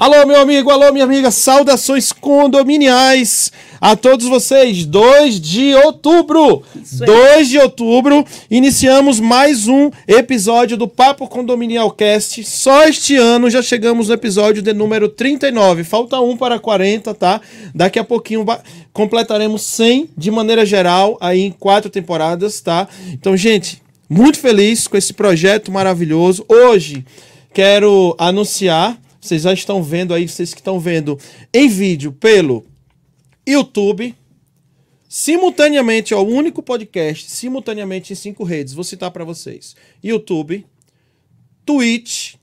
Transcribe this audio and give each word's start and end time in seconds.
Alô, 0.00 0.24
meu 0.26 0.40
amigo, 0.40 0.70
alô, 0.70 0.90
minha 0.94 1.04
amiga, 1.04 1.30
saudações 1.30 2.10
condominiais 2.10 3.52
a 3.78 3.94
todos 3.94 4.26
vocês. 4.26 4.86
2 4.86 5.38
de 5.38 5.74
outubro, 5.74 6.62
2 6.74 7.48
de 7.50 7.58
outubro, 7.58 8.24
iniciamos 8.50 9.20
mais 9.20 9.68
um 9.68 9.90
episódio 10.08 10.78
do 10.78 10.88
Papo 10.88 11.28
Condominial 11.28 11.90
Cast. 11.90 12.42
Só 12.44 12.84
este 12.88 13.14
ano 13.14 13.50
já 13.50 13.60
chegamos 13.60 14.08
no 14.08 14.14
episódio 14.14 14.62
de 14.62 14.72
número 14.72 15.06
39. 15.06 15.84
Falta 15.84 16.18
um 16.18 16.34
para 16.34 16.58
40, 16.58 17.12
tá? 17.12 17.38
Daqui 17.74 17.98
a 17.98 18.04
pouquinho 18.04 18.46
completaremos 18.94 19.60
100 19.60 20.12
de 20.16 20.30
maneira 20.30 20.64
geral, 20.64 21.18
aí 21.20 21.42
em 21.42 21.52
quatro 21.52 21.90
temporadas, 21.90 22.58
tá? 22.62 22.88
Então, 23.12 23.36
gente, 23.36 23.82
muito 24.08 24.38
feliz 24.38 24.88
com 24.88 24.96
esse 24.96 25.12
projeto 25.12 25.70
maravilhoso. 25.70 26.42
Hoje 26.48 27.04
quero 27.52 28.16
anunciar 28.18 28.98
vocês 29.20 29.42
já 29.42 29.52
estão 29.52 29.82
vendo 29.82 30.14
aí, 30.14 30.26
vocês 30.26 30.54
que 30.54 30.60
estão 30.60 30.80
vendo 30.80 31.18
em 31.52 31.68
vídeo 31.68 32.12
pelo 32.12 32.64
YouTube. 33.46 34.14
Simultaneamente, 35.08 36.14
ó, 36.14 36.22
o 36.22 36.28
único 36.28 36.62
podcast, 36.62 37.28
simultaneamente 37.30 38.12
em 38.12 38.16
cinco 38.16 38.44
redes. 38.44 38.72
Vou 38.72 38.84
citar 38.84 39.10
para 39.10 39.24
vocês: 39.24 39.74
YouTube, 40.02 40.64
Twitch, 41.66 42.34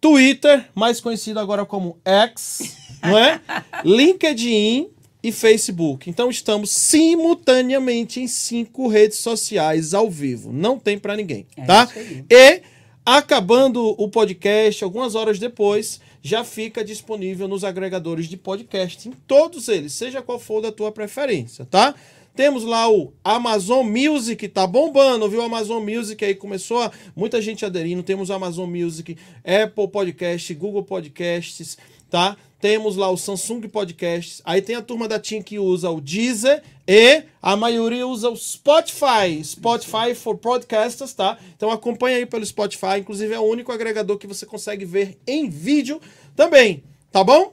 Twitter, 0.00 0.66
mais 0.74 1.00
conhecido 1.00 1.40
agora 1.40 1.64
como 1.64 1.98
X, 2.04 2.76
não 3.02 3.18
é? 3.18 3.40
LinkedIn 3.82 4.90
e 5.22 5.32
Facebook. 5.32 6.08
Então 6.08 6.30
estamos 6.30 6.70
simultaneamente 6.70 8.20
em 8.20 8.28
cinco 8.28 8.88
redes 8.88 9.18
sociais 9.18 9.94
ao 9.94 10.10
vivo. 10.10 10.52
Não 10.52 10.78
tem 10.78 10.98
para 10.98 11.16
ninguém, 11.16 11.46
é 11.56 11.64
tá? 11.64 11.88
E 12.30 12.62
Acabando 13.08 13.94
o 14.02 14.08
podcast, 14.08 14.82
algumas 14.82 15.14
horas 15.14 15.38
depois, 15.38 16.00
já 16.20 16.42
fica 16.42 16.84
disponível 16.84 17.46
nos 17.46 17.62
agregadores 17.62 18.26
de 18.26 18.36
podcast, 18.36 19.08
em 19.08 19.12
todos 19.12 19.68
eles, 19.68 19.92
seja 19.92 20.20
qual 20.20 20.40
for 20.40 20.60
da 20.60 20.72
tua 20.72 20.90
preferência, 20.90 21.64
tá? 21.64 21.94
Temos 22.34 22.64
lá 22.64 22.90
o 22.90 23.12
Amazon 23.22 23.86
Music, 23.86 24.48
tá 24.48 24.66
bombando, 24.66 25.30
viu? 25.30 25.40
Amazon 25.40 25.80
Music 25.82 26.22
aí 26.24 26.34
começou 26.34 26.90
muita 27.14 27.40
gente 27.40 27.64
aderindo. 27.64 28.02
Temos 28.02 28.30
Amazon 28.30 28.68
Music, 28.68 29.16
Apple 29.42 29.88
Podcast, 29.88 30.52
Google 30.52 30.82
Podcasts, 30.82 31.78
tá? 32.10 32.36
Temos 32.60 32.96
lá 32.96 33.10
o 33.10 33.16
Samsung 33.16 33.68
Podcasts. 33.68 34.40
Aí 34.44 34.62
tem 34.62 34.76
a 34.76 34.82
turma 34.82 35.06
da 35.06 35.20
TIM 35.20 35.42
que 35.42 35.58
usa 35.58 35.90
o 35.90 36.00
Deezer 36.00 36.62
e 36.88 37.24
a 37.42 37.54
maioria 37.54 38.06
usa 38.06 38.30
o 38.30 38.36
Spotify. 38.36 39.44
Spotify 39.44 40.14
for 40.14 40.38
Podcasters, 40.38 41.12
tá? 41.12 41.38
Então 41.54 41.70
acompanha 41.70 42.16
aí 42.16 42.26
pelo 42.26 42.44
Spotify. 42.44 42.98
Inclusive 42.98 43.34
é 43.34 43.38
o 43.38 43.44
único 43.44 43.72
agregador 43.72 44.16
que 44.16 44.26
você 44.26 44.46
consegue 44.46 44.84
ver 44.84 45.18
em 45.26 45.48
vídeo 45.48 46.00
também, 46.34 46.82
tá 47.12 47.22
bom? 47.22 47.52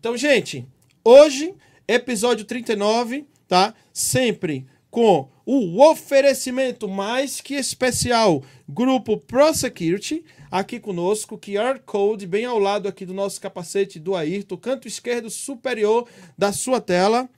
Então, 0.00 0.16
gente, 0.16 0.66
hoje, 1.04 1.54
episódio 1.86 2.44
39, 2.44 3.26
tá? 3.46 3.74
Sempre 3.92 4.66
com 4.90 5.28
o 5.50 5.82
oferecimento 5.82 6.86
mais 6.86 7.40
que 7.40 7.54
especial 7.54 8.42
Grupo 8.68 9.16
ProSecurity 9.16 10.22
aqui 10.50 10.78
conosco, 10.78 11.38
QR 11.38 11.80
Code 11.86 12.26
bem 12.26 12.44
ao 12.44 12.58
lado 12.58 12.86
aqui 12.86 13.06
do 13.06 13.14
nosso 13.14 13.40
capacete 13.40 13.98
do 13.98 14.14
Ayrton, 14.14 14.58
canto 14.58 14.86
esquerdo 14.86 15.30
superior 15.30 16.06
da 16.36 16.52
sua 16.52 16.82
tela. 16.82 17.30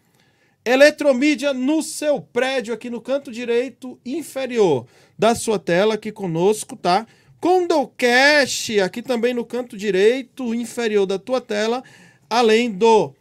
Eletromídia 0.64 1.54
no 1.54 1.84
seu 1.84 2.20
prédio, 2.20 2.74
aqui 2.74 2.90
no 2.90 3.00
canto 3.00 3.30
direito 3.30 3.96
inferior 4.04 4.88
da 5.16 5.36
sua 5.36 5.60
tela, 5.60 5.94
aqui 5.94 6.10
conosco, 6.10 6.74
tá? 6.74 7.06
Condocast, 7.38 8.80
aqui 8.80 9.02
também 9.02 9.32
no 9.32 9.44
canto 9.44 9.76
direito 9.76 10.52
inferior 10.52 11.06
da 11.06 11.16
tua 11.16 11.40
tela, 11.40 11.80
além 12.28 12.72
do 12.72 13.14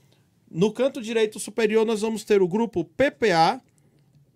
no 0.49 0.73
canto 0.73 0.99
direito 0.99 1.39
superior 1.39 1.85
nós 1.85 2.01
vamos 2.01 2.23
ter 2.23 2.41
o 2.41 2.47
grupo 2.47 2.83
PPA, 2.83 3.61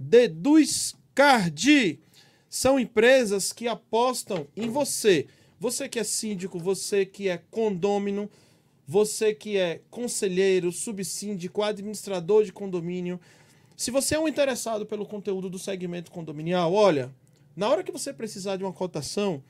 Deduz 0.03 0.95
Card. 1.15 1.99
São 2.49 2.79
empresas 2.79 3.51
que 3.51 3.67
apostam 3.67 4.47
em 4.55 4.69
você 4.69 5.27
você 5.63 5.87
que 5.87 5.97
é 5.97 6.03
síndico, 6.03 6.59
você 6.59 7.05
que 7.05 7.29
é 7.29 7.37
condômino, 7.49 8.29
você 8.85 9.33
que 9.33 9.55
é 9.57 9.79
conselheiro, 9.89 10.73
subsíndico, 10.73 11.63
administrador 11.63 12.43
de 12.43 12.51
condomínio. 12.51 13.17
Se 13.77 13.89
você 13.89 14.15
é 14.15 14.19
um 14.19 14.27
interessado 14.27 14.85
pelo 14.85 15.05
conteúdo 15.05 15.49
do 15.49 15.57
segmento 15.57 16.11
condominial, 16.11 16.73
olha, 16.73 17.15
na 17.55 17.69
hora 17.69 17.81
que 17.81 17.93
você 17.93 18.11
precisar 18.11 18.57
de 18.57 18.63
uma 18.65 18.73
cotação, 18.73 19.41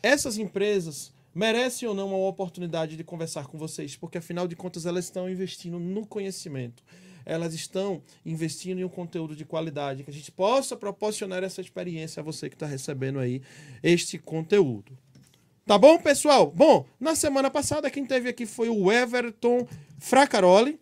essas 0.00 0.38
empresas 0.38 1.12
merecem 1.34 1.88
ou 1.88 1.94
não 1.94 2.10
uma 2.10 2.28
oportunidade 2.28 2.96
de 2.96 3.02
conversar 3.02 3.48
com 3.48 3.58
vocês, 3.58 3.96
porque 3.96 4.18
afinal 4.18 4.46
de 4.46 4.54
contas 4.54 4.86
elas 4.86 5.06
estão 5.06 5.28
investindo 5.28 5.80
no 5.80 6.06
conhecimento. 6.06 6.84
Elas 7.28 7.52
estão 7.52 8.02
investindo 8.24 8.78
em 8.78 8.84
um 8.84 8.88
conteúdo 8.88 9.36
de 9.36 9.44
qualidade, 9.44 10.02
que 10.02 10.10
a 10.10 10.12
gente 10.14 10.32
possa 10.32 10.74
proporcionar 10.74 11.44
essa 11.44 11.60
experiência 11.60 12.20
a 12.20 12.24
você 12.24 12.48
que 12.48 12.56
está 12.56 12.64
recebendo 12.64 13.18
aí 13.18 13.42
este 13.82 14.18
conteúdo. 14.18 14.96
Tá 15.66 15.76
bom, 15.76 15.98
pessoal? 15.98 16.50
Bom, 16.50 16.86
na 16.98 17.14
semana 17.14 17.50
passada 17.50 17.90
quem 17.90 18.06
teve 18.06 18.30
aqui 18.30 18.46
foi 18.46 18.70
o 18.70 18.90
Everton 18.90 19.68
Fracaroli, 19.98 20.80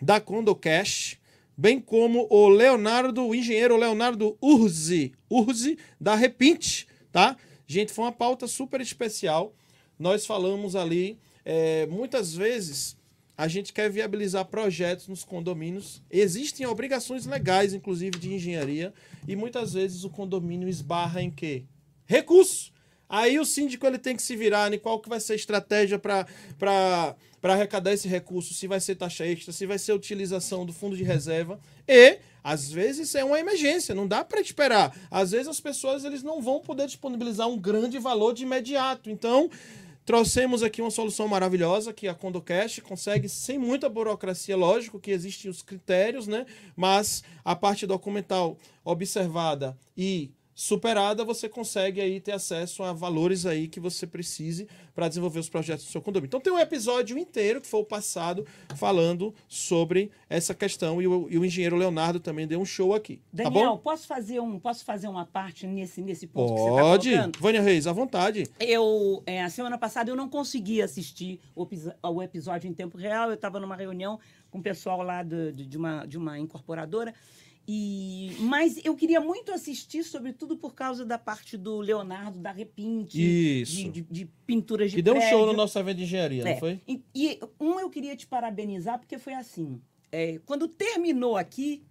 da 0.00 0.20
Condo 0.20 0.54
Cash, 0.54 1.18
bem 1.56 1.80
como 1.80 2.26
o 2.28 2.48
Leonardo, 2.48 3.26
o 3.26 3.34
engenheiro 3.34 3.78
Leonardo 3.78 4.36
Urzi, 4.42 5.14
Urzi 5.30 5.78
da 5.98 6.14
Repinte, 6.14 6.86
tá? 7.10 7.34
Gente, 7.66 7.94
foi 7.94 8.04
uma 8.04 8.12
pauta 8.12 8.46
super 8.46 8.82
especial. 8.82 9.54
Nós 9.98 10.26
falamos 10.26 10.76
ali, 10.76 11.18
é, 11.46 11.86
muitas 11.86 12.34
vezes 12.34 12.94
a 13.36 13.48
gente 13.48 13.72
quer 13.72 13.90
viabilizar 13.90 14.44
projetos 14.46 15.08
nos 15.08 15.22
condomínios. 15.24 16.02
Existem 16.10 16.66
obrigações 16.66 17.26
legais, 17.26 17.74
inclusive 17.74 18.18
de 18.18 18.32
engenharia, 18.32 18.94
e 19.28 19.36
muitas 19.36 19.74
vezes 19.74 20.04
o 20.04 20.10
condomínio 20.10 20.68
esbarra 20.68 21.22
em 21.22 21.30
quê? 21.30 21.64
Recursos. 22.06 22.72
Aí 23.08 23.38
o 23.38 23.44
síndico 23.44 23.86
ele 23.86 23.98
tem 23.98 24.16
que 24.16 24.22
se 24.22 24.34
virar 24.34 24.72
em 24.72 24.78
qual 24.78 24.98
que 24.98 25.08
vai 25.08 25.20
ser 25.20 25.34
a 25.34 25.36
estratégia 25.36 25.98
para 25.98 26.26
arrecadar 27.42 27.92
esse 27.92 28.08
recurso, 28.08 28.52
se 28.52 28.66
vai 28.66 28.80
ser 28.80 28.96
taxa 28.96 29.24
extra, 29.24 29.52
se 29.52 29.64
vai 29.64 29.78
ser 29.78 29.92
utilização 29.92 30.66
do 30.66 30.72
fundo 30.72 30.96
de 30.96 31.04
reserva. 31.04 31.60
E, 31.86 32.18
às 32.42 32.68
vezes, 32.68 33.14
é 33.14 33.22
uma 33.22 33.38
emergência, 33.38 33.94
não 33.94 34.08
dá 34.08 34.24
para 34.24 34.40
esperar. 34.40 34.92
Às 35.08 35.30
vezes 35.30 35.46
as 35.46 35.60
pessoas 35.60 36.04
eles 36.04 36.24
não 36.24 36.42
vão 36.42 36.58
poder 36.58 36.86
disponibilizar 36.86 37.46
um 37.46 37.56
grande 37.56 37.96
valor 37.98 38.34
de 38.34 38.42
imediato. 38.42 39.08
Então, 39.08 39.48
trouxemos 40.06 40.62
aqui 40.62 40.80
uma 40.80 40.90
solução 40.90 41.26
maravilhosa 41.26 41.92
que 41.92 42.06
a 42.06 42.14
Condocast 42.14 42.80
consegue 42.80 43.28
sem 43.28 43.58
muita 43.58 43.88
burocracia, 43.88 44.56
lógico 44.56 45.00
que 45.00 45.10
existem 45.10 45.50
os 45.50 45.62
critérios, 45.62 46.28
né? 46.28 46.46
Mas 46.76 47.24
a 47.44 47.56
parte 47.56 47.86
documental 47.88 48.56
observada 48.84 49.76
e 49.96 50.30
superada, 50.56 51.22
você 51.22 51.50
consegue 51.50 52.00
aí 52.00 52.18
ter 52.18 52.32
acesso 52.32 52.82
a 52.82 52.90
valores 52.90 53.44
aí 53.44 53.68
que 53.68 53.78
você 53.78 54.06
precise 54.06 54.66
para 54.94 55.06
desenvolver 55.06 55.38
os 55.38 55.50
projetos 55.50 55.84
do 55.84 55.90
seu 55.90 56.00
condomínio. 56.00 56.28
Então 56.28 56.40
tem 56.40 56.50
um 56.50 56.58
episódio 56.58 57.18
inteiro 57.18 57.60
que 57.60 57.66
foi 57.66 57.80
o 57.80 57.84
passado 57.84 58.46
falando 58.74 59.34
sobre 59.46 60.10
essa 60.30 60.54
questão 60.54 61.02
e 61.02 61.06
o, 61.06 61.28
e 61.28 61.36
o 61.36 61.44
engenheiro 61.44 61.76
Leonardo 61.76 62.18
também 62.18 62.46
deu 62.46 62.58
um 62.58 62.64
show 62.64 62.94
aqui. 62.94 63.18
Tá 63.36 63.44
Daniel, 63.44 63.72
tá 63.72 63.82
posso 63.82 64.06
fazer 64.06 64.40
um 64.40 64.58
posso 64.58 64.82
fazer 64.82 65.08
uma 65.08 65.26
parte 65.26 65.66
nesse 65.66 66.00
nesse 66.00 66.26
ponto 66.26 66.54
Pode. 66.54 66.54
que 66.54 66.60
você 66.62 67.10
está 67.10 67.20
colocando? 67.20 67.38
Vânia 67.38 67.60
Reis, 67.60 67.86
à 67.86 67.92
vontade. 67.92 68.44
Eu 68.58 69.22
é, 69.26 69.42
a 69.42 69.50
semana 69.50 69.76
passada 69.76 70.10
eu 70.10 70.16
não 70.16 70.30
consegui 70.30 70.80
assistir 70.80 71.38
o, 71.54 71.68
o 72.02 72.22
episódio 72.22 72.66
em 72.66 72.72
tempo 72.72 72.96
real. 72.96 73.28
Eu 73.28 73.34
estava 73.34 73.60
numa 73.60 73.76
reunião 73.76 74.18
com 74.50 74.58
o 74.58 74.62
pessoal 74.62 75.02
lá 75.02 75.22
de, 75.22 75.52
de, 75.52 75.76
uma 75.76 76.06
de 76.06 76.16
uma 76.16 76.38
incorporadora 76.38 77.12
e, 77.68 78.36
mas 78.40 78.80
eu 78.84 78.94
queria 78.94 79.20
muito 79.20 79.52
assistir, 79.52 80.04
sobretudo 80.04 80.56
por 80.56 80.72
causa 80.72 81.04
da 81.04 81.18
parte 81.18 81.56
do 81.56 81.80
Leonardo, 81.80 82.38
da 82.38 82.52
Repinte. 82.52 83.18
De, 83.18 83.90
de, 83.90 84.02
de 84.02 84.24
pinturas 84.46 84.90
de 84.90 84.96
Que 84.96 85.02
deu 85.02 85.16
um 85.16 85.20
show 85.20 85.44
no 85.44 85.52
nosso 85.52 85.76
evento 85.76 85.96
de 85.96 86.04
engenharia, 86.04 86.42
é. 86.42 86.52
não 86.52 86.60
foi? 86.60 86.80
E, 86.86 87.02
e, 87.12 87.40
um 87.58 87.80
eu 87.80 87.90
queria 87.90 88.14
te 88.14 88.26
parabenizar, 88.26 88.98
porque 89.00 89.18
foi 89.18 89.34
assim. 89.34 89.80
É, 90.12 90.38
quando 90.46 90.68
terminou 90.68 91.36
aqui, 91.36 91.84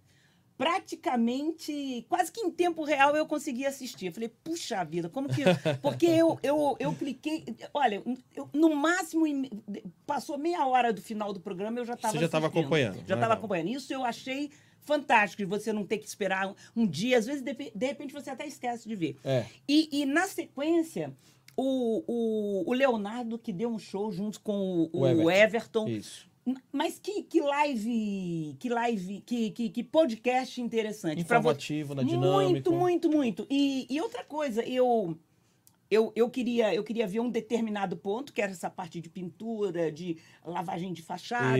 praticamente, 0.56 2.06
quase 2.08 2.32
que 2.32 2.40
em 2.40 2.50
tempo 2.50 2.82
real, 2.82 3.14
eu 3.14 3.26
consegui 3.26 3.66
assistir. 3.66 4.06
Eu 4.06 4.12
falei, 4.14 4.30
puxa 4.42 4.82
vida, 4.82 5.10
como 5.10 5.28
que. 5.28 5.42
Porque 5.82 6.06
eu, 6.06 6.38
eu, 6.42 6.74
eu 6.80 6.94
cliquei. 6.94 7.44
Olha, 7.74 8.02
eu, 8.34 8.48
no 8.54 8.74
máximo, 8.74 9.26
passou 10.06 10.38
meia 10.38 10.66
hora 10.66 10.90
do 10.90 11.02
final 11.02 11.34
do 11.34 11.40
programa, 11.40 11.78
eu 11.78 11.84
já 11.84 11.92
estava. 11.92 12.14
Você 12.14 12.20
já 12.20 12.26
estava 12.26 12.46
acompanhando. 12.46 13.06
Já 13.06 13.14
estava 13.14 13.34
acompanhando. 13.34 13.68
Isso 13.68 13.92
eu 13.92 14.04
achei 14.04 14.50
fantástico 14.86 15.42
de 15.42 15.48
você 15.48 15.72
não 15.72 15.84
ter 15.84 15.98
que 15.98 16.06
esperar 16.06 16.48
um, 16.48 16.54
um 16.74 16.86
dia. 16.86 17.18
Às 17.18 17.26
vezes, 17.26 17.42
de, 17.42 17.52
de, 17.52 17.86
repente, 17.86 18.14
você 18.14 18.30
até 18.30 18.46
esquece 18.46 18.88
de 18.88 18.94
ver. 18.94 19.16
É. 19.24 19.44
E, 19.68 19.88
e, 20.00 20.06
na 20.06 20.26
sequência, 20.26 21.12
o, 21.56 22.04
o, 22.06 22.70
o, 22.70 22.72
Leonardo, 22.72 23.38
que 23.38 23.52
deu 23.52 23.68
um 23.68 23.78
show 23.78 24.10
junto 24.10 24.40
com 24.40 24.88
o, 24.92 25.00
o 25.00 25.06
Everton. 25.06 25.30
Everton. 25.30 25.88
Isso. 25.88 26.36
Mas 26.72 27.00
que, 27.00 27.24
que 27.24 27.40
live, 27.40 28.54
que 28.60 28.68
live, 28.68 29.20
que, 29.26 29.50
que, 29.50 29.68
que 29.68 29.82
podcast 29.82 30.60
interessante. 30.62 31.20
Informativo, 31.20 31.92
na 31.92 32.04
dinâmica. 32.04 32.70
Muito, 32.70 32.72
muito, 32.72 33.10
muito. 33.10 33.46
E, 33.50 33.84
e 33.90 34.00
outra 34.00 34.22
coisa, 34.22 34.62
eu 34.62 35.18
eu, 35.90 36.12
eu, 36.16 36.28
queria, 36.28 36.74
eu 36.74 36.82
queria 36.82 37.06
ver 37.06 37.20
um 37.20 37.30
determinado 37.30 37.96
ponto, 37.96 38.32
que 38.32 38.42
era 38.42 38.50
essa 38.50 38.68
parte 38.68 39.00
de 39.00 39.08
pintura, 39.08 39.90
de 39.90 40.16
lavagem 40.44 40.92
de 40.92 41.00
fachada, 41.02 41.58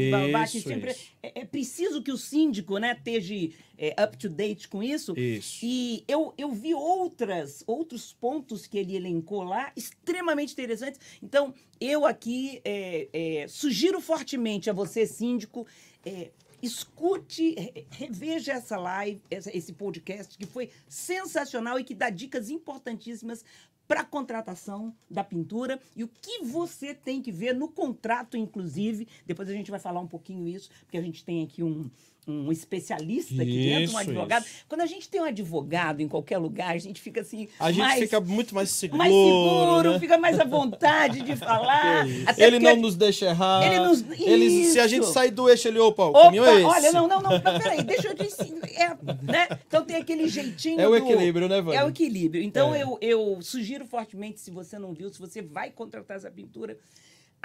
que 0.51 0.61
sempre 0.61 0.91
é, 1.23 1.41
é, 1.41 1.45
preciso 1.45 2.03
que 2.03 2.11
o 2.11 2.17
síndico 2.17 2.79
né, 2.79 2.93
esteja 2.93 3.55
é, 3.79 3.95
up 4.03 4.17
to 4.17 4.29
date 4.29 4.69
com 4.69 4.83
isso. 4.83 5.17
isso. 5.17 5.61
E 5.63 6.05
eu, 6.09 6.35
eu 6.37 6.51
vi 6.51 6.75
outras, 6.75 7.63
outros 7.67 8.13
pontos 8.13 8.67
que 8.67 8.79
ele 8.79 8.97
elencou 8.97 9.45
lá, 9.45 9.73
extremamente 9.77 10.53
interessantes. 10.53 11.01
Então, 11.23 11.55
eu 11.81 12.05
aqui 12.05 12.61
é, 12.65 13.09
é, 13.13 13.49
sugiro 13.49 14.01
fortemente 14.01 14.69
a 14.69 14.73
você, 14.73 15.07
síndico, 15.07 15.67
é, 16.05 16.31
escute, 16.63 17.55
reveja 17.91 18.55
essa 18.55 18.77
live, 18.77 19.21
esse 19.31 19.73
podcast 19.73 20.37
que 20.37 20.47
foi 20.47 20.71
sensacional 20.89 21.79
e 21.79 21.85
que 21.85 21.95
dá 21.95 22.11
dicas 22.11 22.49
importantíssimas 22.49 23.45
para 23.87 24.01
a 24.01 24.05
contratação 24.05 24.95
da 25.11 25.23
pintura 25.23 25.81
e 25.95 26.03
o 26.03 26.09
que 26.09 26.43
você 26.45 26.95
tem 26.95 27.23
que 27.23 27.31
ver 27.31 27.55
no 27.55 27.69
contrato, 27.69 28.37
inclusive. 28.37 29.07
Depois 29.25 29.49
a 29.49 29.53
gente 29.53 29.71
vai 29.71 29.81
falar 29.81 30.01
um 30.01 30.07
pouquinho 30.07 30.47
isso, 30.47 30.71
porque 30.81 30.99
a 30.99 31.03
gente 31.03 31.25
tem 31.25 31.45
aqui 31.45 31.63
um, 31.63 31.91
um 32.27 32.51
especialista 32.51 33.41
aqui 33.41 33.51
isso, 33.51 33.79
dentro, 33.79 33.95
um 33.95 33.99
advogado. 33.99 34.45
Isso. 34.45 34.65
Quando 34.69 34.81
a 34.81 34.87
gente 34.87 35.09
tem 35.09 35.21
um 35.21 35.25
advogado 35.25 36.01
em 36.01 36.09
qualquer 36.09 36.39
lugar, 36.39 36.75
a 36.75 36.79
gente 36.79 37.01
fica 37.01 37.21
assim. 37.21 37.49
A 37.61 37.71
gente 37.71 37.85
mais, 37.85 38.01
fica 38.01 38.21
muito 38.21 38.55
mais 38.55 38.71
seguro. 38.71 38.99
Mais 38.99 39.13
seguro, 39.13 39.93
né? 39.93 40.01
fica 40.01 40.19
mais 40.19 40.41
à 40.41 40.45
vontade 40.45 41.23
de 41.23 41.35
falar. 41.37 42.05
ele 42.37 42.59
não 42.59 42.77
nos 42.77 42.97
deixa 42.97 43.27
errar. 43.27 43.65
Ele 43.65 43.79
nos, 43.81 44.05
ele, 44.21 44.65
se 44.65 44.81
a 44.81 44.89
gente 44.89 45.07
sair 45.07 45.31
do 45.31 45.49
eixo, 45.49 45.69
ele, 45.69 45.79
opa, 45.79 46.05
o 46.05 46.09
opa, 46.11 46.23
caminho 46.23 46.45
é 46.45 46.55
esse. 46.57 46.65
Olha, 46.65 46.93
não, 46.93 47.07
não, 47.07 47.21
não, 47.21 47.31
não 47.31 47.41
peraí, 47.41 47.83
deixa 47.85 48.09
eu 48.09 48.15
dizer. 48.15 48.57
É, 48.75 48.89
né? 49.23 49.49
Então 49.67 49.85
tem 49.85 49.97
aquele 49.97 50.29
jeitinho. 50.29 50.81
É 50.81 50.89
o 50.89 50.97
equilíbrio, 50.97 51.49
né, 51.49 51.61
Vânia? 51.61 51.79
É 51.79 51.85
o 51.85 51.89
equilíbrio. 51.89 52.43
Então 52.43 52.75
é. 52.75 52.83
eu, 52.83 52.99
eu 53.01 53.39
sugiro 53.41 53.87
fortemente, 53.87 54.41
se 54.41 54.51
você 54.51 54.79
não 54.79 54.93
viu, 54.93 55.09
se 55.11 55.21
você 55.21 55.41
vai 55.41 55.71
contratar 55.71 56.17
essa 56.17 56.31
pintura 56.31 56.77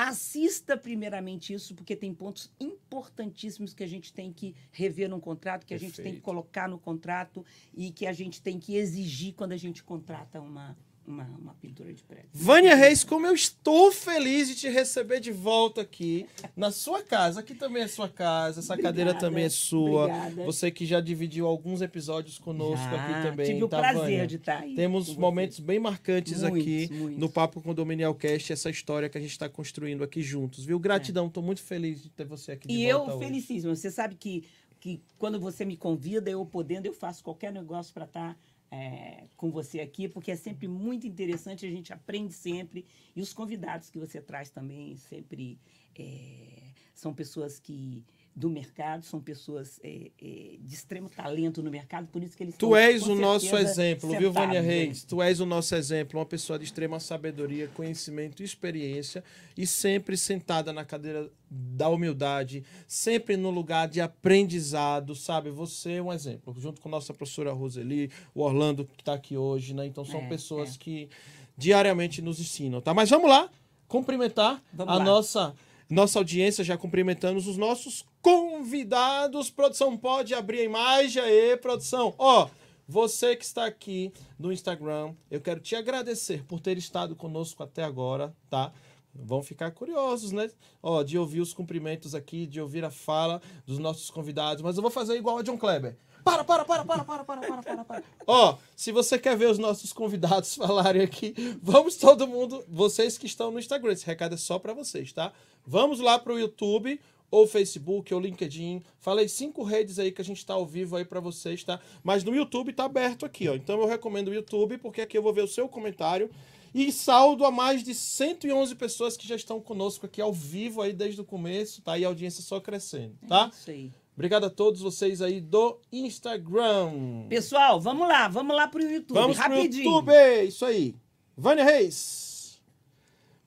Assista 0.04 0.76
primeiramente 0.76 1.54
isso, 1.54 1.76
porque 1.76 1.96
tem 1.96 2.12
pontos 2.12 2.52
importantíssimos 2.60 3.72
que 3.72 3.84
a 3.84 3.88
gente 3.88 4.12
tem 4.12 4.34
que 4.34 4.56
rever 4.72 5.08
no 5.08 5.20
contrato, 5.20 5.64
que 5.64 5.76
a 5.76 5.78
Perfeito. 5.78 5.98
gente 5.98 6.04
tem 6.04 6.16
que 6.16 6.22
colocar 6.22 6.68
no 6.68 6.80
contrato 6.80 7.46
e 7.72 7.92
que 7.92 8.08
a 8.08 8.12
gente 8.12 8.42
tem 8.42 8.60
que 8.60 8.76
exigir 8.76 9.36
quando 9.36 9.52
a 9.52 9.58
gente 9.58 9.84
contrata 9.84 10.42
uma, 10.42 10.76
uma, 11.06 11.24
uma 11.40 11.54
pintura 11.56 11.94
de 11.94 12.04
prédio. 12.04 12.30
Vânia 12.32 12.76
Reis, 12.76 13.04
como 13.04 13.26
eu 13.26 13.34
estou 13.34 13.92
feliz 13.92 14.48
de 14.48 14.56
te 14.56 14.70
receber 14.70 15.20
de 15.20 15.32
volta 15.32 15.82
aqui 15.82 16.28
na 16.56 16.72
sua 16.72 17.02
casa. 17.02 17.40
Aqui 17.40 17.56
também 17.56 17.84
é 17.84 17.88
sua 17.88 18.08
casa, 18.08 18.60
essa 18.60 18.74
obrigada, 18.74 18.98
cadeira 18.98 19.20
também 19.20 19.46
é 19.46 19.50
sua. 19.50 20.06
Obrigada. 20.06 20.46
Você 20.46 20.72
que 20.72 20.86
já 20.86 21.02
dividiu 21.02 21.48
alguns 21.48 21.82
episódios 21.82 22.38
conosco 22.38 22.84
já, 22.84 23.04
aqui 23.04 23.28
também. 23.28 23.46
Tive 23.48 23.64
o 23.64 23.68
tá, 23.68 23.80
prazer 23.80 24.02
Vânia? 24.02 24.28
de 24.28 24.36
estar 24.36 24.62
aí. 24.62 24.76
Temos 24.76 25.16
momentos 25.16 25.60
bem 25.60 25.80
marcantes 25.80 26.42
muitos, 26.42 26.62
aqui 26.62 26.94
muitos. 26.94 27.20
no 27.20 27.30
Papo 27.30 27.62
Condominial 27.62 28.14
Cast, 28.16 28.54
essa 28.54 28.70
história 28.70 29.10
que 29.10 29.18
a 29.18 29.22
gente 29.22 29.32
está 29.32 29.50
construindo 29.50 30.04
aqui 30.04 30.22
juntos, 30.22 30.64
viu? 30.64 30.80
Gratidão, 30.80 31.28
estou 31.28 31.44
é. 31.44 31.46
muito 31.46 31.62
feliz 31.62 32.02
de 32.04 32.10
ter 32.10 32.26
você 32.26 32.54
aqui 32.54 32.68
de 32.68 32.74
e 32.74 32.92
volta. 32.92 33.12
E 33.12 33.14
eu 33.14 33.20
felicíssimo. 33.20 33.76
Você 33.76 33.90
sabe 33.90 34.16
que, 34.16 34.44
que 34.80 35.02
quando 35.18 35.40
você 35.40 35.66
me 35.66 35.76
convida, 35.76 36.30
eu 36.30 36.46
podendo, 36.46 36.86
eu 36.86 36.94
faço 36.94 37.24
qualquer 37.24 37.52
negócio 37.52 37.94
para 37.94 38.06
estar. 38.06 38.34
Tá 38.34 38.51
é, 38.72 39.26
com 39.36 39.52
você 39.52 39.82
aqui, 39.82 40.08
porque 40.08 40.32
é 40.32 40.36
sempre 40.36 40.68
muito 40.68 41.06
interessante, 41.06 41.66
a 41.66 41.70
gente 41.70 41.92
aprende 41.92 42.34
sempre. 42.34 42.86
E 43.14 43.22
os 43.22 43.34
convidados 43.34 43.90
que 43.90 44.00
você 44.00 44.22
traz 44.22 44.50
também 44.50 44.96
sempre 44.96 45.60
é, 46.00 46.72
são 46.96 47.14
pessoas 47.14 47.60
que 47.60 48.04
do 48.34 48.50
mercado, 48.50 49.04
são 49.04 49.20
pessoas 49.20 49.80
é, 49.84 50.10
é, 50.22 50.56
de 50.60 50.74
extremo 50.74 51.10
talento 51.10 51.62
no 51.62 51.70
mercado, 51.70 52.08
por 52.08 52.24
isso 52.24 52.36
que 52.36 52.44
eles 52.44 52.56
Tu 52.56 52.76
és 52.76 53.06
o 53.06 53.14
nosso 53.14 53.56
exemplo, 53.58 54.10
sentados, 54.10 54.20
viu, 54.20 54.32
Vânia 54.32 54.62
Reis? 54.62 55.04
Né? 55.04 55.08
Tu 55.10 55.22
és 55.22 55.40
o 55.42 55.46
nosso 55.46 55.76
exemplo, 55.76 56.18
uma 56.18 56.26
pessoa 56.26 56.58
de 56.58 56.64
extrema 56.64 57.00
sabedoria, 57.00 57.68
conhecimento 57.68 58.42
e 58.42 58.46
experiência, 58.46 59.22
e 59.58 59.68
sempre 59.68 60.16
sentada 60.16 60.72
na 60.72 60.86
cadeira 60.86 61.30
da 61.50 61.90
humildade, 61.90 62.64
sempre 62.88 63.36
no 63.36 63.50
lugar 63.50 63.90
de 63.90 64.00
aprendizado, 64.00 65.14
sabe? 65.14 65.50
Você 65.50 65.94
é 65.94 66.02
um 66.02 66.14
exemplo, 66.14 66.56
junto 66.58 66.80
com 66.80 66.88
nossa 66.88 67.14
professora 67.14 67.52
Roseli, 67.52 68.10
o 68.34 68.42
Orlando 68.42 68.86
que 68.86 69.02
está 69.02 69.14
aqui 69.14 69.36
hoje, 69.36 69.74
né? 69.74 69.86
Então 69.86 70.06
são 70.06 70.22
é, 70.22 70.30
pessoas 70.30 70.76
é. 70.76 70.78
que 70.80 71.10
diariamente 71.58 72.22
nos 72.22 72.40
ensinam, 72.40 72.80
tá? 72.80 72.94
Mas 72.94 73.10
vamos 73.10 73.30
lá, 73.30 73.50
cumprimentar 73.90 74.64
vamos 74.74 74.94
a 74.94 74.98
lá. 74.98 75.04
nossa 75.04 75.54
nossa 75.92 76.18
audiência, 76.20 76.64
já 76.64 76.78
cumprimentando 76.78 77.38
os 77.38 77.58
nossos 77.58 78.06
convidados. 78.22 79.50
Produção, 79.50 79.98
pode 79.98 80.34
abrir 80.34 80.62
a 80.62 80.64
imagem 80.64 81.22
aí, 81.22 81.58
produção. 81.58 82.16
Ó, 82.18 82.48
você 82.88 83.36
que 83.36 83.44
está 83.44 83.66
aqui 83.66 84.14
no 84.40 84.54
Instagram, 84.54 85.14
eu 85.30 85.42
quero 85.42 85.60
te 85.60 85.76
agradecer 85.76 86.46
por 86.46 86.62
ter 86.62 86.78
estado 86.78 87.14
conosco 87.14 87.62
até 87.62 87.84
agora, 87.84 88.34
tá? 88.50 88.72
Vão 89.14 89.44
ficar 89.44 89.72
curiosos, 89.72 90.32
né? 90.32 90.50
Ó, 90.82 91.04
de 91.04 91.18
ouvir 91.18 91.42
os 91.42 91.54
cumprimentos 91.54 92.16
aqui, 92.16 92.48
de 92.48 92.62
ouvir 92.62 92.86
a 92.86 92.90
fala 92.90 93.42
dos 93.66 93.78
nossos 93.78 94.10
convidados, 94.10 94.64
mas 94.64 94.78
eu 94.78 94.82
vou 94.82 94.92
fazer 94.92 95.18
igual 95.18 95.40
a 95.40 95.44
John 95.44 95.58
Kleber. 95.58 95.98
Para, 96.24 96.44
para, 96.44 96.66
para, 96.66 96.86
para, 96.86 97.04
para, 97.04 97.24
para, 97.24 97.42
para, 97.42 97.64
para, 97.64 97.84
para. 97.84 98.04
Ó, 98.28 98.58
se 98.76 98.92
você 98.92 99.18
quer 99.18 99.36
ver 99.36 99.50
os 99.50 99.58
nossos 99.58 99.92
convidados 99.92 100.54
falarem 100.56 101.02
aqui, 101.02 101.34
vamos 101.62 101.96
todo 101.96 102.28
mundo, 102.28 102.64
vocês 102.68 103.18
que 103.18 103.26
estão 103.26 103.52
no 103.52 103.60
Instagram, 103.60 103.94
esse 103.94 104.06
recado 104.06 104.36
é 104.36 104.38
só 104.38 104.60
para 104.60 104.74
vocês, 104.74 105.12
tá? 105.12 105.34
Vamos 105.66 106.00
lá 106.00 106.18
pro 106.18 106.40
YouTube, 106.40 107.00
ou 107.32 107.48
Facebook, 107.48 108.14
ou 108.14 108.20
LinkedIn. 108.20 108.84
Falei 109.00 109.28
cinco 109.28 109.64
redes 109.64 109.98
aí 109.98 110.12
que 110.12 110.22
a 110.22 110.26
gente 110.26 110.38
está 110.38 110.54
ao 110.54 110.66
vivo 110.66 110.98
aí 110.98 111.06
para 111.06 111.22
vocês, 111.22 111.64
tá? 111.64 111.80
Mas 112.04 112.24
no 112.24 112.36
YouTube 112.36 112.74
tá 112.74 112.84
aberto 112.84 113.26
aqui, 113.26 113.48
ó. 113.48 113.56
Então 113.56 113.80
eu 113.80 113.88
recomendo 113.88 114.28
o 114.28 114.34
YouTube, 114.34 114.78
porque 114.78 115.02
aqui 115.02 115.18
eu 115.18 115.24
vou 115.24 115.34
ver 115.34 115.44
o 115.44 115.48
seu 115.48 115.70
comentário. 115.70 116.30
E 116.74 116.92
saldo 116.92 117.46
a 117.46 117.52
mais 117.52 117.84
de 117.84 117.94
111 117.94 118.76
pessoas 118.76 119.18
que 119.18 119.28
já 119.28 119.36
estão 119.36 119.60
conosco 119.60 120.06
aqui 120.06 120.22
ao 120.22 120.32
vivo 120.32 120.82
aí 120.82 120.94
desde 120.94 121.20
o 121.20 121.26
começo, 121.26 121.82
tá? 121.82 121.98
E 121.98 122.06
a 122.06 122.08
audiência 122.08 122.42
só 122.42 122.60
crescendo, 122.60 123.18
tá? 123.28 123.50
É 123.52 123.56
isso 123.56 123.70
aí. 123.72 123.92
Obrigado 124.22 124.46
a 124.46 124.50
todos 124.52 124.82
vocês 124.82 125.20
aí 125.20 125.42
do 125.42 125.80
Instagram. 125.92 127.26
Pessoal, 127.28 127.82
vamos 127.82 128.08
lá, 128.08 128.28
vamos 128.28 128.56
lá 128.56 128.68
pro 128.68 128.80
YouTube, 128.80 129.18
vamos 129.18 129.36
rapidinho. 129.36 130.04
Pro 130.04 130.14
YouTube, 130.14 130.48
isso 130.48 130.64
aí. 130.64 130.96
Vânia 131.36 131.64
Reis. 131.64 132.62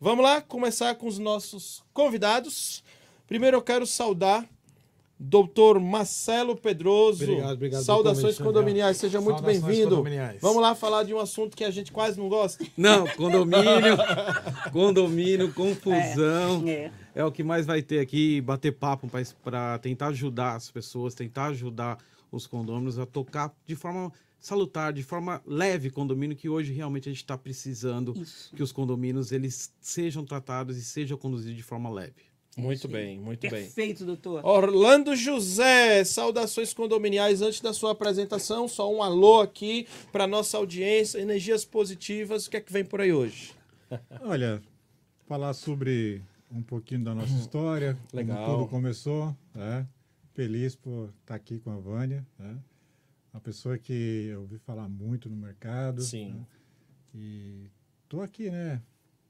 Vamos 0.01 0.25
lá 0.25 0.41
começar 0.41 0.97
com 0.97 1.07
os 1.07 1.17
nossos 1.17 1.85
convidados. 1.93 2.83
Primeiro 3.25 3.57
eu 3.57 3.63
quero 3.63 3.87
saudar 3.87 4.49
Doutor 5.27 5.81
Marcelo 5.81 6.55
Pedroso. 6.55 7.25
Obrigado, 7.25 7.53
obrigado. 7.55 7.83
Saudações 7.83 8.37
condominiais, 8.37 8.99
seja 8.99 9.23
muito 9.23 9.43
bem-vindo. 9.43 10.05
Vamos 10.39 10.61
lá 10.61 10.75
falar 10.75 11.03
de 11.03 11.15
um 11.15 11.19
assunto 11.19 11.57
que 11.57 11.65
a 11.65 11.71
gente 11.71 11.91
quase 11.91 12.19
não 12.19 12.29
gosta. 12.29 12.63
Não, 12.77 13.07
condomínio, 13.07 13.97
condomínio, 14.71 15.53
confusão. 15.55 16.65
É, 16.67 16.71
é. 16.71 16.93
é, 17.15 17.25
o 17.25 17.33
que 17.33 17.43
mais 17.43 17.65
vai 17.65 17.81
ter 17.81 18.01
aqui, 18.01 18.43
bater 18.43 18.73
papo 18.73 19.09
para 19.43 19.79
tentar 19.79 20.09
ajudar 20.09 20.57
as 20.57 20.71
pessoas, 20.71 21.15
tentar 21.15 21.47
ajudar 21.47 21.97
os 22.31 22.47
condôminos 22.47 22.99
a 22.99 23.07
tocar 23.07 23.51
de 23.67 23.75
forma 23.75 24.13
salutar, 24.39 24.93
de 24.93 25.03
forma 25.03 25.41
leve 25.47 25.89
condomínio, 25.89 26.37
que 26.37 26.51
hoje 26.51 26.71
realmente 26.71 27.09
a 27.09 27.13
gente 27.13 27.23
está 27.23 27.39
precisando 27.39 28.13
Isso. 28.15 28.55
que 28.55 28.63
os 28.63 28.73
condomínios 28.73 29.33
eles 29.33 29.73
sejam 29.81 30.23
tratados 30.23 30.77
e 30.77 30.85
sejam 30.85 31.17
conduzidos 31.17 31.57
de 31.57 31.63
forma 31.63 31.89
leve. 31.89 32.34
Muito 32.57 32.87
bem, 32.87 33.19
muito 33.19 33.40
Perfeito, 33.40 33.62
bem. 33.62 33.73
Perfeito, 33.75 34.05
doutor. 34.05 34.45
Orlando 34.45 35.17
José, 35.17 36.05
saudações 36.05 36.73
condominiais. 36.73 37.43
Antes 37.43 37.61
da 37.61 37.73
sua 37.73 37.93
apresentação, 37.93 38.69
só 38.69 38.93
um 38.93 39.03
alô 39.03 39.40
aqui 39.40 39.87
para 40.12 40.27
nossa 40.27 40.57
audiência, 40.57 41.19
energias 41.19 41.64
positivas. 41.64 42.47
O 42.47 42.51
que 42.51 42.57
é 42.57 42.61
que 42.61 42.73
vem 42.73 42.85
por 42.85 43.01
aí 43.01 43.12
hoje? 43.12 43.53
Olha, 44.23 44.62
falar 45.27 45.53
sobre 45.55 46.23
um 46.51 46.62
pouquinho 46.62 47.03
da 47.03 47.14
nossa 47.14 47.35
história, 47.35 47.99
Legal. 48.12 48.45
como 48.45 48.59
tudo 48.59 48.71
começou. 48.71 49.37
Né? 49.55 49.87
Feliz 50.33 50.77
por 50.77 51.12
estar 51.21 51.35
aqui 51.35 51.59
com 51.59 51.71
a 51.71 51.77
Vânia. 51.77 52.25
Né? 52.38 52.57
Uma 53.33 53.40
pessoa 53.40 53.77
que 53.77 54.29
eu 54.31 54.43
ouvi 54.43 54.59
falar 54.59 54.88
muito 54.88 55.29
no 55.29 55.37
mercado. 55.37 56.03
Sim. 56.03 56.35
Né? 56.35 56.47
E 57.14 57.71
estou 58.05 58.23
aqui, 58.23 58.51
né? 58.51 58.81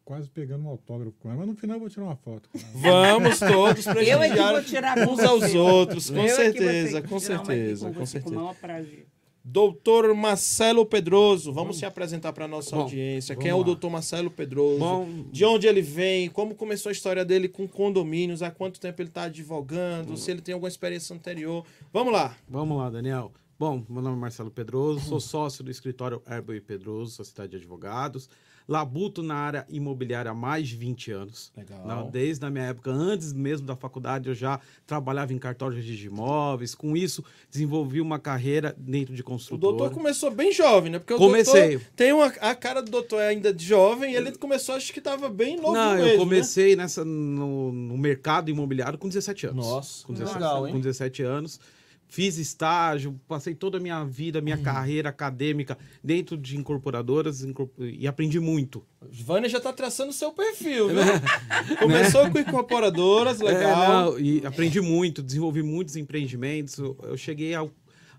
Quase 0.04 0.28
pegando 0.28 0.64
um 0.64 0.68
autógrafo 0.68 1.16
com 1.18 1.28
ela, 1.28 1.38
mas 1.38 1.48
no 1.48 1.56
final 1.56 1.76
eu 1.76 1.80
vou 1.80 1.88
tirar 1.88 2.04
uma 2.04 2.16
foto. 2.16 2.48
Vamos 2.74 3.38
todos 3.38 3.84
prestigiar 3.84 4.18
eu 4.18 4.22
é 4.22 4.30
que 4.30 4.36
vou 4.36 4.62
tirar 4.62 4.98
uns 4.98 5.20
aos 5.20 5.54
outros, 5.54 6.10
com 6.10 6.20
eu 6.20 6.34
certeza, 6.34 6.98
é 6.98 7.02
com 7.02 7.18
certeza, 7.18 7.88
com, 7.88 8.00
com 8.00 8.06
certeza. 8.06 8.36
Com. 8.36 9.14
Doutor 9.46 10.14
Marcelo 10.14 10.86
Pedroso, 10.86 11.52
vamos 11.52 11.76
Bom. 11.76 11.80
se 11.80 11.84
apresentar 11.84 12.32
para 12.32 12.46
a 12.46 12.48
nossa 12.48 12.74
Bom, 12.74 12.82
audiência. 12.82 13.36
Quem 13.36 13.50
é 13.50 13.54
o 13.54 13.62
doutor 13.62 13.90
Marcelo 13.90 14.30
Pedroso? 14.30 14.78
Bom. 14.78 15.26
De 15.30 15.44
onde 15.44 15.66
ele 15.66 15.82
vem? 15.82 16.30
Como 16.30 16.54
começou 16.54 16.88
a 16.88 16.92
história 16.92 17.26
dele 17.26 17.46
com 17.46 17.68
condomínios? 17.68 18.42
Há 18.42 18.50
quanto 18.50 18.80
tempo 18.80 19.02
ele 19.02 19.10
está 19.10 19.24
advogando? 19.24 20.16
Se 20.16 20.30
ele 20.30 20.40
tem 20.40 20.54
alguma 20.54 20.68
experiência 20.68 21.14
anterior? 21.14 21.62
Vamos 21.92 22.10
lá. 22.10 22.34
Vamos 22.48 22.78
lá, 22.78 22.88
Daniel. 22.88 23.32
Bom, 23.58 23.84
meu 23.86 24.02
nome 24.02 24.16
é 24.16 24.20
Marcelo 24.20 24.50
Pedroso, 24.50 25.00
sou 25.00 25.20
sócio 25.20 25.62
do 25.62 25.70
escritório 25.70 26.22
Herbo 26.26 26.54
e 26.54 26.60
Pedroso, 26.60 27.12
Sociedade 27.12 27.50
de 27.50 27.56
Advogados. 27.58 28.30
Labuto 28.66 29.22
na 29.22 29.34
área 29.34 29.66
imobiliária 29.68 30.30
há 30.30 30.34
mais 30.34 30.68
de 30.68 30.76
20 30.76 31.10
anos. 31.12 31.52
Legal. 31.56 31.86
Não, 31.86 32.10
desde 32.10 32.44
a 32.46 32.50
minha 32.50 32.64
época, 32.64 32.90
antes 32.90 33.32
mesmo 33.32 33.66
da 33.66 33.76
faculdade, 33.76 34.28
eu 34.28 34.34
já 34.34 34.58
trabalhava 34.86 35.32
em 35.32 35.38
cartórios 35.38 35.84
de 35.84 36.06
imóveis. 36.06 36.74
Com 36.74 36.96
isso, 36.96 37.22
desenvolvi 37.50 38.00
uma 38.00 38.18
carreira 38.18 38.74
dentro 38.78 39.14
de 39.14 39.20
O 39.20 39.24
construtora. 39.24 39.76
doutor 39.76 39.90
começou 39.94 40.30
bem 40.30 40.50
jovem, 40.52 40.92
né? 40.92 40.98
Porque 40.98 41.14
o 41.14 41.18
Comecei. 41.18 41.72
doutor 41.72 41.86
tem 41.94 42.12
uma, 42.12 42.26
a 42.26 42.54
cara 42.54 42.82
do 42.82 42.90
doutor 42.90 43.20
é 43.20 43.28
ainda 43.28 43.52
de 43.52 43.64
jovem 43.64 44.12
e 44.12 44.16
ele 44.16 44.32
começou, 44.32 44.74
acho 44.74 44.92
que 44.92 45.00
tava 45.00 45.28
bem 45.28 45.56
novo 45.56 45.72
Não, 45.74 45.94
mesmo, 45.94 46.08
eu 46.08 46.12
né? 46.12 46.18
comecei 46.18 46.74
nessa, 46.74 47.04
no, 47.04 47.70
no 47.72 47.98
mercado 47.98 48.50
imobiliário 48.50 48.98
com 48.98 49.08
17 49.08 49.46
anos. 49.48 49.66
Nossa, 49.66 50.06
com 50.06 50.12
que 50.14 50.18
17, 50.20 50.34
legal, 50.42 50.66
hein? 50.66 50.72
com 50.72 50.80
17 50.80 51.22
anos. 51.22 51.60
Fiz 52.14 52.38
estágio, 52.38 53.18
passei 53.26 53.56
toda 53.56 53.78
a 53.78 53.80
minha 53.80 54.04
vida, 54.04 54.40
minha 54.40 54.56
Uhum. 54.56 54.62
carreira 54.62 55.08
acadêmica 55.08 55.76
dentro 56.02 56.36
de 56.36 56.56
incorporadoras 56.56 57.42
incorpor- 57.42 57.84
e 57.84 58.06
aprendi 58.06 58.38
muito. 58.38 58.84
Vânia 59.10 59.48
já 59.48 59.60
tá 59.60 59.72
traçando 59.72 60.12
seu 60.12 60.30
perfil, 60.30 60.90
viu? 60.90 60.96
Começou 61.80 62.30
com 62.30 62.38
incorporadoras, 62.38 63.40
É, 63.40 63.44
legal. 63.44 64.12
não, 64.12 64.18
e 64.20 64.46
aprendi 64.46 64.80
muito, 64.80 65.22
desenvolvi 65.24 65.60
muitos 65.64 65.96
empreendimentos. 65.96 66.78
Eu, 66.78 67.16
cheguei 67.16 67.52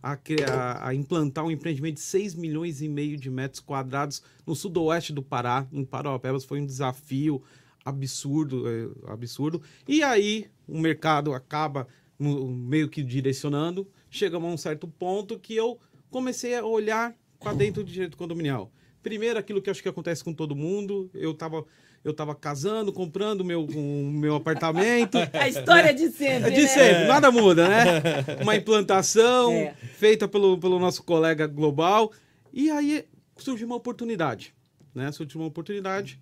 a, 0.04 0.18
criar- 0.18 0.80
a 0.86 0.94
implantar 0.94 1.46
um 1.46 1.50
empreendimento 1.52 1.96
de 1.96 2.02
6 2.02 2.36
milhões 2.36 2.82
e 2.82 2.90
meio 2.90 3.16
de 3.18 3.30
metros 3.30 3.62
quadrados 3.62 4.22
no 4.46 4.54
sudoeste 4.58 5.14
do 5.14 5.24
Pará, 5.24 5.66
em 5.72 5.86
Parauapebas. 5.86 6.44
Foi 6.44 6.60
um 6.60 6.66
desafio 6.66 7.42
absurdo, 7.86 8.66
é, 8.68 9.12
absurdo. 9.12 9.62
E 9.88 10.04
aí 10.04 10.48
o 10.68 10.78
mercado 10.80 11.34
acaba 11.34 11.88
meio 12.20 12.90
que 12.90 13.04
direcionando. 13.04 13.88
Chegamos 14.10 14.50
a 14.50 14.54
um 14.54 14.58
certo 14.58 14.88
ponto 14.88 15.38
que 15.40 15.56
eu 15.56 15.78
comecei 16.10 16.56
a 16.56 16.64
olhar 16.66 17.14
para 17.40 17.54
dentro 17.54 17.84
do 17.84 17.92
direito 17.92 18.18
condominial. 18.18 18.72
Primeiro, 19.04 19.38
aquilo 19.38 19.62
que 19.62 19.70
acho 19.70 19.84
que 19.84 19.90
acontece 19.90 20.24
com 20.24 20.34
todo 20.34 20.56
mundo. 20.56 21.10
Eu 21.14 21.32
estava 21.32 21.64
eu 22.04 22.14
tava 22.14 22.36
casando, 22.36 22.94
comprando 22.94 23.44
meu, 23.44 23.66
o 23.66 24.12
meu 24.12 24.36
apartamento. 24.36 25.18
A 25.34 25.50
história 25.50 25.92
de 25.92 26.10
sempre, 26.10 26.52
É 26.52 26.56
de 26.56 26.62
né? 26.62 26.68
sempre, 26.68 27.06
nada 27.08 27.32
muda, 27.32 27.68
né? 27.68 27.84
Uma 28.44 28.56
implantação 28.56 29.52
É. 29.52 29.74
feita 29.98 30.28
pelo, 30.28 30.56
pelo 30.60 30.78
nosso 30.78 31.02
colega 31.04 31.48
global. 31.48 32.12
E 32.54 32.70
aí 32.70 33.06
surgiu 33.38 33.66
uma 33.66 33.76
oportunidade, 33.76 34.54
né? 34.94 35.12
Surgiu 35.12 35.42
uma 35.42 35.48
oportunidade 35.48 36.20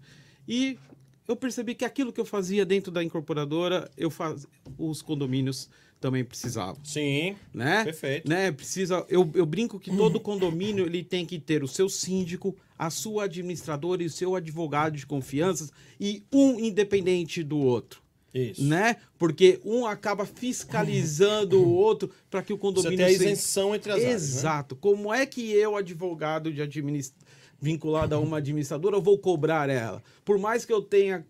e 0.48 0.80
eu 1.28 1.36
percebi 1.36 1.76
que 1.76 1.86
aquilo 1.86 2.12
que 2.12 2.20
eu 2.20 2.26
fazia 2.26 2.66
dentro 2.66 2.92
da 2.92 3.04
incorporadora, 3.04 3.90
eu 3.98 4.10
faz... 4.10 4.46
os 4.78 5.02
condomínios 5.02 5.70
também 6.04 6.26
precisavam, 6.26 6.84
Sim, 6.84 7.34
né? 7.54 7.86
perfeito. 7.86 8.28
né? 8.28 8.52
Precisa, 8.52 9.06
eu, 9.08 9.32
eu 9.34 9.46
brinco 9.46 9.80
que 9.80 9.90
todo 9.96 10.20
condomínio 10.20 10.86
ele 10.86 11.02
tem 11.02 11.26
que 11.26 11.40
ter 11.40 11.64
o 11.64 11.68
seu 11.68 11.88
síndico, 11.88 12.54
a 12.78 12.90
sua 12.90 13.24
administradora 13.24 14.04
e 14.04 14.08
o 14.08 14.10
seu 14.10 14.36
advogado 14.36 14.98
de 14.98 15.06
confiança 15.06 15.72
e 15.98 16.22
um 16.30 16.60
independente 16.60 17.42
do 17.42 17.58
outro 17.58 18.02
Isso. 18.34 18.66
né? 18.66 18.98
Porque 19.18 19.62
um 19.64 19.86
acaba 19.86 20.26
fiscalizando 20.26 21.62
o 21.62 21.74
outro 21.74 22.12
para 22.30 22.44
que 22.44 22.52
o 22.52 22.58
Você 22.58 22.62
condomínio 22.62 22.98
tem 22.98 23.06
a 23.06 23.12
isenção 23.12 23.74
entre 23.74 23.94
as 23.94 24.00
áreas, 24.00 24.12
né? 24.12 24.16
Exato. 24.16 24.76
Como 24.76 25.14
é 25.14 25.26
que 25.26 25.54
eu, 25.54 25.78
advogado 25.78 26.52
de 26.52 26.62
administ... 26.62 27.14
vinculado 27.68 28.14
a 28.14 28.20
uma 28.20 28.38
administradora, 28.38 28.98
eu 28.98 29.02
vou 29.02 29.18
cobrar 29.18 29.70
ela? 29.70 30.04
Por 30.26 30.38
mais 30.38 30.66
que 30.66 30.74
eu 30.74 30.82
tenha 30.82 31.26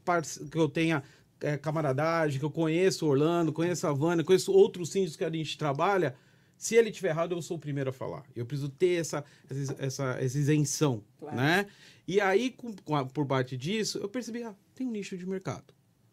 que 0.51 0.57
eu 0.57 0.67
tenha 0.67 1.03
é, 1.39 1.55
camaradagem, 1.57 2.39
que 2.39 2.45
eu 2.45 2.49
conheço 2.49 3.05
Orlando, 3.05 3.53
conheço 3.53 3.85
a 3.85 3.93
Vânia, 3.93 4.23
conheço 4.25 4.51
outros 4.51 4.89
síndicos 4.89 5.15
que 5.15 5.23
a 5.23 5.29
gente 5.29 5.57
trabalha, 5.57 6.15
se 6.57 6.75
ele 6.75 6.89
tiver 6.91 7.09
errado, 7.09 7.35
eu 7.35 7.41
sou 7.41 7.57
o 7.57 7.59
primeiro 7.59 7.89
a 7.91 7.93
falar. 7.93 8.23
Eu 8.35 8.45
preciso 8.45 8.69
ter 8.69 8.99
essa, 9.01 9.23
essa, 9.49 9.75
essa, 9.77 10.03
essa 10.19 10.37
isenção, 10.39 11.03
Claro. 11.19 11.35
né? 11.35 11.67
E 12.07 12.19
aí, 12.19 12.49
com, 12.49 12.73
com 12.83 12.95
a- 12.95 13.05
por 13.05 13.25
parte 13.25 13.55
disso, 13.55 13.97
eu 13.99 14.09
percebi, 14.09 14.41
ah, 14.43 14.55
tem 14.73 14.87
um 14.87 14.91
nicho 14.91 15.15
de 15.17 15.25
mercado. 15.27 15.65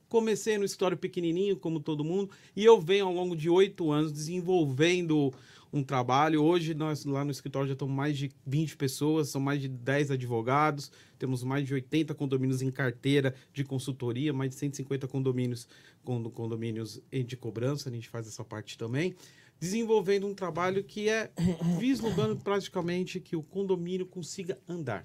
Comecei 0.08 0.58
no 0.58 0.64
escritório 0.64 0.96
pequenininho, 0.96 1.56
como 1.56 1.78
todo 1.80 2.02
mundo, 2.04 2.30
e 2.56 2.64
eu 2.64 2.80
venho 2.80 3.06
ao 3.06 3.12
longo 3.14 3.36
de 3.36 3.48
oito 3.48 3.90
anos 3.92 4.12
desenvolvendo 4.12 5.32
um 5.72 5.82
trabalho. 5.82 6.42
Hoje, 6.42 6.74
nós 6.74 7.04
lá 7.04 7.24
no 7.24 7.30
escritório 7.30 7.68
já 7.68 7.74
estamos 7.74 7.94
mais 7.94 8.16
de 8.18 8.30
20 8.46 8.76
pessoas, 8.76 9.28
são 9.28 9.40
mais 9.40 9.60
de 9.60 9.68
10 9.68 10.10
advogados, 10.10 10.90
temos 11.18 11.42
mais 11.44 11.66
de 11.66 11.74
80 11.74 12.14
condomínios 12.14 12.62
em 12.62 12.70
carteira 12.70 13.34
de 13.52 13.64
consultoria, 13.64 14.32
mais 14.32 14.50
de 14.50 14.56
150 14.56 15.06
condomínios, 15.06 15.68
condo- 16.04 16.30
condomínios 16.30 17.00
de 17.12 17.36
cobrança, 17.36 17.88
a 17.88 17.92
gente 17.92 18.08
faz 18.08 18.26
essa 18.26 18.44
parte 18.44 18.76
também. 18.76 19.14
Desenvolvendo 19.60 20.26
um 20.26 20.34
trabalho 20.34 20.82
que 20.82 21.08
é 21.08 21.30
vislumbrando 21.78 22.36
praticamente 22.36 23.20
que 23.20 23.36
o 23.36 23.42
condomínio 23.42 24.06
consiga 24.06 24.58
andar. 24.66 25.04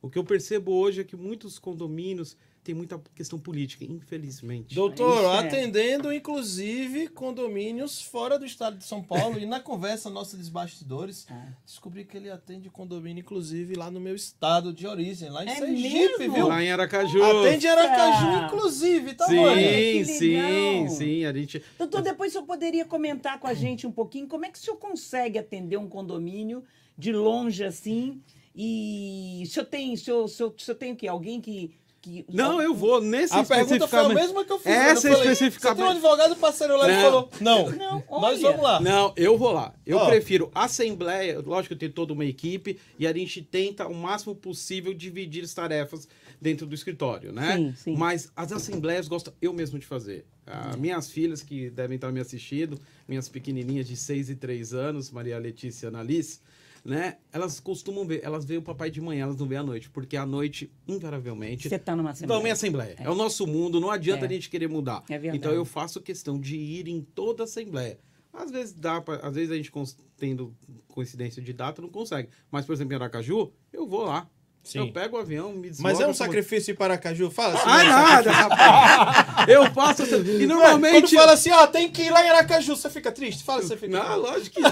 O 0.00 0.08
que 0.08 0.16
eu 0.16 0.22
percebo 0.22 0.72
hoje 0.72 1.00
é 1.00 1.04
que 1.04 1.16
muitos 1.16 1.58
condomínios 1.58 2.36
têm 2.68 2.74
muita 2.74 3.00
questão 3.14 3.38
política, 3.38 3.82
infelizmente. 3.82 4.74
Doutor, 4.74 5.24
é. 5.24 5.38
atendendo 5.38 6.12
inclusive 6.12 7.08
condomínios 7.08 8.02
fora 8.02 8.38
do 8.38 8.44
estado 8.44 8.76
de 8.76 8.84
São 8.84 9.02
Paulo 9.02 9.38
e 9.38 9.46
na 9.46 9.58
conversa 9.58 10.10
nossa 10.10 10.36
dos 10.36 10.50
bastidores, 10.50 11.26
Ah. 11.30 11.46
descobri 11.64 12.04
que 12.04 12.14
ele 12.14 12.30
atende 12.30 12.68
condomínio 12.68 13.22
inclusive 13.22 13.74
lá 13.74 13.90
no 13.90 13.98
meu 13.98 14.14
estado 14.14 14.70
de 14.70 14.86
origem, 14.86 15.30
lá 15.30 15.44
em 15.44 15.48
É 15.48 15.54
Sergipe, 15.56 16.18
mesmo? 16.18 16.34
viu? 16.34 16.48
Lá 16.48 16.62
em 16.62 16.70
Aracaju. 16.70 17.22
Atende 17.22 17.66
Aracaju 17.66 18.44
inclusive, 18.44 19.14
tá 19.14 19.26
Sim, 19.26 19.36
bom? 19.36 19.54
que 19.54 20.04
sim, 20.04 20.88
sim. 20.90 21.24
A 21.24 21.32
gente. 21.32 21.62
Doutor, 21.78 22.02
depois 22.02 22.32
o 22.32 22.32
senhor 22.34 22.44
poderia 22.46 22.84
comentar 22.84 23.40
com 23.40 23.46
a 23.46 23.54
gente 23.54 23.86
um 23.86 23.92
pouquinho 23.92 24.26
como 24.28 24.44
é 24.44 24.50
que 24.50 24.58
o 24.58 24.60
senhor 24.60 24.76
consegue 24.76 25.38
atender 25.38 25.78
um 25.78 25.88
condomínio 25.88 26.62
de 26.98 27.12
longe 27.12 27.64
assim? 27.64 28.20
E 28.54 29.42
o 29.42 29.46
senhor 29.46 29.64
tem, 29.66 29.94
o 29.94 29.96
senhor, 29.96 30.24
o 30.24 30.28
senhor, 30.28 30.54
o 30.54 30.60
senhor 30.60 30.76
tem 30.76 30.92
o 30.92 30.96
quê? 30.96 31.08
Alguém 31.08 31.40
que. 31.40 31.74
Que 32.00 32.24
Não, 32.28 32.62
eu 32.62 32.74
vou 32.74 33.00
nesse 33.00 33.34
A 33.34 33.44
pergunta 33.44 33.86
foi 33.86 33.98
a 33.98 34.02
especificamente- 34.02 34.14
mesma 34.14 34.44
que 34.44 34.52
eu 34.52 34.58
fiz. 34.58 34.66
Essa 34.72 35.08
eu 35.08 35.12
falei, 35.16 35.32
especificamente- 35.32 35.76
Você 35.78 35.82
tem 35.82 35.84
um 35.84 35.90
advogado 35.90 36.36
parceiro 36.36 36.76
lá 36.76 36.88
e 36.90 37.02
falou: 37.02 37.30
Não, 37.40 37.70
Não, 37.70 38.04
nós 38.10 38.38
olha. 38.38 38.40
vamos 38.50 38.62
lá. 38.62 38.80
Não, 38.80 39.12
eu 39.16 39.36
vou 39.36 39.52
lá. 39.52 39.74
Eu 39.84 39.98
Ó. 39.98 40.06
prefiro 40.06 40.50
assembleia. 40.54 41.40
Lógico 41.40 41.68
que 41.68 41.74
eu 41.74 41.78
tenho 41.78 41.92
toda 41.92 42.12
uma 42.12 42.24
equipe 42.24 42.78
e 42.98 43.06
a 43.06 43.12
gente 43.12 43.42
tenta 43.42 43.86
o 43.88 43.94
máximo 43.94 44.34
possível 44.34 44.94
dividir 44.94 45.42
as 45.44 45.52
tarefas 45.52 46.08
dentro 46.40 46.66
do 46.66 46.74
escritório, 46.74 47.32
né? 47.32 47.56
Sim, 47.56 47.74
sim. 47.76 47.96
Mas 47.96 48.30
as 48.36 48.52
assembleias 48.52 49.08
gosto 49.08 49.32
eu 49.42 49.52
mesmo 49.52 49.78
de 49.78 49.86
fazer. 49.86 50.24
Ah, 50.46 50.76
minhas 50.78 51.10
filhas 51.10 51.42
que 51.42 51.68
devem 51.68 51.96
estar 51.96 52.10
me 52.12 52.20
assistindo, 52.20 52.78
minhas 53.06 53.28
pequenininhas 53.28 53.86
de 53.86 53.96
6 53.96 54.30
e 54.30 54.34
3 54.34 54.72
anos, 54.72 55.10
Maria 55.10 55.36
Letícia 55.38 55.86
e 55.86 55.88
Annalise, 55.88 56.40
né? 56.88 57.18
Elas 57.30 57.60
costumam 57.60 58.06
ver, 58.06 58.20
elas 58.24 58.44
veem 58.46 58.58
o 58.58 58.62
papai 58.62 58.90
de 58.90 58.98
manhã, 59.00 59.24
elas 59.24 59.36
não 59.36 59.46
veem 59.46 59.58
à 59.60 59.62
noite, 59.62 59.90
porque 59.90 60.16
à 60.16 60.24
noite, 60.24 60.72
invariavelmente, 60.86 61.68
Você 61.68 61.74
está 61.74 61.94
numa 61.94 62.10
assembleia. 62.10 62.48
Em 62.48 62.50
assembleia. 62.50 62.96
É. 62.98 63.10
o 63.10 63.14
nosso 63.14 63.46
mundo, 63.46 63.78
não 63.78 63.90
adianta 63.90 64.24
É. 64.24 64.28
a 64.28 64.32
gente 64.32 64.48
querer 64.48 64.68
mudar. 64.68 65.04
É 65.08 65.18
verdade. 65.18 65.36
então 65.36 65.52
eu 65.52 65.64
faço 65.66 66.00
questão 66.00 66.40
de 66.40 66.56
ir 66.56 66.88
em 66.88 67.02
toda 67.02 67.42
a 67.42 67.44
assembleia. 67.44 67.98
Às 68.32 68.50
vezes 68.50 68.72
dá 68.72 69.00
pra, 69.00 69.16
às 69.16 69.34
vezes 69.34 69.50
a 69.50 69.56
gente 69.56 69.70
tendo 70.16 70.54
coincidência 70.88 71.42
de 71.42 71.52
data 71.52 71.82
não 71.82 71.88
consegue. 71.90 72.28
Mas 72.50 72.64
por 72.64 72.72
exemplo, 72.72 72.94
em 72.94 72.96
Aracaju, 72.96 73.52
eu 73.72 73.86
vou 73.86 74.04
lá. 74.04 74.26
Sim. 74.62 74.80
Eu 74.80 74.92
pego 74.92 75.16
o 75.16 75.20
avião, 75.20 75.52
me 75.52 75.70
desloco. 75.70 75.82
Mas 75.82 75.98
é 75.98 76.02
um 76.02 76.06
como- 76.06 76.14
sacrifício 76.14 76.72
ir 76.72 76.74
para 76.74 76.94
Aracaju? 76.94 77.30
Fala 77.30 77.54
assim. 77.54 77.64
Ah, 77.66 77.84
nada, 77.84 78.30
rapaz. 78.30 79.48
Eu 79.48 79.70
faço 79.72 80.02
e 80.02 80.06
Ué, 80.14 80.46
normalmente 80.46 81.06
Quando 81.06 81.20
fala 81.20 81.32
assim, 81.32 81.50
ó, 81.50 81.66
tem 81.66 81.90
que 81.90 82.02
ir 82.02 82.10
lá 82.10 82.24
em 82.24 82.28
Aracaju, 82.28 82.76
você 82.76 82.90
fica 82.90 83.10
triste? 83.10 83.44
Fala 83.44 83.62
se 83.62 83.68
você 83.68 83.76
fica 83.76 83.98
Não, 83.98 84.18
lógico 84.18 84.56
que 84.56 84.60
não. 84.60 84.70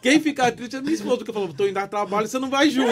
Quem 0.00 0.20
fica 0.20 0.50
triste 0.52 0.76
é 0.76 0.80
minha 0.80 0.94
esposa, 0.94 1.24
que 1.24 1.32
falou, 1.32 1.52
tô 1.52 1.64
indo 1.64 1.74
dar 1.74 1.88
trabalho, 1.88 2.26
você 2.26 2.38
não 2.38 2.50
vai 2.50 2.70
junto. 2.70 2.90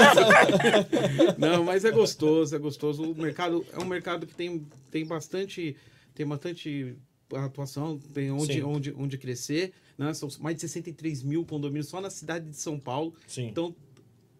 não, 1.38 1.64
mas 1.64 1.84
é 1.84 1.90
gostoso, 1.90 2.54
é 2.54 2.58
gostoso. 2.58 3.02
O 3.02 3.14
mercado 3.14 3.64
é 3.72 3.78
um 3.78 3.84
mercado 3.86 4.26
que 4.26 4.34
tem, 4.34 4.66
tem 4.90 5.06
bastante 5.06 5.76
tem 6.16 6.26
bastante 6.26 6.96
atuação, 7.34 7.98
tem 7.98 8.30
onde, 8.30 8.54
Sim. 8.54 8.62
onde, 8.62 8.94
onde 8.96 9.18
crescer. 9.18 9.72
Né? 9.98 10.12
São 10.14 10.28
mais 10.40 10.56
de 10.56 10.62
63 10.62 11.22
mil 11.22 11.44
condomínios 11.44 11.88
só 11.88 12.00
na 12.00 12.10
cidade 12.10 12.48
de 12.48 12.56
São 12.56 12.78
Paulo. 12.78 13.14
Sim. 13.26 13.48
Então, 13.48 13.74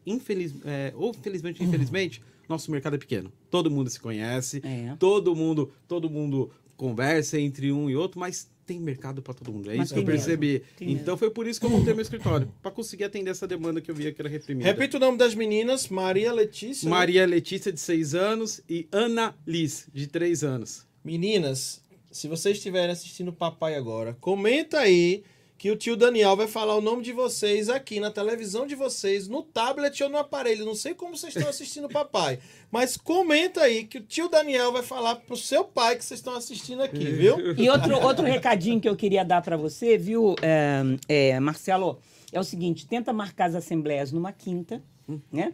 infeliz, 0.06 0.54
é, 0.64 0.92
ou 0.96 1.12
felizmente, 1.12 1.62
infelizmente, 1.62 2.22
nosso 2.48 2.70
mercado 2.70 2.96
é 2.96 2.98
pequeno. 2.98 3.30
Todo 3.50 3.70
mundo 3.70 3.90
se 3.90 4.00
conhece, 4.00 4.62
É. 4.64 4.96
todo 4.98 5.36
mundo, 5.36 5.70
todo 5.86 6.08
mundo 6.08 6.50
conversa 6.76 7.38
entre 7.38 7.70
um 7.70 7.90
e 7.90 7.96
outro, 7.96 8.18
mas 8.18 8.50
tem 8.66 8.80
mercado 8.80 9.22
para 9.22 9.32
todo 9.32 9.52
mundo. 9.52 9.70
É 9.70 9.76
Mas 9.76 9.86
isso 9.86 9.94
que 9.94 10.00
eu 10.00 10.04
mesmo, 10.04 10.18
percebi. 10.24 10.62
tem 10.76 10.90
Então 10.92 11.16
foi 11.16 11.30
por 11.30 11.46
isso 11.46 11.60
que 11.60 11.66
eu 11.66 11.70
montei 11.70 11.94
meu 11.94 12.02
escritório, 12.02 12.52
para 12.60 12.70
conseguir 12.70 13.04
atender 13.04 13.30
essa 13.30 13.46
demanda 13.46 13.80
que 13.80 13.90
eu 13.90 13.94
via 13.94 14.12
que 14.12 14.20
era 14.20 14.28
reprimida. 14.28 14.68
Repita 14.68 14.96
o 14.96 15.00
nome 15.00 15.16
das 15.16 15.34
meninas, 15.34 15.88
Maria 15.88 16.32
Letícia. 16.32 16.84
né? 16.88 16.90
Maria 16.90 17.24
Letícia 17.26 17.72
de 17.72 17.78
6 17.80 18.14
anos 18.14 18.60
e 18.68 18.88
Ana 18.90 19.34
Liz 19.46 19.86
de 19.94 20.06
3 20.08 20.42
anos. 20.44 20.84
Meninas, 21.04 21.80
se 22.10 22.26
vocês 22.28 22.56
estiverem 22.56 22.90
assistindo 22.90 23.28
o 23.28 23.32
papai 23.32 23.76
agora, 23.76 24.16
comenta 24.20 24.80
aí 24.80 25.22
que 25.58 25.70
o 25.70 25.76
tio 25.76 25.96
Daniel 25.96 26.36
vai 26.36 26.46
falar 26.46 26.76
o 26.76 26.80
nome 26.80 27.02
de 27.02 27.12
vocês 27.12 27.68
aqui 27.68 27.98
na 27.98 28.10
televisão 28.10 28.66
de 28.66 28.74
vocês, 28.74 29.26
no 29.26 29.42
tablet 29.42 30.02
ou 30.02 30.10
no 30.10 30.18
aparelho. 30.18 30.66
Não 30.66 30.74
sei 30.74 30.94
como 30.94 31.16
vocês 31.16 31.34
estão 31.34 31.48
assistindo 31.48 31.86
o 31.86 31.88
papai, 31.88 32.38
mas 32.70 32.96
comenta 32.96 33.62
aí 33.62 33.84
que 33.84 33.98
o 33.98 34.02
tio 34.02 34.28
Daniel 34.28 34.72
vai 34.72 34.82
falar 34.82 35.16
pro 35.16 35.36
seu 35.36 35.64
pai 35.64 35.96
que 35.96 36.04
vocês 36.04 36.20
estão 36.20 36.34
assistindo 36.34 36.82
aqui, 36.82 37.04
viu? 37.04 37.54
E 37.56 37.70
outro, 37.70 38.00
outro 38.02 38.24
recadinho 38.24 38.80
que 38.80 38.88
eu 38.88 38.96
queria 38.96 39.24
dar 39.24 39.40
para 39.40 39.56
você, 39.56 39.96
viu, 39.96 40.34
é, 40.42 40.82
é, 41.08 41.40
Marcelo, 41.40 41.98
é 42.32 42.38
o 42.38 42.44
seguinte: 42.44 42.86
tenta 42.86 43.12
marcar 43.12 43.46
as 43.46 43.54
assembleias 43.54 44.12
numa 44.12 44.32
quinta. 44.32 44.82
Né? 45.30 45.52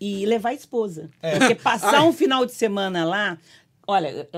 E 0.00 0.24
levar 0.24 0.50
a 0.50 0.54
esposa. 0.54 1.10
É. 1.20 1.36
Porque 1.36 1.56
passar 1.56 2.04
um 2.04 2.12
final 2.12 2.46
de 2.46 2.52
semana 2.52 3.04
lá, 3.04 3.36
Olha, 3.86 4.28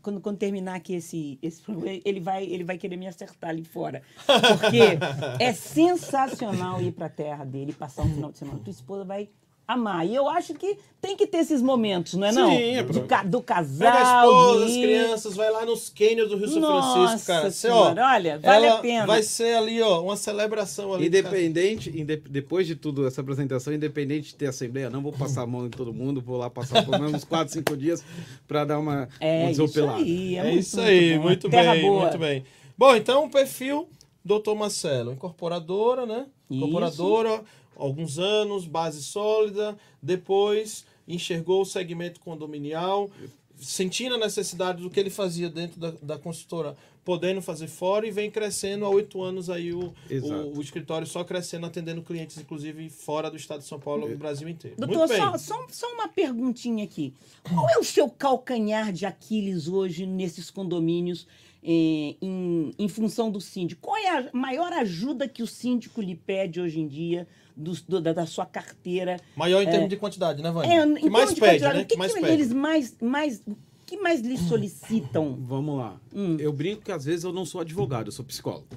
quando, 0.00 0.20
quando 0.20 0.38
terminar 0.38 0.74
aqui 0.74 0.94
esse, 0.94 1.38
esse 1.40 1.62
ele 2.04 2.20
vai, 2.20 2.44
ele 2.44 2.64
vai 2.64 2.76
querer 2.76 2.96
me 2.96 3.06
acertar 3.06 3.50
ali 3.50 3.64
fora. 3.64 4.02
Porque 4.26 4.98
é 5.38 5.52
sensacional 5.52 6.82
ir 6.82 6.92
para 6.92 7.06
a 7.06 7.10
terra 7.10 7.44
dele, 7.44 7.72
passar 7.72 8.02
um 8.02 8.12
final 8.12 8.32
de 8.32 8.38
semana. 8.38 8.58
Tua 8.58 8.72
esposa 8.72 9.04
vai 9.04 9.28
amar. 9.72 10.06
E 10.06 10.14
eu 10.14 10.28
acho 10.28 10.54
que 10.54 10.76
tem 11.00 11.16
que 11.16 11.26
ter 11.26 11.38
esses 11.38 11.60
momentos, 11.60 12.14
não 12.14 12.26
é 12.26 12.32
não? 12.32 12.50
Sim, 12.50 12.76
é 12.76 12.82
Do, 12.82 13.02
ca, 13.02 13.22
do 13.24 13.42
casal. 13.42 13.92
Pega 13.92 13.98
a 13.98 14.24
esposa, 14.24 14.66
de... 14.66 14.70
as 14.70 14.76
crianças, 14.78 15.36
vai 15.36 15.50
lá 15.50 15.66
nos 15.66 15.88
cânions 15.88 16.28
do 16.28 16.36
Rio 16.36 16.48
São 16.48 16.60
Nossa 16.60 16.92
Francisco, 16.92 17.26
cara. 17.26 17.50
Você, 17.50 17.68
senhora, 17.68 18.02
ó, 18.02 18.14
olha, 18.14 18.38
vale 18.38 18.66
ela 18.66 18.78
a 18.78 18.80
pena. 18.80 19.06
Vai 19.06 19.22
ser 19.22 19.56
ali, 19.56 19.82
ó, 19.82 20.00
uma 20.00 20.16
celebração 20.16 20.94
ali. 20.94 21.06
Independente, 21.06 21.90
indep, 21.90 22.28
depois 22.28 22.66
de 22.66 22.76
tudo, 22.76 23.06
essa 23.06 23.20
apresentação, 23.20 23.72
independente 23.72 24.28
de 24.28 24.34
ter 24.36 24.46
assembleia, 24.46 24.88
não 24.90 25.02
vou 25.02 25.12
passar 25.12 25.42
a 25.42 25.46
mão 25.46 25.66
em 25.66 25.70
todo 25.70 25.92
mundo, 25.92 26.20
vou 26.20 26.36
lá 26.36 26.48
passar 26.48 26.84
pelo 26.84 26.98
menos 26.98 27.14
uns 27.14 27.24
4, 27.24 27.52
5 27.52 27.76
dias 27.76 28.04
para 28.46 28.64
dar 28.64 28.78
uma, 28.78 29.08
é 29.18 29.48
desopelada. 29.48 30.00
Isso 30.00 30.08
aí, 30.08 30.36
é, 30.36 30.38
É 30.38 30.44
muito, 30.44 30.60
isso 30.60 30.80
aí, 30.80 31.18
muito, 31.18 31.22
muito, 31.22 31.48
bem, 31.48 31.82
boa. 31.82 32.02
muito 32.02 32.18
bem. 32.18 32.44
Bom, 32.78 32.94
então 32.94 33.24
o 33.24 33.30
perfil 33.30 33.88
Dr. 34.24 34.54
Marcelo, 34.56 35.12
incorporadora, 35.12 36.06
né? 36.06 36.26
Isso. 36.48 37.42
Alguns 37.82 38.16
anos, 38.16 38.64
base 38.64 39.02
sólida, 39.02 39.76
depois 40.00 40.86
enxergou 41.08 41.62
o 41.62 41.66
segmento 41.66 42.20
condominial, 42.20 43.10
sentindo 43.56 44.14
a 44.14 44.18
necessidade 44.18 44.80
do 44.80 44.88
que 44.88 45.00
ele 45.00 45.10
fazia 45.10 45.50
dentro 45.50 45.80
da, 45.80 45.90
da 46.00 46.16
consultora, 46.16 46.76
podendo 47.04 47.42
fazer 47.42 47.66
fora 47.66 48.06
e 48.06 48.12
vem 48.12 48.30
crescendo 48.30 48.84
há 48.84 48.88
oito 48.88 49.20
anos 49.20 49.50
aí 49.50 49.72
o, 49.72 49.92
o, 50.08 50.58
o 50.58 50.60
escritório 50.60 51.08
só 51.08 51.24
crescendo, 51.24 51.66
atendendo 51.66 52.02
clientes, 52.02 52.38
inclusive, 52.38 52.88
fora 52.88 53.28
do 53.28 53.36
estado 53.36 53.62
de 53.62 53.66
São 53.66 53.80
Paulo 53.80 54.06
e 54.06 54.12
do 54.12 54.16
Brasil 54.16 54.48
inteiro. 54.48 54.76
Doutor, 54.78 54.98
Muito 54.98 55.10
bem. 55.10 55.20
só, 55.20 55.36
só, 55.36 55.66
só 55.68 55.92
uma 55.92 56.06
perguntinha 56.06 56.84
aqui. 56.84 57.12
Qual 57.42 57.68
é 57.68 57.78
o 57.78 57.84
seu 57.84 58.08
calcanhar 58.08 58.92
de 58.92 59.04
Aquiles 59.04 59.66
hoje 59.66 60.06
nesses 60.06 60.52
condomínios 60.52 61.26
eh, 61.64 62.14
em, 62.22 62.72
em 62.78 62.88
função 62.88 63.28
do 63.28 63.40
síndico? 63.40 63.80
Qual 63.82 63.96
é 63.96 64.08
a 64.08 64.30
maior 64.32 64.72
ajuda 64.72 65.26
que 65.26 65.42
o 65.42 65.48
síndico 65.48 66.00
lhe 66.00 66.14
pede 66.14 66.60
hoje 66.60 66.78
em 66.78 66.86
dia 66.86 67.26
do- 67.56 67.72
do- 67.88 68.00
da, 68.00 68.12
da 68.12 68.26
sua 68.26 68.46
carteira? 68.46 69.18
Maior 69.36 69.62
em 69.62 69.66
termos 69.70 69.88
de 69.88 69.96
quantidade, 69.96 70.42
né, 70.42 70.50
Vânia? 70.50 70.72
É, 70.72 70.84
em 70.84 70.94
que 70.94 71.10
mais 71.10 71.30
pede, 71.30 71.40
quantidade, 71.40 71.76
né? 71.78 71.82
O 71.82 71.86
que, 71.86 71.96
mais 71.96 72.12
que 72.14 72.20
pede. 72.20 72.32
eles 72.32 72.52
mais, 72.52 72.96
mais, 73.00 73.42
o 73.46 73.56
que 73.86 73.96
mais 73.98 74.20
lhe 74.20 74.36
solicitam? 74.38 75.36
Vamos 75.40 75.78
lá. 75.78 76.00
Hum. 76.14 76.36
Eu 76.38 76.52
brinco 76.52 76.82
que 76.82 76.92
às 76.92 77.04
vezes 77.04 77.24
eu 77.24 77.32
não 77.32 77.44
sou 77.44 77.60
advogado, 77.60 78.08
eu 78.08 78.12
sou 78.12 78.24
psicólogo. 78.24 78.68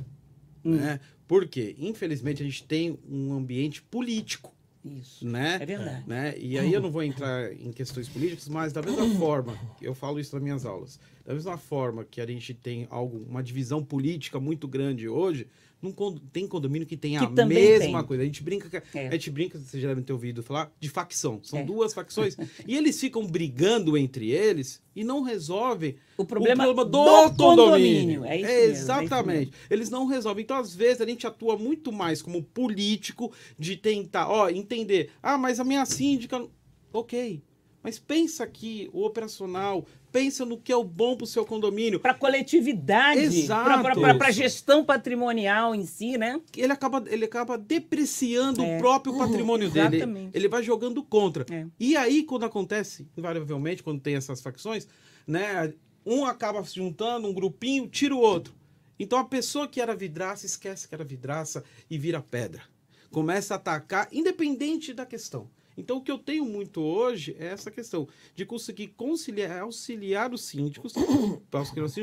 Né? 0.64 1.00
Por 1.28 1.48
quê? 1.48 1.76
Infelizmente 1.80 2.42
a 2.42 2.46
gente 2.46 2.64
tem 2.64 2.98
um 3.10 3.34
ambiente 3.34 3.82
político. 3.82 4.54
Isso. 4.84 5.28
Né? 5.28 5.58
É 5.60 5.66
verdade. 5.66 6.04
Né? 6.08 6.36
E 6.38 6.60
aí 6.60 6.72
eu 6.72 6.80
não 6.80 6.92
vou 6.92 7.02
entrar 7.02 7.52
em 7.54 7.72
questões 7.72 8.08
políticas, 8.08 8.48
mas 8.48 8.72
da 8.72 8.82
mesma 8.84 9.08
forma, 9.18 9.58
eu 9.82 9.96
falo 9.96 10.20
isso 10.20 10.36
nas 10.36 10.44
minhas 10.44 10.64
aulas, 10.66 11.00
da 11.26 11.34
mesma 11.34 11.58
forma 11.58 12.04
que 12.06 12.22
a 12.22 12.26
gente 12.28 12.54
tem 12.54 12.88
algo, 12.92 13.26
uma 13.28 13.42
divisão 13.42 13.84
política 13.84 14.40
muito 14.40 14.68
grande 14.68 15.08
hoje, 15.10 15.48
não 15.86 16.16
tem 16.34 16.48
condomínio 16.48 16.86
que 16.88 16.98
tem 16.98 17.12
Que 17.18 17.18
a 17.42 17.46
mesma 17.46 18.00
tem. 18.00 18.08
coisa. 18.08 18.24
A 18.24 18.26
gente 18.26 18.44
brinca, 18.44 18.70
que- 18.70 18.98
É. 18.98 19.08
a 19.08 19.12
gente 19.12 19.30
brinca, 19.32 19.58
vocês 19.60 19.82
já 19.82 19.88
devem 19.90 20.04
ter 20.04 20.12
ouvido 20.14 20.44
falar, 20.44 20.72
de 20.80 20.90
facção. 20.90 21.40
São 21.44 21.60
É. 21.60 21.64
duas 21.64 21.94
facções. 21.94 22.36
e 22.68 22.76
eles 22.76 23.00
ficam 23.00 23.26
brigando 23.26 23.98
entre 23.98 24.32
eles 24.32 24.82
e 24.96 25.04
não 25.04 25.22
resolvem 25.22 25.96
O 26.18 26.26
problema 26.26 26.66
do, 26.66 26.74
do 26.86 26.92
condomínio. 26.92 27.36
condomínio. 27.36 28.26
É 28.26 28.36
isso 28.38 28.46
mesmo, 28.48 28.52
é 28.52 28.66
isso 28.66 28.82
Exatamente. 28.82 29.52
Eles 29.70 29.90
não 29.90 30.06
resolvem. 30.06 30.44
Então, 30.44 30.58
às 30.58 30.74
vezes, 30.76 31.02
a 31.02 31.06
gente 31.06 31.26
atua 31.28 31.58
muito 31.58 31.92
mais 31.92 32.22
como 32.22 32.42
político 32.44 33.32
de 33.58 33.76
tentar, 33.76 34.28
ó, 34.30 34.50
entender. 34.50 35.12
Ah, 35.22 35.38
mas 35.38 35.60
a 35.60 35.64
minha 35.64 35.86
síndica. 35.86 36.46
Ok. 36.94 37.42
Mas 37.84 38.00
pensa 38.00 38.44
aqui, 38.44 38.90
o 38.94 39.06
operacional, 39.06 39.86
pensa 40.16 40.46
no 40.46 40.58
que 40.58 40.72
é 40.72 40.76
o 40.78 40.84
bom 40.84 41.18
pro 41.18 41.28
seu 41.28 41.46
condomínio. 41.46 42.00
Para 42.00 42.14
coletividade, 42.14 43.20
Exato. 43.20 43.82
para 44.18 44.28
a 44.28 44.32
gestão 44.32 44.86
patrimonial 44.86 45.76
em 45.76 45.86
si, 45.86 46.18
né? 46.18 46.40
Ele 46.56 46.72
acaba, 46.72 47.04
ele 47.08 47.26
acaba 47.26 47.58
depreciando 47.58 48.64
É. 48.64 48.78
o 48.78 48.80
próprio 48.80 49.18
patrimônio 49.18 49.70
dele. 49.70 49.98
Exatamente. 49.98 50.30
Ele 50.34 50.48
vai 50.48 50.64
jogando 50.64 51.04
contra. 51.04 51.46
É. 51.54 51.66
E 51.78 51.98
aí, 51.98 52.24
quando 52.24 52.46
acontece, 52.46 53.06
invariavelmente, 53.18 53.84
quando 53.84 54.00
tem 54.00 54.16
essas 54.16 54.42
facções, 54.42 54.88
né? 55.28 55.74
Um 56.06 56.24
acaba 56.24 56.64
se 56.64 56.76
juntando, 56.76 57.28
um 57.28 57.34
grupinho, 57.34 57.86
tira 57.86 58.16
o 58.16 58.20
outro. 58.20 58.54
Então 58.98 59.20
a 59.20 59.26
pessoa 59.26 59.68
que 59.68 59.82
era 59.82 59.94
vidraça 59.94 60.46
esquece 60.46 60.88
que 60.88 60.96
era 60.96 61.04
vidraça 61.04 61.62
e 61.90 61.98
vira 61.98 62.22
pedra. 62.22 62.62
Começa 63.12 63.56
a 63.56 63.58
atacar, 63.58 64.08
independente 64.14 64.94
da 64.94 65.06
questão. 65.06 65.50
Então 65.78 65.98
o 65.98 66.02
que 66.02 66.12
eu 66.12 66.18
tenho 66.18 66.46
muito 66.46 66.82
hoje 66.82 67.36
é 67.40 67.48
essa 67.48 67.70
questão 67.70 68.08
de 68.34 68.46
conseguir 68.46 68.88
conciliar, 68.90 69.62
auxiliar 69.62 70.34
os 70.34 70.44
síndicos, 70.44 70.94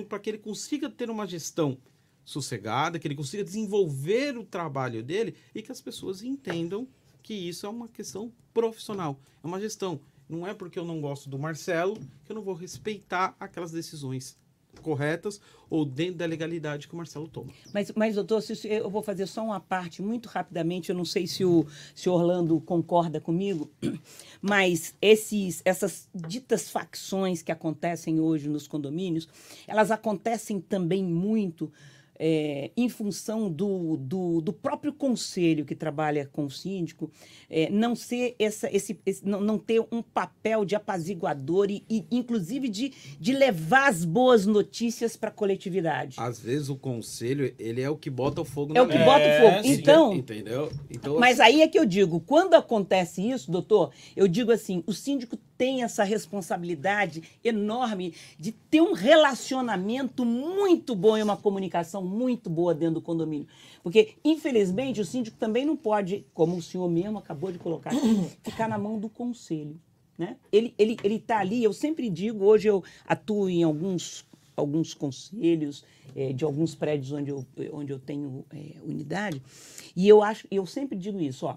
para 0.08 0.18
que 0.18 0.30
ele 0.30 0.38
consiga 0.38 0.90
ter 0.90 1.11
uma 1.11 1.26
gestão 1.26 1.78
sossegada, 2.24 2.98
que 2.98 3.06
ele 3.06 3.14
consiga 3.14 3.42
desenvolver 3.42 4.37
o 4.37 4.44
trabalho 4.44 5.02
dele 5.02 5.35
e 5.54 5.62
que 5.62 5.72
as 5.72 5.80
pessoas 5.80 6.22
entendam 6.22 6.87
que 7.22 7.35
isso 7.35 7.66
é 7.66 7.68
uma 7.68 7.88
questão 7.88 8.32
profissional, 8.52 9.18
é 9.42 9.46
uma 9.46 9.61
gestão. 9.61 10.00
Não 10.28 10.46
é 10.46 10.54
porque 10.54 10.78
eu 10.78 10.85
não 10.85 11.00
gosto 11.00 11.28
do 11.28 11.38
Marcelo 11.38 11.98
que 12.24 12.32
eu 12.32 12.37
não 12.37 12.42
vou 12.42 12.54
respeitar 12.54 13.37
aquelas 13.38 13.70
decisões 13.70 14.38
corretas 14.80 15.40
ou 15.68 15.85
dentro 15.85 16.16
da 16.16 16.26
legalidade 16.26 16.87
que 16.87 16.94
o 16.94 16.96
Marcelo 16.96 17.28
toma. 17.28 17.52
Mas, 17.72 17.92
mas 17.94 18.14
doutor, 18.14 18.42
eu 18.64 18.90
vou 18.90 19.02
fazer 19.02 19.26
só 19.26 19.44
uma 19.44 19.61
parte 19.61 20.02
muito 20.02 20.28
rapidamente. 20.28 20.90
Eu 20.90 20.96
não 20.96 21.04
sei 21.04 21.26
se 21.26 21.44
o, 21.44 21.66
se 21.94 22.08
o 22.08 22.12
Orlando 22.12 22.61
concorda 22.61 23.20
comigo, 23.20 23.70
mas 24.40 24.94
esses, 25.00 25.62
essas 25.64 26.08
ditas 26.14 26.70
facções 26.70 27.42
que 27.42 27.52
acontecem 27.52 28.20
hoje 28.20 28.48
nos 28.48 28.66
condomínios, 28.68 29.28
elas 29.66 29.90
acontecem 29.90 30.61
também 30.61 31.02
muito 31.02 31.72
é, 32.24 32.70
em 32.76 32.88
função 32.88 33.50
do, 33.50 33.96
do, 33.96 34.40
do 34.40 34.52
próprio 34.52 34.92
conselho 34.92 35.64
que 35.64 35.74
trabalha 35.74 36.24
com 36.30 36.44
o 36.44 36.50
síndico 36.50 37.11
é, 37.50 37.68
não 37.68 37.96
ser 37.96 38.37
essa, 38.38 38.70
esse, 38.72 38.96
esse- 39.04 39.26
não, 39.26 39.40
não 39.40 39.58
ter 39.58 39.80
um 39.90 40.00
papel 40.00 40.64
de 40.64 40.76
apaziguador 40.76 41.68
e, 41.68 41.85
e, 41.90 42.04
inclusive 42.12 42.68
de, 42.68 42.92
de 43.18 43.32
levar 43.32 43.88
as 43.88 44.04
boas 44.04 44.46
notícias 44.46 45.16
para 45.16 45.30
a 45.30 45.32
coletividade. 45.32 46.14
Às 46.20 46.38
vezes 46.38 46.68
o 46.68 46.76
conselho, 46.76 47.52
ele 47.58 47.80
é 47.80 47.90
o 47.90 47.96
que 47.96 48.08
bota 48.08 48.40
o 48.40 48.44
fogo 48.44 48.72
É 48.72 48.76
na 48.78 48.82
o 48.85 48.88
que 48.88 48.98
bota 48.98 49.28
o 49.28 49.32
fogo. 49.32 49.62
sim. 49.64 49.72
Então, 49.72 50.14
Entendeu? 50.14 50.70
Então, 50.88 51.18
mas 51.18 51.40
aí 51.40 51.61
é 51.61 51.66
que 51.66 51.78
eu 51.78 51.85
digo, 51.85 52.20
quando 52.20 52.54
acontece 52.54 53.20
isso, 53.28 53.50
doutor, 53.50 53.90
eu 54.14 54.28
digo 54.28 54.52
assim, 54.52 54.85
o 54.87 54.92
síndico 54.92 55.37
tem 55.62 55.85
essa 55.85 56.03
responsabilidade 56.03 57.22
enorme 57.44 58.12
de 58.37 58.51
ter 58.51 58.81
um 58.81 58.94
relacionamento 58.94 60.25
muito 60.25 60.92
bom 60.96 61.16
e 61.16 61.22
uma 61.22 61.37
comunicação 61.37 62.05
muito 62.05 62.51
boa 62.51 62.75
dentro 62.75 62.94
do 62.94 63.01
condomínio. 63.01 63.46
Porque, 63.81 64.14
infelizmente, 64.25 65.01
o 65.01 65.05
síndico 65.05 65.37
também 65.37 65.64
não 65.64 65.77
pode, 65.77 66.27
como 66.35 66.57
o 66.57 66.62
senhor 66.62 66.90
mesmo 66.90 67.16
acabou 67.16 67.53
de 67.53 67.61
colocar, 67.61 67.92
ficar 68.42 68.68
na 68.68 68.77
mão 68.77 68.98
do 68.98 69.09
conselho. 69.09 69.81
Né? 70.18 70.37
Ele 70.51 70.75
ele 70.77 70.96
ele 71.05 71.14
está 71.14 71.38
ali, 71.38 71.62
eu 71.62 71.72
sempre 71.72 72.11
digo, 72.11 72.44
hoje 72.44 72.66
eu 72.66 72.83
atuo 73.07 73.48
em 73.48 73.62
alguns, 73.62 74.27
alguns 74.57 74.94
conselhos 74.94 75.85
eh, 76.16 76.33
de 76.33 76.42
alguns 76.42 76.75
prédios 76.75 77.12
onde 77.12 77.31
eu, 77.31 77.46
onde 77.72 77.92
eu 77.92 78.01
tenho 78.01 78.44
eh, 78.53 78.81
unidade, 78.83 79.40
e 79.94 80.09
eu 80.09 80.25
acho, 80.25 80.44
eu 80.51 80.66
sempre 80.66 80.98
digo 80.98 81.20
isso, 81.20 81.46
ó, 81.46 81.57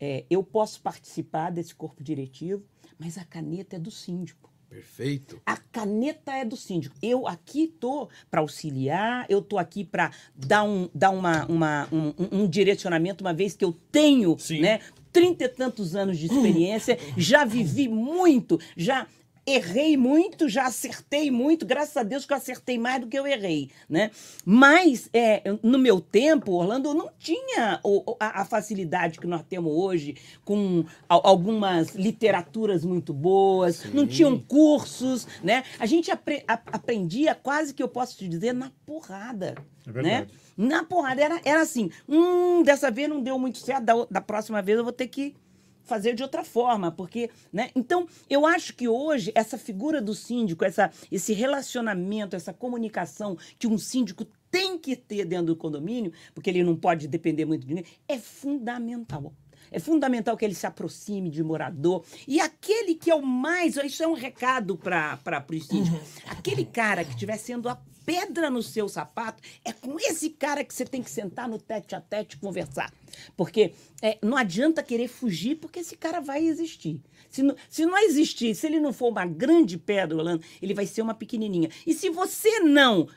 eh, 0.00 0.24
eu 0.30 0.44
posso 0.44 0.80
participar 0.80 1.50
desse 1.50 1.74
corpo 1.74 2.04
diretivo, 2.04 2.62
mas 3.02 3.18
a 3.18 3.24
caneta 3.24 3.74
é 3.76 3.78
do 3.80 3.90
síndico. 3.90 4.48
Perfeito. 4.70 5.40
A 5.44 5.56
caneta 5.56 6.32
é 6.32 6.44
do 6.44 6.56
síndico. 6.56 6.96
Eu 7.02 7.26
aqui 7.26 7.66
tô 7.66 8.08
para 8.30 8.40
auxiliar, 8.40 9.26
eu 9.28 9.42
tô 9.42 9.58
aqui 9.58 9.84
para 9.84 10.10
dar, 10.34 10.62
um, 10.62 10.88
dar 10.94 11.10
uma, 11.10 11.44
uma- 11.46 11.88
um, 11.92 12.14
um- 12.44 12.48
direcionamento, 12.48 13.22
uma 13.22 13.34
vez 13.34 13.54
que 13.54 13.64
eu 13.64 13.72
tenho, 13.90 14.38
Sim. 14.38 14.60
né, 14.60 14.80
trinta 15.12 15.44
e 15.44 15.48
tantos 15.48 15.94
anos 15.94 16.16
de 16.16 16.24
experiência, 16.26 16.96
já 17.18 17.44
vivi 17.44 17.86
muito, 17.86 18.58
já 18.74 19.06
errei 19.46 19.96
muito, 19.96 20.48
já 20.48 20.66
acertei 20.66 21.30
muito, 21.30 21.66
graças 21.66 21.96
a 21.96 22.02
Deus 22.02 22.24
que 22.24 22.32
eu 22.32 22.36
acertei 22.36 22.78
mais 22.78 23.00
do 23.00 23.08
que 23.08 23.18
eu 23.18 23.26
errei, 23.26 23.70
né? 23.88 24.10
Mas 24.44 25.08
é, 25.12 25.42
no 25.62 25.78
meu 25.78 26.00
tempo, 26.00 26.52
Orlando 26.52 26.94
não 26.94 27.10
tinha 27.18 27.80
a, 28.20 28.44
facilidade 28.44 29.18
que 29.18 29.26
nós 29.26 29.42
temos 29.42 29.72
hoje, 29.72 30.16
com 30.44 30.84
algumas 31.08 31.94
literaturas 31.94 32.84
muito 32.84 33.12
boas, 33.12 33.76
Sim. 33.76 33.90
não 33.92 34.06
tinham 34.06 34.38
cursos, 34.38 35.26
né? 35.42 35.64
A 35.78 35.86
gente 35.86 36.10
apre, 36.10 36.44
aprendia 36.46 37.34
quase 37.34 37.74
que 37.74 37.82
eu 37.82 37.88
posso 37.88 38.16
te 38.16 38.28
dizer 38.28 38.52
na 38.52 38.70
porrada, 38.86 39.54
é 39.86 40.02
né? 40.02 40.26
Na 40.56 40.84
porrada 40.84 41.20
era, 41.20 41.40
era 41.44 41.62
assim, 41.62 41.90
hum, 42.08 42.62
dessa 42.62 42.90
vez 42.90 43.08
não 43.08 43.20
deu 43.20 43.38
muito 43.38 43.58
certo, 43.58 43.84
da, 43.84 43.94
da 44.10 44.20
próxima 44.20 44.62
vez 44.62 44.78
eu 44.78 44.84
vou 44.84 44.92
ter 44.92 45.08
que 45.08 45.34
fazer 45.84 46.14
de 46.14 46.22
outra 46.22 46.44
forma, 46.44 46.90
porque, 46.90 47.30
né? 47.52 47.70
Então, 47.74 48.06
eu 48.28 48.46
acho 48.46 48.74
que 48.74 48.88
hoje 48.88 49.32
essa 49.34 49.58
figura 49.58 50.00
do 50.00 50.14
síndico, 50.14 50.64
essa, 50.64 50.90
esse 51.10 51.32
relacionamento, 51.32 52.36
essa 52.36 52.52
comunicação 52.52 53.36
que 53.58 53.66
um 53.66 53.78
síndico 53.78 54.26
tem 54.50 54.78
que 54.78 54.94
ter 54.94 55.24
dentro 55.24 55.46
do 55.46 55.56
condomínio, 55.56 56.12
porque 56.34 56.50
ele 56.50 56.62
não 56.62 56.76
pode 56.76 57.08
depender 57.08 57.44
muito 57.46 57.66
de 57.66 57.74
ninguém, 57.74 57.90
é 58.06 58.18
fundamental. 58.18 59.32
É 59.72 59.78
fundamental 59.78 60.36
que 60.36 60.44
ele 60.44 60.54
se 60.54 60.66
aproxime 60.66 61.30
de 61.30 61.42
morador. 61.42 62.04
E 62.26 62.40
aquele 62.40 62.94
que 62.94 63.10
é 63.10 63.14
o 63.14 63.22
mais. 63.22 63.76
Isso 63.76 64.02
é 64.02 64.06
um 64.06 64.14
recado 64.14 64.76
para 64.76 65.18
o 65.50 65.60
síndico. 65.60 65.98
Aquele 66.26 66.64
cara 66.64 67.04
que 67.04 67.10
estiver 67.10 67.38
sendo 67.38 67.68
a 67.68 67.76
pedra 68.04 68.50
no 68.50 68.62
seu 68.62 68.88
sapato, 68.88 69.42
é 69.64 69.72
com 69.72 69.98
esse 69.98 70.30
cara 70.30 70.64
que 70.64 70.74
você 70.74 70.84
tem 70.84 71.02
que 71.02 71.10
sentar 71.10 71.48
no 71.48 71.58
tete 71.58 71.94
a 71.94 72.00
tete 72.00 72.36
e 72.36 72.38
conversar. 72.38 72.92
Porque 73.36 73.74
é, 74.00 74.18
não 74.22 74.36
adianta 74.36 74.82
querer 74.82 75.08
fugir, 75.08 75.56
porque 75.56 75.80
esse 75.80 75.96
cara 75.96 76.20
vai 76.20 76.44
existir. 76.44 77.00
Se 77.30 77.42
não, 77.42 77.54
se 77.68 77.86
não 77.86 77.96
existir, 77.98 78.54
se 78.54 78.66
ele 78.66 78.80
não 78.80 78.92
for 78.92 79.08
uma 79.08 79.24
grande 79.24 79.78
pedra, 79.78 80.16
Orlando, 80.16 80.44
ele 80.60 80.74
vai 80.74 80.86
ser 80.86 81.02
uma 81.02 81.14
pequenininha. 81.14 81.70
E 81.86 81.94
se 81.94 82.10
você 82.10 82.60
não 82.60 83.08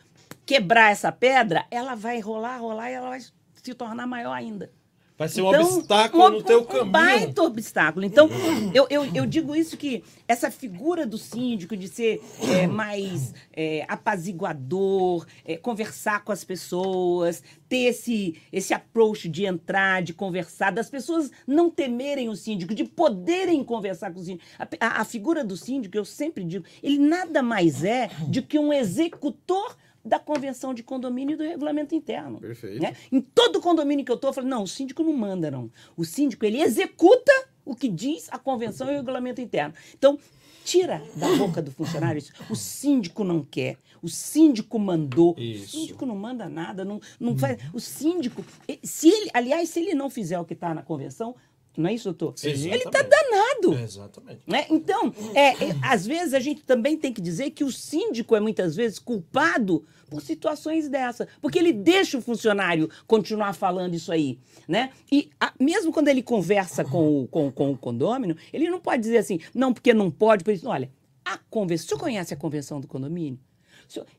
quebrar 0.45 0.91
essa 0.91 1.11
pedra, 1.11 1.65
ela 1.71 1.95
vai 1.95 2.19
rolar, 2.19 2.57
rolar 2.57 2.91
e 2.91 2.93
ela 2.93 3.09
vai 3.09 3.19
se 3.19 3.73
tornar 3.73 4.05
maior 4.05 4.33
ainda. 4.33 4.71
Vai 5.17 5.29
ser 5.29 5.41
um 5.41 5.49
então, 5.49 5.77
obstáculo 5.77 6.25
um, 6.25 6.29
no 6.31 6.43
teu 6.43 6.59
um 6.59 6.65
caminho. 6.65 6.85
Um 6.85 6.91
baita 6.91 7.41
obstáculo. 7.41 8.05
Então, 8.05 8.29
eu, 8.73 8.85
eu, 8.89 9.05
eu, 9.15 9.25
digo 9.25 9.55
isso 9.55 9.77
que 9.77 10.03
essa 10.27 10.51
figura 10.51 11.05
do 11.05 11.17
síndico 11.17 11.77
de 11.77 11.87
ser 11.87 12.21
é, 12.41 12.67
mais 12.67 13.33
é, 13.53 13.85
apaziguador, 13.87 15.25
é, 15.45 15.55
conversar 15.55 16.21
com 16.25 16.33
as 16.33 16.43
pessoas, 16.43 17.41
ter 17.69 17.85
esse, 17.85 18.41
esse 18.51 18.73
approach 18.73 19.29
de 19.29 19.45
entrar, 19.45 20.03
de 20.03 20.13
conversar, 20.13 20.71
das 20.71 20.89
pessoas 20.89 21.31
não 21.47 21.69
temerem 21.69 22.27
o 22.27 22.35
síndico, 22.35 22.75
de 22.75 22.83
poderem 22.83 23.63
conversar 23.63 24.11
com 24.11 24.19
o 24.19 24.23
síndico. 24.23 24.45
A, 24.59 24.67
a, 24.85 25.01
a 25.01 25.05
figura 25.05 25.45
do 25.45 25.55
síndico, 25.55 25.95
eu 25.95 26.03
sempre 26.03 26.43
digo, 26.43 26.65
ele 26.83 26.97
nada 26.97 27.41
mais 27.41 27.85
é 27.85 28.09
do 28.27 28.41
que 28.41 28.59
um 28.59 28.73
executor 28.73 29.77
da 30.05 30.19
convenção 30.19 30.73
de 30.73 30.83
condomínio 30.83 31.33
e 31.33 31.37
do 31.37 31.43
regulamento 31.43 31.95
interno. 31.95 32.39
Perfeito. 32.39 32.81
Né? 32.81 32.95
Em 33.11 33.19
todo 33.19 33.59
condomínio 33.59 34.05
que 34.05 34.11
eu 34.11 34.15
estou, 34.15 34.29
eu 34.29 34.33
falo, 34.33 34.47
não, 34.47 34.63
o 34.63 34.67
síndico 34.67 35.03
não 35.03 35.13
manda, 35.13 35.49
não. 35.49 35.71
O 35.97 36.05
síndico, 36.05 36.45
ele 36.45 36.61
executa 36.61 37.31
o 37.65 37.75
que 37.75 37.89
diz 37.89 38.27
a 38.31 38.37
convenção 38.37 38.87
e 38.87 38.93
o 38.93 38.97
regulamento 38.97 39.41
interno. 39.41 39.73
Então, 39.97 40.19
tira 40.63 41.01
da 41.15 41.35
boca 41.35 41.61
do 41.61 41.71
funcionário 41.71 42.19
isso. 42.19 42.31
O 42.49 42.55
síndico 42.55 43.23
não 43.23 43.43
quer, 43.43 43.77
o 44.01 44.07
síndico 44.07 44.77
mandou. 44.77 45.35
Isso. 45.37 45.65
O 45.65 45.79
síndico 45.79 46.05
não 46.05 46.15
manda 46.15 46.47
nada, 46.47 46.85
não, 46.85 47.01
não 47.19 47.35
faz. 47.35 47.57
O 47.73 47.79
síndico, 47.79 48.45
se 48.83 49.09
ele, 49.09 49.31
aliás, 49.33 49.69
se 49.69 49.79
ele 49.79 49.95
não 49.95 50.09
fizer 50.09 50.39
o 50.39 50.45
que 50.45 50.53
está 50.53 50.73
na 50.73 50.83
convenção, 50.83 51.35
não 51.77 51.89
é 51.89 51.93
isso, 51.93 52.05
doutor? 52.05 52.33
Sim, 52.35 52.49
ele 52.49 52.83
está 52.83 53.01
danado. 53.01 53.73
exatamente. 53.83 54.41
Né? 54.47 54.65
Então, 54.69 55.13
é, 55.33 55.49
é, 55.49 55.75
às 55.81 56.05
vezes 56.05 56.33
a 56.33 56.39
gente 56.39 56.63
também 56.63 56.97
tem 56.97 57.11
que 57.11 57.21
dizer 57.21 57.51
que 57.51 57.63
o 57.63 57.71
síndico 57.71 58.35
é 58.35 58.39
muitas 58.39 58.75
vezes 58.75 58.99
culpado 58.99 59.85
por 60.09 60.21
situações 60.21 60.87
dessa, 60.87 61.27
porque 61.41 61.59
ele 61.59 61.73
deixa 61.73 62.17
o 62.17 62.21
funcionário 62.21 62.89
continuar 63.07 63.53
falando 63.53 63.95
isso 63.95 64.11
aí, 64.11 64.39
né? 64.67 64.91
E 65.11 65.29
a, 65.39 65.53
mesmo 65.59 65.91
quando 65.91 66.07
ele 66.07 66.21
conversa 66.21 66.83
com 66.83 67.23
o, 67.23 67.27
com, 67.27 67.51
com 67.51 67.71
o 67.71 67.77
condômino, 67.77 68.35
ele 68.53 68.69
não 68.69 68.79
pode 68.79 69.01
dizer 69.01 69.17
assim, 69.17 69.39
não, 69.53 69.73
porque 69.73 69.93
não 69.93 70.11
pode, 70.11 70.43
por 70.43 70.53
isso, 70.53 70.67
olha, 70.67 70.91
a 71.23 71.37
convenção, 71.49 71.85
o 71.85 71.89
senhor 71.89 71.99
conhece 71.99 72.33
a 72.33 72.37
convenção 72.37 72.79
do 72.79 72.87
condomínio? 72.87 73.39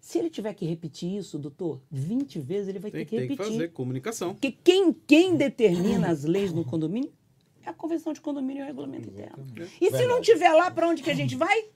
Se 0.00 0.18
ele 0.18 0.30
tiver 0.30 0.54
que 0.54 0.64
repetir 0.64 1.16
isso, 1.16 1.38
doutor, 1.38 1.80
20 1.90 2.40
vezes 2.40 2.68
ele 2.68 2.78
vai 2.78 2.90
tem, 2.90 3.00
ter 3.00 3.06
que 3.06 3.16
repetir. 3.16 3.36
Tem 3.36 3.46
que 3.46 3.52
fazer 3.52 3.68
comunicação. 3.72 4.34
Porque 4.34 4.52
quem, 4.52 4.92
quem 4.92 5.36
determina 5.36 6.08
as 6.08 6.24
leis 6.24 6.52
no 6.52 6.64
condomínio 6.64 7.12
é 7.66 7.70
a 7.70 7.74
convenção 7.74 8.12
de 8.12 8.20
condomínio 8.20 8.60
e 8.60 8.62
o 8.62 8.66
regulamento 8.66 9.08
interno. 9.08 9.44
E 9.80 9.90
se 9.90 10.06
não 10.06 10.20
tiver 10.20 10.52
lá, 10.52 10.70
para 10.70 10.88
onde 10.88 11.02
que 11.02 11.10
a 11.10 11.14
gente 11.14 11.34
vai? 11.34 11.66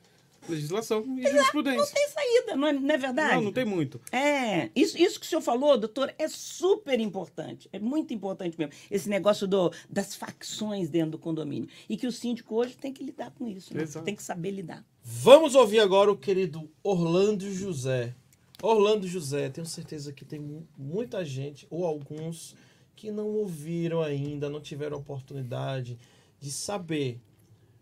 Legislação 0.48 1.04
e 1.18 1.22
jurisprudência. 1.22 1.80
Não 1.80 1.92
tem 1.92 2.08
saída, 2.08 2.56
não 2.56 2.68
é, 2.68 2.72
não 2.72 2.94
é, 2.94 2.96
verdade? 2.96 3.34
Não, 3.34 3.42
não 3.42 3.52
tem 3.52 3.64
muito. 3.64 4.00
É, 4.10 4.70
isso, 4.74 4.96
isso 4.96 5.20
que 5.20 5.26
o 5.26 5.28
senhor 5.28 5.42
falou, 5.42 5.76
doutor, 5.76 6.14
é 6.18 6.28
super 6.28 6.98
importante. 6.98 7.68
É 7.72 7.78
muito 7.78 8.14
importante 8.14 8.58
mesmo. 8.58 8.72
Esse 8.90 9.08
negócio 9.08 9.46
do, 9.46 9.70
das 9.88 10.14
facções 10.14 10.88
dentro 10.88 11.12
do 11.12 11.18
condomínio. 11.18 11.68
E 11.88 11.96
que 11.96 12.06
o 12.06 12.12
síndico 12.12 12.54
hoje 12.54 12.76
tem 12.76 12.92
que 12.92 13.04
lidar 13.04 13.30
com 13.32 13.46
isso. 13.46 13.76
Né? 13.76 13.84
Tem 14.02 14.16
que 14.16 14.22
saber 14.22 14.52
lidar. 14.52 14.84
Vamos 15.02 15.54
ouvir 15.54 15.80
agora 15.80 16.10
o 16.10 16.16
querido 16.16 16.70
Orlando 16.82 17.50
José. 17.52 18.14
Orlando 18.62 19.06
José, 19.06 19.48
tenho 19.48 19.66
certeza 19.66 20.12
que 20.12 20.24
tem 20.24 20.66
muita 20.76 21.24
gente, 21.24 21.66
ou 21.70 21.86
alguns, 21.86 22.54
que 23.00 23.10
não 23.10 23.28
ouviram 23.28 24.02
ainda, 24.02 24.50
não 24.50 24.60
tiveram 24.60 24.98
oportunidade 24.98 25.98
de 26.38 26.50
saber. 26.50 27.18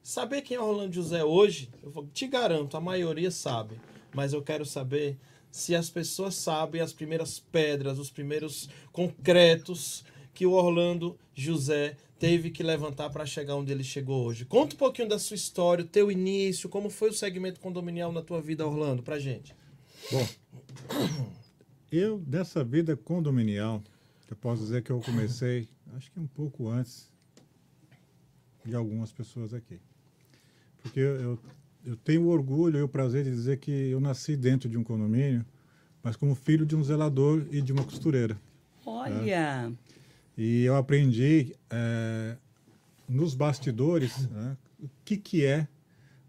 Saber 0.00 0.42
quem 0.42 0.56
é 0.56 0.60
Orlando 0.60 0.94
José 0.94 1.24
hoje, 1.24 1.68
eu 1.82 2.08
te 2.14 2.28
garanto, 2.28 2.76
a 2.76 2.80
maioria 2.80 3.28
sabe. 3.32 3.80
Mas 4.14 4.32
eu 4.32 4.40
quero 4.40 4.64
saber 4.64 5.18
se 5.50 5.74
as 5.74 5.90
pessoas 5.90 6.36
sabem 6.36 6.80
as 6.80 6.92
primeiras 6.92 7.40
pedras, 7.40 7.98
os 7.98 8.10
primeiros 8.10 8.68
concretos 8.92 10.04
que 10.32 10.46
o 10.46 10.52
Orlando 10.52 11.18
José 11.34 11.96
teve 12.16 12.52
que 12.52 12.62
levantar 12.62 13.10
para 13.10 13.26
chegar 13.26 13.56
onde 13.56 13.72
ele 13.72 13.82
chegou 13.82 14.24
hoje. 14.24 14.44
Conta 14.44 14.76
um 14.76 14.78
pouquinho 14.78 15.08
da 15.08 15.18
sua 15.18 15.34
história, 15.34 15.84
o 15.84 15.88
teu 15.88 16.12
início, 16.12 16.68
como 16.68 16.88
foi 16.88 17.10
o 17.10 17.12
segmento 17.12 17.58
condominial 17.58 18.12
na 18.12 18.22
tua 18.22 18.40
vida, 18.40 18.64
Orlando, 18.64 19.02
pra 19.02 19.18
gente. 19.18 19.52
Bom, 20.12 20.28
eu 21.90 22.18
dessa 22.20 22.62
vida 22.62 22.96
condominial, 22.96 23.82
eu 24.32 24.36
posso 24.36 24.62
dizer 24.62 24.82
que 24.82 24.90
eu 24.90 25.00
comecei, 25.00 25.68
acho 25.96 26.10
que 26.10 26.20
um 26.20 26.26
pouco 26.26 26.68
antes 26.68 27.10
de 28.64 28.74
algumas 28.74 29.12
pessoas 29.12 29.54
aqui. 29.54 29.80
Porque 30.82 31.00
eu, 31.00 31.38
eu 31.84 31.96
tenho 31.96 32.22
o 32.22 32.28
orgulho 32.28 32.78
e 32.78 32.82
o 32.82 32.88
prazer 32.88 33.24
de 33.24 33.30
dizer 33.30 33.58
que 33.58 33.70
eu 33.70 34.00
nasci 34.00 34.36
dentro 34.36 34.68
de 34.68 34.76
um 34.76 34.84
condomínio, 34.84 35.44
mas 36.02 36.16
como 36.16 36.34
filho 36.34 36.66
de 36.66 36.76
um 36.76 36.82
zelador 36.82 37.46
e 37.50 37.60
de 37.60 37.72
uma 37.72 37.84
costureira. 37.84 38.38
Olha! 38.84 39.68
Né? 39.68 39.76
E 40.36 40.64
eu 40.64 40.76
aprendi 40.76 41.56
é, 41.70 42.36
nos 43.08 43.34
bastidores 43.34 44.28
né, 44.28 44.56
o 44.78 44.88
que, 45.04 45.16
que 45.16 45.44
é 45.44 45.66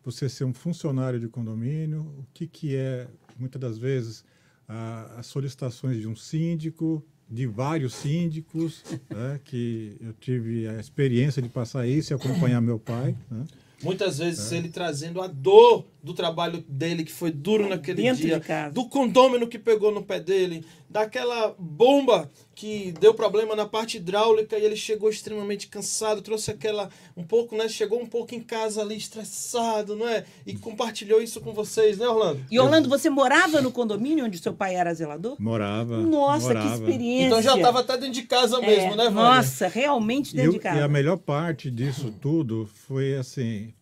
você 0.03 0.27
ser 0.27 0.45
um 0.45 0.53
funcionário 0.53 1.19
de 1.19 1.27
condomínio, 1.27 2.01
o 2.17 2.25
que, 2.33 2.47
que 2.47 2.75
é, 2.75 3.07
muitas 3.38 3.62
das 3.62 3.77
vezes, 3.77 4.25
a, 4.67 5.19
as 5.19 5.27
solicitações 5.27 5.97
de 5.97 6.07
um 6.07 6.15
síndico, 6.15 7.05
de 7.29 7.45
vários 7.45 7.93
síndicos, 7.93 8.83
né, 9.09 9.39
que 9.43 9.95
eu 10.01 10.13
tive 10.19 10.67
a 10.67 10.79
experiência 10.79 11.41
de 11.41 11.49
passar 11.49 11.87
isso 11.87 12.11
e 12.11 12.15
acompanhar 12.15 12.59
meu 12.59 12.79
pai. 12.79 13.15
Né. 13.29 13.45
Muitas 13.81 14.17
vezes 14.17 14.51
é. 14.51 14.57
ele 14.57 14.69
trazendo 14.69 15.21
a 15.21 15.27
dor 15.27 15.85
do 16.03 16.13
trabalho 16.13 16.63
dele, 16.67 17.03
que 17.03 17.11
foi 17.11 17.31
duro 17.31 17.69
naquele 17.69 18.01
Dentro 18.01 18.21
dia, 18.25 18.39
de 18.39 18.45
casa. 18.45 18.73
do 18.73 18.89
condômino 18.89 19.47
que 19.47 19.57
pegou 19.57 19.91
no 19.91 20.03
pé 20.03 20.19
dele, 20.19 20.65
daquela 20.89 21.56
bomba 21.60 22.32
que 22.56 22.91
deu 22.99 23.13
problema 23.13 23.56
na 23.56 23.65
parte 23.65 23.97
hidráulica 23.97 24.58
e 24.58 24.65
ele 24.65 24.75
chegou 24.75 25.10
extremamente 25.10 25.67
cansado, 25.67 26.21
trouxe 26.21 26.52
aquela 26.52 26.89
um 27.15 27.23
pouco, 27.23 27.56
né? 27.56 27.69
Chegou 27.69 28.02
um 28.02 28.08
pouco 28.08 28.34
em 28.34 28.41
casa 28.41 28.82
ali 28.82 28.97
estressado, 28.97 29.95
não 29.95 30.08
é? 30.08 30.25
E 30.45 30.56
compartilhou 30.56 31.21
isso 31.21 31.39
com 31.39 31.54
vocês, 31.54 31.99
né, 31.99 32.08
Orlando? 32.08 32.43
E 32.49 32.60
Orlando, 32.60 32.89
você 32.89 33.10
morava 33.10 33.62
no 33.62 33.71
condomínio 33.71 34.25
onde 34.25 34.39
seu 34.39 34.54
pai 34.54 34.75
era 34.75 34.93
zelador? 34.93 35.36
Morava. 35.39 35.97
Nossa, 35.97 36.47
morava. 36.47 36.67
que 36.67 36.75
experiência. 36.75 37.28
Então 37.28 37.41
já 37.41 37.56
estava 37.56 37.82
até 37.82 37.93
dentro 37.95 38.13
de 38.13 38.23
casa 38.23 38.60
mesmo, 38.60 38.93
é, 38.93 38.95
né, 38.95 39.04
Vânia? 39.06 39.36
Nossa, 39.36 39.67
realmente 39.67 40.36
dentro 40.36 40.52
e, 40.52 40.54
de 40.56 40.60
casa. 40.60 40.80
E 40.80 40.84
a 40.84 40.88
melhor 40.88 41.17
parte 41.17 41.69
disso 41.69 42.12
tudo 42.19 42.67
foi 42.88 43.15
assim, 43.15 43.73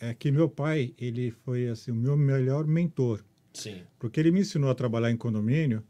é 0.00 0.12
que 0.12 0.32
meu 0.32 0.48
pai, 0.48 0.92
ele 0.98 1.30
foi 1.30 1.68
assim 1.68 1.92
o 1.92 1.94
meu 1.94 2.16
melhor 2.16 2.66
mentor. 2.66 3.24
Sim. 3.52 3.82
Porque 3.98 4.20
ele 4.20 4.32
me 4.32 4.40
ensinou 4.40 4.68
a 4.68 4.74
trabalhar 4.74 5.10
em 5.10 5.16
condomínio 5.16 5.82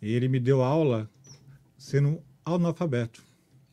e 0.00 0.12
ele 0.12 0.28
me 0.28 0.38
deu 0.38 0.62
aula 0.62 1.10
sendo 1.76 2.22
analfabeto. 2.44 3.22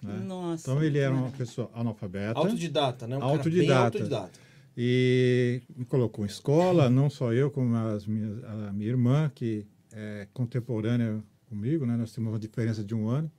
Né? 0.01 0.21
Nossa. 0.25 0.69
Então 0.69 0.83
ele 0.83 0.99
era 0.99 1.13
uma 1.13 1.31
pessoa 1.31 1.71
analfabeta. 1.73 2.37
Autodidata, 2.37 3.07
né? 3.07 3.17
Um 3.17 3.23
autodidata. 3.23 3.97
autodidata. 3.97 4.39
E 4.75 5.61
me 5.75 5.85
colocou 5.85 6.25
em 6.25 6.27
escola, 6.27 6.89
não 6.89 7.09
só 7.09 7.31
eu, 7.31 7.51
como 7.51 7.75
as 7.75 8.05
minhas, 8.05 8.43
a 8.43 8.73
minha 8.73 8.89
irmã, 8.89 9.31
que 9.33 9.65
é 9.91 10.27
contemporânea 10.33 11.23
comigo, 11.47 11.85
né? 11.85 11.95
Nós 11.95 12.11
temos 12.11 12.33
uma 12.33 12.39
diferença 12.39 12.83
de 12.83 12.95
um 12.95 13.07
ano. 13.07 13.31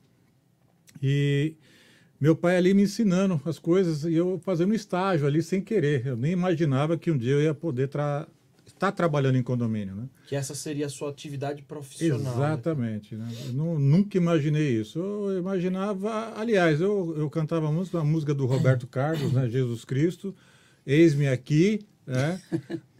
E 1.03 1.57
meu 2.21 2.37
pai 2.37 2.57
ali 2.57 2.73
me 2.73 2.83
ensinando 2.83 3.41
as 3.45 3.59
coisas 3.59 4.05
e 4.05 4.15
eu 4.15 4.41
fazendo 4.45 4.73
estágio 4.73 5.27
ali 5.27 5.43
sem 5.43 5.61
querer. 5.61 6.07
Eu 6.07 6.17
nem 6.17 6.33
imaginava 6.33 6.97
que 6.97 7.11
um 7.11 7.19
dia 7.19 7.33
eu 7.33 7.43
ia 7.43 7.55
poder 7.55 7.89
tra 7.89 8.29
estar 8.89 8.93
trabalhando 8.97 9.37
em 9.37 9.43
condomínio, 9.43 9.95
né? 9.95 10.09
Que 10.27 10.37
essa 10.37 10.55
seria 10.55 10.87
a 10.87 10.89
sua 10.89 11.11
atividade 11.11 11.63
profissional. 11.63 12.21
né? 12.21 12.31
Exatamente. 12.33 13.15
Né? 13.17 13.27
Não- 13.53 13.79
nunca 13.79 14.17
imaginei 14.17 14.81
isso. 14.81 14.99
Eu 14.99 15.39
imaginava, 15.39 16.33
aliás, 16.39 16.81
eu, 16.81 17.15
eu 17.17 17.29
cantava 17.31 17.71
música, 17.71 17.99
a 18.01 18.05
música 18.05 18.35
do 18.35 18.47
Roberto 18.47 18.87
Carlos, 18.87 19.33
né? 19.33 19.49
Jesus 19.49 19.85
Cristo, 19.85 20.35
eis-me 20.87 21.29
aqui, 21.29 21.81
né? 22.07 22.41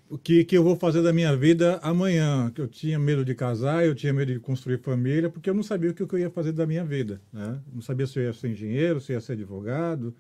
O 0.09 0.19
que, 0.19 0.45
que 0.45 0.57
eu 0.57 0.63
vou 0.63 0.77
fazer 0.77 1.03
da 1.03 1.13
minha 1.13 1.35
vida 1.37 1.79
amanhã? 1.83 2.51
Que 2.55 2.61
eu 2.61 2.69
tinha 2.69 2.99
medo 2.99 3.25
de 3.25 3.35
casar, 3.35 3.85
eu 3.85 3.95
tinha 3.95 4.13
medo 4.13 4.33
de 4.33 4.39
construir 4.39 4.79
família, 4.79 5.29
porque 5.29 5.49
eu 5.51 5.55
não 5.55 5.63
sabia 5.63 5.91
o 5.91 5.95
que 5.95 6.03
eu 6.03 6.19
ia 6.19 6.31
fazer 6.31 6.53
da 6.53 6.67
minha 6.67 6.85
vida, 6.85 7.21
né? 7.33 7.59
Não 7.73 7.81
sabia 7.83 8.07
se 8.07 8.19
eu 8.19 8.23
ia 8.25 8.33
ser 8.33 8.49
engenheiro, 8.51 9.01
se 9.01 9.13
eu 9.13 9.15
ia 9.15 9.21
ser 9.21 9.33
advogado. 9.33 10.15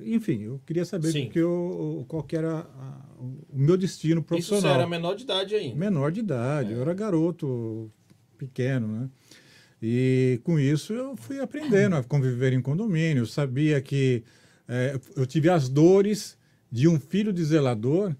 Enfim, 0.00 0.42
eu 0.42 0.60
queria 0.64 0.84
saber 0.84 1.12
Sim. 1.12 1.28
que 1.28 1.38
eu, 1.38 2.04
qual 2.08 2.22
que 2.22 2.34
era 2.34 2.60
a- 2.60 3.06
o 3.20 3.36
meu 3.52 3.76
destino 3.76 4.20
Isso 4.20 4.26
profissional. 4.26 4.62
você 4.62 4.68
era 4.80 4.86
menor 4.86 5.14
de 5.14 5.24
idade 5.24 5.54
ainda. 5.54 5.76
Menor 5.76 6.10
de 6.10 6.20
idade, 6.20 6.72
eu 6.72 6.80
era 6.80 6.94
garoto 6.94 7.90
pequeno, 8.38 8.88
né? 8.88 9.10
E 9.82 10.40
com 10.44 10.58
isso 10.58 10.92
eu 10.94 11.16
fui 11.16 11.40
aprendendo 11.40 11.96
a 11.96 12.02
conviver 12.02 12.52
em 12.52 12.62
condomínio. 12.62 13.22
Eu 13.22 13.26
sabia 13.26 13.80
que 13.80 14.22
eh, 14.68 14.98
eu 15.16 15.26
tive 15.26 15.50
as 15.50 15.68
dores 15.68 16.38
de 16.70 16.88
um 16.88 16.98
filho 16.98 17.32
de 17.32 17.44
zelador 17.44 18.14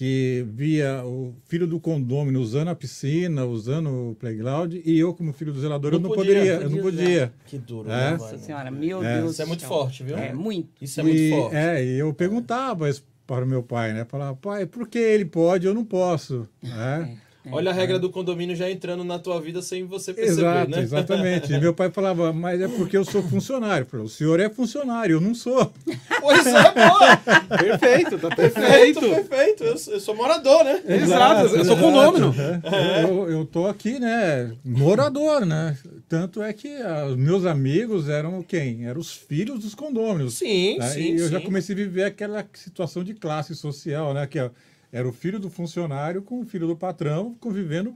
que 0.00 0.46
via 0.54 1.04
o 1.04 1.34
filho 1.44 1.66
do 1.66 1.78
condomínio 1.78 2.40
usando 2.40 2.68
a 2.68 2.74
piscina, 2.74 3.44
usando 3.44 3.90
o 4.12 4.14
playground, 4.14 4.72
e 4.72 4.98
eu, 4.98 5.12
como 5.12 5.30
filho 5.30 5.52
do 5.52 5.60
zelador, 5.60 5.92
eu 5.92 6.00
não 6.00 6.08
poderia, 6.08 6.54
eu 6.54 6.70
não 6.70 6.78
podia. 6.80 7.30
Que 7.44 7.58
duro, 7.58 7.90
É. 7.90 7.92
né, 7.92 8.10
Nossa 8.12 8.38
senhora, 8.38 8.70
meu 8.70 9.04
É. 9.04 9.18
Deus. 9.18 9.32
Isso 9.32 9.42
é 9.42 9.44
muito 9.44 9.62
forte, 9.66 10.02
viu? 10.02 10.16
É, 10.16 10.32
muito. 10.32 10.70
Isso 10.80 11.00
é 11.00 11.02
muito 11.02 11.18
e, 11.18 11.28
forte. 11.28 11.54
É, 11.54 11.84
e 11.84 11.98
eu 11.98 12.14
perguntava 12.14 12.88
isso 12.88 13.04
para 13.26 13.44
o 13.44 13.46
meu 13.46 13.62
pai, 13.62 13.92
né? 13.92 14.06
Falava, 14.08 14.34
pai, 14.36 14.64
por 14.64 14.88
que 14.88 14.96
ele 14.98 15.26
pode 15.26 15.66
e 15.66 15.68
eu 15.68 15.74
não 15.74 15.84
posso? 15.84 16.48
É. 16.64 17.10
Olha 17.50 17.70
a 17.70 17.74
regra 17.74 17.98
do 17.98 18.10
condomínio 18.10 18.54
já 18.54 18.70
entrando 18.70 19.02
na 19.02 19.18
tua 19.18 19.40
vida 19.40 19.62
sem 19.62 19.84
você 19.84 20.12
perceber, 20.12 20.40
Exato, 20.42 20.70
né? 20.70 20.80
exatamente. 20.82 21.52
E 21.52 21.58
meu 21.58 21.72
pai 21.72 21.90
falava, 21.90 22.32
mas 22.34 22.60
é 22.60 22.68
porque 22.68 22.96
eu 22.96 23.04
sou 23.04 23.22
funcionário. 23.22 23.86
Falei, 23.86 24.04
o 24.04 24.08
senhor 24.10 24.38
é 24.40 24.50
funcionário, 24.50 25.14
eu 25.16 25.20
não 25.22 25.34
sou. 25.34 25.72
Pois 26.20 26.46
é, 26.46 26.62
pô! 26.64 27.56
Perfeito, 27.56 28.18
tá 28.18 28.34
Perfeito, 28.36 29.00
perfeito. 29.00 29.28
perfeito. 29.28 29.64
Eu, 29.64 29.78
sou- 29.78 29.94
eu 29.94 30.00
sou 30.00 30.14
morador, 30.14 30.64
né? 30.64 30.82
Exato, 30.86 31.42
eu 31.42 31.48
sou 31.48 31.60
exato. 31.60 31.80
condômino. 31.80 32.34
É, 32.64 33.04
Eu, 33.04 33.30
eu 33.30 33.44
tô 33.46 33.66
aqui, 33.66 33.98
né, 33.98 34.52
morador, 34.64 35.46
né? 35.46 35.76
Tanto 36.08 36.42
é 36.42 36.52
que 36.52 36.68
ah, 36.82 37.06
os 37.06 37.16
meus 37.16 37.46
amigos 37.46 38.08
eram 38.08 38.42
quem? 38.42 38.84
Eram 38.86 39.00
os 39.00 39.12
filhos 39.12 39.60
dos 39.60 39.74
condôminos. 39.74 40.34
Sim, 40.34 40.76
né? 40.78 40.88
sim, 40.88 41.14
E 41.14 41.20
eu 41.20 41.28
já 41.30 41.38
sim. 41.38 41.44
comecei 41.46 41.74
a 41.74 41.78
viver 41.78 42.04
aquela 42.04 42.44
situação 42.52 43.02
de 43.02 43.14
classe 43.14 43.54
social, 43.54 44.12
né? 44.12 44.26
Que 44.26 44.50
era 44.92 45.08
o 45.08 45.12
filho 45.12 45.38
do 45.38 45.48
funcionário 45.50 46.22
com 46.22 46.40
o 46.40 46.44
filho 46.44 46.66
do 46.66 46.76
patrão 46.76 47.34
convivendo 47.40 47.94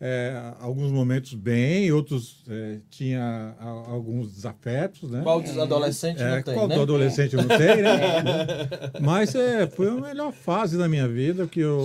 é, 0.00 0.52
alguns 0.60 0.90
momentos 0.90 1.32
bem, 1.34 1.90
outros 1.92 2.42
é, 2.48 2.78
tinha 2.90 3.54
a- 3.58 3.64
alguns 3.90 4.34
desafetos, 4.34 5.08
né? 5.10 5.22
Qual 5.22 5.40
dos 5.40 5.56
adolescentes 5.56 6.20
É, 6.20 6.36
não 6.36 6.42
tem, 6.42 6.54
qual 6.54 6.68
né? 6.68 6.74
do 6.74 6.80
adolescente 6.82 7.36
não 7.36 7.48
tem, 7.48 7.80
né? 7.82 8.46
Mas 9.00 9.34
é, 9.34 9.66
foi 9.66 9.88
a 9.88 9.94
melhor 9.94 10.32
fase 10.32 10.76
da 10.76 10.88
minha 10.88 11.08
vida 11.08 11.46
que 11.46 11.60
eu, 11.60 11.80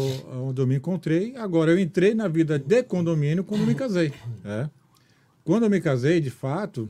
onde 0.47 0.59
eu 0.59 0.67
me 0.67 0.75
encontrei. 0.75 1.35
Agora, 1.37 1.71
eu 1.71 1.79
entrei 1.79 2.13
na 2.13 2.27
vida 2.27 2.57
de 2.59 2.83
condomínio 2.83 3.43
quando 3.43 3.65
me 3.65 3.75
casei. 3.75 4.11
né? 4.43 4.69
Quando 5.45 5.63
eu 5.63 5.69
me 5.69 5.79
casei, 5.79 6.19
de 6.19 6.29
fato, 6.31 6.89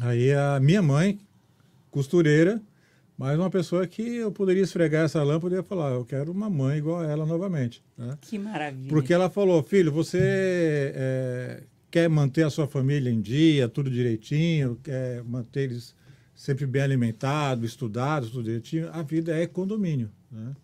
aí 0.00 0.32
a 0.32 0.60
minha 0.60 0.82
mãe, 0.82 1.18
costureira, 1.90 2.60
mas 3.18 3.38
uma 3.38 3.48
pessoa 3.50 3.86
que 3.86 4.02
eu 4.16 4.30
poderia 4.30 4.62
esfregar 4.62 5.04
essa 5.04 5.22
lâmpada 5.22 5.58
e 5.58 5.62
falar, 5.62 5.92
eu 5.92 6.04
quero 6.04 6.30
uma 6.32 6.50
mãe 6.50 6.78
igual 6.78 7.00
a 7.00 7.06
ela 7.06 7.24
novamente. 7.24 7.82
Né? 7.96 8.16
Que 8.20 8.38
maravilha. 8.38 8.88
Porque 8.88 9.12
ela 9.14 9.30
falou, 9.30 9.62
filho, 9.62 9.90
você 9.90 10.18
é, 10.94 11.62
quer 11.90 12.08
manter 12.08 12.44
a 12.44 12.50
sua 12.50 12.66
família 12.66 13.10
em 13.10 13.20
dia, 13.20 13.68
tudo 13.68 13.90
direitinho, 13.90 14.78
quer 14.82 15.22
manter 15.24 15.62
eles 15.70 15.94
sempre 16.34 16.66
bem 16.66 16.82
alimentados, 16.82 17.64
estudados, 17.70 18.30
tudo 18.30 18.44
direitinho. 18.44 18.90
A 18.92 19.02
vida 19.02 19.34
é 19.34 19.46
condomínio. 19.46 20.10
Né? 20.30 20.54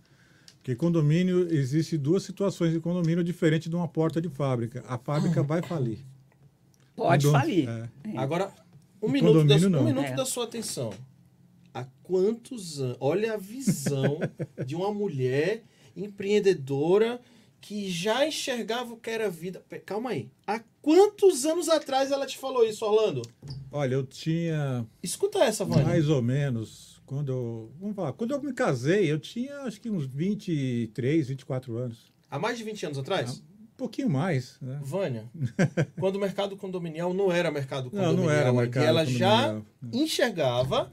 Porque 0.59 0.77
condomínio, 0.77 1.53
existe 1.53 1.97
duas 1.99 2.23
situações 2.23 2.73
de 2.73 2.79
condomínio 2.81 3.25
diferente 3.25 3.69
de 3.69 3.75
uma 3.75 3.89
porta 3.89 4.21
de 4.21 4.29
fábrica. 4.29 4.85
A 4.87 4.97
fábrica 4.99 5.43
vai 5.43 5.63
falir. 5.63 5.99
Pode 6.95 7.27
Condom- 7.27 7.39
falir. 7.41 7.69
é. 7.69 7.89
Agora, 8.19 8.53
um 9.03 9.09
E 9.09 9.13
minuto, 9.13 9.45
da, 9.45 9.57
um 9.81 9.85
minuto 9.85 10.05
É. 10.07 10.15
da 10.15 10.25
sua 10.27 10.45
atenção. 10.45 10.93
Há 11.75 11.85
quantos 12.03 12.81
anos? 12.81 12.97
Olha 13.01 13.35
a 13.35 13.37
visão 13.37 14.19
de 14.67 14.75
uma 14.77 14.93
mulher 14.93 15.63
empreendedora 15.97 17.21
que 17.61 17.89
já 17.91 18.27
enxergava 18.27 18.93
o 18.95 18.97
que 18.97 19.09
era 19.09 19.31
vida. 19.31 19.65
Calma 19.87 20.11
aí. 20.11 20.29
Há 20.47 20.61
quantos 20.81 21.45
anos 21.47 21.69
atrás 21.69 22.11
ela 22.11 22.27
te 22.27 22.37
falou 22.37 22.65
isso, 22.65 22.85
Orlando? 22.85 23.23
Olha, 23.71 23.95
eu 23.95 24.05
tinha 24.05 24.85
Escuta 25.03 25.39
essa, 25.39 25.65
Vânia. 25.65 25.85
mais 25.85 26.09
ou 26.09 26.21
menos, 26.21 27.01
quando 27.07 27.31
eu, 27.31 27.73
vamos 27.81 27.95
falar, 27.95 28.13
quando 28.15 28.33
eu 28.33 28.43
me 28.43 28.53
casei, 28.53 29.11
eu 29.11 29.19
tinha 29.19 29.61
acho 29.61 29.81
que 29.81 29.89
uns 29.89 30.05
23, 30.07 31.29
24 31.29 31.77
anos. 31.77 32.13
Há 32.29 32.39
mais 32.39 32.59
de 32.59 32.65
20 32.65 32.87
anos 32.87 32.99
atrás? 32.99 33.39
Um 33.39 33.77
pouquinho 33.77 34.11
mais, 34.11 34.59
né? 34.61 34.81
Vânia, 34.83 35.31
quando 35.99 36.17
o 36.17 36.21
mercado 36.21 36.57
condominial 36.57 37.15
não 37.15 37.31
era 37.33 37.51
mercado 37.51 37.85
Não, 37.85 37.91
condominial, 37.91 38.17
não 38.25 38.31
era 38.31 38.49
ainda, 38.51 38.61
mercado 38.63 38.85
ela 38.85 39.05
já 39.07 39.47
condominial. 39.55 39.67
enxergava, 39.93 40.93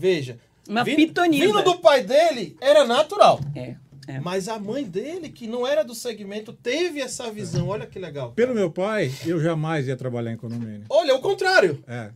veja, 0.00 0.38
Uma 0.68 0.82
vindo, 0.82 0.96
pitonisa. 0.96 1.46
vindo 1.46 1.62
do 1.62 1.78
pai 1.78 2.02
dele, 2.02 2.56
era 2.60 2.84
natural. 2.86 3.38
É, 3.54 3.76
é. 4.08 4.18
Mas 4.20 4.48
a 4.48 4.58
mãe 4.58 4.82
dele, 4.84 5.28
que 5.28 5.46
não 5.46 5.66
era 5.66 5.84
do 5.84 5.94
segmento, 5.94 6.52
teve 6.52 7.00
essa 7.00 7.30
visão. 7.30 7.68
Olha 7.68 7.86
que 7.86 7.98
legal. 7.98 8.32
Pelo 8.32 8.54
meu 8.54 8.70
pai, 8.70 9.12
eu 9.26 9.40
jamais 9.40 9.86
ia 9.86 9.96
trabalhar 9.96 10.32
em 10.32 10.36
condomínio. 10.36 10.84
Olha, 10.88 11.14
o 11.14 11.20
contrário. 11.20 11.84
É. 11.86 12.10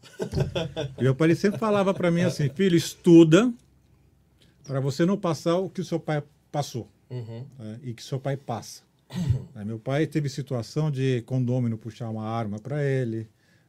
Meu 1.01 1.15
pai 1.15 1.35
sempre 1.35 1.59
falava 1.61 1.93
para 1.93 2.11
mim 2.11 2.23
assim, 2.23 2.49
filho, 2.49 2.77
estuda 2.77 3.53
para 4.65 4.81
você 4.81 5.05
não 5.05 5.17
passar 5.19 5.59
o 5.59 5.69
que 5.69 5.81
o 5.83 5.85
seu 5.85 6.01
pai 6.01 6.23
passou 6.51 6.89
Uhum. 7.11 7.45
né, 7.59 7.79
e 7.85 7.93
que 7.93 8.03
seu 8.03 8.19
pai 8.19 8.37
passa. 8.37 8.83
Aí 9.55 9.65
meu 9.65 9.79
pai 9.79 10.07
teve 10.07 10.29
situação 10.29 10.91
de 10.91 11.23
condômino 11.27 11.77
puxar 11.79 12.09
uma 12.09 12.25
arma 12.27 12.59
para 12.59 12.83
ele, 12.83 13.29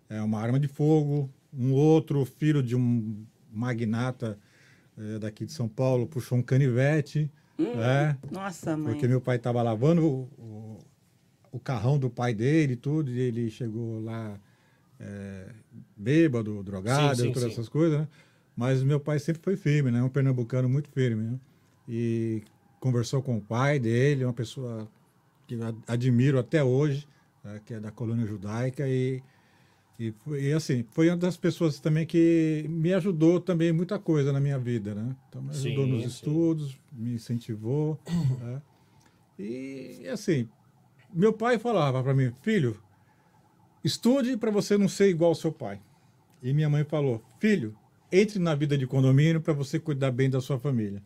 é, 0.09 0.20
uma 0.22 0.39
arma 0.41 0.59
de 0.59 0.68
fogo. 0.68 1.30
Um 1.53 1.74
outro 1.74 2.26
filho 2.26 2.63
de 2.63 2.76
um 2.76 3.24
magnata 3.56 4.38
é, 4.97 5.20
daqui 5.20 5.45
de 5.45 5.51
São 5.51 5.68
Paulo 5.68 6.08
puxou 6.08 6.38
um 6.38 6.41
canivete. 6.43 7.32
né? 7.58 8.18
Nossa, 8.32 8.76
mãe. 8.76 8.93
Porque 8.93 9.08
meu 9.08 9.22
pai 9.22 9.38
estava 9.38 9.62
lavando 9.62 10.06
o, 10.06 10.22
o, 10.38 10.80
o 11.53 11.60
carrão 11.60 11.97
do 11.97 12.10
pai 12.10 12.34
dele 12.34 12.74
e 12.74 12.78
tudo, 12.78 13.10
e 13.12 13.20
ele 13.20 13.49
chegou 13.49 14.01
lá 14.01 14.39
é, 14.99 15.47
bêbado, 15.95 16.62
drogado, 16.64 17.16
Sim, 17.18 17.24
sim, 17.28 17.32
todas 17.32 17.49
sim. 17.49 17.53
essas 17.53 17.70
coisas, 17.70 17.99
né? 17.99 18.08
Mas 18.56 18.82
meu 18.84 18.99
pai 18.99 19.20
sempre 19.20 19.41
foi 19.41 19.58
firme, 19.58 19.91
né? 19.91 20.01
Um 20.01 20.10
pernambucano 20.10 20.70
muito 20.70 20.89
firme, 20.89 21.24
né? 21.24 21.39
E 21.88 22.41
conversou 22.80 23.22
com 23.22 23.38
o 23.38 23.41
pai 23.41 23.80
dele, 23.80 24.24
uma 24.24 24.34
pessoa 24.34 24.88
que 25.47 25.58
admiro 25.88 26.39
até 26.39 26.64
hoje, 26.64 27.08
né? 27.43 27.60
que 27.66 27.74
é 27.74 27.80
da 27.80 27.91
colônia 27.91 28.26
judaica 28.26 28.88
e 28.88 29.22
e, 29.98 30.12
foi, 30.12 30.43
e 30.43 30.54
assim, 30.54 30.86
foi 30.91 31.10
uma 31.10 31.18
das 31.18 31.38
pessoas 31.38 31.80
também 31.80 32.06
que 32.06 32.66
me 32.70 32.93
ajudou 32.93 33.39
também 33.39 33.72
muita 33.72 33.98
coisa 33.98 34.34
na 34.34 34.39
minha 34.39 34.60
vida, 34.60 34.93
né? 34.93 35.16
Então, 35.30 35.41
me 35.41 35.50
ajudou 35.52 35.86
Sim, 35.86 35.91
nos 35.91 36.02
sim. 36.02 36.08
estudos, 36.08 36.78
me 36.91 37.14
incentivou. 37.14 38.00
né? 38.41 38.62
E 39.39 40.08
assim, 40.12 40.50
meu 41.14 41.32
pai 41.32 41.58
falava 41.58 42.04
para 42.04 42.14
mim, 42.14 42.32
filho, 42.41 42.78
estude 43.84 44.36
para 44.36 44.52
você 44.52 44.78
não 44.78 44.89
ser 44.89 45.10
igual 45.10 45.30
ao 45.30 45.36
seu 45.36 45.52
pai. 45.52 45.80
E 46.43 46.54
minha 46.54 46.70
mãe 46.70 46.84
falou, 46.84 47.24
filho, 47.39 47.76
entre 48.12 48.38
na 48.38 48.54
vida 48.54 48.78
de 48.78 48.86
condomínio 48.86 49.41
para 49.41 49.54
você 49.54 49.80
cuidar 49.80 50.12
bem 50.12 50.30
da 50.30 50.41
sua 50.41 50.60
família. 50.60 51.02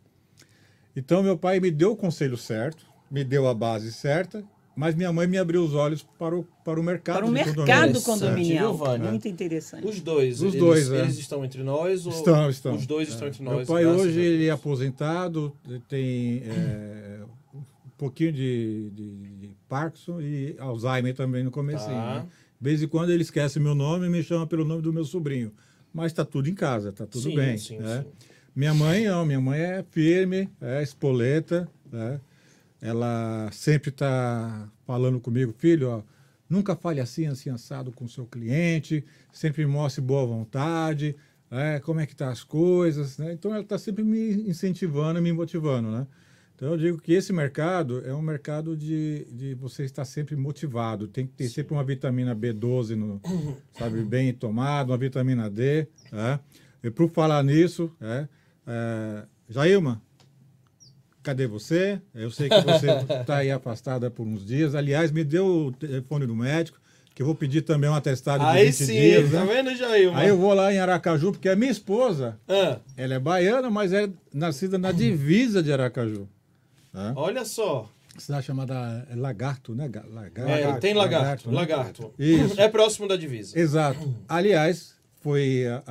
Então, 0.96 1.22
meu 1.24 1.38
pai 1.38 1.60
me 1.60 1.72
deu 1.72 1.92
o 1.92 1.96
conselho 1.96 2.38
certo, 2.38 2.86
me 3.10 3.24
deu 3.24 3.48
a 3.48 3.54
base 3.54 3.92
certa, 3.94 4.44
mas 4.80 4.96
minha 4.96 5.12
mãe 5.12 5.28
me 5.28 5.38
abriu 5.38 5.62
os 5.62 5.74
olhos 5.74 6.02
para 6.18 6.34
o, 6.38 6.46
para 6.64 6.80
o 6.80 6.84
mercado 6.84 7.18
Para 7.18 7.26
o 7.26 7.28
de 7.28 7.34
mercado 7.34 7.90
Interessante, 7.90 8.06
condominial. 8.06 8.70
viu, 8.78 8.86
Vânia? 8.86 9.10
Muito 9.10 9.28
interessante. 9.28 9.86
Os 9.86 10.00
dois. 10.00 10.36
Os 10.42 10.54
eles, 10.54 10.56
dois, 10.56 10.90
é. 10.90 11.00
eles 11.02 11.18
estão 11.18 11.44
entre 11.44 11.62
nós? 11.64 12.06
Ou 12.06 12.14
Estão, 12.14 12.50
estão. 12.50 12.76
Os 12.76 12.86
dois 12.88 13.10
estão 13.10 13.28
É. 13.28 13.30
entre 13.30 13.44
nós. 13.44 13.58
Meu 13.58 13.66
pai 13.66 13.86
hoje 13.86 14.18
ele 14.22 14.48
é 14.48 14.52
aposentado, 14.52 15.54
tem 15.90 16.44
é, 16.46 17.20
um 17.54 17.62
pouquinho 17.98 18.32
de, 18.32 18.90
de, 18.92 19.16
de 19.40 19.50
Parkinson 19.68 20.22
e 20.22 20.56
Alzheimer 20.58 21.14
também 21.14 21.44
no 21.44 21.52
comecinho. 21.52 21.90
Tá. 21.92 22.16
né? 22.16 22.28
De 22.58 22.64
vez 22.70 22.82
em 22.82 22.88
quando 22.88 23.10
ele 23.10 23.24
esquece 23.24 23.60
meu 23.60 23.76
nome 23.76 24.06
e 24.06 24.10
me 24.10 24.24
chama 24.24 24.48
pelo 24.48 24.64
nome 24.64 24.82
do 24.82 24.94
meu 24.94 25.04
sobrinho. 25.04 25.52
Mas 25.94 26.14
está 26.14 26.24
tudo 26.24 26.48
em 26.48 26.56
casa, 26.56 26.88
está 26.90 27.06
tudo 27.06 27.24
Sim, 27.30 27.36
bem. 27.36 27.58
sim, 27.58 27.80
né? 27.80 28.04
sim. 28.04 28.10
Minha 28.56 28.74
mãe 28.74 29.06
não, 29.08 29.26
minha 29.26 29.42
mãe 29.42 29.60
é 29.60 29.84
firme, 29.92 30.50
é 30.62 30.82
espoleta, 30.82 31.68
né? 31.92 32.22
Ela 32.82 33.50
sempre 33.52 33.90
está 33.90 34.70
falando 34.86 35.20
comigo, 35.20 35.54
filho, 35.58 35.90
ó, 35.90 36.04
nunca 36.50 36.76
fale 36.76 37.00
assim, 37.00 37.28
assim, 37.28 37.50
assado 37.50 37.92
com 37.92 38.06
o 38.06 38.10
seu 38.10 38.26
cliente, 38.26 39.04
sempre 39.32 39.66
mostre 39.66 40.02
boa 40.02 40.26
vontade, 40.26 41.16
é, 41.52 41.80
como 41.80 42.00
é 42.00 42.06
que 42.06 42.16
tá 42.16 42.30
as 42.30 42.44
coisas, 42.44 43.18
né? 43.18 43.34
Então 43.34 43.52
ela 43.52 43.64
está 43.64 43.78
sempre 43.78 44.04
me 44.04 44.50
incentivando, 44.50 45.22
me 45.22 45.34
motivando, 45.34 45.92
né? 45.92 46.08
Então 46.56 46.72
eu 46.72 46.78
digo 46.78 47.00
que 47.00 47.14
esse 47.14 47.32
mercado 47.32 48.06
é 48.06 48.14
um 48.14 48.22
mercado 48.22 48.76
de, 48.76 49.26
de 49.32 49.56
você 49.56 49.86
estar 49.86 50.04
sempre 50.04 50.36
motivado. 50.36 51.08
Tem 51.08 51.26
que 51.26 51.32
ter 51.32 51.48
Sim. 51.48 51.54
sempre 51.54 51.74
uma 51.74 51.84
vitamina 51.86 52.36
B12, 52.36 52.96
no, 52.96 53.22
sabe, 53.78 54.04
bem 54.04 54.34
tomada, 54.34 54.92
uma 54.92 54.98
vitamina 54.98 55.50
D. 55.50 55.88
É? 56.12 56.38
E 56.84 56.92
por 56.92 57.10
falar 57.12 57.42
nisso, 57.44 57.90
é, 58.02 58.28
é, 58.68 59.26
Jailma, 59.48 60.02
cadê 61.30 61.46
você? 61.48 62.02
Eu 62.14 62.32
sei 62.32 62.50
que 62.50 62.60
você 62.62 62.88
está 63.22 63.38
aí 63.38 63.52
afastada 63.52 64.10
por 64.10 64.26
uns 64.26 64.46
dias. 64.46 64.74
Aliás, 64.74 65.12
me 65.12 65.24
deu 65.24 65.46
o 65.68 65.72
telefone 65.72 66.26
do 66.26 66.36
médico 66.36 66.80
que 67.14 67.22
eu 67.22 67.26
vou 67.26 67.36
pedir 67.36 67.62
também 67.64 67.90
um 67.90 67.94
atestado 67.96 68.44
de 68.46 68.50
Aí 68.50 68.66
20 68.68 68.74
sim, 68.74 68.86
dias. 68.94 69.32
tá 69.32 69.44
né? 69.44 69.54
vendo, 69.54 69.76
Jair? 69.76 70.16
Aí 70.16 70.30
eu 70.30 70.38
vou 70.38 70.54
lá 70.54 70.74
em 70.74 70.80
Aracaju, 70.80 71.32
porque 71.34 71.50
a 71.50 71.56
minha 71.56 71.70
esposa, 71.72 72.40
Ah, 72.48 72.78
ela 72.96 73.14
é 73.16 73.20
baiana, 73.20 73.70
mas 73.70 73.92
é 73.94 74.10
nascida 74.34 74.78
na 74.78 74.92
divisa 74.94 75.62
de 75.62 75.72
Aracaju. 75.72 76.28
né? 76.94 77.14
olha 77.16 77.44
só. 77.46 77.90
Cidade 78.18 78.46
chamada 78.46 79.06
é 79.12 79.16
Lagarto, 79.16 79.74
né? 79.76 79.88
Ga- 79.88 80.04
Lagarto, 80.12 80.52
É, 80.52 80.74
tem 80.80 80.94
lagarto, 80.94 81.50
né? 81.50 81.56
lagarto. 81.56 82.14
Isso. 82.18 82.60
É 82.60 82.68
próximo 82.68 83.08
da 83.08 83.16
divisa. 83.16 83.58
Exato. 83.60 84.14
Aliás, 84.28 84.96
foi 85.22 85.66
a, 85.68 85.84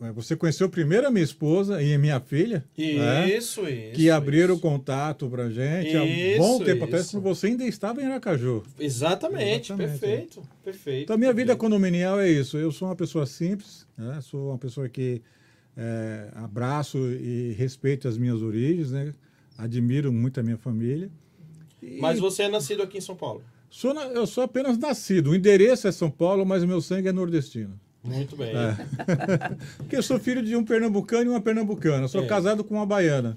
a- 0.00 0.12
você 0.12 0.36
conheceu 0.36 0.68
primeiro 0.68 1.06
a 1.06 1.10
minha 1.10 1.24
esposa 1.24 1.82
e 1.82 1.92
a 1.94 1.98
minha 1.98 2.20
filha, 2.20 2.64
né? 2.76 3.28
Isso, 3.28 3.66
isso. 3.68 3.94
que 3.96 4.08
abriram 4.08 4.54
isso. 4.54 4.62
contato 4.62 5.28
pra 5.28 5.50
gente 5.50 5.96
há 5.96 6.04
Isso, 6.04 6.38
bom 6.38 6.62
tempo 6.62 6.84
atrás, 6.84 7.06
isso. 7.06 7.16
quando 7.16 7.24
você 7.24 7.48
ainda 7.48 7.64
estava 7.64 8.00
em 8.00 8.06
Aracaju. 8.06 8.62
Exatamente, 8.78 9.72
Exatamente, 9.72 9.74
perfeito, 9.74 10.42
perfeito. 10.64 11.02
Então, 11.04 11.14
a 11.14 11.18
minha 11.18 11.32
vida 11.32 11.46
perfeito. 11.56 11.58
condominial 11.60 12.20
é 12.20 12.30
isso. 12.30 12.56
Eu 12.56 12.70
sou 12.70 12.86
uma 12.88 12.94
pessoa 12.96 13.26
simples, 13.26 13.86
né? 13.96 14.20
sou 14.22 14.50
uma 14.50 14.58
pessoa 14.58 14.88
que 14.88 15.20
é, 15.76 16.28
abraço 16.34 16.98
e 16.98 17.52
respeito 17.58 18.06
as 18.08 18.16
minhas 18.18 18.42
origens, 18.42 18.90
né? 18.92 19.12
admiro 19.56 20.12
muito 20.12 20.38
a 20.38 20.42
minha 20.42 20.56
família. 20.56 21.10
E 21.82 21.98
Mas 22.00 22.18
você 22.20 22.44
é 22.44 22.48
nascido 22.48 22.82
aqui 22.82 22.98
em 22.98 23.00
São 23.00 23.16
Paulo. 23.16 23.42
sou 23.68 23.92
na- 23.92 24.06
eu 24.06 24.24
sou 24.26 24.44
apenas 24.44 24.78
nascido. 24.78 25.30
O 25.30 25.34
endereço 25.34 25.88
é 25.88 25.92
São 25.92 26.10
Paulo, 26.10 26.46
mas 26.46 26.62
o 26.62 26.66
meu 26.68 26.80
sangue 26.80 27.08
é 27.08 27.12
nordestino. 27.12 27.78
Muito 28.02 28.36
bem. 28.36 28.52
É. 28.56 28.76
Porque 29.78 29.96
eu 29.96 30.02
sou 30.02 30.18
filho 30.18 30.42
de 30.42 30.54
um 30.56 30.64
pernambucano 30.64 31.24
e 31.24 31.28
uma 31.28 31.40
pernambucana. 31.40 32.08
Sou 32.08 32.22
É. 32.22 32.26
casado 32.26 32.62
com 32.64 32.74
uma 32.74 32.86
baiana. 32.86 33.36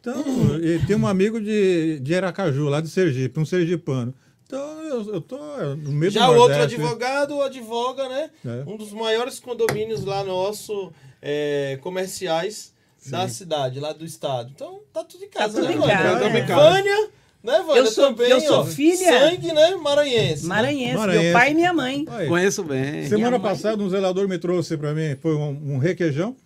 Então, 0.00 0.58
e 0.62 0.78
tem 0.86 0.96
um 0.96 1.06
amigo 1.06 1.40
de, 1.40 2.00
de 2.00 2.14
Aracaju, 2.14 2.68
lá 2.68 2.80
de 2.80 2.88
Sergipe, 2.88 3.38
um 3.38 3.44
sergipano. 3.44 4.14
Então, 4.46 4.82
eu, 4.82 5.14
eu 5.14 5.20
tô 5.20 5.36
no 5.76 5.92
meio 5.92 6.10
Já 6.10 6.26
do 6.26 6.32
o 6.32 6.36
outro 6.36 6.56
Nordeste. 6.56 6.74
advogado 6.80 7.40
advoga, 7.42 8.08
né? 8.08 8.30
É. 8.44 8.64
Um 8.66 8.76
dos 8.76 8.92
maiores 8.92 9.38
condomínios 9.38 10.04
lá 10.04 10.24
nosso, 10.24 10.90
é, 11.22 11.78
comerciais 11.82 12.72
da 13.08 13.28
cidade, 13.28 13.78
lá 13.78 13.92
do 13.92 14.04
estado. 14.04 14.50
Então, 14.54 14.80
tá 14.92 15.04
tudo 15.04 15.24
em 15.24 15.28
casa, 15.28 15.60
tudo 15.60 15.68
né, 15.68 15.74
em 15.74 15.78
Vânia? 15.78 15.96
casa, 15.96 16.24
é. 16.26 16.46
casa. 16.46 16.70
Vânia, 16.70 17.10
né, 17.42 17.62
Vânia? 17.66 17.80
Eu 17.80 17.86
sou- 17.86 18.06
também, 18.14 18.30
eu 18.30 18.40
sou 18.40 18.58
ó, 18.60 18.64
filha- 18.64 18.96
Sangue, 18.96 19.52
né? 19.52 19.74
Maranhense. 19.76 20.44
Maranhense, 20.46 20.96
Maranhense. 20.96 21.24
meu 21.24 21.32
pai 21.32 21.50
e 21.50 21.54
minha 21.54 21.72
mãe. 21.72 22.04
Conheço 22.28 22.62
bem. 22.62 23.06
semana 23.08 23.38
mãe- 23.38 23.40
passada, 23.50 23.82
um 23.82 23.88
zelador 23.88 24.28
me 24.28 24.38
trouxe 24.38 24.76
para 24.76 24.92
mim, 24.94 25.16
foi 25.20 25.34
um, 25.34 25.74
um 25.74 25.78
requeijão 25.78 26.36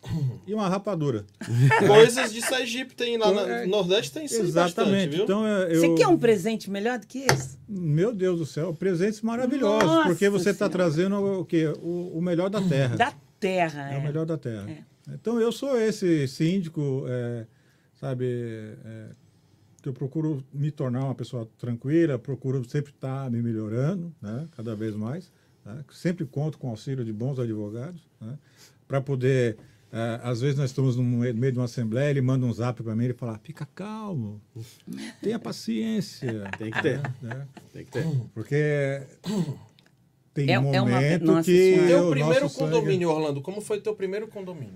e 0.47 0.55
uma 0.55 0.69
rapadura. 0.69 1.25
Coisas 1.87 2.33
de 2.33 2.41
Sergipe 2.43 2.95
tem 2.95 3.17
lá 3.19 3.31
no 3.33 3.41
é- 3.41 3.67
Nordeste, 3.67 4.13
tem 4.13 4.29
sim 4.29 4.41
Exatamente. 4.41 4.85
bastante, 4.87 5.09
viu? 5.17 5.25
Então, 5.25 5.47
é, 5.47 5.75
eu, 5.75 5.81
Você 5.81 5.95
quer 5.95 6.07
um 6.09 6.17
presente 6.19 6.71
melhor 6.71 6.99
do 6.99 7.07
que 7.07 7.25
esse? 7.31 7.59
Meu 7.69 8.15
Deus 8.15 8.39
do 8.39 8.47
céu, 8.47 8.73
presentes 8.75 9.21
maravilhosos, 9.21 9.89
Nossa 9.89 10.09
porque 10.09 10.29
você 10.29 10.51
está 10.51 10.69
trazendo 10.69 11.41
o, 11.41 11.45
quê? 11.45 11.73
O, 11.83 12.19
o 12.19 12.23
melhor 12.23 12.49
da 12.51 12.61
terra. 12.63 12.97
Da 12.97 13.13
terra, 13.41 13.91
É 13.91 13.97
é. 13.97 13.99
o 13.99 14.03
melhor 14.03 14.25
da 14.27 14.39
terra. 14.39 14.65
É. 14.71 14.79
Então 15.13 15.39
eu 15.41 15.51
sou 15.53 15.79
esse 15.79 16.27
síndico, 16.29 17.05
é, 17.09 17.45
sabe, 18.01 18.25
é, 19.85 19.85
que 19.85 19.89
eu 19.89 19.93
procuro 19.93 20.43
me 20.53 20.71
tornar 20.71 21.05
uma 21.05 21.15
pessoa 21.15 21.49
tranquila, 21.59 22.19
procuro 22.19 22.65
sempre 22.69 22.93
estar 22.93 23.31
me 23.31 23.43
melhorando, 23.43 24.13
né, 24.21 24.47
cada 24.57 24.75
vez 24.75 24.95
mais. 24.95 25.31
né, 25.65 25.85
sempre 25.93 26.25
conto 26.27 26.59
com 26.59 26.67
o 26.69 26.71
auxílio 26.71 27.05
de 27.05 27.13
bons 27.13 27.39
advogados, 27.39 28.01
né, 28.21 28.39
para 28.89 29.01
poder. 29.01 29.57
é, 29.93 30.21
às 30.23 30.41
vezes 30.41 30.57
nós 30.59 30.71
estamos 30.71 30.97
no 30.97 31.03
meio 31.03 31.35
meio 31.35 31.53
de 31.53 31.59
uma 31.59 31.65
assembleia, 31.67 32.11
ele 32.11 32.21
manda 32.21 32.45
um 32.45 32.53
zap 32.53 32.83
para 32.83 32.95
mim 32.97 33.05
e 33.07 33.13
fala: 33.13 33.39
fica 33.43 33.65
calmo, 33.75 34.41
tenha 35.23 35.39
paciência. 35.39 36.51
Tem 36.59 36.71
que 36.71 36.83
ter. 36.83 37.01
né, 37.23 37.47
Tem 37.73 37.85
que 37.85 37.91
ter. 37.93 38.07
porque 38.35 39.03
tem 40.35 40.51
É- 40.51 40.55
é 40.55 40.59
momento 40.59 41.25
uma- 41.25 41.33
Nossa 41.37 41.45
que. 41.51 41.75
Teu 41.87 42.09
o 42.09 42.11
primeiro 42.11 42.43
nosso 42.43 42.59
sangue- 42.59 42.73
condomínio, 42.73 43.09
Orlando, 43.11 43.41
como 43.41 43.61
foi 43.61 43.81
teu 43.81 43.95
primeiro 43.95 44.27
condomínio? 44.29 44.75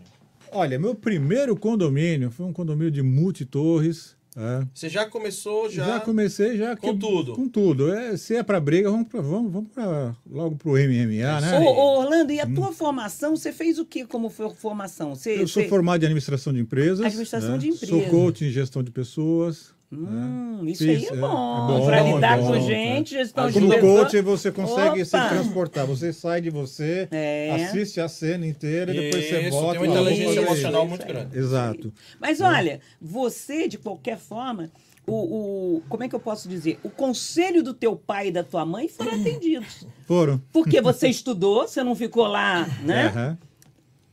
Olha, 0.52 0.78
meu 0.78 0.94
primeiro 0.94 1.54
condomínio 1.56 2.30
foi 2.30 2.46
um 2.46 2.52
condomínio 2.52 2.90
de 2.90 3.02
multitorres. 3.02 4.16
É. 4.36 4.66
Você 4.74 4.88
já 4.88 5.04
começou, 5.06 5.68
já... 5.70 5.84
Já, 5.84 6.00
comecei 6.00 6.56
já 6.56 6.76
Com 6.76 6.96
tudo. 6.96 7.32
Com 7.34 7.48
tudo. 7.48 7.92
É, 7.92 8.16
se 8.16 8.36
é 8.36 8.42
para 8.42 8.60
briga, 8.60 8.90
vamos, 8.90 9.08
pra, 9.08 9.20
vamos, 9.20 9.52
vamos 9.52 9.70
pra, 9.72 10.14
logo 10.30 10.56
pro 10.56 10.72
MMA, 10.72 11.40
né? 11.40 11.58
Ô, 11.60 11.64
ô, 11.64 11.98
Orlando, 12.00 12.32
e 12.32 12.40
a 12.40 12.46
tua 12.46 12.72
formação, 12.72 13.36
você 13.36 13.52
fez 13.52 13.78
o 13.78 13.84
que 13.84 14.04
como 14.06 14.30
for- 14.30 14.54
formação? 14.54 15.14
Você, 15.14 15.34
Eu 15.42 15.48
sou 15.48 15.62
você- 15.62 15.68
formado 15.68 16.02
em 16.02 16.06
administração 16.06 16.52
de 16.52 16.60
empresas. 16.60 17.00
Administração 17.00 17.52
né? 17.52 17.58
de 17.58 17.68
empresas. 17.68 17.88
Sou 17.88 18.02
coach 18.10 18.44
em 18.44 18.50
gestão 18.50 18.82
de 18.82 18.90
pessoas. 18.90 19.76
Hum, 19.90 20.64
isso 20.66 20.84
Fiz, 20.84 20.98
aí 20.98 21.04
é 21.06 21.18
é, 21.18 21.20
bom. 21.20 21.26
é 21.26 21.78
bom, 21.78 21.86
Pra 21.86 21.98
é 22.06 22.12
lidar 22.14 22.38
bom, 22.38 22.48
com 22.48 22.54
é. 22.56 22.60
gente, 22.60 23.10
gestão 23.14 23.46
de 23.48 23.54
Como 23.54 23.70
pessoas. 23.72 24.00
coach, 24.02 24.20
você 24.20 24.52
consegue 24.52 25.02
se 25.04 25.16
Opa! 25.16 25.28
transportar. 25.30 25.86
Você 25.86 26.12
sai 26.12 26.42
de 26.42 26.50
você, 26.50 27.08
É. 27.10 27.50
assiste 27.54 27.98
a 28.00 28.06
cena 28.08 28.46
inteira 28.46 28.92
e 28.94 29.00
depois 29.00 29.24
você 29.24 29.48
volta. 29.50 29.78
tem 29.80 29.88
uma 29.88 29.94
inteligência 30.00 30.24
"Vamos 30.26 30.36
fazer 30.36 30.50
emocional 30.60 30.80
isso." 30.82 30.88
muito 30.90 31.06
grande. 31.06 31.38
Exato. 31.38 31.92
Mas 32.20 32.40
olha, 32.42 32.80
você, 33.00 33.66
de 33.66 33.78
qualquer 33.78 34.18
forma, 34.18 34.70
o, 35.06 35.76
o- 35.76 35.82
como 35.88 36.04
é 36.04 36.08
que 36.08 36.14
eu 36.14 36.20
posso 36.20 36.50
dizer? 36.50 36.78
O 36.82 36.90
conselho 36.90 37.62
do 37.62 37.72
teu 37.72 37.96
pai 37.96 38.28
e 38.28 38.30
da 38.30 38.44
tua 38.44 38.66
mãe 38.66 38.88
foram 38.88 39.18
atendidos. 39.18 39.86
Foram. 40.06 40.38
Porque 40.52 40.82
você 40.82 41.08
estudou, 41.08 41.66
você 41.66 41.82
não 41.82 41.94
ficou 41.94 42.26
lá, 42.26 42.66
né? 42.84 43.38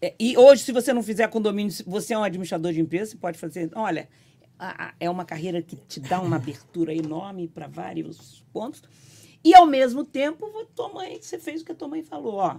É, 0.02 0.14
E 0.18 0.38
hoje, 0.38 0.64
se 0.64 0.72
você 0.72 0.94
não 0.94 1.04
fizer 1.04 1.28
condomínio, 1.28 1.70
se 1.72 1.84
você 1.86 2.14
é 2.14 2.18
um 2.18 2.24
administrador 2.24 2.72
de 2.72 2.80
empresa, 2.80 3.12
você 3.12 3.18
pode 3.18 3.38
fazer. 3.38 3.70
Olha, 3.76 4.08
a- 4.58 4.88
a- 4.88 4.94
é 5.00 5.10
uma 5.10 5.26
carreira 5.26 5.62
que 5.62 5.76
te 5.76 6.00
dá 6.00 6.20
uma 6.22 6.36
abertura 6.38 6.94
enorme 6.94 7.48
para 7.48 7.68
vários 7.68 8.44
pontos. 8.54 8.82
E, 9.44 9.54
ao 9.54 9.66
mesmo 9.66 10.04
tempo, 10.04 10.48
tua 10.76 10.90
mãe, 10.90 11.20
você 11.22 11.38
fez 11.38 11.62
o 11.62 11.66
que 11.66 11.72
a 11.72 11.76
tua 11.76 11.88
mãe 11.88 12.02
falou, 12.04 12.36
ó. 12.36 12.58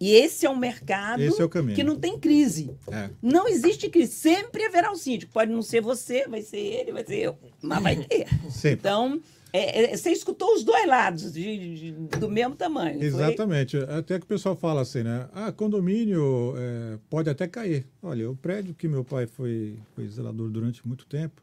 E 0.00 0.12
esse 0.12 0.46
é 0.46 0.50
um 0.50 0.56
mercado 0.56 1.20
é 1.42 1.74
que 1.74 1.82
não 1.82 1.96
tem 1.98 2.18
crise. 2.18 2.70
É. 2.90 3.10
Não 3.20 3.48
existe 3.48 3.88
crise. 3.90 4.12
Sempre 4.12 4.64
haverá 4.64 4.92
um 4.92 4.96
síndico. 4.96 5.32
Pode 5.32 5.50
não 5.50 5.60
ser 5.60 5.80
você, 5.80 6.26
vai 6.28 6.40
ser 6.40 6.58
ele, 6.58 6.92
vai 6.92 7.04
ser 7.04 7.16
eu. 7.18 7.38
Mas 7.60 7.82
vai 7.82 7.96
ter. 7.96 8.28
Sempre. 8.50 8.78
Então, 8.78 9.20
é, 9.52 9.92
é, 9.92 9.96
você 9.96 10.10
escutou 10.10 10.54
os 10.54 10.62
dois 10.64 10.86
lados 10.86 11.32
de- 11.32 11.74
de- 11.92 11.92
do 12.18 12.28
mesmo 12.28 12.54
tamanho. 12.54 12.94
não 12.94 12.98
foi? 13.00 13.06
Exatamente. 13.08 13.76
Até 13.76 14.18
que 14.18 14.24
o 14.24 14.28
pessoal 14.28 14.54
fala 14.56 14.80
assim, 14.82 15.02
né? 15.02 15.28
Ah, 15.32 15.50
condomínio 15.52 16.54
é, 16.56 16.98
pode 17.08 17.30
até 17.30 17.46
cair. 17.46 17.86
Olha, 18.02 18.30
o 18.30 18.36
prédio 18.36 18.74
que 18.74 18.86
meu 18.88 19.04
pai 19.04 19.26
foi, 19.26 19.78
foi 19.94 20.06
zelador 20.08 20.48
durante 20.50 20.86
muito 20.86 21.06
tempo, 21.06 21.42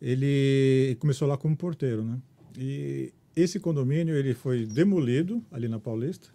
ele 0.00 0.96
começou 1.00 1.28
lá 1.28 1.36
como 1.36 1.56
porteiro, 1.56 2.02
né? 2.02 2.18
E 2.58 3.12
esse 3.36 3.60
condomínio 3.60 4.14
ele 4.16 4.34
foi 4.34 4.66
demolido 4.66 5.42
ali 5.50 5.68
na 5.68 5.78
Paulista 5.78 6.28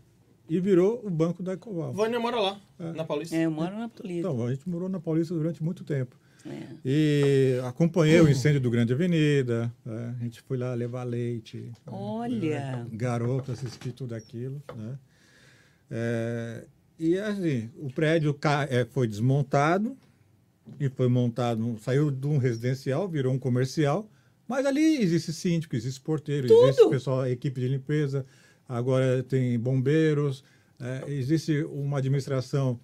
e 0.49 0.59
virou 0.59 1.01
o 1.03 1.09
banco 1.09 1.41
da 1.41 1.53
Ecoval. 1.53 1.91
Vânia 1.93 2.19
mora 2.19 2.39
lá, 2.39 2.61
na 2.79 3.03
Paulista. 3.03 3.35
É, 3.35 3.45
eu 3.45 3.51
moro 3.51 3.75
na 3.77 3.89
polícia. 3.89 4.19
Então, 4.19 4.45
a 4.45 4.53
gente 4.53 4.67
morou 4.69 4.87
na 4.87 4.99
Paulista 4.99 5.33
durante 5.33 5.63
muito 5.63 5.83
tempo. 5.83 6.15
É. 6.45 6.67
E 6.85 7.59
acompanhei 7.63 8.21
o 8.21 8.29
incêndio 8.29 8.61
do 8.61 8.69
Grande 8.69 8.93
Avenida, 8.93 9.73
né? 9.83 10.15
a 10.19 10.23
gente 10.23 10.41
foi 10.41 10.57
lá 10.57 10.73
levar 10.73 11.03
leite. 11.03 11.71
Olha. 11.87 12.85
garoto 12.91 13.51
assistir 13.51 13.91
tudo 13.91 14.13
aquilo, 14.13 14.61
né? 14.75 14.97
É, 15.89 16.65
e 16.99 17.17
assim, 17.17 17.69
o 17.77 17.91
prédio 17.91 18.37
é, 18.69 18.85
foi 18.85 19.07
desmontado 19.07 19.97
e 20.79 20.89
foi 20.89 21.07
montado, 21.07 21.77
saiu 21.79 22.09
de 22.09 22.27
um 22.27 22.37
residencial, 22.37 23.07
virou 23.07 23.33
um 23.33 23.39
comercial, 23.39 24.09
mas 24.47 24.65
ali 24.65 25.01
existe 25.01 25.33
síndico, 25.33 25.75
existe 25.75 26.01
porteiro, 26.01 26.51
existe 26.51 26.89
pessoal, 26.89 27.27
equipe 27.27 27.59
de 27.59 27.67
limpeza, 27.67 28.25
agora 28.67 29.21
tem 29.23 29.59
bombeiros, 29.59 30.43
é, 30.79 31.03
existe 31.11 31.63
uma 31.63 31.99
administração 31.99 32.79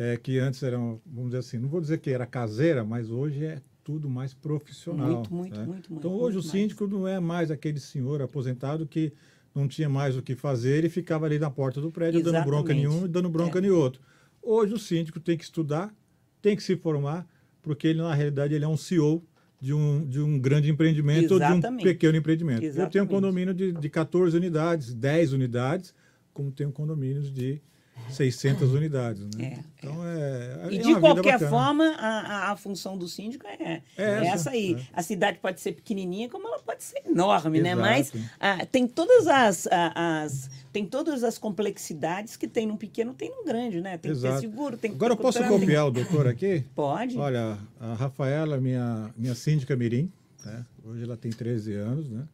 é, 0.00 0.16
que 0.16 0.38
antes 0.38 0.62
era, 0.62 0.78
vamos 0.78 1.26
dizer 1.26 1.36
assim, 1.36 1.58
não 1.58 1.68
vou 1.68 1.78
dizer 1.78 1.98
que 1.98 2.08
era 2.08 2.24
caseira, 2.24 2.82
mas 2.82 3.10
hoje 3.10 3.44
é 3.44 3.60
tudo 3.84 4.08
mais 4.08 4.32
profissional. 4.32 5.06
Muito, 5.06 5.34
muito, 5.34 5.58
né? 5.60 5.66
muito, 5.66 5.92
muito, 5.92 6.06
Então 6.06 6.14
hoje 6.14 6.36
muito 6.36 6.46
o 6.46 6.50
síndico 6.50 6.86
não 6.86 7.06
é 7.06 7.20
mais 7.20 7.50
aquele 7.50 7.78
senhor 7.78 8.22
aposentado 8.22 8.86
que 8.86 9.12
não 9.54 9.68
tinha 9.68 9.90
mais 9.90 10.16
o 10.16 10.22
que 10.22 10.34
fazer 10.34 10.86
e 10.86 10.88
ficava 10.88 11.26
ali 11.26 11.38
na 11.38 11.50
porta 11.50 11.82
do 11.82 11.90
prédio 11.90 12.22
dando 12.22 12.42
bronca 12.46 12.72
em 12.72 12.80
Exatamente. 12.80 13.02
um 13.02 13.04
e 13.04 13.08
dando 13.08 13.28
bronca 13.28 13.58
É. 13.58 13.62
em 13.62 13.68
outro. 13.68 14.00
Hoje 14.42 14.72
o 14.72 14.78
síndico 14.78 15.20
tem 15.20 15.36
que 15.36 15.44
estudar, 15.44 15.94
tem 16.40 16.56
que 16.56 16.62
se 16.62 16.76
formar, 16.76 17.26
porque 17.60 17.88
ele 17.88 18.00
na 18.00 18.14
realidade 18.14 18.54
ele 18.54 18.64
é 18.64 18.68
um 18.68 18.78
CEO 18.78 19.22
de 19.60 19.74
um, 19.74 20.06
de 20.06 20.18
um 20.18 20.38
grande 20.38 20.70
empreendimento 20.70 21.34
ou 21.34 21.38
de 21.38 21.44
um 21.44 21.48
Exatamente. 21.58 21.84
pequeno 21.84 22.16
empreendimento. 22.16 22.62
Eu 22.64 22.70
tenho 22.72 22.72
um 22.72 22.86
Exatamente. 22.86 23.10
condomínio 23.10 23.52
de, 23.52 23.70
de 23.72 23.88
14 23.90 24.34
unidades, 24.34 24.94
10 24.94 25.34
unidades, 25.34 25.92
como 26.32 26.50
tenho 26.50 26.72
condomínios 26.72 27.30
de 27.30 27.60
600 28.08 28.72
unidades. 28.72 29.22
Né? 29.36 29.44
É, 29.44 29.58
então, 29.78 29.96
é, 30.04 30.68
E 30.70 30.78
é 30.78 30.82
de 30.82 30.98
qualquer 30.98 31.38
forma, 31.38 31.84
a, 31.96 32.52
a, 32.52 32.56
função 32.56 32.96
do 32.96 33.06
síndico 33.06 33.46
é, 33.46 33.62
É 33.62 33.82
é 33.96 34.26
essa, 34.26 34.50
aí. 34.50 34.74
é. 34.74 34.82
A 34.92 35.02
cidade 35.02 35.38
pode 35.38 35.60
ser 35.60 35.72
pequenininha, 35.72 36.28
como 36.28 36.46
ela 36.48 36.58
pode 36.60 36.82
ser 36.82 37.02
enorme, 37.06 37.60
né? 37.60 37.70
Exato. 37.72 37.80
Mas 37.88 38.12
ah, 38.40 38.66
tem 38.66 38.86
todas 38.86 39.26
as, 39.26 39.66
a- 39.68 40.22
as 40.24 40.50
tem 40.72 40.84
todas 40.86 41.24
as 41.24 41.36
complexidades 41.38 42.36
que 42.36 42.46
tem 42.46 42.66
num 42.66 42.76
pequeno, 42.76 43.12
tem 43.14 43.28
num 43.30 43.44
grande, 43.44 43.80
né? 43.80 43.98
Tem 43.98 44.12
que 44.12 44.18
Exato. 44.18 44.34
ter 44.36 44.40
seguro, 44.40 44.76
tem 44.76 44.90
que 44.90 44.96
Agora 44.96 45.12
eu 45.12 45.16
ter 45.16 45.22
posso 45.22 45.38
contrato, 45.38 45.58
tem- 45.58 45.66
copiar 45.68 45.86
o 45.86 45.90
doutor 45.90 46.26
aqui? 46.26 46.64
Pode. 46.74 47.18
Olha, 47.18 47.58
a 47.80 47.94
Rafaela, 47.94 48.58
minha, 48.58 49.10
minha 49.16 49.34
síndica 49.34 49.76
Mirim, 49.76 50.10
né? 50.44 50.64
hoje 50.84 51.02
ela 51.04 51.16
tem 51.16 51.30
13 51.30 51.74
anos, 51.74 52.08
né? 52.08 52.24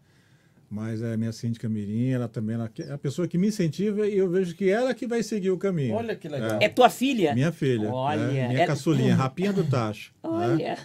Mas 0.69 1.01
é 1.01 1.17
minha 1.17 1.31
síndica 1.31 1.69
Mirim, 1.69 2.09
ela 2.09 2.27
também 2.27 2.55
ela, 2.57 2.71
é 2.81 2.93
a 2.93 2.99
pessoa 2.99 3.29
que 3.29 3.39
me 3.39 3.47
incentiva 3.49 4.07
e 4.09 4.17
eu 4.19 4.29
vejo 4.29 4.55
que 4.57 4.69
ela 4.69 4.93
que 4.93 5.07
vai 5.07 5.23
seguir 5.23 5.51
o 5.51 5.57
caminho. 5.57 5.95
Olha 5.95 6.17
que 6.17 6.29
legal. 6.29 6.59
É 6.61 6.69
tua 6.69 6.91
filha? 6.91 7.35
Minha 7.35 7.53
filha. 7.53 7.89
Olha, 7.89 8.27
né? 8.27 8.49
Minha 8.49 8.63
é- 8.63 8.67
caçulinha, 8.67 9.15
Rapinha 9.15 9.53
do 9.53 9.63
Tacho. 9.63 10.13
né? 10.25 10.29
Olha. 10.29 10.79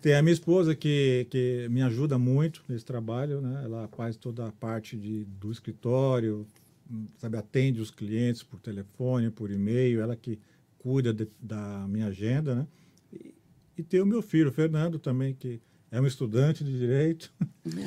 Tem 0.00 0.14
a 0.14 0.22
minha 0.22 0.32
esposa 0.32 0.74
que, 0.74 1.26
que 1.28 1.68
me 1.70 1.82
ajuda 1.82 2.18
muito 2.18 2.64
nesse 2.66 2.84
trabalho, 2.84 3.42
né? 3.42 3.60
Ela 3.64 3.88
faz 3.88 4.16
toda 4.16 4.46
a 4.46 4.52
parte 4.52 4.96
de, 4.96 5.24
do 5.24 5.52
escritório, 5.52 6.46
sabe, 7.18 7.36
atende 7.36 7.80
os 7.80 7.90
clientes 7.90 8.42
por 8.42 8.58
telefone, 8.58 9.30
por 9.30 9.50
e-mail, 9.50 10.00
ela 10.00 10.16
que 10.16 10.38
cuida 10.78 11.12
de- 11.12 11.28
da 11.38 11.84
minha 11.88 12.06
agenda, 12.06 12.54
né? 12.54 12.66
E, 13.12 13.34
e 13.76 13.82
tem 13.82 14.00
o 14.00 14.06
meu 14.06 14.22
filho, 14.22 14.48
o 14.48 14.52
Fernando, 14.52 14.98
também, 14.98 15.34
que 15.34 15.60
é 15.90 16.00
um 16.00 16.06
estudante 16.06 16.62
de 16.64 16.78
direito. 16.78 17.32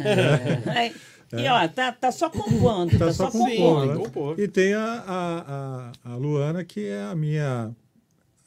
É. 0.04 0.93
E 1.32 1.47
ó, 1.47 1.68
tá, 1.68 1.91
tá 1.91 2.12
só 2.12 2.30
compondo, 2.30 2.91
tá, 2.97 3.06
Tá 3.08 3.14
só, 3.14 3.30
só 3.30 3.38
compondo. 3.38 4.00
compondo. 4.00 4.41
E 4.41 4.47
tem 4.47 4.74
a, 4.74 4.84
a, 5.06 5.91
a, 6.06 6.14
a 6.14 6.16
Luana, 6.16 6.64
que 6.64 6.88
é 6.88 7.04
a 7.04 7.16
minha. 7.16 7.72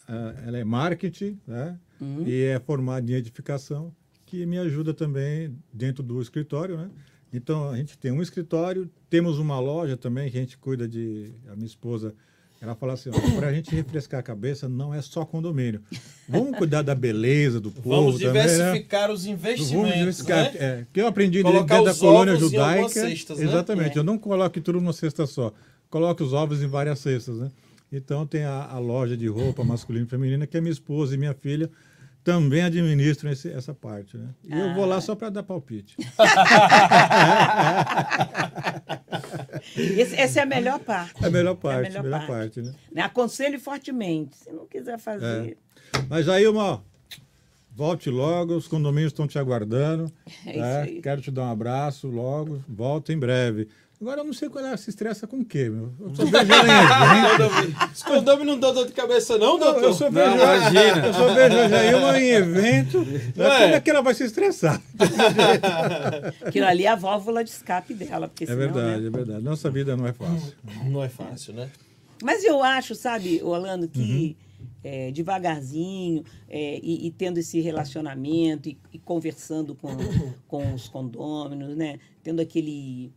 a- 0.09 0.35
ela 0.47 0.59
é 0.59 0.65
marketing, 0.65 1.39
né? 1.47 1.79
Uhum. 2.01 2.25
E 2.27 2.43
é 2.45 2.59
formada 2.59 3.09
em 3.11 3.15
edificação, 3.15 3.95
que 4.27 4.45
me 4.45 4.59
ajuda 4.59 4.93
também 4.93 5.57
dentro 5.73 6.03
do 6.03 6.21
escritório, 6.21 6.77
né? 6.77 6.91
Então, 7.33 7.71
a 7.71 7.77
gente 7.77 7.97
tem 7.97 8.11
um 8.11 8.21
escritório, 8.21 8.91
temos 9.09 9.39
uma 9.39 9.59
loja 9.61 9.97
também 9.97 10.29
que 10.31 10.37
a 10.37 10.41
gente 10.41 10.59
cuida 10.59 10.89
de. 10.89 11.33
A 11.49 11.55
minha 11.55 11.67
esposa, 11.67 12.15
ela 12.63 12.75
fala 12.77 12.93
assim: 12.93 13.11
para 13.37 13.49
a 13.49 13.53
gente 13.53 13.75
refrescar 13.75 14.21
a 14.21 14.23
cabeça, 14.23 14.69
não 14.69 14.95
é 14.95 15.03
só 15.03 15.25
condomínio. 15.25 15.83
Vamos 16.29 16.57
cuidar 16.57 16.81
da 16.83 16.95
beleza 16.95 17.61
do 17.61 17.71
povo 17.73 17.89
Vamos 17.91 18.21
também, 18.21 18.35
né? 18.35 18.49
diversificar 18.49 19.11
os 19.11 19.27
investimentos. 19.27 19.73
Vamos 19.73 19.93
diversificar. 19.99 20.45
né? 20.45 20.59
É, 20.59 20.87
que 20.93 21.01
eu 21.01 21.07
aprendi 21.09 21.43
Colocar 21.43 21.79
dentro 21.79 21.93
da 21.93 21.99
colônia 21.99 22.37
judaica. 22.37 22.89
cestas, 22.89 23.39
né? 23.39 23.45
Exatamente. 23.45 23.97
É. 23.97 23.99
Eu 23.99 24.05
não 24.05 24.17
coloco 24.17 24.61
tudo 24.61 24.81
numa 24.81 24.93
cesta 24.93 25.27
só. 25.27 25.53
Coloco 25.91 26.23
os 26.23 26.33
ovos 26.33 26.63
em 26.63 26.69
várias 26.69 27.01
cestas, 27.01 27.37
né? 27.37 27.51
Então 27.93 28.25
tem 28.27 28.45
a, 28.45 28.65
a 28.71 28.79
loja 28.79 29.17
de 29.17 29.27
roupa 29.27 29.63
masculina 29.65 30.07
e 30.07 30.09
feminina 30.09 30.47
que 30.47 30.57
a 30.57 30.61
minha 30.61 30.73
esposa 30.73 31.15
e 31.15 31.19
minha 31.19 31.35
filha 31.35 31.69
também 32.25 32.63
administram 32.63 33.31
esse- 33.33 33.51
essa 33.51 33.75
parte, 33.75 34.17
né? 34.17 34.29
E 34.45 34.53
eu 34.59 34.73
vou 34.75 34.87
lá 34.87 35.01
só 35.01 35.15
para 35.17 35.29
dar 35.29 35.43
palpite. 35.43 35.97
Esse- 39.77 40.17
essa 40.17 40.41
é 40.41 40.43
a 40.43 40.47
melhor 40.47 40.79
parte. 40.81 41.23
É 41.25 41.27
a 41.27 41.31
melhor 41.31 41.55
parte, 41.57 41.83
melhor 41.89 42.01
a 42.01 42.03
melhor 42.03 42.27
parte. 42.27 42.33
parte, 42.33 42.63
né? 42.63 42.75
Né? 42.93 43.03
Aconselho 43.03 43.59
fortemente. 43.61 44.37
Se 44.37 44.53
não 44.53 44.67
quiser 44.67 44.99
fazer. 44.99 45.57
Mas 46.09 46.29
aí, 46.29 46.47
uma 46.47 46.83
volte 47.75 48.11
logo, 48.11 48.55
os 48.55 48.69
condomínios 48.69 49.13
estão 49.13 49.27
te 49.27 49.39
aguardando. 49.39 50.13
É 50.47 50.59
né? 50.59 50.87
Quero 51.03 51.21
te 51.21 51.31
dar 51.31 51.43
um 51.45 51.51
abraço 51.53 52.09
logo, 52.09 52.63
volta 52.69 53.13
em 53.13 53.19
breve. 53.19 53.69
Agora 54.03 54.21
eu 54.21 54.25
não 54.25 54.33
sei 54.33 54.49
qual 54.49 54.67
é, 54.67 54.77
se 54.77 54.91
estressa 54.91 55.29
com 55.29 55.39
o 55.39 55.45
quê, 55.45 55.69
meu? 55.71 55.93
Eu 56.01 56.13
só 56.15 56.25
vejo 56.27 56.53
ela 56.53 57.15
em 57.15 57.25
evento. 57.45 57.91
Esse 57.95 58.05
condomínio 58.05 58.55
não 58.55 58.59
dá 58.61 58.73
dor 58.73 58.85
de 58.87 58.93
cabeça, 58.93 59.39
não, 59.39 59.57
Não, 59.57 59.61
doutor? 59.61 59.85
eu 59.85 59.95
só 59.95 60.11
vejo, 60.11 60.27
Não, 60.31 60.35
imagina. 60.35 61.07
eu 61.07 61.15
só 61.15 61.33
vejo 61.33 62.17
em 62.17 62.29
evento. 62.31 62.99
Não 63.37 63.47
é? 63.47 63.61
Como 63.63 63.75
é 63.77 63.81
que 63.81 63.91
ela 63.91 64.03
vai 64.03 64.13
se 64.15 64.25
estressar? 64.25 64.83
Aquilo 66.45 66.67
ali 66.67 66.85
é 66.85 66.89
a 66.89 66.97
válvula 66.97 67.45
de 67.45 67.51
escape 67.51 67.95
dela. 67.95 68.27
Porque 68.29 68.45
É 68.45 68.47
senão, 68.49 68.59
verdade, 68.59 69.03
né? 69.03 69.07
é 69.07 69.11
verdade. 69.11 69.45
Nossa 69.45 69.71
vida 69.71 69.97
não 69.97 70.07
é 70.07 70.13
fácil. 70.13 70.53
Não 70.85 71.03
é 71.03 71.09
fácil, 71.09 71.55
né? 71.55 71.71
Mas 72.23 72.45
eu 72.45 72.63
acho, 72.63 72.95
sabe, 72.95 73.41
Orlando, 73.43 73.87
que 73.89 74.01
Uhum. 74.01 74.69
é, 74.85 75.11
devagarzinho 75.13 76.25
é, 76.49 76.79
e, 76.83 77.07
e 77.07 77.11
tendo 77.13 77.39
esse 77.39 77.61
relacionamento 77.61 78.69
e, 78.69 78.77
e 78.93 78.99
conversando 78.99 79.75
com, 79.75 79.89
com 80.49 80.75
os 80.75 80.89
condôminos, 80.89 81.77
né? 81.77 81.99
Tendo 82.23 82.41
aquele. 82.41 83.13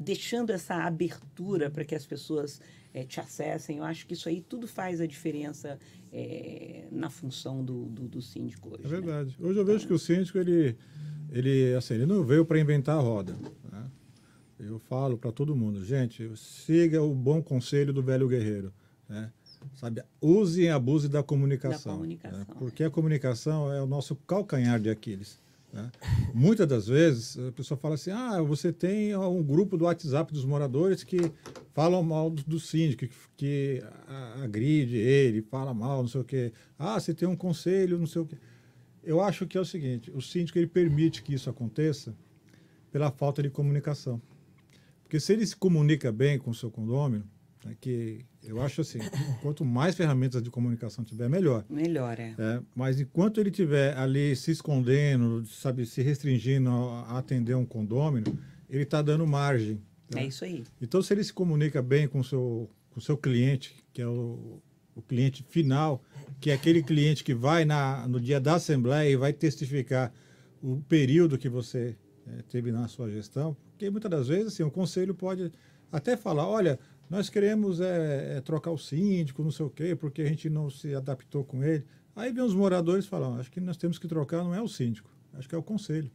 Deixando 0.00 0.50
essa 0.50 0.74
abertura 0.76 1.70
para 1.70 1.84
que 1.84 1.94
as 1.94 2.06
pessoas 2.06 2.58
é, 2.94 3.04
te 3.04 3.20
acessem, 3.20 3.76
eu 3.76 3.84
acho 3.84 4.06
que 4.06 4.14
isso 4.14 4.28
aí 4.28 4.40
tudo 4.40 4.66
faz 4.66 5.00
a 5.00 5.06
diferença 5.06 5.78
é, 6.10 6.88
na 6.90 7.10
função 7.10 7.62
do, 7.62 7.84
do, 7.84 8.08
do 8.08 8.22
síndico 8.22 8.70
hoje. 8.70 8.86
É 8.86 8.88
né? 8.88 9.00
verdade. 9.00 9.36
Hoje 9.38 9.58
eu 9.58 9.64
vejo 9.64 9.86
que 9.86 9.92
o 9.92 9.98
síndico, 9.98 10.38
ele, 10.38 10.74
ele, 11.30 11.74
assim, 11.74 11.94
ele 11.94 12.06
não 12.06 12.24
veio 12.24 12.46
para 12.46 12.58
inventar 12.58 12.96
a 12.96 13.00
roda. 13.00 13.36
né? 13.70 13.90
Eu 14.58 14.78
falo 14.78 15.16
para 15.16 15.30
todo 15.30 15.54
mundo, 15.54 15.84
gente, 15.84 16.30
siga 16.36 17.02
o 17.02 17.14
bom 17.14 17.42
conselho 17.42 17.92
do 17.92 18.02
velho 18.02 18.28
guerreiro. 18.28 18.72
Né? 19.08 19.30
Sabe, 19.74 20.02
use 20.20 20.62
e 20.62 20.68
abuse 20.68 21.08
da 21.08 21.22
comunicação. 21.22 21.92
Da 21.92 21.98
comunicação, 21.98 22.38
né? 22.38 22.46
Porque 22.58 22.84
a 22.84 22.90
comunicação 22.90 23.72
é 23.72 23.82
o 23.82 23.86
nosso 23.86 24.16
calcanhar 24.16 24.80
de 24.80 24.88
Aquiles. 24.90 25.39
Né? 25.72 25.90
Muitas 26.34 26.66
das 26.66 26.88
vezes 26.88 27.38
a 27.38 27.52
pessoa 27.52 27.78
fala 27.78 27.94
assim: 27.94 28.10
ah, 28.10 28.42
você 28.42 28.72
tem 28.72 29.16
um 29.16 29.42
grupo 29.42 29.76
do 29.76 29.84
WhatsApp 29.84 30.32
dos 30.32 30.44
moradores 30.44 31.04
que 31.04 31.32
falam 31.72 32.02
mal 32.02 32.30
do, 32.30 32.42
do 32.42 32.60
síndico, 32.60 33.06
que, 33.06 33.14
que 33.36 33.82
agride 34.42 34.96
ele, 34.96 35.42
fala 35.42 35.72
mal, 35.72 36.02
não 36.02 36.08
sei 36.08 36.20
o 36.20 36.24
quê. 36.24 36.52
Ah, 36.78 36.98
você 36.98 37.14
tem 37.14 37.28
um 37.28 37.36
conselho, 37.36 37.98
não 37.98 38.06
sei 38.06 38.22
o 38.22 38.26
quê. 38.26 38.36
Eu 39.02 39.20
acho 39.20 39.46
que 39.46 39.56
é 39.56 39.60
o 39.60 39.64
seguinte: 39.64 40.10
o 40.10 40.20
síndico 40.20 40.58
ele 40.58 40.66
permite 40.66 41.22
que 41.22 41.34
isso 41.34 41.48
aconteça 41.48 42.14
pela 42.90 43.10
falta 43.10 43.42
de 43.42 43.50
comunicação. 43.50 44.20
Porque 45.02 45.18
se 45.18 45.32
ele 45.32 45.46
se 45.46 45.56
comunica 45.56 46.12
bem 46.12 46.38
com 46.38 46.50
o 46.50 46.54
seu 46.54 46.70
condômino, 46.70 47.24
né, 47.64 47.76
que 47.80 48.24
eu 48.42 48.60
acho 48.60 48.80
assim, 48.80 48.98
quanto 49.42 49.64
mais 49.64 49.94
ferramentas 49.94 50.42
de 50.42 50.50
comunicação 50.50 51.04
tiver, 51.04 51.28
melhor. 51.28 51.64
Melhor, 51.68 52.18
é. 52.18 52.34
É, 52.38 52.60
mas 52.74 53.00
enquanto 53.00 53.40
ele 53.40 53.50
tiver 53.50 53.96
ali 53.96 54.34
se 54.36 54.50
escondendo, 54.50 55.44
sabe, 55.46 55.84
se 55.86 56.02
restringindo 56.02 56.70
a 56.70 57.18
atender 57.18 57.54
um 57.54 57.66
condômino, 57.66 58.26
ele 58.68 58.84
está 58.84 59.02
dando 59.02 59.26
margem. 59.26 59.80
né? 60.14 60.22
É 60.22 60.26
isso 60.26 60.44
aí. 60.44 60.64
Então, 60.80 61.02
se 61.02 61.12
ele 61.12 61.22
se 61.24 61.32
comunica 61.32 61.82
bem 61.82 62.08
com 62.08 62.20
o 62.20 62.24
seu, 62.24 62.68
com 62.90 62.98
o 62.98 63.02
seu 63.02 63.16
cliente, 63.16 63.74
que 63.92 64.00
é 64.00 64.06
o, 64.06 64.60
o 64.94 65.02
cliente 65.02 65.44
final, 65.48 66.02
que 66.40 66.50
é 66.50 66.54
aquele 66.54 66.82
cliente 66.82 67.22
que 67.22 67.34
vai 67.34 67.64
na, 67.64 68.06
no 68.08 68.20
dia 68.20 68.40
da 68.40 68.54
assembleia 68.54 69.10
e 69.10 69.16
vai 69.16 69.32
testificar 69.32 70.12
o 70.62 70.80
período 70.88 71.36
que 71.38 71.48
você 71.48 71.96
eh, 72.26 72.42
teve 72.48 72.70
na 72.70 72.86
sua 72.88 73.10
gestão, 73.10 73.56
porque 73.70 73.88
muitas 73.90 74.10
das 74.10 74.28
vezes 74.28 74.48
assim, 74.48 74.62
o 74.62 74.70
conselho 74.70 75.14
pode 75.14 75.50
até 75.90 76.16
falar, 76.16 76.46
olha, 76.46 76.78
nós 77.10 77.28
queremos 77.28 77.80
eh, 77.80 78.36
eh, 78.36 78.40
trocar 78.40 78.70
o 78.70 78.78
síndico, 78.78 79.42
não 79.42 79.50
sei 79.50 79.66
o 79.66 79.70
quê, 79.70 79.96
porque 79.96 80.22
a 80.22 80.26
gente 80.26 80.48
não 80.48 80.70
se 80.70 80.94
adaptou 80.94 81.44
com 81.44 81.62
ele. 81.62 81.84
Aí 82.14 82.32
vem 82.32 82.42
os 82.44 82.54
moradores 82.54 83.06
falam, 83.06 83.36
acho 83.36 83.50
que 83.50 83.60
nós 83.60 83.76
temos 83.76 83.98
que 83.98 84.06
trocar, 84.08 84.44
não 84.44 84.54
é 84.54 84.62
o 84.62 84.68
síndico, 84.68 85.10
acho 85.34 85.48
que 85.48 85.54
é 85.54 85.58
o 85.58 85.62
conselho. 85.62 86.10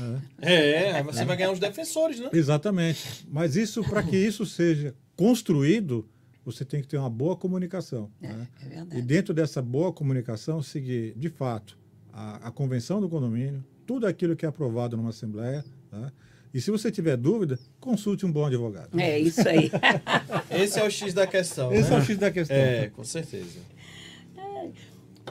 né? 0.00 0.22
É, 0.40 0.92
aí 0.92 1.02
você 1.02 1.24
vai 1.24 1.36
ganhar 1.36 1.52
os 1.52 1.58
defensores, 1.58 2.18
né? 2.18 2.30
Exatamente. 2.32 3.26
Mas 3.30 3.54
isso, 3.56 3.82
para 3.84 4.02
que 4.02 4.16
isso 4.16 4.44
seja 4.46 4.94
construído, 5.16 6.08
você 6.44 6.64
tem 6.64 6.80
que 6.80 6.88
ter 6.88 6.96
uma 6.96 7.10
boa 7.10 7.36
comunicação. 7.36 8.10
né? 8.20 8.48
É 8.64 8.68
verdade. 8.68 8.98
E 8.98 9.02
dentro 9.02 9.34
dessa 9.34 9.60
boa 9.60 9.92
comunicação, 9.92 10.62
seguir, 10.62 11.12
de 11.14 11.28
fato, 11.28 11.76
a, 12.12 12.48
a 12.48 12.50
convenção 12.50 13.00
do 13.00 13.08
condomínio, 13.08 13.62
tudo 13.86 14.06
aquilo 14.06 14.34
que 14.34 14.46
é 14.46 14.48
aprovado 14.48 14.96
numa 14.96 15.10
assembleia. 15.10 15.62
tá? 15.90 16.12
E 16.52 16.60
se 16.60 16.70
você 16.70 16.90
tiver 16.90 17.16
dúvida, 17.16 17.58
consulte 17.80 18.24
um 18.24 18.32
bom 18.32 18.46
advogado. 18.46 18.98
É 18.98 19.18
isso 19.18 19.46
aí. 19.46 19.70
Esse 20.50 20.80
é 20.80 20.84
o 20.84 20.90
X 20.90 21.12
da 21.12 21.26
questão. 21.26 21.72
Esse 21.72 21.90
né? 21.90 21.96
é 21.96 21.98
o 22.00 22.02
X 22.02 22.18
da 22.18 22.30
questão. 22.30 22.56
É, 22.56 22.88
com 22.88 23.04
certeza. 23.04 23.60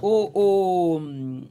o, 0.01 0.32
o, 0.34 0.97
hum, 0.99 1.43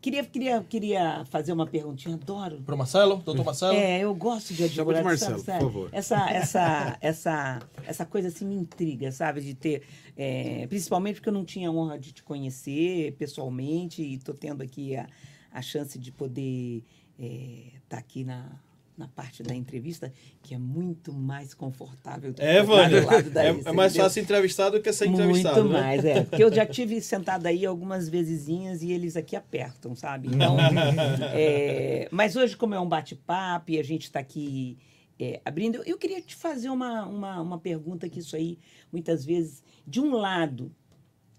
queria, 0.00 0.24
queria, 0.24 0.62
queria 0.64 1.24
fazer 1.26 1.52
uma 1.52 1.66
perguntinha, 1.66 2.16
adoro. 2.16 2.60
Pro 2.62 2.76
Marcelo? 2.76 3.16
Doutor 3.16 3.44
Marcelo? 3.44 3.76
É, 3.76 4.00
eu 4.00 4.14
gosto 4.14 4.48
de 4.48 4.56
Chama 4.56 4.68
de 4.68 4.80
advogado, 4.80 5.04
Marcelo, 5.04 5.38
sabe, 5.38 5.58
por 5.60 5.72
favor. 5.72 5.88
Essa, 5.92 6.30
essa, 6.30 6.98
essa, 7.00 7.58
essa 7.86 8.04
coisa 8.04 8.28
assim 8.28 8.44
me 8.44 8.56
intriga, 8.56 9.12
sabe? 9.12 9.40
De 9.40 9.54
ter, 9.54 9.82
é, 10.16 10.66
principalmente 10.66 11.16
porque 11.16 11.28
eu 11.28 11.32
não 11.34 11.44
tinha 11.44 11.68
a 11.68 11.72
honra 11.72 11.98
de 11.98 12.12
te 12.12 12.24
conhecer 12.24 13.12
pessoalmente 13.12 14.02
e 14.02 14.14
estou 14.14 14.34
tendo 14.34 14.62
aqui 14.62 14.96
a, 14.96 15.06
a 15.52 15.62
chance 15.62 15.98
de 15.98 16.10
poder 16.10 16.82
estar 17.18 17.98
aqui 17.98 18.24
na, 18.24 18.60
na 18.96 19.06
parte 19.08 19.42
da 19.42 19.54
entrevista, 19.54 20.12
que 20.42 20.54
é 20.54 20.58
muito 20.58 21.12
mais 21.12 21.52
confortável 21.52 22.32
do 22.32 22.40
É, 22.40 22.54
que 22.54 22.60
estar 22.60 22.64
Vânia. 22.64 23.00
do 23.00 23.06
lado 23.06 23.30
da 23.30 23.44
É, 23.44 23.48
é 23.48 23.52
mais 23.72 23.92
entendeu? 23.92 24.04
fácil 24.04 24.22
entrevistar 24.22 24.70
do 24.70 24.80
que 24.80 24.92
ser 24.92 25.06
entrevistado. 25.06 25.60
Muito 25.60 25.72
né? 25.74 25.80
mais, 25.80 26.04
é. 26.04 26.22
Porque 26.24 26.42
eu 26.42 26.52
já 26.52 26.64
tive 26.64 27.00
sentado 27.00 27.46
aí 27.46 27.66
algumas 27.66 28.08
vezesinhas 28.08 28.82
e 28.82 28.90
eles 28.90 29.16
aqui 29.16 29.36
apertam, 29.36 29.94
sabe? 29.94 30.28
Então, 30.28 30.56
é, 31.34 32.08
mas 32.10 32.36
hoje, 32.36 32.56
como 32.56 32.74
é 32.74 32.80
um 32.80 32.88
bate-papo 32.88 33.70
e 33.70 33.78
a 33.78 33.82
gente 33.82 34.04
está 34.04 34.20
aqui 34.20 34.78
é, 35.18 35.40
abrindo, 35.44 35.82
eu 35.84 35.98
queria 35.98 36.20
te 36.20 36.34
fazer 36.34 36.70
uma, 36.70 37.06
uma, 37.06 37.40
uma 37.40 37.58
pergunta 37.58 38.08
que 38.08 38.20
isso 38.20 38.36
aí, 38.36 38.58
muitas 38.92 39.24
vezes, 39.24 39.62
de 39.86 40.00
um 40.00 40.12
lado, 40.14 40.74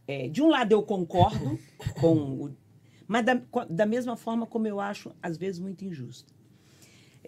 é, 0.07 0.27
de 0.27 0.41
um 0.41 0.47
lado 0.47 0.71
eu 0.71 0.83
concordo 0.83 1.59
com 1.99 2.15
o, 2.15 2.55
mas 3.07 3.25
da, 3.25 3.41
da 3.69 3.85
mesma 3.85 4.17
forma 4.17 4.45
como 4.45 4.67
eu 4.67 4.79
acho 4.79 5.11
às 5.21 5.37
vezes 5.37 5.59
muito 5.59 5.85
injusto. 5.85 6.36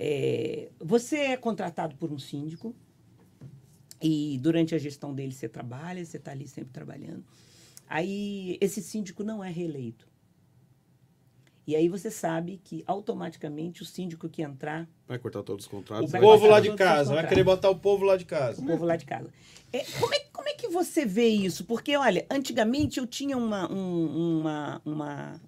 É, 0.01 0.69
você 0.79 1.17
é 1.17 1.37
contratado 1.37 1.97
por 1.97 2.09
um 2.09 2.17
síndico 2.17 2.73
e 4.01 4.39
durante 4.41 4.73
a 4.73 4.77
gestão 4.77 5.13
dele 5.13 5.33
você 5.33 5.49
trabalha, 5.49 6.03
você 6.05 6.15
está 6.15 6.31
ali 6.31 6.47
sempre 6.47 6.71
trabalhando. 6.71 7.25
Aí 7.85 8.57
esse 8.61 8.81
síndico 8.81 9.25
não 9.25 9.43
é 9.43 9.51
reeleito. 9.51 10.07
E 11.67 11.75
aí 11.75 11.89
você 11.89 12.09
sabe 12.09 12.59
que 12.63 12.83
automaticamente 12.87 13.83
o 13.83 13.85
síndico 13.85 14.29
que 14.29 14.41
entrar. 14.41 14.89
Vai 15.07 15.19
cortar 15.19 15.43
todos 15.43 15.65
os 15.65 15.69
contratos. 15.71 16.13
O 16.13 16.19
povo 16.19 16.47
lá 16.47 16.59
de 16.59 16.73
casa, 16.75 17.13
vai 17.13 17.27
querer 17.27 17.43
botar 17.43 17.69
o 17.69 17.75
povo 17.75 18.05
lá 18.05 18.15
de 18.15 18.25
casa. 18.25 18.61
O 18.61 18.65
povo 18.65 18.85
lá 18.85 18.95
de 18.95 19.05
casa. 19.05 19.29
É, 19.71 19.83
como, 19.99 20.13
é, 20.13 20.19
como 20.31 20.49
é 20.49 20.53
que 20.53 20.67
você 20.69 21.05
vê 21.05 21.27
isso? 21.27 21.65
Porque, 21.65 21.95
olha, 21.95 22.25
antigamente 22.31 22.99
eu 22.99 23.05
tinha 23.05 23.37
uma, 23.37 23.71
um, 23.71 24.39
uma, 24.39 24.81
uma, 24.83 25.41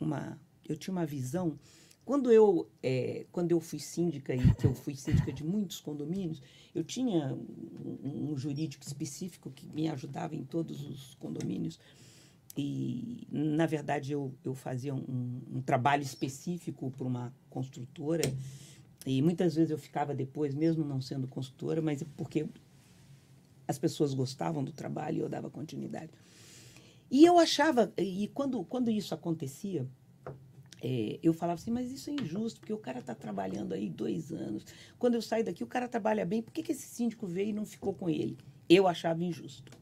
uma. 0.00 0.40
Eu 0.68 0.76
tinha 0.76 0.92
uma 0.92 1.06
visão. 1.06 1.56
Quando 2.04 2.32
eu, 2.32 2.68
é, 2.82 3.26
quando 3.30 3.52
eu 3.52 3.60
fui 3.60 3.78
síndica, 3.78 4.34
e 4.34 4.54
que 4.54 4.66
eu 4.66 4.74
fui 4.74 4.96
síndica 4.96 5.32
de 5.32 5.44
muitos 5.44 5.80
condomínios, 5.80 6.42
eu 6.74 6.82
tinha 6.82 7.32
um, 7.34 8.32
um 8.32 8.36
jurídico 8.36 8.84
específico 8.84 9.50
que 9.50 9.66
me 9.66 9.88
ajudava 9.88 10.34
em 10.34 10.44
todos 10.44 10.82
os 10.88 11.14
condomínios. 11.16 11.78
E, 12.56 13.28
na 13.30 13.66
verdade, 13.66 14.12
eu, 14.12 14.34
eu 14.44 14.54
fazia 14.54 14.94
um, 14.94 15.40
um 15.52 15.62
trabalho 15.62 16.02
específico 16.02 16.90
para 16.90 17.06
uma 17.06 17.34
construtora. 17.48 18.24
E 19.06 19.22
muitas 19.22 19.54
vezes 19.54 19.70
eu 19.70 19.78
ficava 19.78 20.14
depois, 20.14 20.54
mesmo 20.54 20.84
não 20.84 21.00
sendo 21.00 21.28
construtora, 21.28 21.80
mas 21.80 22.02
é 22.02 22.06
porque 22.16 22.46
as 23.68 23.78
pessoas 23.78 24.12
gostavam 24.14 24.64
do 24.64 24.72
trabalho 24.72 25.18
e 25.18 25.20
eu 25.20 25.28
dava 25.28 25.48
continuidade. 25.48 26.10
E 27.10 27.24
eu 27.24 27.38
achava, 27.38 27.92
e 27.96 28.28
quando, 28.34 28.64
quando 28.64 28.90
isso 28.90 29.14
acontecia, 29.14 29.86
é, 30.82 31.18
eu 31.22 31.34
falava 31.34 31.60
assim, 31.60 31.70
mas 31.70 31.90
isso 31.90 32.10
é 32.10 32.14
injusto, 32.14 32.60
porque 32.60 32.72
o 32.72 32.78
cara 32.78 33.00
está 33.00 33.14
trabalhando 33.14 33.74
aí 33.74 33.88
dois 33.88 34.32
anos. 34.32 34.64
Quando 34.98 35.14
eu 35.14 35.22
saio 35.22 35.44
daqui, 35.44 35.62
o 35.62 35.66
cara 35.66 35.88
trabalha 35.88 36.24
bem, 36.24 36.42
por 36.42 36.52
que, 36.52 36.62
que 36.62 36.72
esse 36.72 36.86
síndico 36.86 37.26
veio 37.26 37.50
e 37.50 37.52
não 37.52 37.66
ficou 37.66 37.92
com 37.92 38.08
ele? 38.08 38.38
Eu 38.68 38.88
achava 38.88 39.22
injusto. 39.22 39.72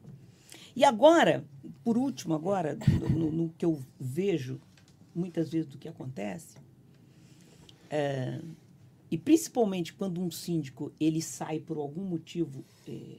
E 0.75 0.83
agora, 0.83 1.45
por 1.83 1.97
último, 1.97 2.33
agora, 2.33 2.77
no, 3.11 3.31
no 3.31 3.49
que 3.49 3.65
eu 3.65 3.81
vejo 3.99 4.59
muitas 5.15 5.49
vezes 5.49 5.67
do 5.67 5.77
que 5.77 5.87
acontece, 5.87 6.57
é, 7.89 8.41
e 9.09 9.17
principalmente 9.17 9.93
quando 9.93 10.21
um 10.21 10.29
síndico 10.29 10.91
ele 10.99 11.21
sai 11.21 11.59
por 11.59 11.77
algum 11.77 12.03
motivo 12.03 12.63
é, 12.87 13.17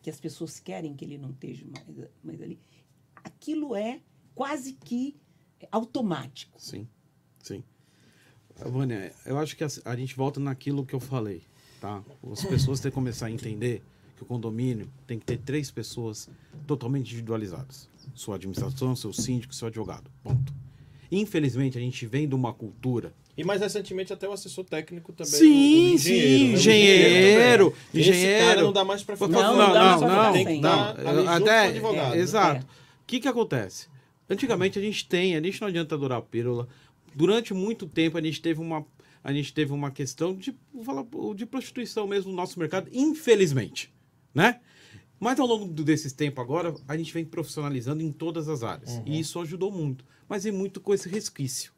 que 0.00 0.08
as 0.08 0.20
pessoas 0.20 0.60
querem 0.60 0.94
que 0.94 1.04
ele 1.04 1.18
não 1.18 1.30
esteja 1.30 1.66
mais, 1.66 2.10
mais 2.22 2.42
ali, 2.42 2.60
aquilo 3.16 3.74
é 3.74 4.00
quase 4.34 4.74
que 4.74 5.16
automático. 5.70 6.60
Sim, 6.60 6.86
sim. 7.46 7.62
Vânia, 8.56 9.12
eu 9.26 9.38
acho 9.38 9.56
que 9.56 9.64
a, 9.64 9.68
a 9.84 9.96
gente 9.96 10.16
volta 10.16 10.38
naquilo 10.38 10.86
que 10.86 10.94
eu 10.94 11.00
falei, 11.00 11.42
tá? 11.80 12.02
As 12.30 12.44
pessoas 12.44 12.80
têm 12.80 12.90
que 12.90 12.94
começar 12.94 13.26
a 13.26 13.30
entender 13.30 13.82
que 14.16 14.22
o 14.22 14.26
condomínio 14.26 14.88
tem 15.06 15.18
que 15.18 15.24
ter 15.24 15.38
três 15.38 15.70
pessoas 15.70 16.28
totalmente 16.66 17.12
individualizadas: 17.12 17.88
sua 18.14 18.36
administração, 18.36 18.94
seu 18.94 19.12
síndico, 19.12 19.54
seu 19.54 19.68
advogado. 19.68 20.10
Ponto. 20.22 20.52
Infelizmente, 21.10 21.78
a 21.78 21.80
gente 21.80 22.06
vem 22.06 22.28
de 22.28 22.34
uma 22.34 22.52
cultura. 22.52 23.12
E 23.36 23.44
mais 23.44 23.60
recentemente 23.60 24.12
até 24.12 24.28
o 24.28 24.32
assessor 24.32 24.64
técnico 24.64 25.12
também. 25.12 25.32
Sim, 25.32 25.92
o, 25.92 25.94
o 25.94 25.98
sim, 25.98 26.52
engenheiro. 26.52 26.54
Engenheiro. 26.54 27.74
Né? 27.92 28.00
engenheiro. 28.00 28.62
não 28.62 28.72
dá 28.72 28.84
mais 28.84 29.02
para 29.02 29.16
ficar. 29.16 29.28
Não, 29.28 29.56
não, 29.56 29.74
não. 29.74 30.00
não, 30.00 30.08
não 30.08 30.32
tem 30.32 30.46
que 30.46 30.60
dar 30.60 30.96
não, 30.96 31.28
até, 31.28 31.68
advogado. 31.68 32.14
Exato. 32.14 32.64
O 32.64 32.68
é. 32.68 32.74
que, 33.06 33.20
que 33.20 33.28
acontece? 33.28 33.88
Antigamente 34.28 34.78
a 34.78 34.82
gente 34.82 35.06
tem, 35.06 35.36
a 35.36 35.40
gente 35.40 35.60
não 35.60 35.68
adianta 35.68 35.94
adorar 35.94 36.18
a 36.18 36.22
pílula. 36.22 36.68
Durante 37.14 37.54
muito 37.54 37.86
tempo 37.86 38.18
a 38.18 38.22
gente 38.22 38.40
teve 38.42 38.60
uma, 38.60 38.84
a 39.22 39.32
gente 39.32 39.52
teve 39.52 39.72
uma 39.72 39.90
questão 39.90 40.34
de, 40.34 40.54
falar, 40.84 41.04
de 41.34 41.46
prostituição 41.46 42.06
mesmo 42.06 42.30
no 42.30 42.36
nosso 42.36 42.58
mercado, 42.58 42.88
infelizmente 42.92 43.94
né? 44.34 44.60
Mas 45.20 45.38
ao 45.38 45.46
longo 45.46 45.72
desses 45.82 46.12
tempos 46.12 46.42
agora, 46.42 46.74
a 46.88 46.96
gente 46.96 47.14
vem 47.14 47.24
profissionalizando 47.24 48.02
em 48.02 48.10
todas 48.10 48.48
as 48.48 48.62
áreas. 48.62 48.96
Uhum. 48.96 49.02
E 49.06 49.20
isso 49.20 49.40
ajudou 49.40 49.70
muito. 49.70 50.04
Mas 50.28 50.44
é 50.44 50.50
muito 50.50 50.80
com 50.80 50.92
esse 50.92 51.08
resquício. 51.08 51.72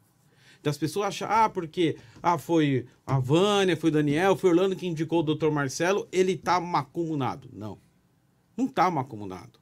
Das 0.63 0.77
pessoas 0.77 1.09
acham, 1.09 1.27
ah, 1.29 1.47
porque 1.47 1.97
ah, 2.21 2.37
foi 2.37 2.87
a 3.05 3.19
Vânia, 3.19 3.77
foi 3.77 3.89
o 3.91 3.93
Daniel, 3.93 4.35
foi 4.35 4.49
o 4.49 4.53
Orlando 4.53 4.75
que 4.75 4.87
indicou 4.87 5.19
o 5.19 5.23
doutor 5.23 5.51
Marcelo, 5.51 6.07
ele 6.11 6.35
tá 6.35 6.59
macumunado. 6.59 7.47
Não. 7.53 7.77
Não 8.57 8.67
tá 8.67 8.89
macumunado. 8.89 9.59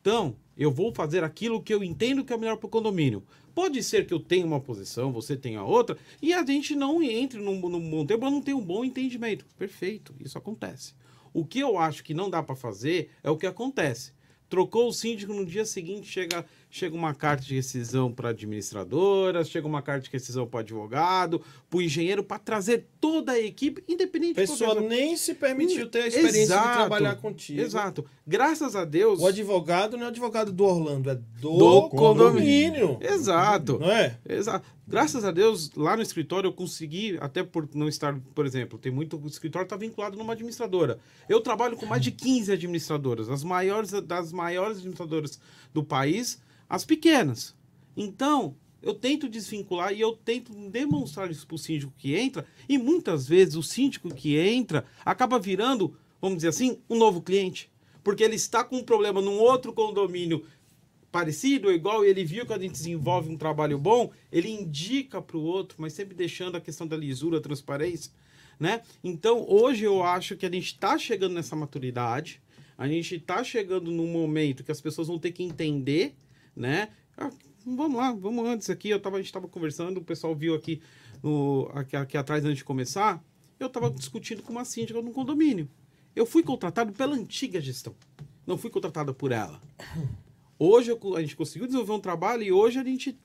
Então, 0.00 0.36
eu 0.56 0.70
vou 0.70 0.94
fazer 0.94 1.24
aquilo 1.24 1.60
que 1.60 1.74
eu 1.74 1.82
entendo 1.82 2.24
que 2.24 2.32
é 2.32 2.36
melhor 2.38 2.56
para 2.56 2.68
o 2.68 2.70
condomínio. 2.70 3.22
Pode 3.54 3.82
ser 3.82 4.06
que 4.06 4.14
eu 4.14 4.20
tenha 4.20 4.46
uma 4.46 4.60
posição, 4.60 5.12
você 5.12 5.36
tenha 5.36 5.62
outra, 5.62 5.96
e 6.22 6.32
a 6.32 6.44
gente 6.44 6.74
não 6.74 7.02
entre 7.02 7.40
num, 7.40 7.60
num 7.68 7.90
bom 7.90 8.06
tempo, 8.06 8.30
não 8.30 8.42
tem 8.42 8.54
um 8.54 8.64
bom 8.64 8.84
entendimento. 8.84 9.44
Perfeito, 9.58 10.14
isso 10.20 10.38
acontece. 10.38 10.94
O 11.32 11.44
que 11.44 11.60
eu 11.60 11.78
acho 11.78 12.02
que 12.02 12.14
não 12.14 12.28
dá 12.28 12.42
para 12.42 12.56
fazer 12.56 13.10
é 13.22 13.30
o 13.30 13.36
que 13.36 13.46
acontece. 13.46 14.12
Trocou 14.48 14.88
o 14.88 14.92
síndico, 14.92 15.32
no 15.32 15.46
dia 15.46 15.64
seguinte 15.64 16.08
chega 16.08 16.44
chega 16.70 16.94
uma 16.94 17.12
carta 17.12 17.42
de 17.42 17.54
rescisão 17.56 18.12
para 18.12 18.28
administradora, 18.28 19.42
chega 19.44 19.66
uma 19.66 19.82
carta 19.82 20.04
de 20.04 20.10
rescisão 20.10 20.46
para 20.46 20.60
advogado, 20.60 21.42
para 21.68 21.78
o 21.78 21.82
engenheiro, 21.82 22.22
para 22.22 22.38
trazer 22.38 22.86
toda 23.00 23.32
a 23.32 23.40
equipe, 23.40 23.82
independente 23.88 24.32
a 24.32 24.46
pessoa 24.46 24.80
de 24.80 24.86
nem 24.86 25.16
se 25.16 25.34
permitiu 25.34 25.88
ter 25.88 26.02
a 26.02 26.06
experiência 26.06 26.54
exato, 26.54 26.68
de 26.68 26.74
trabalhar 26.74 27.16
contigo. 27.16 27.60
Exato. 27.60 28.06
Graças 28.24 28.76
a 28.76 28.84
Deus. 28.84 29.18
O 29.18 29.26
advogado 29.26 29.96
não 29.96 30.06
é 30.06 30.08
advogado 30.08 30.52
do 30.52 30.64
Orlando, 30.64 31.10
é 31.10 31.14
do, 31.16 31.58
do 31.58 31.88
condomínio. 31.88 32.96
condomínio. 32.96 32.98
Exato. 33.00 33.78
Não 33.80 33.90
é? 33.90 34.16
Exato. 34.28 34.64
Graças 34.86 35.24
a 35.24 35.30
Deus, 35.30 35.70
lá 35.76 35.96
no 35.96 36.02
escritório 36.02 36.48
eu 36.48 36.52
consegui, 36.52 37.16
até 37.20 37.42
por 37.42 37.68
não 37.74 37.88
estar, 37.88 38.18
por 38.34 38.44
exemplo, 38.44 38.78
tem 38.78 38.90
muito 38.90 39.16
o 39.16 39.26
escritório 39.26 39.66
está 39.66 39.76
vinculado 39.76 40.16
numa 40.16 40.32
administradora. 40.32 40.98
Eu 41.28 41.40
trabalho 41.40 41.76
com 41.76 41.86
mais 41.86 42.02
de 42.02 42.10
15 42.10 42.52
administradoras, 42.52 43.28
as 43.28 43.44
maiores 43.44 43.90
das 44.02 44.32
maiores 44.32 44.78
administradoras 44.78 45.38
do 45.72 45.84
país 45.84 46.40
as 46.70 46.84
pequenas. 46.84 47.56
Então, 47.96 48.54
eu 48.80 48.94
tento 48.94 49.28
desvincular 49.28 49.92
e 49.92 50.00
eu 50.00 50.12
tento 50.12 50.52
demonstrar 50.70 51.28
isso 51.28 51.44
para 51.44 51.56
o 51.56 51.58
síndico 51.58 51.92
que 51.98 52.14
entra, 52.14 52.46
e 52.68 52.78
muitas 52.78 53.26
vezes 53.26 53.56
o 53.56 53.62
síndico 53.62 54.14
que 54.14 54.38
entra 54.38 54.86
acaba 55.04 55.38
virando, 55.38 55.96
vamos 56.20 56.36
dizer 56.36 56.48
assim, 56.48 56.78
um 56.88 56.96
novo 56.96 57.20
cliente. 57.20 57.68
Porque 58.04 58.22
ele 58.22 58.36
está 58.36 58.62
com 58.62 58.76
um 58.76 58.84
problema 58.84 59.20
num 59.20 59.38
outro 59.38 59.72
condomínio 59.72 60.46
parecido 61.10 61.66
ou 61.66 61.74
igual, 61.74 62.04
e 62.04 62.08
ele 62.08 62.24
viu 62.24 62.46
que 62.46 62.52
a 62.52 62.58
gente 62.58 62.72
desenvolve 62.72 63.28
um 63.28 63.36
trabalho 63.36 63.76
bom, 63.76 64.12
ele 64.30 64.48
indica 64.48 65.20
para 65.20 65.36
o 65.36 65.42
outro, 65.42 65.76
mas 65.80 65.92
sempre 65.92 66.14
deixando 66.14 66.56
a 66.56 66.60
questão 66.60 66.86
da 66.86 66.96
lisura, 66.96 67.38
a 67.38 67.42
transparência. 67.42 68.12
Né? 68.60 68.80
Então, 69.02 69.44
hoje 69.48 69.84
eu 69.84 70.04
acho 70.04 70.36
que 70.36 70.46
a 70.46 70.50
gente 70.50 70.66
está 70.66 70.96
chegando 70.96 71.34
nessa 71.34 71.56
maturidade, 71.56 72.40
a 72.78 72.86
gente 72.86 73.16
está 73.16 73.42
chegando 73.42 73.90
num 73.90 74.06
momento 74.06 74.62
que 74.62 74.70
as 74.70 74.80
pessoas 74.80 75.08
vão 75.08 75.18
ter 75.18 75.32
que 75.32 75.42
entender 75.42 76.14
né? 76.54 76.90
Ah, 77.16 77.30
vamos 77.64 77.96
lá, 77.96 78.12
vamos 78.12 78.46
antes 78.46 78.70
aqui. 78.70 78.90
Eu 78.90 79.00
tava, 79.00 79.16
a 79.16 79.18
gente 79.18 79.26
estava 79.26 79.48
conversando, 79.48 79.98
o 79.98 80.04
pessoal 80.04 80.34
viu 80.34 80.54
aqui, 80.54 80.80
no, 81.22 81.70
aqui, 81.74 81.96
aqui 81.96 82.16
atrás 82.16 82.44
antes 82.44 82.58
de 82.58 82.64
começar. 82.64 83.22
Eu 83.58 83.66
estava 83.66 83.90
discutindo 83.90 84.42
com 84.42 84.52
uma 84.52 84.64
síndica 84.64 85.00
no 85.02 85.12
condomínio. 85.12 85.68
Eu 86.14 86.26
fui 86.26 86.42
contratado 86.42 86.92
pela 86.92 87.14
antiga 87.14 87.60
gestão, 87.60 87.94
não 88.46 88.58
fui 88.58 88.70
contratado 88.70 89.14
por 89.14 89.32
ela. 89.32 89.60
Hoje 90.58 90.90
eu, 90.90 91.16
a 91.16 91.20
gente 91.20 91.36
conseguiu 91.36 91.66
desenvolver 91.66 91.92
um 91.92 92.00
trabalho 92.00 92.42
e 92.42 92.52
hoje 92.52 92.78
a 92.78 92.84
gente 92.84 93.18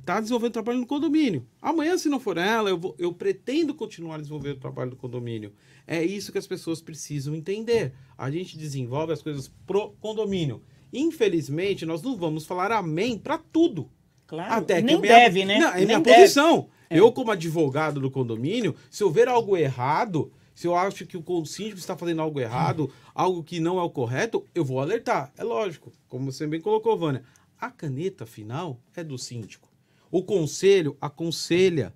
está 0.00 0.20
desenvolvendo 0.20 0.52
trabalho 0.52 0.78
no 0.78 0.86
condomínio. 0.86 1.46
Amanhã, 1.60 1.96
se 1.98 2.08
não 2.08 2.20
for 2.20 2.36
ela, 2.36 2.70
eu, 2.70 2.78
vou, 2.78 2.94
eu 2.98 3.12
pretendo 3.12 3.74
continuar 3.74 4.18
desenvolvendo 4.18 4.56
o 4.56 4.60
trabalho 4.60 4.90
no 4.90 4.96
condomínio. 4.96 5.52
É 5.86 6.04
isso 6.04 6.32
que 6.32 6.38
as 6.38 6.46
pessoas 6.46 6.80
precisam 6.80 7.34
entender. 7.34 7.92
A 8.16 8.30
gente 8.30 8.56
desenvolve 8.56 9.12
as 9.12 9.22
coisas 9.22 9.48
pro 9.66 9.92
condomínio. 10.00 10.62
Infelizmente, 10.92 11.84
nós 11.84 12.02
não 12.02 12.16
vamos 12.16 12.44
falar 12.46 12.72
amém 12.72 13.18
para 13.18 13.38
tudo. 13.38 13.90
Claro. 14.26 14.52
Até 14.52 14.80
Nem 14.80 15.00
minha... 15.00 15.14
deve, 15.14 15.44
né? 15.44 15.58
Não, 15.58 15.70
é 15.70 15.76
Nem 15.76 15.86
minha 15.86 16.00
deve. 16.00 16.20
posição. 16.20 16.68
É. 16.90 16.98
Eu, 16.98 17.12
como 17.12 17.30
advogado 17.30 18.00
do 18.00 18.10
condomínio, 18.10 18.74
se 18.90 19.02
eu 19.02 19.10
ver 19.10 19.28
algo 19.28 19.56
errado, 19.56 20.32
se 20.54 20.66
eu 20.66 20.74
acho 20.74 21.06
que 21.06 21.16
o 21.16 21.44
síndico 21.44 21.78
está 21.78 21.96
fazendo 21.96 22.20
algo 22.22 22.40
errado, 22.40 22.90
algo 23.14 23.42
que 23.44 23.60
não 23.60 23.78
é 23.78 23.82
o 23.82 23.90
correto, 23.90 24.44
eu 24.54 24.64
vou 24.64 24.80
alertar. 24.80 25.32
É 25.36 25.44
lógico, 25.44 25.92
como 26.08 26.32
você 26.32 26.46
bem 26.46 26.60
colocou, 26.60 26.96
Vânia. 26.96 27.22
A 27.60 27.70
caneta 27.70 28.24
final 28.26 28.80
é 28.96 29.04
do 29.04 29.18
síndico. 29.18 29.68
O 30.10 30.22
conselho 30.22 30.96
aconselha, 31.00 31.94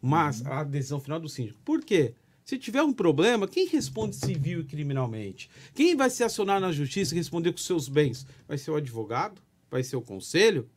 mas 0.00 0.44
a 0.44 0.64
decisão 0.64 1.00
final 1.00 1.18
é 1.18 1.22
do 1.22 1.28
síndico. 1.28 1.60
Por 1.64 1.84
quê? 1.84 2.14
Se 2.44 2.58
tiver 2.58 2.82
um 2.82 2.92
problema, 2.92 3.46
quem 3.46 3.66
responde 3.68 4.16
civil 4.16 4.60
e 4.60 4.64
criminalmente? 4.64 5.48
Quem 5.74 5.94
vai 5.96 6.10
se 6.10 6.24
acionar 6.24 6.60
na 6.60 6.72
justiça 6.72 7.14
e 7.14 7.18
responder 7.18 7.52
com 7.52 7.58
seus 7.58 7.88
bens? 7.88 8.26
Vai 8.48 8.58
ser 8.58 8.70
o 8.72 8.76
advogado? 8.76 9.40
Vai 9.70 9.82
ser 9.84 9.96
o 9.96 10.02
conselho? 10.02 10.68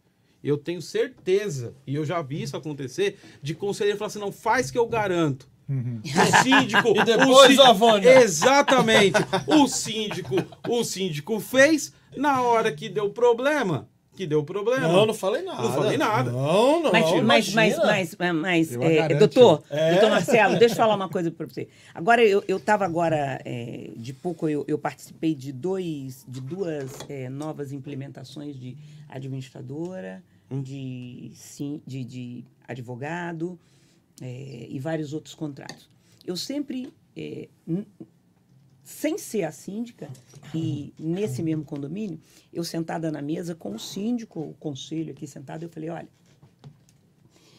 Eu 0.43 0.57
tenho 0.57 0.79
certeza, 0.81 1.73
e 1.87 1.95
eu 1.95 2.05
já 2.05 2.21
vi 2.21 2.43
isso 2.43 2.55
acontecer, 2.55 3.17
de 3.41 3.55
conselheiro 3.55 3.97
falar 3.97 4.07
assim: 4.07 4.19
não 4.19 4.31
faz 4.31 4.69
que 4.69 4.77
eu 4.77 4.85
garanto. 4.87 5.49
O 5.67 6.43
síndico. 6.43 6.89
E 7.01 7.03
depois, 7.03 7.47
síndico- 7.47 7.63
ó, 7.67 7.73
Vânia. 7.73 8.21
Exatamente. 8.21 9.17
O 9.47 9.67
síndico, 9.67 10.35
o 10.69 10.83
síndico 10.83 11.39
fez 11.39 11.91
na 12.15 12.41
hora 12.43 12.71
que 12.71 12.87
deu 12.87 13.09
problema. 13.09 13.89
Que 14.15 14.25
deu 14.25 14.43
problema. 14.43 14.87
Não, 14.87 15.05
não 15.05 15.13
falei 15.13 15.41
nada. 15.41 15.61
Não 15.61 15.73
falei 15.73 15.97
nada. 15.97 16.31
Não, 16.31 16.83
não. 16.83 16.91
Mas, 16.91 17.21
mas, 17.21 17.53
mas, 17.53 17.77
mas, 17.77 18.15
mas, 18.33 18.75
é, 18.77 19.13
doutor, 19.15 19.63
É. 19.69 19.91
doutor 19.91 20.09
Marcelo, 20.09 20.57
deixa 20.57 20.73
eu 20.73 20.77
falar 20.77 20.95
uma 20.95 21.09
coisa 21.09 21.29
para 21.29 21.45
você. 21.45 21.67
Agora, 21.93 22.23
eu 22.23 22.43
estava 22.57 22.85
agora, 22.85 23.41
é, 23.43 23.89
de 23.95 24.13
pouco, 24.13 24.47
eu, 24.47 24.63
eu 24.67 24.77
participei 24.77 25.35
de, 25.35 25.51
dois, 25.51 26.25
de 26.27 26.39
duas 26.39 26.97
é, 27.09 27.27
novas 27.29 27.71
implementações 27.71 28.57
de 28.59 28.77
administradora, 29.09 30.23
de, 30.49 31.31
sim, 31.35 31.81
de, 31.85 32.03
de 32.03 32.43
advogado 32.67 33.59
é, 34.21 34.67
e 34.69 34.79
vários 34.79 35.13
outros 35.13 35.35
contratos. 35.35 35.89
Eu 36.25 36.35
sempre, 36.37 36.93
é, 37.17 37.47
sem 38.85 39.17
ser 39.17 39.43
a 39.43 39.51
síndica, 39.51 40.07
e 40.53 40.93
nesse 40.97 41.41
mesmo 41.41 41.65
condomínio, 41.65 42.19
eu 42.53 42.63
sentada 42.63 43.11
na 43.11 43.19
mesa 43.19 43.55
com 43.55 43.73
o 43.73 43.79
síndico, 43.79 44.39
o 44.39 44.53
conselho 44.53 45.11
aqui 45.11 45.25
sentado, 45.25 45.63
eu 45.63 45.69
falei, 45.69 45.89
olha, 45.89 46.07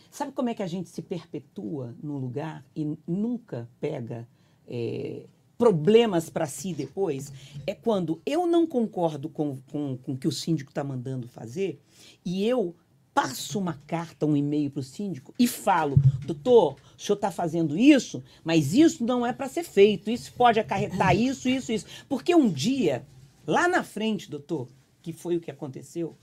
sabe 0.09 0.31
como 0.31 0.49
é 0.49 0.55
que 0.55 0.63
a 0.63 0.69
gente 0.69 0.89
se 0.89 1.03
perpetua 1.03 1.97
no 2.01 2.17
lugar 2.17 2.65
e 2.77 2.97
nunca 3.05 3.69
pega 3.81 4.27
é, 4.69 5.25
problemas 5.59 6.31
para 6.31 6.47
si 6.47 6.73
depois? 6.73 7.33
É 7.67 7.75
quando 7.75 8.23
eu 8.25 8.47
não 8.47 8.65
concordo 8.65 9.29
com, 9.29 9.59
com, 9.73 9.97
com 9.97 10.13
o 10.13 10.17
que 10.17 10.29
o 10.29 10.33
síndico 10.33 10.71
está 10.71 10.85
mandando 10.85 11.27
fazer 11.27 11.81
e 12.25 12.47
eu 12.47 12.73
passo 13.17 13.59
uma 13.59 13.73
carta, 13.87 14.27
um 14.27 14.37
e-mail 14.37 14.71
para 14.71 14.81
o 14.81 14.83
síndico 14.83 15.33
e 15.39 15.47
falo, 15.49 15.97
doutor, 16.27 16.77
o 16.99 17.01
senhor 17.01 17.17
está 17.17 17.31
fazendo 17.31 17.75
isso, 17.79 18.23
mas 18.45 18.75
isso 18.75 19.03
não 19.07 19.25
é 19.25 19.33
para 19.33 19.49
ser 19.49 19.65
feito, 19.65 20.11
isso 20.11 20.31
pode 20.35 20.61
acarretar 20.61 21.17
isso, 21.17 21.49
isso, 21.49 21.73
isso. 21.73 21.87
Porque 22.11 22.35
um 22.35 22.47
dia, 22.47 23.07
lá 23.47 23.67
na 23.69 23.83
frente, 23.83 24.31
doutor, 24.31 24.69
que 25.01 25.15
foi 25.15 25.35
o 25.35 25.41
que 25.41 25.51
aconteceu, 25.51 26.15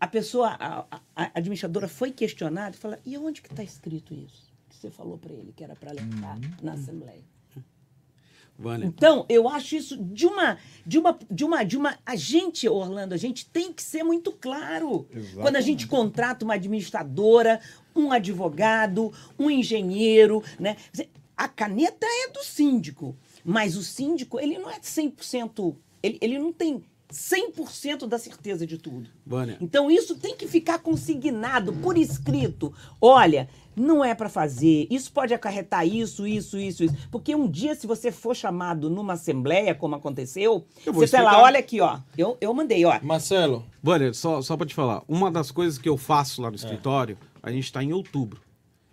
a 0.00 0.06
pessoa, 0.08 0.48
a, 0.58 0.86
a- 0.90 1.00
a 1.14 1.30
administradora 1.34 1.86
foi 1.86 2.10
questionada 2.10 2.74
e 2.74 2.78
falou, 2.78 2.96
e 3.04 3.18
onde 3.18 3.42
que 3.42 3.50
está 3.52 3.62
escrito 3.62 4.14
isso? 4.14 4.50
Que 4.70 4.76
você 4.76 4.90
falou 4.90 5.18
para 5.18 5.34
ele 5.34 5.52
que 5.54 5.62
era 5.62 5.76
para 5.76 5.90
alertar 5.90 6.38
na 6.62 6.72
Assembleia. 6.72 7.22
Vânia, 8.60 8.84
Então, 8.86 9.24
eu 9.26 9.48
acho 9.48 9.74
isso 9.74 9.96
de 9.96 10.26
uma, 10.26 10.58
de 10.86 10.98
uma, 10.98 11.18
de 11.30 11.44
uma, 11.46 11.64
de 11.64 11.76
uma. 11.78 11.98
A 12.04 12.14
gente, 12.14 12.68
Orlando, 12.68 13.14
a 13.14 13.16
gente 13.16 13.46
tem 13.48 13.72
que 13.72 13.82
ser 13.82 14.02
muito 14.02 14.32
claro. 14.32 15.08
Quando 15.34 15.56
a 15.56 15.62
gente 15.62 15.86
contrata 15.86 16.44
uma 16.44 16.54
administradora, 16.54 17.58
um 17.96 18.12
advogado, 18.12 19.10
um 19.38 19.50
engenheiro, 19.50 20.44
né? 20.58 20.76
A 21.34 21.48
caneta 21.48 22.06
é 22.06 22.28
do 22.28 22.44
síndico, 22.44 23.16
mas 23.42 23.78
o 23.78 23.82
síndico, 23.82 24.38
ele 24.38 24.58
não 24.58 24.68
é 24.70 24.78
100%, 24.78 25.74
ele, 26.02 26.18
ele 26.20 26.38
não 26.38 26.52
tem 26.52 26.82
100% 27.10 28.06
da 28.06 28.18
certeza 28.18 28.66
de 28.66 28.76
tudo. 28.76 29.08
Vânia, 29.26 29.56
Então 29.60 29.90
isso 29.90 30.16
tem 30.16 30.36
que 30.36 30.46
ficar 30.46 30.78
consignado 30.80 31.72
por 31.72 31.96
escrito. 31.96 32.72
Olha, 33.00 33.48
não 33.74 34.04
é 34.04 34.14
para 34.14 34.28
fazer. 34.28 34.86
Isso 34.90 35.12
pode 35.12 35.32
acarretar 35.32 35.86
isso, 35.86 36.26
isso, 36.26 36.58
isso, 36.58 36.84
isso. 36.84 36.96
Porque 37.10 37.34
um 37.34 37.48
dia, 37.48 37.74
se 37.74 37.86
você 37.86 38.10
for 38.10 38.34
chamado 38.34 38.90
numa 38.90 39.14
assembleia, 39.14 39.74
como 39.74 39.94
aconteceu, 39.94 40.66
você 40.84 41.16
fala, 41.16 41.24
explicar. 41.30 41.42
olha 41.42 41.58
aqui, 41.58 41.80
ó. 41.80 41.98
Eu, 42.16 42.36
eu 42.40 42.52
mandei, 42.52 42.84
ó. 42.84 42.98
Marcelo, 43.02 43.64
Vânia, 43.82 44.12
só, 44.12 44.42
só 44.42 44.56
pra 44.56 44.66
te 44.66 44.74
falar, 44.74 45.02
uma 45.08 45.30
das 45.30 45.50
coisas 45.50 45.78
que 45.78 45.88
eu 45.88 45.96
faço 45.96 46.42
lá 46.42 46.50
no 46.50 46.56
escritório, 46.56 47.16
a 47.42 47.50
gente 47.50 47.72
tá 47.72 47.82
em 47.82 47.92
outubro. 47.92 48.40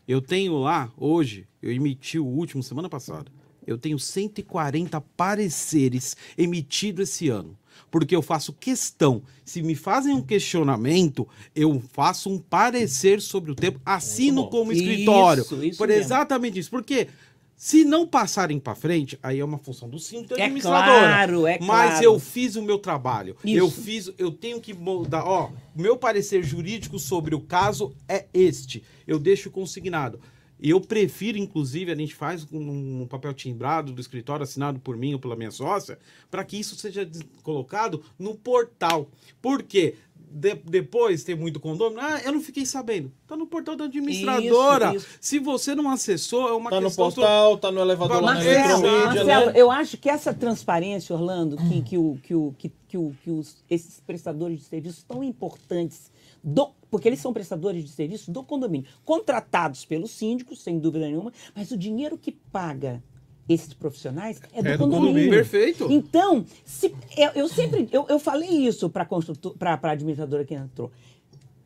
Eu 0.07 0.21
tenho 0.21 0.57
lá, 0.57 0.89
hoje, 0.97 1.45
eu 1.61 1.71
emiti 1.71 2.17
o 2.17 2.25
último 2.25 2.63
semana 2.63 2.88
passada. 2.88 3.30
Eu 3.65 3.78
tenho 3.78 3.99
140 3.99 5.01
pareceres 5.17 6.15
emitidos 6.38 7.09
esse 7.09 7.28
ano. 7.28 7.57
Porque 7.91 8.15
eu 8.15 8.21
faço 8.21 8.53
questão. 8.53 9.21
Se 9.45 9.61
me 9.61 9.75
fazem 9.75 10.13
um 10.13 10.21
questionamento, 10.21 11.28
eu 11.55 11.82
faço 11.93 12.30
um 12.30 12.39
parecer 12.39 13.21
sobre 13.21 13.51
o 13.51 13.55
tempo, 13.55 13.80
assino 13.86 14.49
como 14.49 14.71
Isso, 14.71 14.82
escritório. 14.84 15.41
isso 15.63 15.78
por 15.78 15.88
mesmo. 15.88 16.03
exatamente 16.03 16.59
isso. 16.59 16.69
Porque 16.69 17.07
se 17.55 17.84
não 17.84 18.05
passarem 18.05 18.59
para 18.59 18.75
frente, 18.75 19.17
aí 19.23 19.39
é 19.39 19.45
uma 19.45 19.57
função 19.57 19.89
do 19.89 19.97
síndico 19.97 20.36
e 20.36 20.41
É 20.41 20.43
administradora. 20.43 20.99
claro, 20.99 21.47
é 21.47 21.57
Mas 21.59 21.89
claro. 21.91 22.05
eu 22.05 22.19
fiz 22.19 22.55
o 22.55 22.61
meu 22.61 22.78
trabalho. 22.78 23.36
Isso. 23.43 23.57
Eu 23.57 23.71
fiz, 23.71 24.11
eu 24.17 24.32
tenho 24.32 24.61
que 24.61 24.73
mudar. 24.73 25.23
Ó, 25.25 25.49
meu 25.75 25.97
parecer 25.97 26.43
jurídico 26.43 26.99
sobre 26.99 27.34
o 27.34 27.39
caso 27.39 27.95
é 28.07 28.25
este. 28.34 28.84
Eu 29.07 29.17
deixo 29.17 29.49
consignado. 29.49 30.19
E 30.60 30.72
eu 30.72 30.82
prefiro, 30.82 31.38
inclusive, 31.38 31.91
a 31.91 31.95
gente 31.95 32.16
faz 32.16 32.47
um, 32.51 33.01
um 33.03 33.08
papel 33.08 33.34
timbrado 33.34 33.91
do 33.91 34.01
escritório 34.01 34.43
assinado 34.43 34.80
por 34.80 34.97
mim 34.97 35.14
ou 35.14 35.20
pela 35.20 35.36
minha 35.36 35.51
sócia, 35.51 35.99
para 36.32 36.43
que 36.43 36.58
isso 36.58 36.76
seja 36.76 37.08
colocado 37.43 38.03
no 38.18 38.34
portal. 38.36 39.08
Por 39.41 39.62
quê? 39.62 39.95
De- 40.30 40.55
depois 40.55 41.24
tem 41.24 41.36
muito 41.36 41.58
condomínio. 41.60 42.03
Ah, 42.03 42.20
eu 42.26 42.34
não 42.34 42.41
fiquei 42.41 42.66
sabendo. 42.66 43.12
Tá 43.28 43.38
no 43.38 43.47
portal 43.47 43.76
da 43.78 43.86
administradora. 43.86 44.88
Isso, 44.95 44.97
isso. 45.05 45.18
Se 45.22 45.39
você 45.39 45.74
não 45.74 45.89
acessou, 45.89 46.49
é 46.49 46.53
uma 46.53 46.70
tá 46.70 46.82
no 46.82 46.88
questão. 46.88 47.05
portal, 47.05 47.58
tá 47.58 47.72
no 47.72 47.80
elevador 47.80 48.22
lá 48.22 48.34
na 48.34 48.34
Marcelo, 48.34 48.58
Marcelo, 48.58 48.86
eletromídia, 48.88 49.24
Marcelo, 49.26 49.51
né? 49.53 49.62
eu 49.62 49.72
acho 49.72 49.97
que 49.97 50.10
essa 50.10 50.34
transparência, 50.34 51.16
Orlando, 51.16 51.55
que, 51.55 51.82
que, 51.82 51.97
o, 51.97 52.20
que, 52.22 52.36
o, 52.36 52.55
que, 52.58 52.72
que, 52.89 52.97
o, 52.97 53.16
que 53.24 53.30
os, 53.32 53.64
esses 53.70 54.01
prestadores 54.01 54.60
de 54.60 54.66
serviços 54.66 55.03
tão 55.03 55.24
importantes, 55.24 56.12
do, 56.43 56.69
porque 56.89 57.07
eles 57.07 57.19
são 57.19 57.33
prestadores 57.33 57.83
de 57.83 57.89
serviço 57.89 58.31
do 58.31 58.43
condomínio, 58.43 58.88
contratados 59.03 59.83
pelos 59.85 60.11
síndicos, 60.11 60.61
sem 60.61 60.79
dúvida 60.79 61.05
nenhuma, 61.05 61.31
mas 61.55 61.71
o 61.71 61.77
dinheiro 61.77 62.17
que 62.17 62.31
paga 62.31 63.03
esses 63.49 63.73
profissionais 63.73 64.41
é 64.53 64.61
do, 64.61 64.67
É 64.67 64.71
do 64.73 64.79
condomínio. 64.79 65.07
condomínio. 65.07 65.29
Perfeito. 65.31 65.88
Então, 65.91 66.45
se, 66.65 66.93
eu, 67.15 67.29
eu 67.35 67.47
sempre, 67.47 67.88
eu, 67.91 68.05
eu 68.09 68.19
falei 68.19 68.49
isso 68.49 68.89
para 68.89 69.07
a 69.09 69.91
administradora 69.91 70.43
que 70.43 70.53
entrou. 70.53 70.91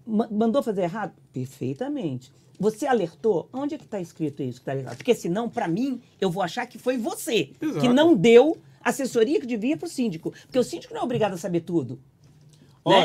Ma- 0.06 0.28
Mandou 0.32 0.62
fazer 0.62 0.84
errado? 0.84 1.14
Perfeitamente. 1.34 2.32
Você 2.60 2.86
alertou? 2.86 3.50
Onde 3.52 3.74
é 3.74 3.78
que 3.80 3.86
está 3.86 4.00
escrito 4.00 4.44
isso 4.44 4.62
que 4.62 4.70
está 4.70 4.76
errado? 4.80 4.98
Porque 4.98 5.16
senão, 5.16 5.50
para 5.50 5.68
mim, 5.68 6.00
eu 6.20 6.30
vou 6.30 6.44
achar 6.44 6.68
que 6.68 6.78
foi 6.78 6.98
você 6.98 7.52
Exato. 7.60 7.80
que 7.80 7.88
não 7.90 8.16
deu 8.16 8.58
assessoria 8.84 9.40
que 9.40 9.48
devia 9.48 9.76
para 9.76 9.88
o 9.88 9.90
síndico. 9.90 10.32
Porque 10.46 10.60
o 10.60 10.64
síndico 10.64 10.94
não 10.94 11.02
é 11.02 11.04
obrigado 11.04 11.34
a 11.34 11.38
saber 11.38 11.62
tudo. 11.62 12.00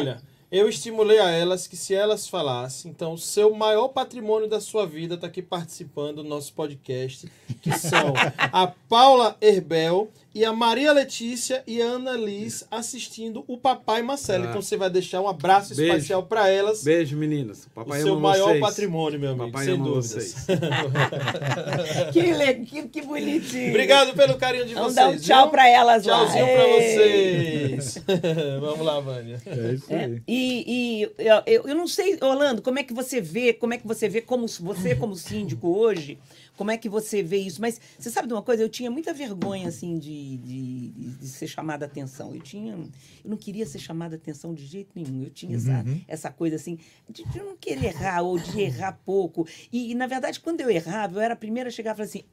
né? 0.05 0.21
Eu 0.57 0.71
estimulei 0.71 1.19
a 1.19 1.29
elas 1.31 1.67
que 1.67 1.77
se 1.77 1.95
elas 1.95 2.27
falassem, 2.27 2.91
então 2.91 3.13
o 3.13 3.19
seu 3.19 3.55
maior 3.55 3.89
patrimônio 3.89 4.49
da 4.49 4.59
sua 4.59 4.87
vida 4.87 5.15
está 5.15 5.27
aqui 5.27 5.43
participando 5.43 6.23
do 6.23 6.25
nosso 6.25 6.55
podcast, 6.55 7.31
que 7.61 7.79
são 7.79 8.15
a 8.51 8.67
Paula 8.67 9.37
Herbel 9.39 10.11
e 10.39 10.45
a 10.45 10.53
Maria 10.53 10.93
Letícia 10.93 11.63
e 11.67 11.81
a 11.81 11.87
Ana 11.87 12.13
Liz 12.13 12.67
assistindo 12.71 13.43
o 13.49 13.57
Papai 13.57 14.03
Marcelo. 14.03 14.45
Ah. 14.45 14.49
Então 14.51 14.61
você 14.61 14.77
vai 14.77 14.91
deixar 14.91 15.23
um 15.23 15.29
abraço 15.29 15.75
Beijo. 15.75 15.91
especial 15.95 16.23
para 16.25 16.51
elas. 16.51 16.85
Beijo, 16.85 17.17
meninas. 17.17 17.65
O 17.65 17.71
Papai 17.71 18.03
seu 18.03 18.13
ama 18.13 18.21
maior 18.33 18.49
vocês. 18.49 18.61
patrimônio, 18.61 19.19
meu 19.19 19.31
amigo, 19.31 19.47
Papai 19.47 19.65
sem 19.65 19.79
dúvidas. 19.79 20.13
vocês. 20.13 20.47
Que, 22.13 22.21
le- 22.33 22.55
que, 22.67 22.83
que 22.89 23.03
bonitinho. 23.03 23.71
Obrigado 23.71 24.15
pelo 24.15 24.37
carinho 24.37 24.67
de 24.67 24.75
Vamos 24.75 24.95
vocês. 24.95 25.07
dar 25.07 25.09
um 25.13 25.19
tchau 25.19 25.51
para 25.51 25.69
elas. 25.69 26.03
Tchauzinho 26.05 26.45
pra 26.47 26.69
Ei. 26.69 27.77
vocês. 27.77 28.03
Vamos 28.61 28.85
lá, 28.85 29.01
Vânia. 29.01 29.41
É 29.47 29.73
isso 29.73 29.87
É, 29.93 30.05
aí. 30.05 30.23
e 30.29 30.65
e 30.67 31.03
eu, 31.19 31.43
eu, 31.47 31.69
eu 31.69 31.75
não 31.75 31.87
sei, 31.87 32.19
Orlando, 32.21 32.61
como 32.63 32.79
é 32.79 32.83
que 32.83 32.93
você 32.93 33.21
vê, 33.21 33.53
como 33.53 33.73
é 33.75 33.79
que 33.79 33.87
você 33.87 34.09
vê 34.09 34.21
como 34.21 34.47
você 34.49 34.95
como 34.95 35.15
síndico 35.17 35.69
hoje, 35.79 36.19
como 36.57 36.71
é 36.71 36.77
que 36.77 36.89
você 36.89 37.23
vê 37.23 37.39
isso? 37.39 37.61
Mas 37.61 37.81
você 37.99 38.11
sabe 38.11 38.29
de 38.29 38.35
uma 38.35 38.43
coisa? 38.43 38.63
Eu 38.63 38.69
tinha 38.69 38.91
muita 38.91 39.13
vergonha 39.13 39.69
assim 39.69 39.99
de, 39.99 40.26
de, 40.37 40.91
de 40.91 41.29
ser 41.29 41.47
chamada 41.47 41.85
atenção. 41.85 42.35
Eu 42.35 42.41
tinha, 42.41 42.73
eu 42.73 42.89
não 43.31 43.37
queria 43.37 43.67
ser 43.67 43.79
chamada 43.79 44.17
atenção 44.17 44.55
de 44.55 44.65
jeito 44.65 44.91
nenhum. 44.95 45.25
Eu 45.25 45.31
tinha 45.31 45.57
essa, 45.57 45.85
essa 46.09 46.33
coisa 46.33 46.57
assim 46.57 46.79
de, 47.09 47.25
de 47.25 47.39
eu 47.39 47.45
não 47.45 47.57
querer 47.57 47.87
errar 47.87 48.23
ou 48.23 48.39
de 48.39 48.61
errar 48.61 48.99
pouco. 49.05 49.47
E, 49.73 49.93
e, 49.93 49.95
na 49.95 50.07
verdade, 50.07 50.41
quando 50.41 50.61
eu 50.63 50.71
errava, 50.71 51.17
eu 51.17 51.21
era 51.21 51.35
a 51.35 51.37
primeira 51.37 51.69
a 51.69 51.73
chegar 51.73 51.93
e 51.93 51.97
falar 51.97 52.09
assim: 52.09 52.25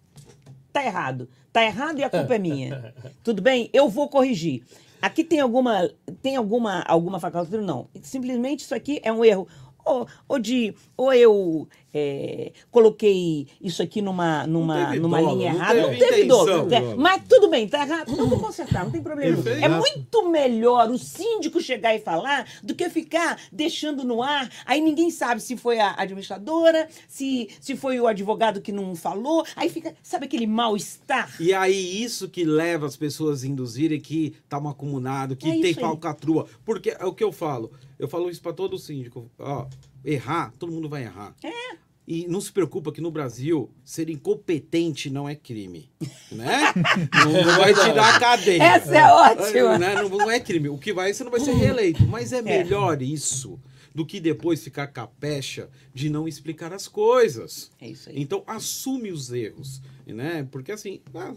tá 0.72 0.84
errado. 0.84 1.30
Tá 1.52 1.64
errado 1.64 2.00
e 2.00 2.04
a 2.04 2.10
culpa 2.10 2.36
é 2.36 2.39
minha. 2.39 2.96
Tudo 3.24 3.41
bem? 3.41 3.70
Eu 3.74 3.89
vou 3.89 4.10
corrigir. 4.10 4.64
Aqui 5.02 5.24
tem 5.24 5.41
alguma 5.41 5.89
tem 6.22 6.36
alguma 6.38 6.82
alguma 6.84 7.20
faculdade? 7.20 7.58
Não. 7.58 7.89
Simplesmente 8.02 8.62
isso 8.62 8.74
aqui 8.74 9.02
é 9.04 9.12
um 9.12 9.24
erro. 9.24 9.48
Ou, 9.86 10.08
ou 10.30 10.39
de 10.39 10.74
ou 10.96 11.14
eu 11.14 11.68
é, 11.94 12.52
coloquei 12.72 13.48
isso 13.62 13.82
aqui 13.84 14.02
numa 14.02 14.48
numa 14.48 14.86
teve 14.88 15.00
numa 15.00 15.22
dolo, 15.22 15.36
linha 15.36 15.54
não 15.54 15.60
errada, 15.60 15.82
não 15.82 15.89
teve 15.89 16.06
teve 16.06 16.24
dor. 16.26 16.66
intenção. 16.66 16.98
Mas 16.98 17.24
tudo 17.28 17.50
bem, 17.50 17.68
tá 17.68 17.86
errado. 17.86 18.16
Não 18.16 18.28
vou 18.28 18.39
consertar, 18.39 18.84
não 18.84 18.91
tem 18.91 19.02
problema. 19.02 19.44
É 19.62 19.68
muito 19.68 20.30
melhor 20.30 20.89
o 20.89 20.98
síndico 20.98 21.62
chegar 21.62 21.96
e 21.96 22.00
falar 22.00 22.48
do 22.64 22.74
que 22.74 22.89
ficar 22.89 23.39
deixando 23.52 24.04
no 24.04 24.24
ar. 24.24 24.50
Aí 24.66 24.82
ninguém 24.82 25.12
sabe 25.12 25.41
se 25.41 25.56
foi 25.56 25.80
a 25.80 25.94
administradora, 25.98 26.88
se, 27.08 27.50
se 27.60 27.76
foi 27.76 28.00
o 28.00 28.08
advogado 28.08 28.62
que 28.62 28.72
não 28.72 28.96
falou. 28.96 29.46
Aí 29.56 29.70
fica, 29.70 29.94
sabe 30.02 30.26
aquele 30.26 30.48
mal-estar? 30.48 31.30
E 31.39 31.54
aí, 31.54 32.04
isso 32.04 32.30
que 32.30 32.44
leva 32.44 32.86
as 32.86 32.96
pessoas 32.96 33.44
a 33.44 33.48
induzirem 33.48 34.00
que 34.00 34.36
tá 34.50 34.60
um 34.60 34.68
acumulado, 34.68 35.36
que 35.36 35.50
É 35.50 35.62
tem 35.62 35.74
falcatrua. 35.74 36.48
Porque 36.66 36.96
é 37.00 37.06
o 37.06 37.14
que 37.14 37.24
eu 37.24 37.32
falo. 37.32 37.72
Eu 38.00 38.08
falo 38.08 38.30
isso 38.30 38.41
para 38.41 38.54
todo 38.54 38.78
síndico. 38.78 39.30
Ó, 39.38 39.68
errar, 40.04 40.54
todo 40.58 40.72
mundo 40.72 40.89
vai 40.89 41.04
errar. 41.04 41.36
É. 41.43 41.78
E 42.06 42.28
não 42.28 42.41
se 42.41 42.51
preocupa 42.51 42.91
que 42.91 42.99
no 42.99 43.10
Brasil 43.10 43.70
ser 43.84 44.10
incompetente 44.10 45.10
não 45.10 45.28
é 45.28 45.36
crime, 45.36 45.89
né? 46.30 46.74
não, 47.24 47.32
não 47.32 47.58
vai 47.58 47.74
te 47.74 47.93
dar 47.93 48.16
a 48.16 48.20
cadeia. 48.20 48.62
Essa 48.62 48.97
é 48.97 49.06
ótima. 49.06 49.78
Né? 49.78 49.95
Não, 49.95 50.10
não 50.10 50.30
é 50.30 50.39
crime. 50.39 50.68
O 50.68 50.78
que 50.78 50.91
vai, 50.91 51.14
você 51.14 51.24
não 51.24 51.32
vai 51.32 51.39
ser 51.39 51.54
reeleito. 51.54 52.06
Mas 52.06 52.34
é 52.34 52.41
melhor 52.41 53.01
isso 53.01 53.58
do 53.93 54.06
que 54.06 54.20
depois 54.20 54.64
ficar 54.64 54.88
capecha 54.88 55.70
de 55.93 56.10
não 56.10 56.28
explicar 56.28 56.74
as 56.74 56.88
coisas. 56.88 57.72
É 57.80 57.88
isso 57.88 58.10
aí. 58.10 58.20
Então, 58.20 58.43
assume 58.47 59.12
os 59.12 59.32
erros, 59.32 59.82
né? 60.06 60.47
Porque 60.51 60.72
assim, 60.72 60.99
ah, 61.14 61.32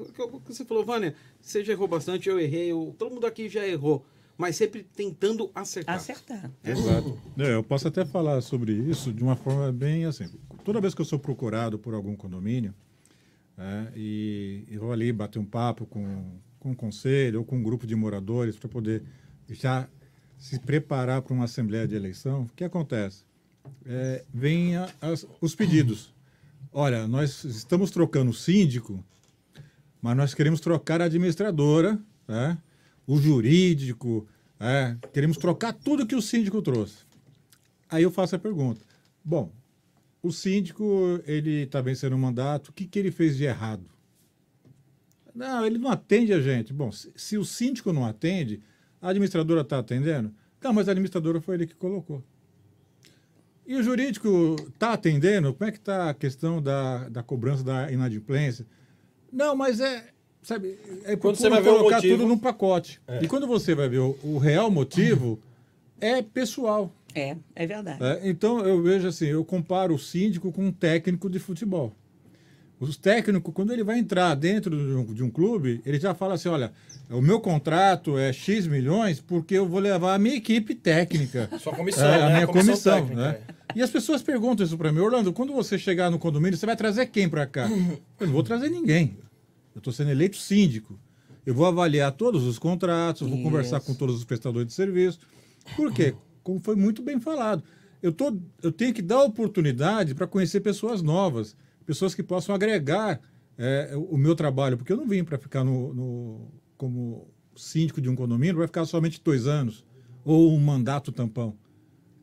você 0.45 0.65
falou, 0.65 0.85
Vânia, 0.85 1.15
você 1.41 1.63
já 1.63 1.73
errou 1.73 1.87
bastante, 1.87 2.29
eu 2.29 2.41
errei, 2.41 2.73
eu, 2.73 2.95
todo 2.99 3.13
mundo 3.13 3.27
aqui 3.27 3.49
já 3.49 3.67
errou. 3.67 4.05
Mas 4.37 4.57
sempre 4.57 4.83
tentando 4.83 5.51
acertar. 5.55 5.97
Acertar. 5.97 6.51
Exato. 6.63 7.19
É, 7.39 7.55
eu 7.55 7.63
posso 7.63 7.89
até 7.89 8.05
falar 8.05 8.41
sobre 8.43 8.73
isso 8.73 9.13
de 9.13 9.23
uma 9.23 9.35
forma 9.35 9.73
bem 9.73 10.05
assim. 10.05 10.27
Toda 10.63 10.81
vez 10.81 10.95
que 10.95 11.01
eu 11.01 11.07
sou 11.07 11.19
procurado 11.19 11.79
por 11.79 11.95
algum 11.95 12.15
condomínio, 12.15 12.75
né, 13.57 13.91
e 13.97 14.65
eu 14.71 14.81
vou 14.81 14.93
ali 14.93 15.11
bater 15.13 15.39
um 15.39 15.45
papo 15.45 15.87
com, 15.87 16.39
com 16.61 16.71
um 16.73 16.75
conselho 16.75 17.39
ou 17.39 17.45
com 17.45 17.57
um 17.57 17.63
grupo 17.63 17.87
de 17.87 17.95
moradores 17.95 18.57
para 18.57 18.69
poder 18.69 19.03
já 19.49 19.89
se 20.37 20.59
preparar 20.59 21.23
para 21.23 21.33
uma 21.33 21.45
assembleia 21.45 21.89
de 21.89 21.95
eleição, 21.95 22.43
o 22.43 22.49
que 22.55 22.65
acontece? 22.65 23.25
É, 23.85 24.25
vem 24.33 24.77
a, 24.77 24.89
as, 25.01 25.27
os 25.41 25.55
pedidos. 25.55 26.15
Olha, 26.73 27.09
nós 27.09 27.43
estamos 27.45 27.91
trocando 27.91 28.31
o 28.31 28.35
síndico, 28.35 29.03
mas 30.03 30.17
nós 30.17 30.35
queremos 30.35 30.61
trocar 30.61 31.01
a 31.01 31.07
administradora, 31.07 31.99
né? 32.29 32.59
O 33.07 33.19
jurídico, 33.19 34.27
é, 34.59 34.97
queremos 35.13 35.37
trocar 35.37 35.73
tudo 35.73 36.07
que 36.07 36.15
o 36.15 36.23
síndico 36.23 36.61
trouxe. 36.61 37.05
Aí 37.89 38.03
eu 38.03 38.11
faço 38.11 38.37
a 38.37 38.39
pergunta: 38.39 38.81
bom, 39.25 39.53
o 40.23 40.33
síndico 40.33 41.21
ele 41.27 41.63
está 41.63 41.81
vencendo 41.81 42.15
o 42.15 42.19
mandato, 42.19 42.69
o 42.69 42.73
que, 42.73 42.87
que 42.87 42.99
ele 42.99 43.11
fez 43.11 43.37
de 43.37 43.45
errado? 43.45 43.85
Não, 45.35 45.67
ele 45.67 45.79
não 45.79 45.91
atende 45.91 46.33
a 46.33 46.41
gente. 46.41 46.73
Bom, 46.73 46.91
se, 46.91 47.13
se 47.15 47.37
o 47.37 47.45
síndico 47.45 47.93
não 47.93 48.07
atende, 48.07 48.61
a 49.01 49.11
administradora 49.11 49.61
está 49.61 49.79
atendendo? 49.79 50.35
Não, 50.63 50.73
mas 50.73 50.89
a 50.89 50.93
administradora 50.93 51.41
foi 51.41 51.57
ele 51.57 51.67
que 51.67 51.75
colocou. 51.75 52.25
E 53.67 53.75
o 53.77 53.83
jurídico 53.83 54.57
está 54.69 54.93
atendendo? 54.93 55.53
Como 55.53 55.69
é 55.69 55.73
que 55.73 55.79
está 55.79 56.11
a 56.11 56.15
questão 56.15 56.63
da, 56.63 57.09
da 57.09 57.23
cobrança 57.23 57.63
da 57.63 57.93
inadimplência? 57.93 58.67
Não, 59.31 59.55
mas 59.55 59.81
é, 59.81 60.09
sabe, 60.47 60.79
é 61.05 61.17
quando 61.17 61.35
você 61.37 61.49
vai 61.51 61.61
ver 61.61 61.71
colocar 61.71 61.87
o 61.87 61.93
motivo, 61.97 62.17
tudo 62.19 62.29
num 62.29 62.39
pacote. 62.39 63.01
É. 63.09 63.25
E 63.25 63.27
quando 63.27 63.47
você 63.49 63.75
vai 63.75 63.89
ver 63.89 63.99
o, 63.99 64.17
o 64.23 64.39
real 64.39 64.71
motivo, 64.71 65.41
é 66.01 66.23
pessoal. 66.23 66.93
É, 67.15 67.37
é 67.55 67.67
verdade. 67.67 67.99
É, 68.03 68.21
então 68.25 68.61
eu 68.61 68.81
vejo 68.81 69.09
assim, 69.09 69.27
eu 69.27 69.45
comparo 69.45 69.95
o 69.95 69.99
síndico 69.99 70.53
com 70.53 70.67
um 70.67 70.73
técnico 70.73 71.29
de 71.29 71.41
futebol. 71.41 71.93
Os 72.79 72.97
técnicos, 72.97 73.53
quando 73.55 73.73
ele 73.73 73.83
vai 73.83 73.99
entrar 73.99 74.35
dentro 74.35 74.71
de 74.71 74.95
um, 74.95 75.15
de 75.15 75.23
um 75.25 75.31
clube, 75.31 75.81
ele 75.85 75.99
já 75.99 76.15
fala 76.15 76.35
assim, 76.35 76.49
olha, 76.51 76.73
o 77.11 77.23
meu 77.23 77.41
contrato 77.41 78.19
é 78.19 78.33
X 78.33 78.67
milhões 78.67 79.19
porque 79.19 79.55
eu 79.55 79.67
vou 79.67 79.81
levar 79.81 80.15
a 80.15 80.19
minha 80.19 80.37
equipe 80.37 80.75
técnica. 80.75 81.49
Sua 81.59 81.75
comissão, 81.75 82.07
É, 82.07 82.19
né? 82.19 82.25
a 82.25 82.31
minha 82.35 82.47
comissão, 82.47 83.01
técnica, 83.01 83.21
né? 83.21 83.39
é. 83.51 83.55
E 83.75 83.83
as 83.83 83.91
pessoas 83.91 84.23
perguntam 84.23 84.65
isso 84.65 84.77
para 84.79 84.93
mim, 84.93 85.01
Orlando, 85.01 85.33
quando 85.33 85.53
você 85.53 85.77
chegar 85.79 86.11
no 86.11 86.19
condomínio, 86.19 86.57
você 86.57 86.67
vai 86.67 86.77
trazer 86.77 87.07
quem 87.07 87.29
para 87.29 87.47
cá? 87.47 87.69
Eu 88.21 88.27
não 88.27 88.33
vou 88.35 88.43
trazer 88.43 88.69
ninguém. 88.69 89.17
Eu 89.77 89.81
estou 89.81 89.93
sendo 89.93 90.11
eleito 90.11 90.37
síndico. 90.39 90.99
Eu 91.45 91.55
vou 91.55 91.67
avaliar 91.67 92.11
todos 92.13 92.45
os 92.45 92.59
contratos, 92.59 93.21
eu 93.23 93.29
vou 93.29 93.43
conversar 93.43 93.77
Isso. 93.77 93.87
com 93.87 93.95
todos 93.95 94.17
os 94.17 94.25
prestadores 94.25 94.67
de 94.69 94.73
serviço. 94.73 95.21
Por 95.77 95.93
quê? 95.93 96.15
Como 96.43 96.59
foi 96.61 96.75
muito 96.75 97.03
bem 97.03 97.21
falado. 97.21 97.63
Eu, 98.03 98.11
tô, 98.11 98.37
eu 98.63 98.73
tenho 98.73 98.95
que 98.95 99.03
dar 99.03 99.23
oportunidade 99.23 100.15
para 100.15 100.27
conhecer 100.27 100.61
pessoas 100.61 101.03
novas, 101.03 101.55
pessoas 101.85 102.15
que 102.15 102.23
possam 102.23 102.55
agregar 102.55 103.21
é, 103.59 103.93
o 103.95 104.15
o 104.15 104.19
meu 104.19 104.35
trabalho, 104.35 104.79
porque 104.79 104.93
eu 104.93 104.97
não 104.97 105.07
vim 105.07 105.23
para 105.23 105.37
ficar 105.39 105.63
no, 105.63 105.93
no- 105.95 106.49
como 106.77 107.29
síndico 107.55 108.01
de 108.01 108.09
um 108.09 108.17
condomínio, 108.17 108.57
vai 108.57 108.67
ficar 108.67 108.85
somente 108.87 109.21
dois 109.23 109.47
anos, 109.47 109.85
ou 110.25 110.53
um 110.53 110.59
mandato 110.59 111.13
tampão. 111.13 111.55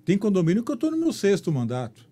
Tem 0.03 0.17
condomínio 0.17 0.63
que 0.63 0.71
eu 0.71 0.75
estou 0.75 0.89
no 0.91 0.97
meu 0.97 1.13
sexto 1.13 1.51
mandato. 1.51 2.07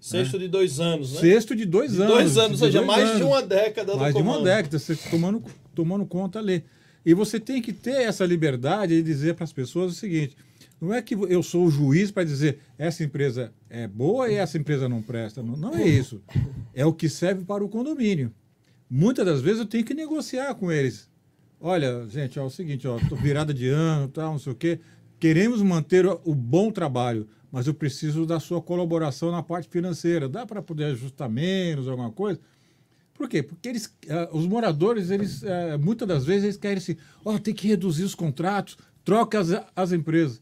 Sexto 0.00 0.38
de 0.38 0.48
dois 0.48 0.80
anos, 0.80 1.12
né? 1.12 1.20
Sexto 1.20 1.54
de 1.54 1.66
dois 1.66 1.92
De 1.92 2.02
anos. 2.02 2.14
dois 2.14 2.38
anos, 2.38 2.58
de 2.58 2.64
ou 2.64 2.70
seja, 2.72 2.82
mais 2.82 3.04
de 3.04 3.14
anos. 3.16 3.26
uma 3.28 3.42
década 3.42 3.92
no 3.92 3.98
Mais 3.98 4.14
de 4.14 4.22
uma 4.22 4.42
década, 4.42 4.78
você 4.78 4.96
tomando, 4.96 5.42
tomando 5.74 6.06
conta 6.06 6.38
ali. 6.38 6.64
E 7.04 7.12
você 7.14 7.38
tem 7.38 7.60
que 7.60 7.72
ter 7.72 8.02
essa 8.02 8.24
liberdade 8.24 8.96
de 8.96 9.02
dizer 9.02 9.34
para 9.34 9.44
as 9.44 9.52
pessoas 9.52 9.92
o 9.92 9.94
seguinte: 9.94 10.36
não 10.80 10.92
é 10.94 11.02
que 11.02 11.14
eu 11.14 11.42
sou 11.42 11.66
o 11.66 11.70
juiz 11.70 12.10
para 12.10 12.24
dizer 12.24 12.58
essa 12.78 13.04
empresa 13.04 13.52
é 13.68 13.86
boa 13.86 14.30
e 14.30 14.34
essa 14.36 14.56
empresa 14.56 14.88
não 14.88 15.02
presta. 15.02 15.42
Não, 15.42 15.56
não 15.56 15.74
é 15.76 15.86
isso. 15.86 16.22
É 16.74 16.84
o 16.86 16.92
que 16.94 17.08
serve 17.08 17.44
para 17.44 17.62
o 17.62 17.68
condomínio. 17.68 18.32
Muitas 18.88 19.24
das 19.26 19.40
vezes 19.42 19.60
eu 19.60 19.66
tenho 19.66 19.84
que 19.84 19.94
negociar 19.94 20.54
com 20.54 20.72
eles. 20.72 21.08
Olha, 21.60 22.06
gente, 22.08 22.38
ó, 22.40 22.44
é 22.44 22.46
o 22.46 22.50
seguinte, 22.50 22.88
ó, 22.88 22.98
tô 23.08 23.14
virada 23.16 23.52
de 23.52 23.68
ano, 23.68 24.08
tal, 24.08 24.32
não 24.32 24.38
sei 24.38 24.52
o 24.52 24.56
quê. 24.56 24.80
Queremos 25.20 25.60
manter 25.62 26.06
o, 26.06 26.34
bom 26.34 26.72
trabalho, 26.72 27.28
mas 27.52 27.66
eu 27.66 27.74
preciso 27.74 28.24
da 28.24 28.40
sua 28.40 28.62
colaboração 28.62 29.30
na 29.30 29.42
parte 29.42 29.68
financeira. 29.68 30.28
Dá 30.28 30.46
para 30.46 30.62
poder 30.62 30.84
ajustar 30.86 31.28
menos 31.28 31.86
alguma 31.86 32.10
coisa? 32.10 32.40
Por 33.12 33.28
quê? 33.28 33.42
Porque 33.42 33.68
eles, 33.68 33.94
eh, 34.08 34.28
os 34.32 34.46
moradores, 34.46 35.10
eles 35.10 35.42
eh, 35.42 35.76
muitas 35.76 36.08
das 36.08 36.24
vezes 36.24 36.44
eles 36.44 36.56
querem 36.56 36.78
assim, 36.78 36.96
ó, 37.22 37.38
tem 37.38 37.52
que 37.52 37.68
reduzir 37.68 38.02
os 38.02 38.14
contratos, 38.14 38.78
troca 39.04 39.38
as, 39.38 39.48
as 39.76 39.92
empresas. 39.92 40.40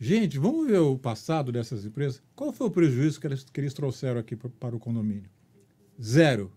Gente, 0.00 0.36
vamos 0.36 0.66
ver 0.66 0.80
o 0.80 0.98
passado 0.98 1.52
dessas 1.52 1.84
empresas. 1.84 2.20
Qual 2.34 2.52
foi 2.52 2.66
o 2.66 2.70
prejuízo 2.72 3.20
que 3.20 3.26
eles, 3.28 3.44
que 3.44 3.60
eles 3.60 3.72
trouxeram 3.72 4.18
aqui 4.18 4.34
pra- 4.34 4.50
para 4.58 4.74
o 4.74 4.80
condomínio? 4.80 5.30
Zero. 6.02 6.50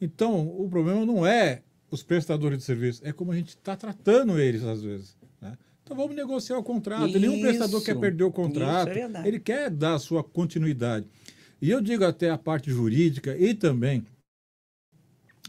Então, 0.00 0.46
o 0.46 0.68
problema 0.70 1.04
não 1.04 1.26
é 1.26 1.62
os 1.90 2.04
prestadores 2.04 2.58
de 2.58 2.64
serviço, 2.64 3.00
é 3.04 3.12
como 3.12 3.32
a 3.32 3.36
gente 3.36 3.48
está 3.48 3.74
tratando 3.74 4.38
eles 4.38 4.62
às 4.62 4.80
vezes. 4.82 5.16
né? 5.40 5.58
Então 5.88 5.96
vamos 5.96 6.14
negociar 6.14 6.58
o 6.58 6.62
contrato. 6.62 7.18
Nenhum 7.18 7.40
prestador 7.40 7.78
Isso. 7.78 7.86
quer 7.86 7.98
perder 7.98 8.24
o 8.24 8.26
Isso 8.26 8.34
contrato. 8.36 8.90
é 8.90 9.26
ele 9.26 9.40
quer 9.40 9.70
dar 9.70 9.94
a 9.94 9.98
sua 9.98 10.22
continuidade. 10.22 11.06
E 11.62 11.70
eu 11.70 11.80
digo 11.80 12.04
até 12.04 12.28
a 12.28 12.36
parte 12.36 12.70
jurídica 12.70 13.34
e 13.38 13.54
também 13.54 14.04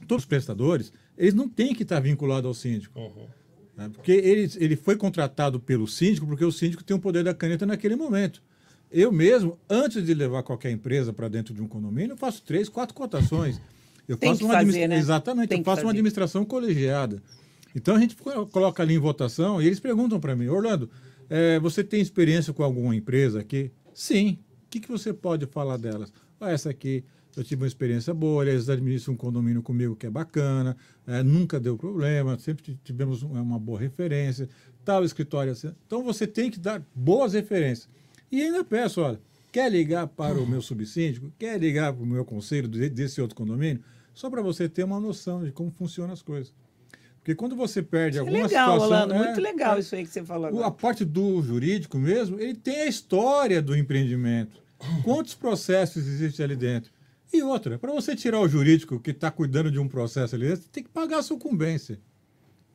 todos 0.08 0.24
os 0.24 0.28
prestadores, 0.28 0.94
eles 1.18 1.34
não 1.34 1.50
têm 1.50 1.76
que 1.76 1.84
estar 1.84 2.00
vinculados 2.00 2.48
ao 2.48 2.54
síndico. 2.54 2.98
Uhum. 2.98 3.28
né? 3.76 3.90
Porque 3.94 4.14
ele, 4.14 4.50
ele 4.56 4.78
foi 4.78 4.96
contratado 4.96 5.60
pelo 5.60 5.86
síndico, 5.86 6.26
porque 6.26 6.46
o 6.46 6.54
síndico 6.54 6.86
tem 6.86 6.96
o 6.96 7.00
poder 7.02 7.22
da 7.26 7.34
caneta 7.34 7.66
naquele 7.66 7.98
momento. 7.98 8.42
Eu 8.90 9.12
mesmo, 9.12 9.60
antes 9.70 10.06
de 10.06 10.14
levar 10.14 10.42
qualquer 10.42 10.72
empresa 10.72 11.12
para 11.12 11.28
dentro 11.28 11.54
de 11.54 11.62
um 11.62 11.68
condomínio, 11.68 12.14
eu 12.14 12.18
faço 12.18 12.42
três, 12.44 12.70
quatro 12.70 12.96
cotações. 12.96 13.60
Eu 14.08 14.16
Tem 14.16 14.30
faço 14.30 14.40
que 14.40 14.46
uma 14.46 14.54
fazer, 14.54 14.88
né? 14.88 14.98
Exatamente, 14.98 15.50
Tem 15.50 15.60
eu 15.60 15.66
faço 15.66 15.84
uma 15.84 15.92
administração 15.92 16.46
colegiada. 16.46 17.22
Então 17.76 17.96
a 17.96 18.00
gente 18.00 18.16
co- 18.16 18.46
coloca 18.48 18.82
ali 18.84 18.96
em 18.96 19.00
votação 19.00 19.62
e 19.62 19.68
eles 19.68 19.80
perguntam 19.80 20.20
para 20.20 20.36
mim, 20.36 20.48
Orlando, 20.48 20.90
eh, 21.30 21.60
você 21.60 21.84
tem 21.84 22.02
experiência 22.02 22.54
com 22.54 22.64
alguma 22.64 22.96
empresa 22.96 23.40
aqui? 23.40 23.72
Sim. 23.94 24.40
O 24.66 24.70
que, 24.70 24.80
que 24.80 24.88
você 24.92 25.14
pode 25.14 25.46
falar 25.48 25.78
delas? 25.78 26.12
Ah, 26.40 26.52
essa 26.52 26.70
aqui 26.70 27.04
eu 27.38 27.44
tive 27.44 27.62
uma 27.62 27.68
experiência 27.68 28.14
boa, 28.14 28.46
eles 28.46 28.68
administram 28.70 29.14
um 29.14 29.18
condomínio 29.18 29.62
comigo 29.62 29.96
que 29.96 30.06
é 30.06 30.10
bacana, 30.10 30.76
eh, 31.08 31.24
nunca 31.24 31.60
deu 31.60 31.78
problema, 31.78 32.38
sempre 32.40 32.64
ti- 32.64 32.80
tivemos 32.84 33.24
um- 33.24 33.32
uma 33.42 33.60
boa 33.60 33.80
referência, 33.80 34.50
tal 34.84 35.04
escritório 35.06 35.52
assim. 35.52 35.72
Então 35.86 36.04
você 36.04 36.26
tem 36.28 36.50
que 36.52 36.60
dar 36.60 36.84
boas 36.94 37.34
referências. 37.34 37.88
E 38.32 38.42
ainda 38.42 38.64
peço, 38.64 39.02
olha, 39.02 39.20
quer 39.52 39.72
ligar 39.72 40.08
para 40.08 40.40
o 40.40 40.46
meu 40.48 40.62
subsíndico? 40.62 41.32
Quer 41.38 41.60
ligar 41.60 41.94
para 41.94 42.04
o 42.04 42.06
meu 42.06 42.26
conselho 42.26 42.68
de- 42.68 42.90
desse 42.90 43.22
outro 43.22 43.36
condomínio? 43.36 43.82
Só 44.14 44.30
para 44.30 44.42
você 44.42 44.68
ter 44.68 44.84
uma 44.84 45.00
noção 45.00 45.44
de 45.44 45.52
como 45.52 45.72
funcionam 45.72 46.14
as 46.14 46.22
coisas. 46.22 46.54
Porque 47.30 47.36
quando 47.36 47.56
você 47.56 47.84
perde 47.84 48.18
É 48.18 48.22
alguma 48.22 48.48
legal, 48.48 48.74
situação... 48.74 48.82
Orlando. 49.06 49.14
é, 49.14 49.18
muito 49.28 49.40
legal 49.42 49.78
é, 49.78 49.80
isso 49.82 49.94
aí 49.94 50.04
que 50.04 50.10
você 50.12 50.24
falou 50.24 50.46
o- 50.46 50.48
agora. 50.48 50.66
a 50.68 50.72
parte 50.72 51.06
do 51.06 51.40
jurídico 51.44 52.00
mesmo, 52.00 52.40
ele 52.40 52.56
tem 52.56 52.82
a 52.82 52.86
história 52.88 53.62
do 53.62 53.76
empreendimento. 53.78 54.60
Quantos 55.04 55.36
processos 55.36 56.08
existem 56.08 56.44
ali 56.44 56.56
dentro? 56.56 56.92
E 57.32 57.44
outra, 57.44 57.78
para 57.78 57.92
você 57.92 58.16
tirar 58.16 58.40
o 58.40 58.48
jurídico 58.50 59.00
que 59.00 59.12
está 59.12 59.30
cuidando 59.30 59.70
de 59.70 59.78
um 59.78 59.88
processo 59.88 60.34
ali 60.34 60.48
dentro, 60.48 60.64
você 60.64 60.70
tem 60.72 60.84
que 60.84 60.90
pagar 60.90 61.20
a 61.20 61.22
sucumbência. 61.22 62.00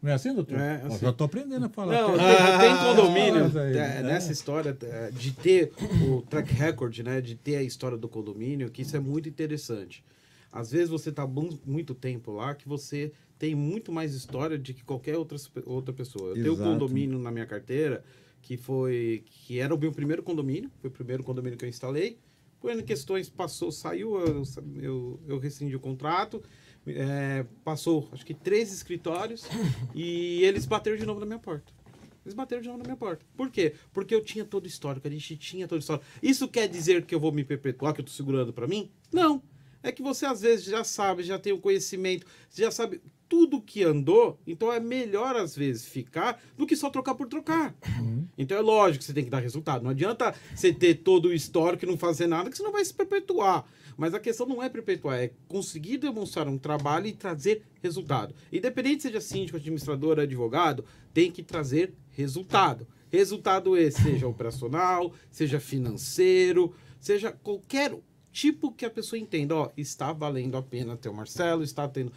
Não 0.00 0.12
é 0.12 0.14
assim, 0.14 0.32
doutor? 0.32 0.56
É, 0.60 0.82
assim. 0.84 0.98
já 1.00 1.10
estou 1.10 1.24
aprendendo 1.24 1.66
a 1.66 1.68
falar. 1.68 2.00
Não, 2.00 2.16
Tem- 2.16 2.18
tem, 2.18 2.58
tem 2.60 2.76
condomínio 2.76 3.60
aí, 3.60 3.76
é, 3.76 3.96
é. 3.98 4.02
nessa 4.04 4.30
história 4.30 4.76
é, 4.82 5.10
de 5.10 5.32
ter 5.32 5.72
o 6.08 6.22
track 6.22 6.52
record, 6.54 6.96
né? 7.00 7.20
De 7.20 7.34
ter 7.34 7.56
a 7.56 7.62
história 7.62 7.98
do 7.98 8.08
condomínio, 8.08 8.70
que 8.70 8.82
isso 8.82 8.96
é 8.96 9.00
muito 9.00 9.28
interessante. 9.28 10.04
Às 10.52 10.70
vezes 10.70 10.88
você 10.90 11.08
está 11.10 11.26
muito 11.26 11.92
tempo 11.92 12.30
lá 12.30 12.54
que 12.54 12.68
você 12.68 13.10
tem 13.44 13.54
muito 13.54 13.92
mais 13.92 14.14
história 14.14 14.58
de 14.58 14.72
que 14.72 14.82
qualquer 14.82 15.18
outra, 15.18 15.36
outra 15.66 15.92
pessoa. 15.92 16.30
Eu 16.30 16.34
tenho 16.34 16.50
um 16.52 16.54
Exato. 16.54 16.70
condomínio 16.70 17.18
na 17.18 17.30
minha 17.30 17.44
carteira 17.44 18.02
que 18.40 18.56
foi 18.56 19.22
que 19.26 19.58
era 19.58 19.74
o 19.74 19.78
meu 19.78 19.92
primeiro 19.92 20.22
condomínio, 20.22 20.70
foi 20.80 20.88
o 20.88 20.90
primeiro 20.90 21.22
condomínio 21.22 21.58
que 21.58 21.64
eu 21.64 21.68
instalei. 21.68 22.18
Por 22.58 22.70
N 22.70 22.82
questões 22.82 23.28
passou, 23.28 23.70
saiu, 23.70 24.18
eu, 24.18 24.42
eu, 24.80 25.20
eu 25.28 25.38
rescindi 25.38 25.76
o 25.76 25.80
contrato. 25.80 26.42
é, 26.86 27.44
passou, 27.62 28.08
acho 28.12 28.24
que 28.24 28.32
três 28.32 28.72
escritórios 28.72 29.44
e 29.94 30.42
eles 30.42 30.64
bateram 30.64 30.96
de 30.96 31.04
novo 31.04 31.20
na 31.20 31.26
minha 31.26 31.38
porta. 31.38 31.70
Eles 32.24 32.32
bateram 32.32 32.62
de 32.62 32.68
novo 32.68 32.78
na 32.78 32.84
minha 32.84 32.96
porta. 32.96 33.26
Por 33.36 33.50
quê? 33.50 33.74
Porque 33.92 34.14
eu 34.14 34.22
tinha 34.22 34.46
todo 34.46 34.64
o 34.64 34.68
histórico, 34.68 35.06
a 35.06 35.10
gente 35.10 35.36
tinha 35.36 35.68
todo 35.68 35.76
o 35.76 35.80
histórico. 35.80 36.06
Isso 36.22 36.48
quer 36.48 36.66
dizer 36.66 37.04
que 37.04 37.14
eu 37.14 37.20
vou 37.20 37.30
me 37.30 37.44
perpetuar, 37.44 37.92
que 37.92 38.00
eu 38.00 38.04
tô 38.06 38.10
segurando 38.10 38.54
para 38.54 38.66
mim? 38.66 38.90
Não. 39.12 39.42
É 39.82 39.92
que 39.92 40.02
você 40.02 40.24
às 40.24 40.40
vezes 40.40 40.64
já 40.64 40.82
sabe, 40.82 41.22
já 41.22 41.38
tem 41.38 41.52
o 41.52 41.60
conhecimento, 41.60 42.26
já 42.50 42.70
sabe 42.70 43.02
tudo 43.28 43.60
que 43.60 43.82
andou, 43.82 44.38
então 44.46 44.72
é 44.72 44.78
melhor 44.78 45.36
às 45.36 45.56
vezes 45.56 45.86
ficar 45.86 46.42
do 46.56 46.66
que 46.66 46.76
só 46.76 46.90
trocar 46.90 47.14
por 47.14 47.26
trocar. 47.26 47.74
Uhum. 47.98 48.26
Então 48.36 48.56
é 48.56 48.60
lógico 48.60 49.00
que 49.00 49.04
você 49.04 49.12
tem 49.12 49.24
que 49.24 49.30
dar 49.30 49.40
resultado. 49.40 49.82
Não 49.82 49.90
adianta 49.90 50.34
você 50.54 50.72
ter 50.72 50.96
todo 50.96 51.28
o 51.28 51.32
histórico 51.32 51.84
e 51.84 51.88
não 51.88 51.96
fazer 51.96 52.26
nada, 52.26 52.50
que 52.50 52.56
você 52.56 52.62
não 52.62 52.72
vai 52.72 52.84
se 52.84 52.92
perpetuar. 52.92 53.64
Mas 53.96 54.12
a 54.12 54.20
questão 54.20 54.46
não 54.46 54.62
é 54.62 54.68
perpetuar, 54.68 55.18
é 55.18 55.30
conseguir 55.46 55.98
demonstrar 55.98 56.48
um 56.48 56.58
trabalho 56.58 57.06
e 57.06 57.12
trazer 57.12 57.62
resultado. 57.82 58.34
Independente 58.52 59.04
seja 59.04 59.20
síndico, 59.20 59.56
administrador, 59.56 60.18
advogado, 60.18 60.84
tem 61.12 61.30
que 61.30 61.42
trazer 61.42 61.94
resultado. 62.10 62.86
Resultado 63.10 63.76
esse, 63.76 64.02
seja 64.02 64.26
operacional, 64.26 65.12
seja 65.30 65.60
financeiro, 65.60 66.74
seja 66.98 67.30
qualquer 67.30 67.96
tipo 68.34 68.72
que 68.72 68.84
a 68.84 68.90
pessoa 68.90 69.16
entenda, 69.16 69.54
ó, 69.54 69.70
está 69.76 70.12
valendo 70.12 70.56
a 70.56 70.62
pena 70.62 70.96
ter 70.96 71.08
o 71.08 71.14
Marcelo, 71.14 71.62
está 71.62 71.86
tendo 71.86 72.12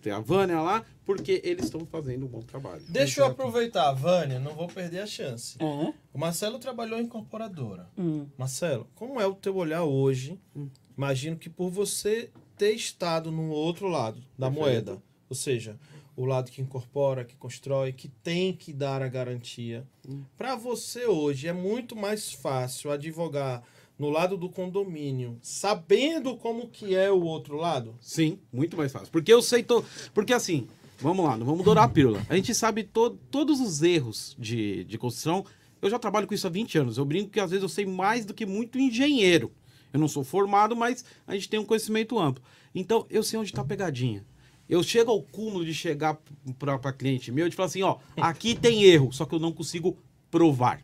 ter 0.00 0.10
a 0.10 0.20
Vânia 0.20 0.60
lá, 0.60 0.84
porque 1.04 1.40
eles 1.42 1.64
estão 1.64 1.84
fazendo 1.86 2.26
um 2.26 2.28
bom 2.28 2.42
trabalho. 2.42 2.82
Deixa 2.88 3.22
eu 3.22 3.26
aproveitar, 3.26 3.90
Vânia, 3.92 4.38
não 4.38 4.54
vou 4.54 4.68
perder 4.68 5.00
a 5.00 5.06
chance. 5.06 5.56
Uhum. 5.60 5.92
O 6.12 6.18
Marcelo 6.18 6.58
trabalhou 6.58 7.00
em 7.00 7.04
incorporadora. 7.04 7.88
Uhum. 7.96 8.28
Marcelo, 8.36 8.86
como 8.94 9.18
é 9.18 9.26
o 9.26 9.34
teu 9.34 9.56
olhar 9.56 9.82
hoje? 9.82 10.38
Uhum. 10.54 10.70
Imagino 10.96 11.36
que 11.36 11.48
por 11.48 11.70
você 11.70 12.30
ter 12.56 12.72
estado 12.72 13.32
no 13.32 13.48
outro 13.48 13.88
lado 13.88 14.22
da 14.38 14.50
Perfeito. 14.50 14.60
moeda, 14.60 15.02
ou 15.28 15.34
seja, 15.34 15.78
o 16.14 16.26
lado 16.26 16.50
que 16.50 16.60
incorpora, 16.60 17.24
que 17.24 17.34
constrói, 17.34 17.92
que 17.92 18.08
tem 18.08 18.52
que 18.52 18.74
dar 18.74 19.02
a 19.02 19.08
garantia. 19.08 19.84
Hum. 20.06 20.22
Para 20.36 20.54
você 20.54 21.06
hoje 21.06 21.48
é 21.48 21.52
muito 21.52 21.96
mais 21.96 22.30
fácil 22.30 22.90
advogar 22.90 23.62
no 24.02 24.10
lado 24.10 24.36
do 24.36 24.48
condomínio, 24.48 25.38
sabendo 25.40 26.36
como 26.36 26.66
que 26.66 26.92
é 26.92 27.08
o 27.08 27.22
outro 27.22 27.56
lado? 27.56 27.94
Sim, 28.00 28.36
muito 28.52 28.76
mais 28.76 28.90
fácil. 28.90 29.12
Porque 29.12 29.32
eu 29.32 29.40
sei 29.40 29.62
to... 29.62 29.84
porque 30.12 30.32
assim, 30.32 30.66
vamos 30.98 31.24
lá, 31.24 31.36
não 31.36 31.46
vamos 31.46 31.64
dourar 31.64 31.84
a 31.84 31.88
pílula. 31.88 32.20
A 32.28 32.34
gente 32.34 32.52
sabe 32.52 32.82
to... 32.82 33.10
todos 33.30 33.60
os 33.60 33.80
erros 33.80 34.34
de, 34.36 34.82
de 34.86 34.98
construção. 34.98 35.44
Eu 35.80 35.88
já 35.88 36.00
trabalho 36.00 36.26
com 36.26 36.34
isso 36.34 36.48
há 36.48 36.50
20 36.50 36.78
anos. 36.78 36.98
Eu 36.98 37.04
brinco 37.04 37.30
que 37.30 37.38
às 37.38 37.52
vezes 37.52 37.62
eu 37.62 37.68
sei 37.68 37.86
mais 37.86 38.26
do 38.26 38.34
que 38.34 38.44
muito 38.44 38.76
engenheiro. 38.76 39.52
Eu 39.92 40.00
não 40.00 40.08
sou 40.08 40.24
formado, 40.24 40.74
mas 40.74 41.04
a 41.24 41.34
gente 41.34 41.48
tem 41.48 41.60
um 41.60 41.64
conhecimento 41.64 42.18
amplo. 42.18 42.42
Então, 42.74 43.06
eu 43.08 43.22
sei 43.22 43.38
onde 43.38 43.50
está 43.50 43.62
a 43.62 43.64
pegadinha. 43.64 44.26
Eu 44.68 44.82
chego 44.82 45.12
ao 45.12 45.22
cúmulo 45.22 45.64
de 45.64 45.72
chegar 45.72 46.20
para 46.58 46.92
cliente 46.92 47.30
meu 47.30 47.46
e 47.46 47.52
falar 47.52 47.66
assim, 47.66 47.82
ó, 47.82 47.98
aqui 48.16 48.56
tem 48.56 48.82
erro, 48.82 49.12
só 49.12 49.24
que 49.24 49.34
eu 49.36 49.38
não 49.38 49.52
consigo 49.52 49.96
provar. 50.28 50.82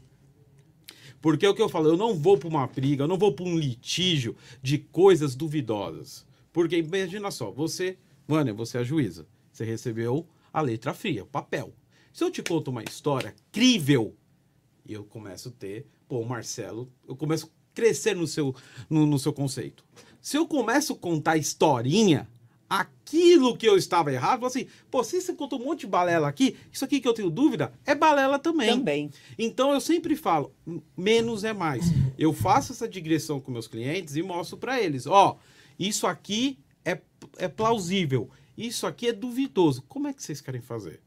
Porque 1.21 1.45
é 1.45 1.49
o 1.49 1.55
que 1.55 1.63
eu 1.63 1.69
falo, 1.69 1.89
eu 1.89 1.97
não 1.97 2.15
vou 2.15 2.39
para 2.39 2.49
uma 2.49 2.67
briga, 2.67 3.05
eu 3.05 3.09
não 3.09 3.19
vou 3.19 3.33
para 3.33 3.45
um 3.45 3.59
litígio 3.59 4.37
de 4.63 4.79
coisas 4.79 5.35
duvidosas. 5.35 6.27
Porque 6.53 6.77
imagina 6.77 7.31
só, 7.31 7.51
você, 7.51 7.99
Vânia, 8.27 8.55
você 8.55 8.79
é 8.79 8.81
a 8.81 8.85
juíza. 8.85 9.27
Você 9.53 9.65
recebeu 9.65 10.27
a 10.53 10.61
letra 10.61 10.95
fria, 10.95 11.25
o 11.25 11.27
papel. 11.27 11.73
Se 12.13 12.25
eu 12.25 12.31
te 12.31 12.43
conto 12.43 12.71
uma 12.71 12.83
história 12.83 13.35
crível, 13.53 14.15
eu 14.89 15.05
começo 15.05 15.49
a 15.49 15.53
ter, 15.53 15.87
pô, 16.09 16.25
Marcelo, 16.25 16.91
eu 17.07 17.15
começo 17.15 17.47
a 17.47 17.75
crescer 17.75 18.15
no 18.17 18.27
seu, 18.27 18.55
no, 18.89 19.07
no 19.07 19.19
seu 19.19 19.33
conceito. 19.33 19.85
Se 20.21 20.37
eu 20.37 20.47
começo 20.47 20.93
a 20.95 20.97
contar 20.97 21.37
historinha, 21.37 22.29
aquilo 22.69 23.57
que 23.57 23.67
eu 23.67 23.77
estava 23.77 24.13
errado, 24.13 24.45
assim, 24.45 24.67
pô, 24.91 25.03
se 25.03 25.21
você 25.21 25.33
contou 25.33 25.61
um 25.61 25.65
monte 25.65 25.81
de 25.81 25.87
balela 25.87 26.29
aqui, 26.29 26.57
isso 26.71 26.85
aqui 26.85 27.01
que 27.01 27.09
eu 27.09 27.15
tenho 27.15 27.31
dúvida 27.31 27.73
é 27.87 27.95
balela 27.95 28.39
também. 28.39 28.69
Também. 28.69 29.11
Então 29.39 29.73
eu 29.73 29.81
sempre 29.81 30.15
falo, 30.15 30.53
menos 30.97 31.45
é 31.45 31.53
mais. 31.53 31.87
Eu 32.19 32.33
faço 32.33 32.73
essa 32.73 32.89
digressão 32.89 33.41
com 33.41 33.51
meus 33.51 33.67
clientes 33.67 34.17
e 34.17 34.23
mostro 34.23 34.59
para 34.59 34.81
eles, 34.81 35.07
ó, 35.07 35.39
isso 35.79 36.07
aqui 36.07 36.59
é, 36.85 37.01
é 37.39 37.49
plausível, 37.49 38.31
isso 38.57 38.87
aqui 38.87 39.09
é 39.09 39.13
duvidoso. 39.13 39.83
Como 39.89 40.09
é 40.09 40.13
que 40.13 40.23
vocês 40.23 40.41
querem 40.41 40.61
fazer? 40.61 41.01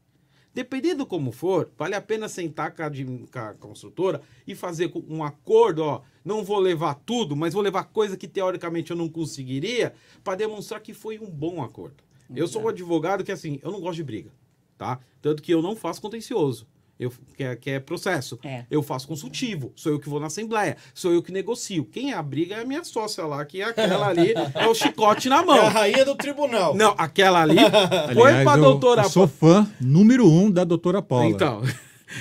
Dependendo 0.54 1.06
como 1.06 1.32
for, 1.32 1.70
vale 1.78 1.94
a 1.94 2.00
pena 2.00 2.28
sentar 2.28 2.74
com 2.74 2.82
a, 2.82 2.90
com 2.90 3.38
a 3.38 3.54
construtora 3.54 4.20
e 4.46 4.54
fazer 4.54 4.92
um 5.08 5.24
acordo, 5.24 5.82
ó, 5.82 6.02
não 6.22 6.44
vou 6.44 6.58
levar 6.58 6.94
tudo, 6.94 7.34
mas 7.34 7.54
vou 7.54 7.62
levar 7.62 7.84
coisa 7.84 8.16
que 8.16 8.28
teoricamente 8.28 8.90
eu 8.90 8.96
não 8.96 9.08
conseguiria 9.08 9.94
para 10.22 10.36
demonstrar 10.36 10.80
que 10.80 10.92
foi 10.92 11.18
um 11.18 11.30
bom 11.30 11.62
acordo. 11.62 12.02
Eu 12.34 12.46
sou 12.46 12.62
um 12.62 12.68
advogado 12.68 13.24
que 13.24 13.32
assim, 13.32 13.60
eu 13.62 13.70
não 13.70 13.80
gosto 13.80 13.96
de 13.96 14.04
briga, 14.04 14.30
tá? 14.76 15.00
Tanto 15.20 15.42
que 15.42 15.52
eu 15.52 15.62
não 15.62 15.74
faço 15.74 16.00
contencioso. 16.00 16.66
Eu, 17.02 17.12
que, 17.36 17.42
é, 17.42 17.56
que 17.56 17.70
é 17.70 17.80
processo. 17.80 18.38
É. 18.44 18.64
Eu 18.70 18.82
faço 18.82 19.08
consultivo. 19.08 19.72
Sou 19.74 19.92
eu 19.92 19.98
que 19.98 20.08
vou 20.08 20.20
na 20.20 20.26
assembleia. 20.26 20.76
Sou 20.94 21.12
eu 21.12 21.22
que 21.22 21.32
negocio. 21.32 21.84
Quem 21.84 22.12
é 22.12 22.14
a 22.14 22.22
briga 22.22 22.54
é 22.56 22.62
a 22.62 22.64
minha 22.64 22.84
sócia 22.84 23.24
lá, 23.24 23.44
que 23.44 23.60
é 23.60 23.64
aquela 23.64 24.08
ali, 24.08 24.34
é 24.54 24.66
o 24.66 24.74
chicote 24.74 25.28
na 25.28 25.42
mão. 25.42 25.56
É 25.56 25.66
a 25.66 25.68
rainha 25.68 26.04
do 26.04 26.14
tribunal. 26.14 26.74
Não, 26.74 26.94
aquela 26.96 27.42
ali 27.42 27.56
foi 28.14 28.28
Aliás, 28.28 28.44
pra 28.44 28.56
eu, 28.56 28.62
doutora... 28.62 29.02
Eu 29.02 29.10
sou 29.10 29.26
fã 29.26 29.68
número 29.80 30.28
um 30.28 30.50
da 30.50 30.64
doutora 30.64 31.02
Paula. 31.02 31.26
Então... 31.26 31.62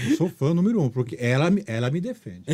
Eu 0.10 0.16
sou 0.16 0.30
fã 0.30 0.54
número 0.54 0.82
um, 0.82 0.90
porque 0.90 1.18
ela, 1.20 1.52
ela 1.68 1.92
me 1.92 2.00
defende. 2.00 2.46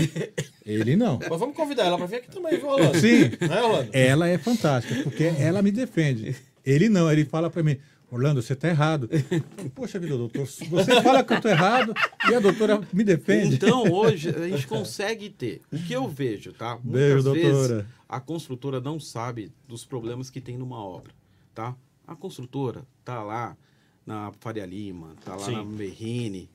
Ele 0.65 0.95
não. 0.95 1.19
Mas 1.29 1.39
vamos 1.39 1.55
convidar 1.55 1.85
ela 1.85 1.97
para 1.97 2.07
vir 2.07 2.15
aqui 2.15 2.31
também, 2.31 2.57
viu, 2.57 2.67
Rolando? 2.67 2.97
Sim. 2.99 3.31
Não 3.39 3.55
é, 3.55 3.61
Rolando? 3.61 3.89
Ela 3.93 4.27
é 4.27 4.37
fantástica, 4.39 5.03
porque 5.03 5.25
ela 5.37 5.61
me 5.61 5.71
defende. 5.71 6.35
Ele 6.65 6.89
não, 6.89 7.11
ele 7.11 7.23
fala 7.25 7.49
para 7.49 7.63
mim, 7.63 7.77
Orlando, 8.09 8.41
você 8.41 8.53
está 8.53 8.69
errado. 8.69 9.09
Poxa 9.75 9.99
vida, 9.99 10.17
doutor, 10.17 10.45
você 10.45 11.01
fala 11.01 11.23
que 11.23 11.33
eu 11.33 11.37
estou 11.37 11.51
errado 11.51 11.93
e 12.29 12.33
a 12.33 12.39
doutora 12.39 12.81
me 12.93 13.03
defende. 13.03 13.55
Então, 13.55 13.83
hoje, 13.91 14.29
a 14.29 14.47
gente 14.47 14.65
consegue 14.65 15.29
ter. 15.29 15.61
O 15.71 15.77
que 15.77 15.91
eu 15.91 16.07
vejo, 16.07 16.53
tá? 16.53 16.79
Muitas 16.81 16.91
Beijo, 16.91 17.23
doutora. 17.23 17.75
Vezes, 17.75 17.85
a 18.07 18.19
construtora 18.21 18.79
não 18.79 18.99
sabe 18.99 19.51
dos 19.67 19.83
problemas 19.83 20.29
que 20.29 20.39
tem 20.39 20.57
numa 20.57 20.81
obra, 20.81 21.13
tá? 21.53 21.75
A 22.07 22.15
construtora 22.15 22.87
tá 23.03 23.21
lá 23.21 23.57
na 24.05 24.31
Faria 24.39 24.65
Lima, 24.65 25.13
tá 25.25 25.35
lá 25.35 25.43
Sim. 25.43 25.55
na 25.55 25.65
Merrine, 25.65 26.49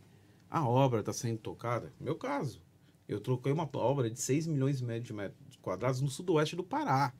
a 0.50 0.66
obra 0.66 1.00
está 1.00 1.12
sendo 1.12 1.38
tocada. 1.38 1.92
Meu 2.00 2.14
caso, 2.14 2.62
eu 3.06 3.20
troquei 3.20 3.52
uma 3.52 3.68
obra 3.74 4.08
de 4.08 4.18
6 4.18 4.46
milhões 4.46 4.80
e 4.80 4.84
meio 4.84 5.02
de 5.02 5.12
metros 5.12 5.56
quadrados 5.60 6.00
no 6.00 6.08
sudoeste 6.08 6.56
do 6.56 6.64
Pará. 6.64 7.12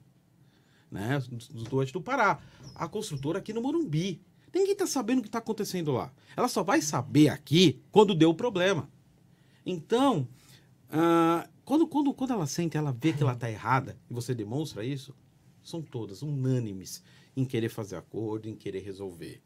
Né? 0.92 1.20
No 1.30 1.40
sudoeste 1.40 1.94
do 1.94 2.02
Pará. 2.02 2.38
A 2.74 2.86
construtora 2.86 3.38
aqui 3.38 3.52
no 3.52 3.62
Morumbi. 3.62 4.20
Ninguém 4.54 4.72
está 4.72 4.86
sabendo 4.86 5.20
o 5.20 5.22
que 5.22 5.28
está 5.28 5.38
acontecendo 5.38 5.90
lá. 5.92 6.12
Ela 6.36 6.46
só 6.46 6.62
vai 6.62 6.82
saber 6.82 7.30
aqui 7.30 7.80
quando 7.90 8.14
deu 8.14 8.30
o 8.30 8.34
problema. 8.34 8.90
Então, 9.64 10.28
uh, 10.90 11.48
quando, 11.64 11.86
quando, 11.86 12.12
quando 12.12 12.34
ela 12.34 12.46
sente, 12.46 12.76
ela 12.76 12.92
vê 12.92 13.14
que 13.14 13.22
ela 13.22 13.32
está 13.32 13.50
errada 13.50 13.98
e 14.10 14.12
você 14.12 14.34
demonstra 14.34 14.84
isso, 14.84 15.14
são 15.62 15.80
todas 15.80 16.20
unânimes 16.20 17.02
em 17.34 17.46
querer 17.46 17.70
fazer 17.70 17.96
acordo, 17.96 18.46
em 18.46 18.54
querer 18.54 18.80
resolver. 18.80 19.40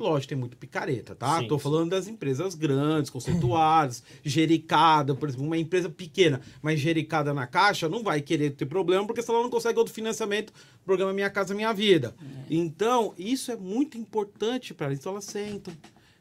Lógico, 0.00 0.30
tem 0.30 0.38
muito 0.38 0.56
picareta, 0.56 1.14
tá? 1.14 1.40
Sim, 1.40 1.46
Tô 1.46 1.58
falando 1.58 1.90
das 1.90 2.08
empresas 2.08 2.54
grandes, 2.54 3.10
conceituadas, 3.10 4.02
gericada, 4.24 5.14
por 5.14 5.28
exemplo, 5.28 5.46
uma 5.46 5.58
empresa 5.58 5.90
pequena, 5.90 6.40
mas 6.62 6.80
gericada 6.80 7.34
na 7.34 7.46
caixa, 7.46 7.86
não 7.86 8.02
vai 8.02 8.22
querer 8.22 8.52
ter 8.52 8.64
problema, 8.64 9.06
porque 9.06 9.20
se 9.20 9.30
ela 9.30 9.42
não 9.42 9.50
consegue 9.50 9.78
outro 9.78 9.92
financiamento, 9.92 10.54
programa 10.86 11.12
Minha 11.12 11.28
Casa 11.28 11.54
Minha 11.54 11.74
Vida. 11.74 12.14
É. 12.18 12.46
Então, 12.48 13.12
isso 13.18 13.52
é 13.52 13.56
muito 13.56 13.98
importante 13.98 14.72
para 14.72 14.86
elas. 14.86 14.98
Então, 14.98 15.12
elas 15.12 15.26
sentam, 15.26 15.74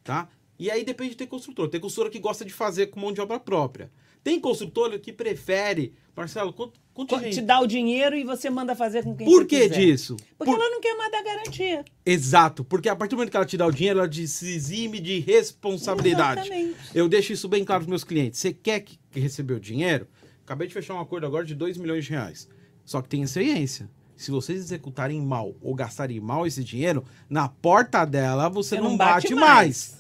tá? 0.04 0.28
E 0.60 0.70
aí 0.70 0.84
depende 0.84 1.12
de 1.12 1.16
ter 1.16 1.28
construtor. 1.28 1.70
Tem 1.70 1.80
construtora 1.80 2.12
que 2.12 2.20
gosta 2.20 2.44
de 2.44 2.52
fazer 2.52 2.88
com 2.88 3.00
mão 3.00 3.14
de 3.14 3.22
obra 3.22 3.40
própria. 3.40 3.90
Tem 4.22 4.42
construtor 4.42 5.00
que 5.00 5.14
prefere, 5.14 5.94
Marcelo, 6.14 6.52
quanto, 6.52 6.78
quanto 7.06 7.30
te 7.30 7.42
dá 7.42 7.60
o 7.60 7.68
dinheiro 7.68 8.16
e 8.16 8.24
você 8.24 8.50
manda 8.50 8.76
fazer 8.76 9.04
com 9.04 9.16
quem 9.16 9.26
Por 9.26 9.46
que 9.46 9.62
quiser. 9.62 9.80
disso? 9.80 10.18
Porque 10.38 10.52
Por... 10.52 10.60
ela 10.60 10.70
não 10.70 10.82
quer 10.82 10.96
mais 10.96 11.12
dar 11.12 11.24
garantia. 11.24 11.86
Exato, 12.06 12.64
porque 12.64 12.90
a 12.90 12.96
partir 12.96 13.12
do 13.12 13.18
momento 13.18 13.32
que 13.32 13.38
ela 13.38 13.46
te 13.46 13.58
dá 13.58 13.68
o 13.68 13.72
dinheiro, 13.72 14.00
ela 14.00 14.12
se 14.12 14.54
exime 14.54 15.00
de 15.00 15.20
responsabilidade. 15.20 16.42
Exatamente. 16.42 16.78
Eu 16.94 17.08
deixo 17.08 17.34
isso 17.34 17.48
bem 17.48 17.64
claro 17.64 17.84
para 17.84 17.90
meus 17.90 18.04
clientes. 18.04 18.40
Você 18.40 18.54
quer 18.54 18.82
que, 18.82 18.98
receber 19.12 19.54
o 19.54 19.60
dinheiro? 19.60 20.08
Acabei 20.44 20.68
de 20.68 20.74
fechar 20.74 20.96
um 20.96 21.00
acordo 21.00 21.28
agora 21.28 21.46
de 21.46 21.54
2 21.54 21.78
milhões 21.78 22.06
de 22.06 22.12
reais. 22.12 22.50
Só 22.84 23.02
que 23.02 23.10
tem 23.10 23.26
ciência. 23.28 23.90
Se 24.18 24.32
vocês 24.32 24.60
executarem 24.60 25.22
mal 25.22 25.56
ou 25.62 25.74
gastarem 25.74 26.20
mal 26.20 26.46
esse 26.46 26.64
dinheiro, 26.64 27.06
na 27.30 27.48
porta 27.48 28.04
dela 28.04 28.50
você, 28.50 28.76
você 28.76 28.82
não, 28.82 28.90
não, 28.90 28.98
bate, 28.98 29.30
bate 29.30 29.36
mais. 29.36 29.46
mais. 29.46 29.99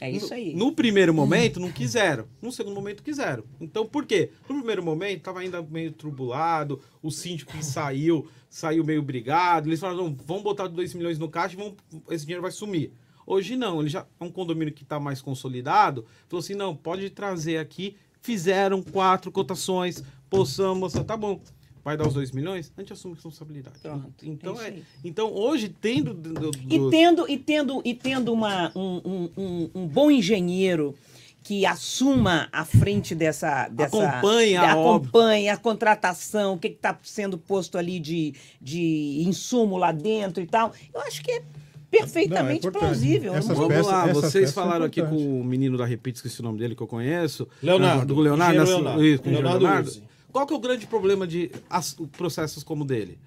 É 0.00 0.10
isso 0.10 0.32
aí. 0.32 0.54
No, 0.54 0.66
no, 0.66 0.72
primeiro 0.72 1.12
momento, 1.12 1.60
não 1.60 1.70
quiseram. 1.70 2.26
No 2.40 2.50
segundo 2.50 2.74
momento, 2.74 3.02
quiseram. 3.02 3.44
Então, 3.60 3.84
por 3.84 4.06
quê? 4.06 4.30
No 4.48 4.56
primeiro 4.56 4.82
momento, 4.82 5.22
tava 5.22 5.40
ainda 5.40 5.60
meio 5.60 5.92
tribulado, 5.92 6.80
o 7.02 7.10
síndico 7.10 7.52
que 7.52 7.64
saiu, 7.64 8.26
saiu 8.48 8.82
meio 8.82 9.02
brigado. 9.02 9.68
Eles 9.68 9.78
falaram, 9.78 10.16
vamos 10.24 10.42
botar 10.42 10.68
2 10.68 10.94
milhões 10.94 11.18
no 11.18 11.28
caixa 11.28 11.54
e 11.54 11.58
vamos, 11.58 11.74
esse 12.08 12.24
dinheiro 12.24 12.40
vai 12.42 12.50
sumir. 12.50 12.92
Hoje 13.26 13.56
não, 13.56 13.80
ele 13.80 13.90
já 13.90 14.06
é 14.18 14.24
um 14.24 14.30
condomínio 14.30 14.72
que 14.72 14.82
está 14.82 14.98
mais 14.98 15.20
consolidado. 15.20 16.06
Falou 16.28 16.42
assim: 16.42 16.54
não, 16.54 16.74
pode 16.74 17.10
trazer 17.10 17.58
aqui. 17.58 17.96
Fizeram 18.22 18.82
quatro 18.82 19.30
cotações, 19.30 20.02
possamos, 20.28 20.92
tá 20.92 21.16
bom 21.16 21.40
vai 21.84 21.96
dar 21.96 22.06
os 22.06 22.14
2 22.14 22.32
milhões, 22.32 22.72
a 22.76 22.80
gente 22.80 22.92
assume 22.92 23.14
responsabilidade. 23.14 23.78
Pronto, 23.80 24.12
então, 24.22 24.60
é, 24.60 24.68
é 24.68 24.82
então 25.04 25.32
hoje 25.32 25.68
tendo 25.68 26.14
do, 26.14 26.32
do... 26.32 26.50
e 26.68 26.90
tendo 26.90 27.28
e 27.28 27.38
tendo 27.38 27.82
e 27.84 27.94
tendo 27.94 28.32
uma 28.32 28.70
um, 28.76 29.28
um, 29.36 29.70
um, 29.74 29.86
bom 29.86 30.10
engenheiro 30.10 30.94
que 31.42 31.64
assuma 31.64 32.48
a 32.52 32.64
frente 32.64 33.14
dessa. 33.14 33.68
dessa 33.68 34.08
Acompanhe 34.08 34.56
a 34.56 34.72
acompanhe 34.72 35.48
a 35.48 35.56
contratação, 35.56 36.54
o 36.54 36.58
que 36.58 36.68
está 36.68 36.98
sendo 37.02 37.38
posto 37.38 37.78
ali 37.78 37.98
de, 37.98 38.34
de 38.60 39.24
insumo 39.26 39.76
lá 39.76 39.90
dentro 39.90 40.42
e 40.42 40.46
tal. 40.46 40.72
Eu 40.92 41.00
acho 41.00 41.22
que 41.22 41.30
é 41.32 41.42
perfeitamente 41.90 42.66
importante. 42.66 42.80
plausível. 42.82 43.34
Essas 43.34 43.48
Não- 43.48 43.56
Vamos 43.56 43.74
peças- 43.74 43.86
lá, 43.86 44.06
vocês 44.06 44.52
falaram 44.52 44.84
aqui 44.84 45.02
com 45.02 45.40
o 45.40 45.44
menino 45.44 45.76
da 45.76 45.84
Repite, 45.84 46.16
esqueci 46.16 46.40
o 46.40 46.44
nome 46.44 46.58
dele, 46.58 46.76
que 46.76 46.82
eu 46.82 46.86
conheço. 46.86 47.48
Leonardo, 47.62 48.14
Do 48.14 48.20
Leonardo. 48.20 48.58
nessa- 48.58 48.74
Leonardo. 48.74 49.04
isso, 49.04 49.22
com 49.22 49.28
o 49.28 49.32
engenheiro 49.32 49.58
Leonardo 49.58 49.90
Leonardo. 49.90 50.09
Qual 50.32 50.46
que 50.46 50.52
é 50.52 50.56
o 50.56 50.60
grande 50.60 50.86
problema 50.86 51.26
de 51.26 51.50
as- 51.68 51.96
processos 52.12 52.62
como 52.62 52.84
o 52.84 52.86
dele? 52.86 53.18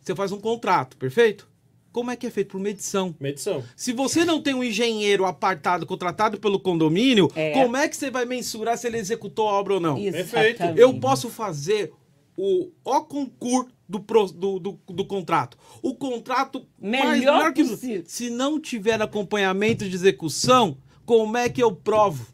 Você 0.00 0.14
faz 0.14 0.32
um 0.32 0.40
contrato, 0.40 0.96
perfeito? 0.96 1.48
Como 1.92 2.10
é 2.10 2.16
que 2.16 2.26
é 2.26 2.30
feito? 2.30 2.48
Por 2.50 2.60
medição. 2.60 3.14
Medição. 3.20 3.62
Se 3.76 3.92
você 3.92 4.24
não 4.24 4.42
tem 4.42 4.52
um 4.52 4.64
engenheiro 4.64 5.24
apartado, 5.24 5.86
contratado 5.86 6.38
pelo 6.40 6.58
condomínio, 6.58 7.30
É. 7.36 7.52
como 7.52 7.76
é 7.76 7.88
que 7.88 7.96
você 7.96 8.10
vai 8.10 8.24
mensurar 8.24 8.76
se 8.76 8.86
ele 8.86 8.98
executou 8.98 9.48
a 9.48 9.52
obra 9.52 9.74
ou 9.74 9.80
não? 9.80 9.94
Perfeito. 9.94 10.62
Eu 10.76 10.98
posso 10.98 11.30
fazer 11.30 11.92
o, 12.36 12.70
o 12.84 13.00
concurso 13.02 13.70
do, 13.88 14.00
pro- 14.00 14.26
do, 14.32 14.58
do, 14.58 14.78
do 14.88 15.04
contrato. 15.04 15.56
O 15.82 15.94
contrato 15.94 16.66
mais 16.82 17.20
Melhor 17.20 17.34
melhor 17.36 17.52
que 17.52 17.62
possível. 17.64 18.02
Se 18.06 18.28
não 18.28 18.58
tiver 18.60 19.00
acompanhamento 19.00 19.88
de 19.88 19.94
execução, 19.94 20.76
como 21.06 21.36
é 21.36 21.48
que 21.48 21.62
eu 21.62 21.70
provo? 21.70 22.26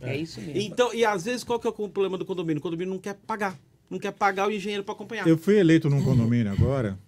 É 0.00 0.16
isso 0.16 0.40
mesmo. 0.40 0.60
Então, 0.60 0.94
e 0.94 1.04
às 1.04 1.24
vezes 1.24 1.44
qual 1.44 1.58
que 1.58 1.66
é 1.66 1.70
o 1.70 1.72
problema 1.72 2.18
do 2.18 2.24
condomínio? 2.24 2.58
O 2.58 2.62
condomínio 2.62 2.92
não 2.92 3.00
quer 3.00 3.14
pagar. 3.14 3.58
Não 3.90 3.98
quer 3.98 4.12
pagar 4.12 4.48
o 4.48 4.50
engenheiro 4.50 4.82
para 4.82 4.94
acompanhar. 4.94 5.26
Eu 5.26 5.36
fui 5.36 5.58
eleito 5.58 5.88
num 5.90 6.02
condomínio 6.02 6.50
agora, 6.52 6.98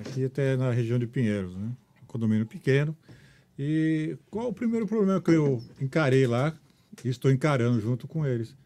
aqui 0.00 0.24
até 0.24 0.56
na 0.56 0.70
região 0.70 0.98
de 0.98 1.06
Pinheiros, 1.06 1.54
né? 1.54 1.70
Um 2.02 2.06
condomínio 2.06 2.46
pequeno. 2.46 2.96
E 3.58 4.16
qual 4.30 4.48
o 4.48 4.52
primeiro 4.52 4.86
problema 4.86 5.20
que 5.20 5.30
eu 5.30 5.62
encarei 5.80 6.26
lá, 6.26 6.56
e 7.04 7.08
estou 7.08 7.30
encarando 7.30 7.80
junto 7.80 8.08
com 8.08 8.24
eles? 8.26 8.56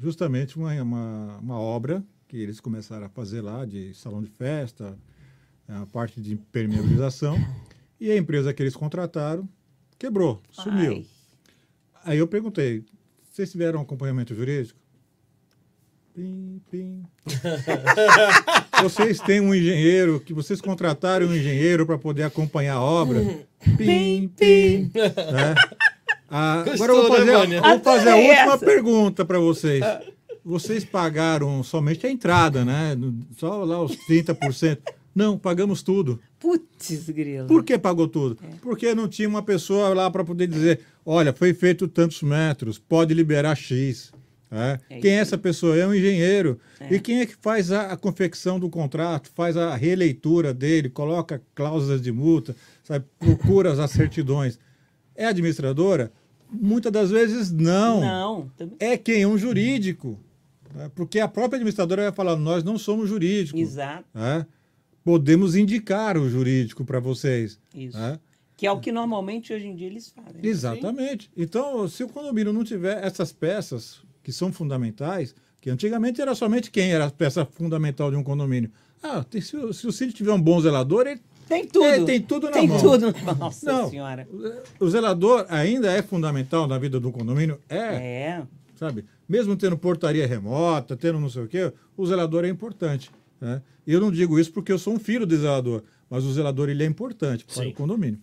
Justamente 0.00 0.56
uma, 0.56 0.74
uma, 0.82 1.38
uma 1.38 1.58
obra 1.58 2.04
que 2.28 2.36
eles 2.36 2.60
começaram 2.60 3.06
a 3.06 3.08
fazer 3.08 3.40
lá, 3.40 3.64
de 3.64 3.94
salão 3.94 4.22
de 4.22 4.28
festa, 4.30 4.98
a 5.68 5.86
parte 5.86 6.20
de 6.20 6.34
impermeabilização, 6.34 7.38
e 7.98 8.10
a 8.10 8.16
empresa 8.16 8.52
que 8.52 8.62
eles 8.62 8.76
contrataram 8.76 9.48
quebrou, 9.98 10.42
sumiu. 10.50 10.92
Ai, 10.92 11.06
Aí 12.04 12.18
eu 12.18 12.28
perguntei, 12.28 12.84
vocês 13.34 13.50
tiveram 13.50 13.80
acompanhamento 13.80 14.32
jurídico? 14.32 14.78
Pim, 16.14 16.62
pim. 16.70 17.02
vocês 18.80 19.18
têm 19.18 19.40
um 19.40 19.52
engenheiro, 19.52 20.20
que 20.20 20.32
vocês 20.32 20.60
contrataram 20.60 21.26
um 21.26 21.34
engenheiro 21.34 21.84
para 21.84 21.98
poder 21.98 22.22
acompanhar 22.22 22.76
a 22.76 22.80
obra? 22.80 23.18
Pim, 23.76 24.30
pim. 24.36 24.88
Né? 24.94 25.54
Ah, 26.30 26.60
agora 26.60 26.92
eu 26.92 26.96
vou 26.96 27.10
né, 27.10 27.16
fazer, 27.16 27.32
Vânia? 27.32 27.56
eu 27.56 27.62
vou 27.62 27.80
fazer 27.80 28.08
a 28.10 28.16
última 28.16 28.54
essa. 28.54 28.64
pergunta 28.64 29.24
para 29.24 29.40
vocês. 29.40 29.84
Vocês 30.44 30.84
pagaram 30.84 31.60
somente 31.64 32.06
a 32.06 32.10
entrada, 32.10 32.64
né? 32.64 32.96
Só 33.36 33.64
lá 33.64 33.82
os 33.82 33.96
30%. 34.08 34.78
Não, 35.14 35.38
pagamos 35.38 35.82
tudo. 35.82 36.20
Putz, 36.40 37.08
grilo. 37.10 37.46
Por 37.46 37.62
que 37.62 37.78
pagou 37.78 38.08
tudo? 38.08 38.36
É. 38.42 38.56
Porque 38.60 38.94
não 38.94 39.06
tinha 39.08 39.28
uma 39.28 39.42
pessoa 39.42 39.94
lá 39.94 40.10
para 40.10 40.24
poder 40.24 40.46
dizer: 40.48 40.80
olha, 41.06 41.32
foi 41.32 41.54
feito 41.54 41.86
tantos 41.86 42.20
metros, 42.22 42.78
pode 42.78 43.14
liberar 43.14 43.54
X. 43.54 44.12
né? 44.50 44.80
É 44.90 44.98
quem 44.98 45.12
é 45.12 45.20
essa 45.20 45.38
pessoa? 45.38 45.76
É 45.76 45.86
um 45.86 45.94
engenheiro. 45.94 46.58
E 46.90 46.98
quem 46.98 47.20
é 47.20 47.26
que 47.26 47.36
faz 47.36 47.70
a, 47.70 47.92
a 47.92 47.96
confecção 47.96 48.58
do 48.58 48.68
contrato, 48.68 49.30
faz 49.34 49.56
a 49.56 49.74
releitura 49.76 50.52
dele, 50.52 50.90
coloca 50.90 51.40
cláusulas 51.54 52.02
de 52.02 52.10
multa, 52.12 52.54
sabe? 52.82 53.04
procura 53.18 53.72
as 53.72 53.90
certidões? 53.92 54.58
É 55.14 55.26
a 55.26 55.28
administradora? 55.28 56.12
Muitas 56.50 56.92
das 56.92 57.10
vezes 57.10 57.50
não. 57.52 58.00
Não. 58.00 58.50
É 58.78 58.96
quem? 58.96 59.22
É 59.22 59.28
um 59.28 59.38
jurídico. 59.38 60.18
né? 60.74 60.90
Porque 60.94 61.18
a 61.20 61.28
própria 61.28 61.56
administradora 61.56 62.02
vai 62.02 62.12
falar: 62.12 62.36
nós 62.36 62.62
não 62.64 62.76
somos 62.76 63.08
jurídicos. 63.08 63.60
Exato. 63.60 64.04
né? 64.12 64.44
Podemos 65.04 65.54
indicar 65.54 66.16
o 66.16 66.28
jurídico 66.28 66.84
para 66.84 66.98
vocês. 66.98 67.58
Isso. 67.74 67.96
né? 67.98 68.18
Que 68.56 68.66
é 68.66 68.72
o 68.72 68.80
que 68.80 68.90
normalmente 68.92 69.52
hoje 69.52 69.66
em 69.66 69.74
dia 69.74 69.86
eles 69.88 70.08
fazem. 70.10 70.40
Exatamente. 70.42 71.30
Então, 71.36 71.86
se 71.88 72.02
o 72.04 72.08
condomínio 72.08 72.52
não 72.52 72.64
tiver 72.64 73.04
essas 73.04 73.32
peças 73.32 74.00
que 74.22 74.32
são 74.32 74.52
fundamentais, 74.52 75.34
que 75.60 75.68
antigamente 75.68 76.22
era 76.22 76.34
somente 76.34 76.70
quem 76.70 76.92
era 76.92 77.06
a 77.06 77.10
peça 77.10 77.44
fundamental 77.44 78.10
de 78.10 78.16
um 78.16 78.22
condomínio. 78.22 78.70
Ah, 79.02 79.22
tem- 79.24 79.40
se, 79.40 79.56
o- 79.56 79.72
se 79.74 79.86
o 79.86 79.92
síndico 79.92 80.16
tiver 80.18 80.32
um 80.32 80.40
bom 80.40 80.58
zelador, 80.60 81.06
ele, 81.06 81.20
Tem 81.48 81.66
tudo. 81.66 81.84
É, 81.84 82.04
tem 82.04 82.22
tudo 82.22 82.46
na 82.46 82.52
Tem 82.52 82.66
mão. 82.68 82.80
tudo. 82.80 83.12
Nossa 83.38 83.70
Não. 83.70 83.90
senhora. 83.90 84.26
o 84.80 84.88
zelador 84.88 85.44
ainda 85.50 85.92
é 85.92 86.00
fundamental 86.00 86.66
na 86.66 86.78
vida 86.78 86.98
do 86.98 87.12
condomínio? 87.12 87.58
É, 87.68 87.76
É. 87.78 88.42
sabe? 88.76 89.04
Mesmo 89.28 89.54
tendo 89.56 89.76
portaria 89.76 90.26
remota, 90.26 90.96
tendo 90.96 91.18
não 91.20 91.28
sei 91.28 91.42
o 91.42 91.48
quê, 91.48 91.70
o 91.96 92.06
zelador 92.06 92.44
é 92.44 92.48
importante. 92.48 93.10
Né? 93.40 93.62
E 93.86 93.92
eu 93.92 94.00
não 94.00 94.10
digo 94.10 94.38
isso 94.38 94.52
porque 94.52 94.72
eu 94.72 94.78
sou 94.78 94.94
um 94.94 94.98
filho 94.98 95.26
do 95.26 95.36
zelador, 95.36 95.82
mas 96.08 96.24
o 96.24 96.32
zelador 96.32 96.68
ele 96.68 96.82
é 96.82 96.86
importante 96.86 97.44
para 97.44 97.62
Sim. 97.62 97.70
o 97.70 97.74
condomínio. 97.74 98.18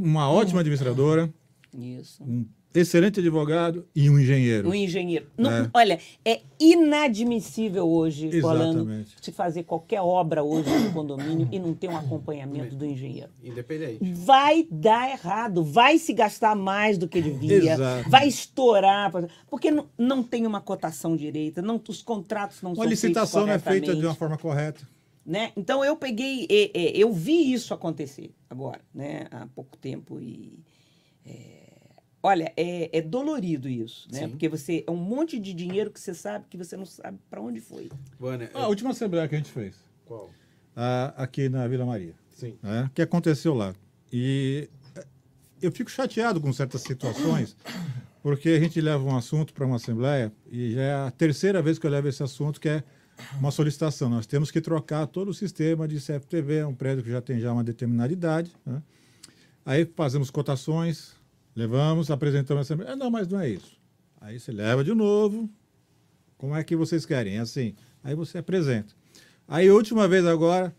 Uma 0.00 0.28
ótima 0.30 0.60
administradora, 0.60 1.32
Isso. 1.76 2.22
um 2.22 2.44
excelente 2.74 3.20
advogado 3.20 3.84
e 3.94 4.08
um 4.08 4.18
engenheiro. 4.18 4.68
Um 4.68 4.74
engenheiro. 4.74 5.26
Não, 5.36 5.50
É. 5.50 5.70
Olha, 5.74 5.98
é 6.24 6.40
inadmissível 6.58 7.88
hoje, 7.88 8.28
Exatamente. 8.28 9.16
se 9.20 9.32
fazer 9.32 9.64
qualquer 9.64 10.00
obra 10.00 10.42
hoje 10.42 10.70
no 10.70 10.92
condomínio 10.92 11.48
e 11.50 11.58
não 11.58 11.74
ter 11.74 11.88
um 11.88 11.96
acompanhamento 11.96 12.76
do 12.76 12.84
engenheiro. 12.84 13.30
Independente. 13.42 13.98
Vai 14.12 14.66
dar 14.70 15.10
errado, 15.10 15.64
vai 15.64 15.98
se 15.98 16.12
gastar 16.12 16.54
mais 16.54 16.96
do 16.98 17.08
que 17.08 17.20
devia, 17.20 17.72
Exato. 17.74 18.08
vai 18.10 18.28
estourar, 18.28 19.10
porque 19.48 19.70
não, 19.70 19.86
não 19.98 20.22
tem 20.22 20.46
uma 20.46 20.60
cotação 20.60 21.16
direita, 21.16 21.60
não, 21.62 21.80
os 21.88 22.02
contratos 22.02 22.62
não 22.62 22.70
Uma 22.70 22.76
são 22.76 22.84
licitação 22.90 23.46
não 23.46 23.52
é 23.54 23.58
feitos 23.58 23.88
feita 23.88 24.00
de 24.00 24.06
uma 24.06 24.14
forma 24.14 24.38
correta. 24.38 24.86
né? 25.24 25.52
Então 25.56 25.84
eu 25.84 25.96
peguei, 25.96 26.46
é, 26.50 26.70
é, 26.78 26.96
eu 26.96 27.12
vi 27.12 27.52
isso 27.52 27.74
acontecer 27.74 28.30
agora, 28.48 28.80
né? 28.94 29.26
Há 29.30 29.46
pouco 29.54 29.76
tempo 29.76 30.20
e 30.20 30.58
é, 31.26 31.59
olha, 32.22 32.52
é, 32.56 32.98
é 32.98 33.02
dolorido 33.02 33.68
isso, 33.68 34.08
né? 34.12 34.20
Sim. 34.20 34.28
Porque 34.30 34.48
você 34.48 34.84
é 34.86 34.90
um 34.90 34.96
monte 34.96 35.38
de 35.38 35.52
dinheiro 35.54 35.90
que 35.90 36.00
você 36.00 36.14
sabe 36.14 36.44
que 36.48 36.56
você 36.56 36.76
não 36.76 36.84
sabe 36.86 37.18
para 37.30 37.40
onde 37.40 37.60
foi. 37.60 37.90
Vânia, 38.18 38.50
Ah, 38.54 38.64
a 38.64 38.68
última 38.68 38.90
assembleia 38.90 39.28
que 39.28 39.34
a 39.34 39.38
gente 39.38 39.50
fez, 39.50 39.76
qual? 40.04 40.30
ah, 40.76 41.14
aqui 41.16 41.48
na 41.48 41.66
Vila 41.68 41.84
Maria, 41.86 42.14
Sim. 42.30 42.56
né, 42.62 42.90
que 42.94 43.02
aconteceu 43.02 43.54
lá. 43.54 43.74
E 44.12 44.68
eh, 44.96 45.06
eu 45.62 45.70
fico 45.72 45.90
chateado 45.90 46.40
com 46.40 46.52
certas 46.52 46.82
situações, 46.82 47.56
porque 48.22 48.48
a 48.50 48.60
gente 48.60 48.80
leva 48.80 49.02
um 49.04 49.16
assunto 49.16 49.52
para 49.54 49.64
uma 49.64 49.76
assembleia 49.76 50.32
e 50.50 50.72
já 50.72 50.82
é 50.82 50.94
a 50.94 51.10
terceira 51.10 51.62
vez 51.62 51.78
que 51.78 51.86
eu 51.86 51.90
levo 51.90 52.08
esse 52.08 52.22
assunto, 52.22 52.60
que 52.60 52.68
é 52.68 52.82
uma 53.38 53.50
solicitação. 53.50 54.08
Nós 54.08 54.26
temos 54.26 54.50
que 54.50 54.60
trocar 54.60 55.06
todo 55.06 55.28
o 55.28 55.34
sistema 55.34 55.86
de 55.86 55.96
CFTV, 56.00 56.56
é 56.58 56.66
um 56.66 56.74
prédio 56.74 57.04
que 57.04 57.10
já 57.10 57.20
tem 57.20 57.38
já 57.38 57.52
uma 57.52 57.62
determinada 57.62 58.12
idade. 58.12 58.50
né? 58.64 58.82
Aí 59.64 59.84
fazemos 59.94 60.30
cotações, 60.30 61.14
levamos, 61.54 62.10
apresentamos 62.10 62.60
a 62.60 62.62
assembleia. 62.62 62.92
Ah, 62.92 62.96
não, 62.96 63.10
mas 63.10 63.28
não 63.28 63.40
é 63.40 63.48
isso. 63.48 63.78
Aí 64.20 64.38
você 64.38 64.52
leva 64.52 64.84
de 64.84 64.94
novo. 64.94 65.48
Como 66.36 66.54
é 66.54 66.64
que 66.64 66.76
vocês 66.76 67.04
querem? 67.04 67.36
É 67.36 67.40
assim. 67.40 67.74
Aí 68.02 68.14
você 68.14 68.38
apresenta. 68.38 68.94
Aí, 69.46 69.68
a 69.68 69.74
última 69.74 70.06
vez 70.06 70.24
agora, 70.24 70.74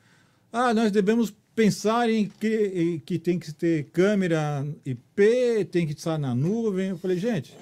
ah, 0.51 0.73
nós 0.73 0.91
devemos 0.91 1.33
pensar 1.53 2.09
em 2.09 2.27
que, 2.27 2.71
em 2.73 2.99
que 2.99 3.19
tem 3.19 3.37
que 3.37 3.53
ter 3.53 3.83
câmera 3.91 4.65
IP, 4.85 5.65
tem 5.65 5.85
que 5.85 5.93
estar 5.93 6.17
na 6.17 6.33
nuvem. 6.33 6.89
Eu 6.89 6.97
falei, 6.97 7.17
gente, 7.17 7.55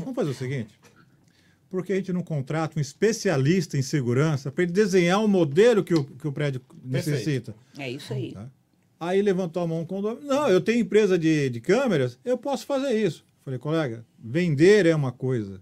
vamos 0.00 0.14
fazer 0.14 0.30
o 0.30 0.34
seguinte. 0.34 0.74
Por 1.68 1.84
que 1.84 1.92
a 1.92 1.96
gente 1.96 2.12
não 2.12 2.22
contrata 2.22 2.78
um 2.78 2.80
especialista 2.80 3.76
em 3.76 3.82
segurança 3.82 4.50
para 4.50 4.64
ele 4.64 4.72
desenhar 4.72 5.20
um 5.20 5.28
modelo 5.28 5.84
que 5.84 5.94
o, 5.94 6.04
que 6.04 6.26
o 6.26 6.32
prédio 6.32 6.62
necessita? 6.82 7.54
É 7.76 7.90
isso 7.90 8.12
aí. 8.12 8.32
Tá. 8.32 8.48
Aí 8.98 9.20
levantou 9.20 9.62
a 9.62 9.66
mão 9.66 9.84
com 9.84 9.96
condomínio. 9.96 10.26
Não, 10.28 10.48
eu 10.48 10.60
tenho 10.60 10.80
empresa 10.80 11.18
de, 11.18 11.50
de 11.50 11.60
câmeras, 11.60 12.18
eu 12.24 12.38
posso 12.38 12.64
fazer 12.66 12.92
isso. 12.92 13.24
Falei, 13.44 13.58
colega, 13.58 14.04
vender 14.18 14.86
é 14.86 14.94
uma 14.94 15.12
coisa. 15.12 15.60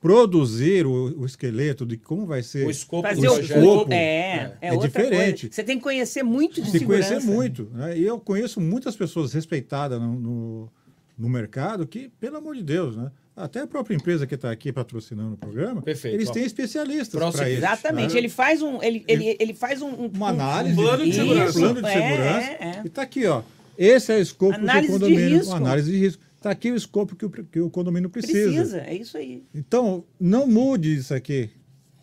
Produzir 0.00 0.86
o, 0.86 1.18
o 1.20 1.24
esqueleto 1.24 1.86
de 1.86 1.96
como 1.96 2.26
vai 2.26 2.42
ser. 2.42 2.66
O 2.66 2.70
escopo 2.70 3.08
Fazer 3.08 3.26
o 3.26 3.40
escopo. 3.40 3.90
é, 3.90 4.54
é, 4.60 4.68
É 4.68 4.72
outra 4.74 4.86
diferente. 4.88 5.42
coisa. 5.42 5.54
Você 5.54 5.64
tem 5.64 5.78
que 5.78 5.82
conhecer 5.82 6.22
muito 6.22 6.60
de 6.60 6.70
se 6.70 6.78
segurança. 6.78 7.08
conhecer 7.14 7.26
muito. 7.26 7.70
Né? 7.72 7.96
E 7.98 8.04
eu 8.04 8.20
conheço 8.20 8.60
muitas 8.60 8.94
pessoas 8.94 9.32
respeitadas 9.32 9.98
no, 9.98 10.20
no, 10.20 10.72
no 11.16 11.28
mercado 11.30 11.86
que, 11.86 12.10
pelo 12.20 12.36
amor 12.36 12.54
de 12.54 12.62
Deus, 12.62 12.96
né? 12.98 13.10
Até 13.36 13.60
a 13.60 13.66
própria 13.66 13.94
empresa 13.96 14.26
que 14.26 14.34
está 14.34 14.50
aqui 14.50 14.72
patrocinando 14.72 15.34
o 15.34 15.36
programa, 15.36 15.82
Perfeito. 15.82 16.14
eles 16.14 16.28
Ó. 16.28 16.32
têm 16.32 16.44
especialistas 16.44 17.18
para 17.32 17.48
isso. 17.48 17.58
Exatamente. 17.58 18.12
né? 18.12 18.18
Ele 18.18 18.28
faz 18.28 18.62
um. 18.62 18.82
Ele, 18.82 19.04
ele, 19.08 19.36
ele 19.40 19.54
faz 19.54 19.82
um. 19.82 19.88
um- 19.88 20.06
Uma 20.14 20.26
um- 20.26 20.28
análise, 20.28 20.78
Um 20.78 20.82
plano 20.82 21.04
de 21.04 21.10
um 21.10 21.12
segurança. 21.12 21.58
plano 21.58 21.82
de 21.82 21.88
É, 21.88 21.92
segurança. 21.92 22.40
é, 22.40 22.58
é. 22.60 22.82
E 22.84 22.86
está 22.86 23.02
aqui, 23.02 23.26
ó. 23.26 23.42
Esse 23.76 24.12
é 24.12 24.16
o 24.16 24.20
escopo 24.20 24.54
Análise 24.54 24.86
que 24.86 24.92
o 24.92 24.98
de 24.98 25.04
condomínio. 25.14 25.52
análise 25.52 25.90
de 25.90 25.98
risco. 25.98 26.22
Está 26.36 26.50
aqui 26.50 26.70
o 26.70 26.76
escopo 26.76 27.16
que 27.16 27.24
o, 27.26 27.30
que 27.30 27.58
o 27.60 27.70
condomínio 27.70 28.08
precisa. 28.10 28.50
Precisa, 28.52 28.80
é 28.82 28.94
isso 28.94 29.16
aí. 29.16 29.42
Então, 29.54 30.04
não 30.20 30.46
mude 30.46 30.94
isso 30.94 31.12
aqui. 31.14 31.50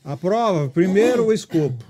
A 0.03 0.17
prova, 0.17 0.67
primeiro 0.69 1.27
o 1.27 1.31
escopo. 1.33 1.85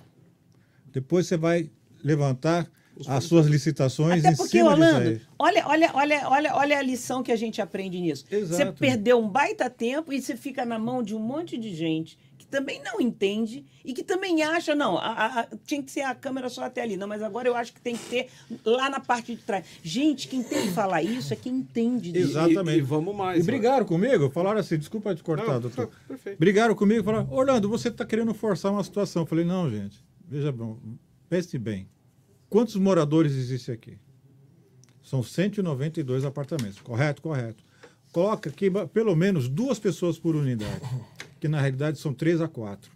Depois 0.92 1.26
você 1.28 1.38
vai 1.38 1.70
levantar 2.04 2.70
as 3.08 3.24
suas 3.24 3.48
licitações 3.48 4.20
Até 4.24 4.34
em 4.34 4.36
porque, 4.38 4.52
cima 4.58 4.76
disso 4.76 4.84
Orlando, 4.88 5.10
aí. 5.10 5.22
olha, 5.40 5.68
olha, 5.68 5.92
olha, 5.94 6.30
olha, 6.30 6.56
olha 6.56 6.78
a 6.78 6.82
lição 6.82 7.24
que 7.24 7.32
a 7.32 7.36
gente 7.36 7.62
aprende 7.62 8.00
nisso. 8.00 8.26
Exato. 8.32 8.54
Você 8.56 8.72
perdeu 8.72 9.20
um 9.20 9.28
baita 9.28 9.70
tempo 9.70 10.12
e 10.14 10.22
você 10.22 10.36
fica 10.36 10.66
na 10.66 10.78
mão 10.78 11.02
de 11.02 11.16
um 11.16 11.20
monte 11.20 11.58
de 11.58 11.74
gente 11.74 12.18
que 12.38 12.46
também 12.46 12.82
não 12.84 13.00
entende 13.00 13.64
e 13.86 13.94
que 13.94 14.04
também 14.04 14.42
acha, 14.44 14.74
não, 14.76 14.98
a- 14.98 15.06
a- 15.12 15.40
a- 15.42 15.48
tinha 15.66 15.82
que 15.82 15.92
ser 15.92 16.02
a 16.02 16.14
câmera 16.14 16.50
só 16.50 16.64
até 16.66 16.82
ali. 16.82 16.98
Não, 16.98 17.08
mas 17.08 17.22
agora 17.22 17.48
eu 17.48 17.56
acho 17.56 17.72
que 17.74 17.80
tem 17.82 17.96
que 17.96 18.06
ter 18.10 18.28
lá 18.66 18.90
na 18.90 19.00
parte 19.00 19.36
de 19.36 19.42
trás. 19.42 19.64
Gente, 19.84 20.28
quem 20.28 20.44
tem 20.44 20.64
que 20.64 20.72
falar 20.72 21.02
isso 21.04 21.32
é 21.34 21.36
quem 21.36 21.54
entende 21.54 22.12
disso. 22.12 22.32
Exatamente. 22.32 22.78
E, 22.78 22.80
e 22.80 22.82
vamos 22.82 23.16
mais. 23.16 23.40
E 23.40 23.44
brigaram 23.44 23.86
comigo, 23.86 24.30
falaram 24.32 24.60
assim, 24.60 24.78
desculpa 24.78 25.14
te 25.16 25.24
cortar, 25.24 25.46
Não, 25.54 25.60
doutor. 25.62 25.88
tá, 25.88 25.94
perfeito. 26.08 26.38
Brigaram 26.40 26.76
comigo, 26.76 27.04
falaram, 27.04 27.28
Orlando, 27.32 27.70
você 27.70 27.88
está 27.90 28.06
querendo 28.06 28.34
forçar 28.34 28.72
uma 28.72 28.84
situação. 28.84 29.22
Eu 29.22 29.26
falei, 29.28 29.46
não, 29.46 29.70
gente, 29.70 30.04
veja 30.28 30.52
bem, 30.52 30.76
pense 31.30 31.58
bem. 31.58 31.88
Quantos 32.52 32.76
moradores 32.76 33.32
existem 33.32 33.74
aqui? 33.74 33.98
São 35.02 35.24
192 35.24 36.26
apartamentos, 36.26 36.82
correto? 36.82 37.22
Correto. 37.22 37.64
Coloca 38.12 38.50
aqui 38.50 38.70
pelo 38.94 39.16
menos 39.16 39.48
duas 39.48 39.80
pessoas 39.80 40.20
por 40.20 40.36
unidade, 40.36 40.82
que 41.40 41.48
na 41.48 41.62
realidade 41.62 41.98
são 41.98 42.14
três 42.14 42.42
a 42.42 42.50
quatro. 42.50 42.92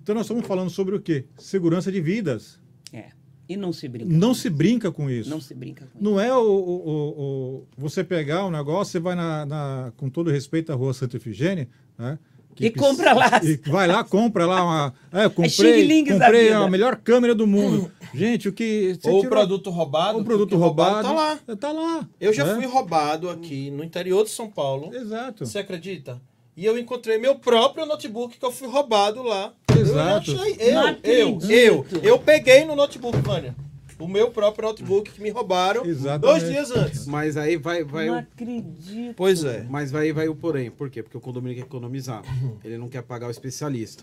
Então 0.00 0.14
nós 0.14 0.26
estamos 0.26 0.46
falando 0.46 0.70
sobre 0.70 0.94
o 0.94 1.00
quê? 1.00 1.24
Segurança 1.36 1.90
de 1.90 2.00
vidas. 2.00 2.60
É. 2.92 3.10
E 3.48 3.56
não 3.56 3.72
se 3.72 3.88
brinca. 3.88 4.08
Não 4.08 4.28
com 4.28 4.34
se 4.34 4.46
isso. 4.46 4.56
brinca 4.56 4.92
com 4.92 5.10
isso. 5.10 5.28
Não 5.30 5.40
se 5.40 5.52
brinca 5.52 5.86
com 5.86 5.98
isso. 5.98 6.04
Não 6.04 6.20
é 6.20 6.32
o, 6.32 6.40
o- 6.40 6.88
o- 6.88 7.20
o- 7.62 7.66
você 7.76 8.04
pegar 8.04 8.46
um 8.46 8.50
negócio, 8.52 8.92
você 8.92 9.00
vai 9.00 9.16
na, 9.16 9.44
na- 9.44 9.92
com 9.96 10.08
todo 10.08 10.30
respeito 10.30 10.70
à 10.70 10.76
rua 10.76 10.94
Santa 10.94 11.16
Efigênia, 11.16 11.68
né? 11.98 12.20
Que 12.60 12.66
E 12.66 12.70
compra 12.70 13.14
lá. 13.14 13.40
E 13.42 13.56
vai 13.70 13.88
lá, 13.88 14.04
compra 14.04 14.44
lá 14.46 14.62
uma. 14.62 14.94
É, 15.12 15.24
eu 15.24 15.30
comprei, 15.30 16.04
da 16.04 16.18
comprei 16.18 16.52
a 16.52 16.68
melhor 16.68 16.96
câmera 16.96 17.34
do 17.34 17.46
mundo. 17.46 17.90
Gente, 18.12 18.48
o 18.48 18.52
que. 18.52 18.98
você 19.00 19.08
Ou 19.08 19.18
o 19.18 19.20
tirou- 19.20 19.30
produto 19.38 19.70
roubado. 19.70 20.18
o 20.18 20.24
produto 20.24 20.50
porque 20.50 20.62
roubado. 20.62 21.08
Tá 21.08 21.12
lá. 21.12 21.38
Tá 21.56 21.72
lá. 21.72 22.08
Eu 22.20 22.32
já 22.32 22.44
né? 22.44 22.54
fui 22.56 22.66
roubado 22.66 23.30
aqui 23.30 23.70
no 23.70 23.82
interior 23.82 24.24
de 24.24 24.30
São 24.30 24.50
Paulo. 24.50 24.94
Exato. 24.94 25.46
Você 25.46 25.58
acredita? 25.58 26.20
E 26.56 26.66
eu 26.66 26.76
encontrei 26.78 27.16
meu 27.16 27.36
próprio 27.36 27.86
notebook 27.86 28.36
que 28.36 28.44
eu 28.44 28.52
fui 28.52 28.68
roubado 28.68 29.22
lá. 29.22 29.52
Exato. 29.74 30.32
Eu, 30.32 30.40
achei, 30.40 30.56
eu, 30.58 30.68
eu, 30.68 30.80
acredito. 30.80 31.50
eu, 31.50 31.86
eu 32.02 32.18
peguei 32.18 32.64
no 32.64 32.76
notebook, 32.76 33.16
Vânia. 33.18 33.54
O 34.00 34.08
meu 34.08 34.30
próprio 34.30 34.68
notebook 34.68 35.10
que 35.10 35.20
me 35.20 35.30
roubaram 35.30 35.84
Exatamente. 35.84 36.40
dois 36.40 36.50
dias 36.50 36.70
antes. 36.70 37.06
Mas 37.06 37.36
aí 37.36 37.56
vai, 37.56 37.84
vai 37.84 38.06
não 38.06 38.14
o 38.14 38.18
acredito. 38.18 39.14
Pois 39.16 39.44
é. 39.44 39.66
Mas 39.68 39.90
vai, 39.90 40.12
vai 40.12 40.28
o 40.28 40.34
porém. 40.34 40.70
Por 40.70 40.88
quê? 40.88 41.02
Porque 41.02 41.16
o 41.16 41.20
condomínio 41.20 41.56
quer 41.56 41.64
economizar. 41.66 42.22
Ele 42.64 42.78
não 42.78 42.88
quer 42.88 43.02
pagar 43.02 43.28
o 43.28 43.30
especialista. 43.30 44.02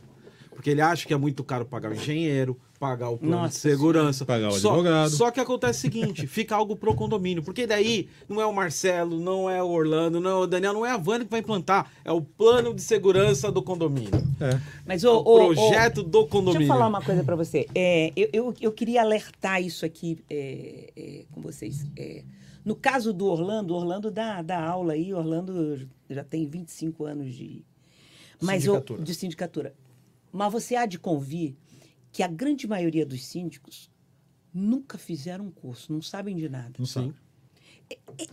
Porque 0.52 0.70
ele 0.70 0.82
acha 0.82 1.06
que 1.08 1.14
é 1.14 1.18
muito 1.18 1.44
caro 1.44 1.66
pagar 1.66 1.92
o 1.92 1.96
engenheiro, 1.96 2.58
pagar 2.80 3.10
o 3.10 3.18
plano 3.18 3.34
de 3.36 3.42
Nossa 3.44 3.60
segurança. 3.60 4.26
Pagar 4.26 4.50
o 4.50 4.52
só, 4.52 4.70
advogado. 4.70 5.10
Só 5.10 5.32
que 5.32 5.40
acontece 5.40 5.80
o 5.80 5.82
seguinte, 5.82 6.26
fica 6.28 6.56
algo 6.56 6.76
pro 6.76 6.94
condomínio. 6.96 7.42
Porque 7.44 7.66
daí 7.66 8.08
não 8.30 8.40
é 8.40 8.46
o 8.46 8.54
Marcelo, 8.54 9.20
não 9.20 9.50
é 9.50 9.62
o 9.64 9.68
Orlando, 9.70 10.20
não 10.20 10.30
é 10.30 10.36
o 10.36 10.48
Daniel, 10.48 10.74
não 10.74 10.86
é 10.86 10.92
a 10.92 10.98
Vânia 10.98 11.26
que 11.26 11.32
vai 11.32 11.40
implantar. 11.40 11.92
É 12.06 12.12
o 12.12 12.22
plano 12.22 12.74
de 12.74 12.82
segurança 12.82 13.52
do 13.52 13.62
condomínio. 13.64 14.12
É. 14.40 14.60
Mas 14.86 15.04
O 15.04 15.10
o, 15.12 15.16
o- 15.18 15.52
o- 15.52 15.56
projeto 15.56 16.04
do 16.04 16.28
condomínio. 16.28 16.60
Deixa 16.60 16.74
eu 16.74 16.78
falar 16.78 16.88
uma 16.88 17.02
coisa 17.02 17.24
para 17.24 17.36
você. 17.36 17.68
É, 17.74 18.12
eu, 18.16 18.30
eu, 18.32 18.54
eu 18.62 18.72
queria 18.72 19.02
alertar 19.02 19.62
isso 19.62 19.86
aqui 19.86 20.20
é, 20.30 20.92
é, 20.96 21.26
com 21.32 21.42
vocês. 21.42 21.86
É, 21.98 22.24
no 22.64 22.76
caso 22.76 23.14
do 23.14 23.26
Orlando, 23.26 23.74
Orlando 23.74 24.12
dá, 24.12 24.42
dá 24.42 24.62
aula 24.64 24.94
aí, 24.94 25.14
Orlando 25.14 25.88
já 26.10 26.24
tem 26.24 26.46
25 26.46 27.06
anos 27.06 27.34
de, 27.34 27.64
mas 28.42 28.64
o- 28.64 28.72
Sindicatura. 28.74 29.04
de 29.04 29.16
sindicatura. 29.16 29.74
Mas 30.32 30.52
você 30.52 30.76
há 30.76 30.86
de 30.86 31.00
convir 31.00 31.56
que 32.18 32.24
a 32.24 32.28
grande 32.28 32.66
maioria 32.68 33.06
dos 33.06 33.24
síndicos 33.24 33.92
nunca 34.52 34.98
fizeram 34.98 35.46
um 35.46 35.52
curso, 35.52 35.94
não 35.94 36.02
sabem 36.02 36.36
de 36.36 36.50
nada. 36.50 36.74
Não 36.80 36.86
sabe. 36.88 37.14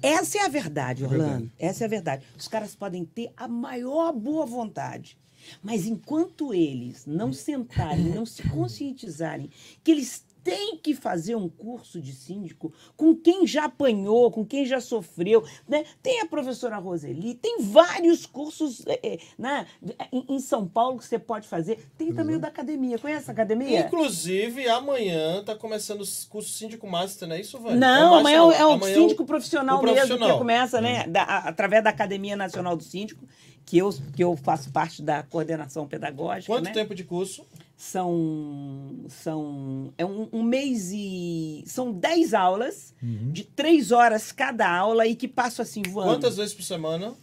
Essa 0.01 0.39
é 0.39 0.41
a 0.41 0.49
verdade, 0.49 1.03
É 1.03 1.07
Orlando. 1.07 1.23
verdade. 1.29 1.53
Essa 1.59 1.85
é 1.85 1.87
a 1.87 1.91
verdade. 1.91 2.27
Os 2.35 2.49
caras 2.49 2.75
podem 2.75 3.05
ter 3.05 3.31
a 3.37 3.47
maior 3.47 4.11
boa 4.15 4.47
vontade. 4.47 5.19
Mas 5.63 5.85
enquanto 5.85 6.55
eles 6.55 7.05
não 7.05 7.31
sentarem, 7.31 8.07
não 8.07 8.25
se 8.25 8.43
conscientizarem 8.49 9.51
que 9.83 9.91
eles 9.91 10.25
têm 10.45 10.77
que 10.77 10.95
fazer 10.95 11.35
um 11.35 11.49
curso 11.49 12.01
de 12.01 12.13
síndico 12.13 12.73
com 12.97 13.17
quem 13.17 13.47
já 13.47 13.65
apanhou, 13.65 14.31
com 14.31 14.45
quem 14.45 14.67
já 14.67 14.79
sofreu. 14.81 15.43
Né? 15.67 15.85
Tem 16.03 16.21
a 16.21 16.27
professora 16.27 16.77
Roseli, 16.77 17.35
tem 17.35 17.63
vários 17.63 18.27
cursos 18.27 18.85
é, 18.87 19.15
é, 19.15 19.19
né, 19.39 19.67
em, 20.13 20.39
São 20.39 20.69
Paulo 20.69 20.99
que 20.99 21.05
você 21.07 21.19
pode 21.19 21.49
fazer. 21.49 21.89
Tem 21.97 22.13
também 22.13 22.37
o 22.37 22.39
da 22.39 22.49
academia. 22.49 22.99
Conhece 22.99 23.31
a 23.31 23.33
academia? 23.33 23.81
Inclusive, 23.81 24.69
amanhã 24.69 25.43
tá 25.43 25.55
começando 25.55 26.03
o 26.03 26.29
curso 26.29 26.51
síndico 26.51 26.87
master, 26.87 27.27
não 27.27 27.37
é 27.37 27.41
isso, 27.41 27.59
Vânia? 27.59 27.79
Não, 27.79 28.15
amanhã 28.15 28.37
é 28.37 28.43
o, 28.43 28.53
é 28.53 28.67
o 28.67 28.73
Amanhã 28.73 28.95
síndico 28.95 29.25
profissional, 29.25 29.79
o 29.81 29.83
mesmo, 29.83 29.97
profissional. 29.97 30.33
que 30.33 30.39
começa, 30.39 30.81
né, 30.81 31.07
da- 31.07 31.23
a- 31.23 31.49
através 31.49 31.83
da 31.83 31.91
Academia 31.91 32.37
Nacional 32.37 32.77
do 32.77 32.83
Síndico, 32.85 33.27
que 33.65 33.79
eu, 33.79 33.91
que 34.15 34.23
eu 34.23 34.37
faço 34.37 34.71
parte 34.71 35.01
da 35.03 35.23
coordenação 35.23 35.87
pedagógica. 35.87 36.53
Quanto 36.53 36.65
né? 36.67 36.73
tempo 36.73 36.95
de 36.95 37.03
curso? 37.03 37.47
São, 37.77 39.05
são 39.09 39.93
é 39.99 40.05
um, 40.07 40.29
um 40.33 40.43
mês 40.43 40.91
e. 40.93 41.65
São 41.67 41.93
10 41.93 42.33
aulas, 42.35 42.95
Uhum. 43.03 43.33
de 43.33 43.45
três 43.45 43.91
horas 43.91 44.31
cada 44.33 44.69
aula, 44.71 45.07
e 45.07 45.15
que 45.17 45.27
passo 45.29 45.61
assim 45.61 45.83
voando. 45.83 46.11
Quantas 46.13 46.37
vezes 46.37 46.55
por 46.55 46.63
semana? 46.63 47.15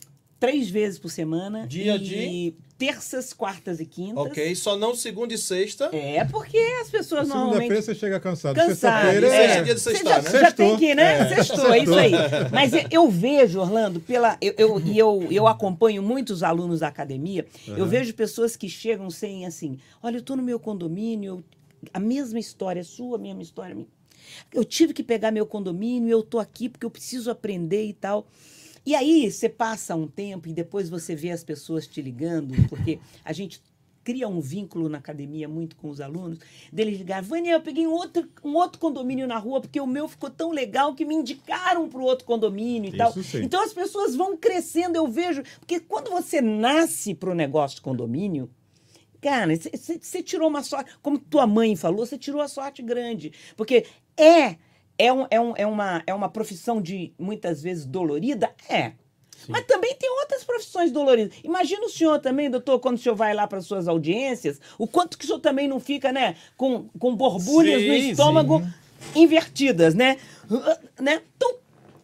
Três 0.42 0.70
vezes 0.72 0.98
por 1.00 1.10
semana. 1.12 1.68
Dia 1.68 1.96
e 1.96 2.00
de? 2.00 2.54
Terças, 2.78 3.32
quartas 3.32 3.80
e 3.80 3.86
quintas. 3.86 4.26
Ok, 4.26 4.56
só 4.56 4.76
não 4.76 4.96
segunda 4.96 5.32
e 5.36 5.38
sexta. 5.38 5.92
É, 5.96 6.26
porque 6.26 6.58
as 6.82 6.90
pessoas 6.90 7.28
Segunda-feira 7.28 7.46
normalmente. 7.60 7.76
você 7.86 7.94
chega 7.94 8.20
cansado. 8.20 8.56
Cansado. 8.56 9.04
Sexta-feira 9.06 9.28
Isso 9.28 9.36
é. 9.36 9.46
é 9.46 9.62
dia 9.62 9.76
de 9.76 9.80
Você 9.80 9.92
sextar, 9.92 10.14
já, 10.16 10.22
né? 10.24 10.24
já 10.32 10.40
Sextou. 10.48 10.66
tem 10.66 10.78
que, 10.80 10.96
né? 10.96 11.30
Sextou, 11.30 11.72
é 11.74 11.78
isso 11.84 11.94
aí. 11.94 12.12
Mas 12.52 12.74
eu- 12.74 12.86
eu 12.90 13.08
vejo, 13.12 13.60
Orlando, 13.60 14.00
pela, 14.00 14.36
eu, 14.42 14.54
eu, 14.58 14.80
e 14.82 14.98
eu, 14.98 15.28
eu 15.30 15.48
acompanho 15.48 16.02
muitos 16.02 16.42
alunos 16.42 16.80
da 16.80 16.88
academia, 16.88 17.46
eu 17.68 17.86
vejo 17.86 18.12
pessoas 18.16 18.56
que 18.56 18.68
chegam 18.68 19.12
sem 19.12 19.46
assim, 19.46 19.78
olha, 20.02 20.16
eu 20.16 20.22
estou 20.22 20.36
no 20.36 20.42
meu 20.42 20.60
condomínio, 20.60 21.34
eu- 21.84 21.88
a 21.94 22.00
mesma 22.00 22.40
história 22.40 22.84
sua, 22.84 23.16
a 23.18 23.22
mesma 23.22 23.44
história 23.44 23.76
minha. 23.76 23.88
Eu 24.52 24.66
tive 24.66 24.92
que 24.92 25.04
pegar 25.04 25.30
meu 25.30 25.46
condomínio, 25.46 26.10
eu 26.10 26.22
estou 26.22 26.40
aqui 26.40 26.68
porque 26.68 26.86
eu 26.86 26.90
preciso 26.92 27.30
aprender 27.30 27.86
e 27.86 27.94
tal. 27.94 28.26
E 28.86 28.96
aí 28.96 29.32
você 29.32 29.48
passa 29.48 29.96
um 29.96 30.08
tempo 30.08 30.48
e 30.48 30.54
depois 30.54 30.90
você 30.90 31.16
vê 31.16 31.32
as 31.32 31.44
pessoas 31.44 31.86
te 31.88 32.02
ligando, 32.02 32.56
porque 32.68 33.00
a 33.24 33.32
gente 33.32 33.62
cria 34.04 34.28
um 34.28 34.42
vínculo 34.42 34.90
na 34.90 34.98
academia 34.98 35.48
muito 35.48 35.76
com 35.76 35.88
os 35.88 36.02
alunos, 36.02 36.40
deles 36.74 36.98
ligar, 36.98 37.22
Vânia, 37.22 37.52
eu 37.52 37.62
peguei 37.62 37.86
um 37.86 37.94
outro, 37.94 38.28
um 38.44 38.56
outro 38.56 38.80
condomínio 38.80 39.28
na 39.28 39.38
rua 39.38 39.62
porque 39.62 39.80
o 39.80 39.86
meu 39.86 40.08
ficou 40.08 40.30
tão 40.30 40.52
legal 40.52 40.96
que 40.96 41.06
me 41.06 41.14
indicaram 41.14 41.88
para 41.88 42.00
o 42.00 42.04
outro 42.04 42.26
condomínio 42.26 42.88
e 42.88 42.90
Isso 42.90 42.98
tal. 42.98 43.14
sim. 43.14 43.44
Então 43.44 43.64
as 43.64 43.74
pessoas 43.74 44.16
vão 44.16 44.36
crescendo, 44.36 44.96
eu 44.96 45.08
vejo, 45.08 45.44
porque 45.60 45.80
quando 45.80 46.10
você 46.10 46.42
nasce 46.42 47.14
para 47.14 47.30
o 47.30 47.36
negócio 47.36 47.76
de 47.76 47.82
condomínio, 47.82 48.50
Cara, 49.22 49.54
você 49.56 50.24
tirou 50.24 50.50
uma 50.50 50.64
sorte, 50.64 50.92
como 51.00 51.20
tua 51.20 51.46
mãe 51.46 51.76
falou, 51.76 52.04
você 52.04 52.18
tirou 52.18 52.42
a 52.42 52.48
sorte 52.48 52.82
grande. 52.82 53.32
Porque 53.56 53.86
é, 54.18 54.58
é, 55.02 55.12
um, 55.12 55.26
é, 55.30 55.40
um, 55.40 55.54
é, 55.58 55.66
uma, 55.66 56.04
é 56.06 56.14
uma 56.14 56.30
profissão 56.30 56.82
de 56.82 57.14
muitas 57.18 57.62
vezes 57.62 57.86
dolorida? 57.86 58.52
É. 58.70 58.94
Mas 59.48 59.66
também 59.66 59.96
tem 59.96 60.08
outras 60.20 60.44
profissões 60.44 60.92
doloridas. 60.92 61.36
Imagina 61.44 61.86
o 61.86 61.90
senhor 61.90 62.20
também, 62.20 62.50
doutor, 62.50 62.80
quando 62.80 62.98
o 62.98 63.00
senhor 63.00 63.16
vai 63.16 63.34
lá 63.34 63.48
para 63.48 63.60
suas 63.62 63.88
audiências, 63.88 64.62
o 64.78 64.88
quanto 64.88 65.18
que 65.18 65.24
o 65.24 65.28
senhor 65.28 65.40
também 65.40 65.68
não 65.68 65.80
fica, 65.80 66.12
né, 66.12 66.36
com, 66.56 66.88
com 67.00 67.16
borbulhas 67.16 67.82
no 67.82 67.94
Sim, 67.94 68.12
estômago 68.12 68.62
invertidas, 69.16 69.96
né? 69.96 70.18
né? 71.00 71.22
Então, 71.36 71.56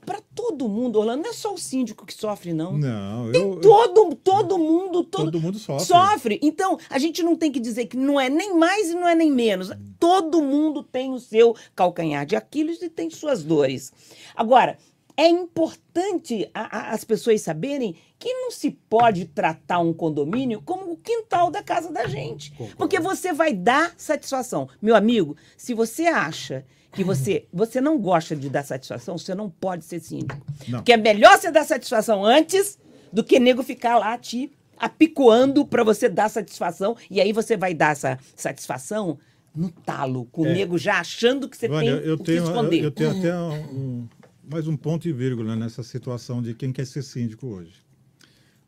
para 0.08 0.22
todo 0.34 0.70
mundo, 0.70 1.00
Orlando, 1.00 1.24
não 1.24 1.32
é 1.32 1.34
só 1.34 1.54
o 1.54 1.58
síndico 1.58 2.06
que 2.06 2.14
sofre, 2.14 2.54
não. 2.54 2.78
Não, 2.78 3.30
Tem 3.30 3.42
eu, 3.42 3.60
todo, 3.60 4.16
todo 4.16 4.58
mundo, 4.58 5.04
todo, 5.04 5.26
todo 5.26 5.42
mundo 5.42 5.60
sofre. 5.60 5.86
sofre. 5.86 6.40
Então, 6.42 6.80
a 6.90 6.98
gente 6.98 7.22
não 7.22 7.36
tem 7.36 7.52
que 7.52 7.60
dizer 7.60 7.88
que 7.88 7.98
não 7.98 8.18
é 8.18 8.30
nem 8.30 8.56
mais 8.58 8.90
e 8.90 8.94
não 8.94 9.06
é 9.06 9.14
nem 9.14 9.30
menos. 9.30 9.70
Todo 10.00 10.42
mundo 10.42 10.82
tem 10.82 11.12
o 11.14 11.20
seu 11.20 11.54
calcanhar 11.76 12.26
de 12.26 12.38
Aquiles 12.38 12.82
e 12.82 12.90
tem 12.90 13.10
suas 13.10 13.44
dores. 13.44 13.92
Agora, 14.34 14.78
é 15.18 15.28
importante 15.28 16.50
a- 16.54 16.78
a- 16.78 16.92
as 16.94 17.04
pessoas 17.04 17.42
saberem 17.42 17.96
que 18.18 18.32
não 18.34 18.50
se 18.52 18.72
pode 18.72 19.26
tratar 19.26 19.80
um 19.80 19.92
condomínio 19.92 20.62
como 20.64 20.92
o 20.94 20.98
quintal 20.98 21.52
da 21.52 21.62
casa 21.62 21.92
da 21.92 22.08
gente. 22.08 22.54
Porque 22.78 23.00
você 23.00 23.34
vai 23.34 23.54
dar 23.54 23.94
satisfação. 23.98 24.70
Meu 24.82 24.96
amigo, 24.96 25.36
se 25.58 25.74
você 25.74 26.06
acha 26.08 26.66
que 26.98 27.04
você, 27.04 27.46
você 27.54 27.80
não 27.80 27.98
gosta 28.00 28.36
de 28.36 28.50
dar 28.50 28.64
satisfação, 28.64 29.18
você 29.18 29.34
não 29.34 29.50
pode 29.50 29.86
ser 29.86 30.00
síndico. 30.02 30.46
Não. 30.68 30.80
Porque 30.80 30.92
é 30.92 30.98
melhor 30.98 31.38
você 31.38 31.50
dar 31.52 31.64
satisfação 31.64 32.26
antes 32.26 32.78
do 33.14 33.24
que 33.24 33.40
nego 33.40 33.64
ficar 33.64 33.98
lá 34.00 34.18
te 34.18 34.52
apicoando 34.78 35.66
para 35.66 35.84
você 35.84 36.10
dar 36.10 36.28
satisfação. 36.30 36.98
E 37.10 37.22
aí 37.22 37.32
você 37.32 37.56
vai 37.56 37.74
dar 37.74 37.92
essa 37.92 38.18
satisfação 38.36 39.18
no 39.56 39.72
talo, 39.72 40.26
com 40.26 40.42
o 40.42 40.48
É. 40.48 40.54
nego 40.54 40.78
já 40.78 41.00
achando 41.00 41.48
que 41.48 41.56
você 41.58 41.70
tem 41.70 41.88
eu 41.88 42.16
o 42.16 42.18
que 42.18 42.24
tenho, 42.26 42.38
eu, 42.40 42.44
esconder. 42.44 42.84
eu 42.84 42.92
tenho 42.92 43.12
até 43.18 43.36
um, 43.36 43.54
um- 43.54 44.08
mais 44.52 44.68
um 44.68 44.76
ponto 44.78 45.08
e 45.08 45.12
vírgula 45.14 45.56
nessa 45.56 45.84
situação 45.84 46.42
de 46.42 46.54
quem 46.54 46.72
quer 46.74 46.86
ser 46.86 47.02
síndico 47.04 47.48
hoje. 47.48 47.74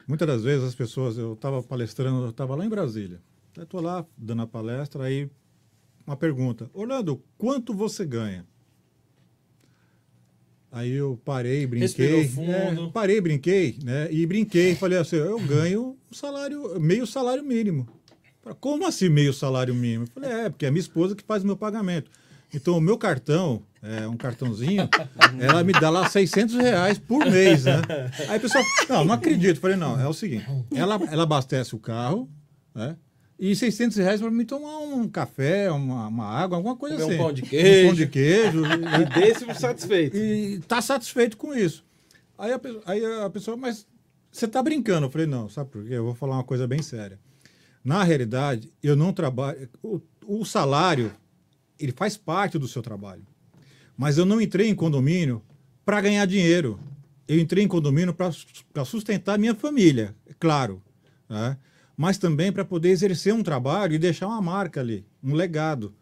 Muitas 0.07 0.27
das 0.27 0.43
vezes 0.43 0.63
as 0.67 0.75
pessoas, 0.75 1.17
eu 1.17 1.33
estava 1.33 1.61
palestrando, 1.61 2.23
eu 2.23 2.29
estava 2.29 2.55
lá 2.55 2.65
em 2.65 2.69
Brasília. 2.69 3.19
Estou 3.59 3.81
lá 3.81 4.05
dando 4.17 4.41
a 4.43 4.47
palestra, 4.47 5.03
aí 5.03 5.29
uma 6.09 6.17
pergunta: 6.17 6.69
Orlando, 6.73 7.21
quanto 7.37 7.73
você 7.73 8.03
ganha? 8.03 8.45
Aí 10.71 10.91
eu 10.91 11.19
parei, 11.23 11.65
brinquei. 11.65 12.25
É, 12.25 12.89
parei, 12.93 13.21
brinquei, 13.21 13.77
né? 13.83 14.11
E 14.11 14.25
brinquei. 14.25 14.75
Falei 14.75 14.99
assim, 14.99 15.15
eu 15.15 15.39
ganho 15.39 15.97
um 16.11 16.13
salário, 16.13 16.79
meio 16.79 17.07
salário 17.07 17.43
mínimo. 17.43 17.87
Como 18.59 18.87
assim 18.87 19.09
meio 19.09 19.33
salário 19.33 19.73
mínimo? 19.73 20.07
Falei, 20.13 20.31
é, 20.31 20.49
porque 20.49 20.65
é 20.65 20.71
minha 20.71 20.81
esposa 20.81 21.15
que 21.15 21.23
faz 21.23 21.43
o 21.43 21.45
meu 21.47 21.57
pagamento. 21.57 22.09
Então, 22.53 22.77
o 22.77 22.81
meu 22.81 22.97
cartão, 22.97 23.63
é 23.81 24.07
um 24.07 24.17
cartãozinho, 24.17 24.87
ela 25.39 25.63
me 25.63 25.73
dá 25.73 25.89
lá 25.89 26.07
600 26.07 26.55
reais 26.55 26.97
por 26.97 27.25
mês, 27.25 27.65
né? 27.65 27.81
Aí 28.27 28.37
a 28.37 28.39
pessoa, 28.39 28.63
não, 28.87 29.05
não 29.05 29.13
acredito. 29.13 29.59
Falei, 29.59 29.75
não, 29.75 29.99
é 29.99 30.07
o 30.07 30.13
seguinte, 30.13 30.45
ela, 30.73 30.99
ela 31.11 31.23
abastece 31.23 31.75
o 31.75 31.79
carro, 31.79 32.29
né? 32.73 32.95
E 33.39 33.55
600 33.55 33.95
reais 33.97 34.19
para 34.19 34.29
mim 34.29 34.43
tomar 34.43 34.79
um 34.79 35.07
café, 35.07 35.71
uma, 35.71 36.07
uma 36.07 36.25
água, 36.25 36.57
alguma 36.57 36.75
coisa 36.75 36.97
Comer 36.97 37.13
assim. 37.13 37.15
um 37.15 37.23
pão 37.23 37.33
de 37.33 37.41
queijo. 37.41 37.85
Um 37.85 37.87
pão 37.87 37.95
de 37.95 38.07
queijo. 38.07 38.61
E 38.65 39.19
desse 39.19 39.53
satisfeito. 39.55 40.17
E 40.17 40.59
tá 40.67 40.81
satisfeito 40.81 41.37
com 41.37 41.55
isso. 41.55 41.85
Aí 42.37 42.51
a, 42.51 42.59
aí 42.85 43.05
a 43.23 43.29
pessoa, 43.29 43.55
mas 43.55 43.87
você 44.29 44.45
tá 44.45 44.61
brincando? 44.61 45.07
Eu 45.07 45.09
falei, 45.09 45.25
não, 45.25 45.47
sabe 45.47 45.69
por 45.69 45.85
quê? 45.85 45.93
Eu 45.93 46.03
vou 46.03 46.13
falar 46.13 46.35
uma 46.35 46.43
coisa 46.43 46.67
bem 46.67 46.81
séria. 46.81 47.17
Na 47.81 48.03
realidade, 48.03 48.73
eu 48.83 48.95
não 48.95 49.13
trabalho. 49.13 49.69
O, 49.81 50.01
o 50.27 50.45
salário, 50.45 51.13
ele 51.79 51.93
faz 51.93 52.17
parte 52.17 52.57
do 52.59 52.67
seu 52.67 52.81
trabalho. 52.81 53.25
Mas 53.95 54.17
eu 54.17 54.25
não 54.25 54.41
entrei 54.41 54.67
em 54.67 54.75
condomínio 54.75 55.41
para 55.85 56.01
ganhar 56.01 56.25
dinheiro. 56.25 56.77
Eu 57.25 57.39
entrei 57.39 57.63
em 57.63 57.67
condomínio 57.67 58.13
para 58.13 58.85
sustentar 58.85 59.39
minha 59.39 59.55
família, 59.55 60.13
é 60.27 60.33
claro. 60.37 60.81
Né? 61.29 61.57
Mas 62.01 62.17
também 62.17 62.49
para 62.49 62.63
poder 62.63 62.87
exercer 62.91 63.33
um 63.33 63.43
trabalho 63.43 63.93
e 63.93 63.99
deixar 63.99 64.27
uma 64.27 64.41
marca 64.41 64.79
ali, 64.79 65.05
um 65.21 65.33
legado. 65.33 65.93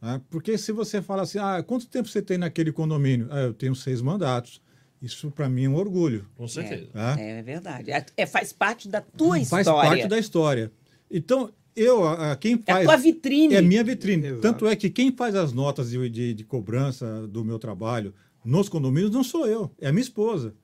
né? 0.00 0.18
Porque 0.30 0.56
se 0.56 0.72
você 0.72 1.02
fala 1.02 1.24
assim, 1.24 1.38
ah, 1.38 1.62
quanto 1.62 1.86
tempo 1.88 2.08
você 2.08 2.22
tem 2.22 2.38
naquele 2.38 2.72
condomínio? 2.72 3.28
Ah, 3.30 3.40
eu 3.40 3.52
tenho 3.52 3.74
seis 3.74 4.00
mandatos. 4.00 4.62
Isso 5.02 5.30
para 5.30 5.50
mim 5.50 5.64
é 5.64 5.68
um 5.68 5.74
orgulho. 5.74 6.26
Com 6.36 6.48
certeza. 6.48 6.86
tá? 6.90 7.16
É, 7.20 7.40
é 7.40 7.42
verdade. 7.42 7.90
É, 7.90 8.02
é- 8.16 8.24
faz 8.24 8.50
parte 8.50 8.88
da 8.88 9.02
tua 9.02 9.34
Faz 9.44 9.66
história. 9.66 9.90
parte 9.90 10.08
da 10.08 10.18
história. 10.18 10.72
Então, 11.10 11.52
eu, 11.76 12.02
a- 12.08 12.32
a- 12.32 12.36
quem 12.36 12.54
É 12.66 12.72
a 12.72 12.74
faz. 12.76 12.86
tua 12.86 12.96
vitrine. 12.96 13.54
É 13.54 13.58
a 13.58 13.62
minha 13.62 13.84
vitrine. 13.84 14.28
Exato. 14.28 14.40
Tanto 14.40 14.66
é 14.66 14.74
que 14.74 14.88
quem 14.88 15.12
faz 15.14 15.34
as 15.34 15.52
notas 15.52 15.90
de, 15.90 16.08
de, 16.08 16.32
de 16.32 16.44
cobrança 16.44 17.26
do 17.28 17.44
meu 17.44 17.58
trabalho 17.58 18.14
nos 18.42 18.70
condomínios 18.70 19.10
não 19.10 19.22
sou 19.22 19.46
eu, 19.46 19.70
é 19.78 19.88
a 19.88 19.92
minha 19.92 20.00
esposa. 20.02 20.54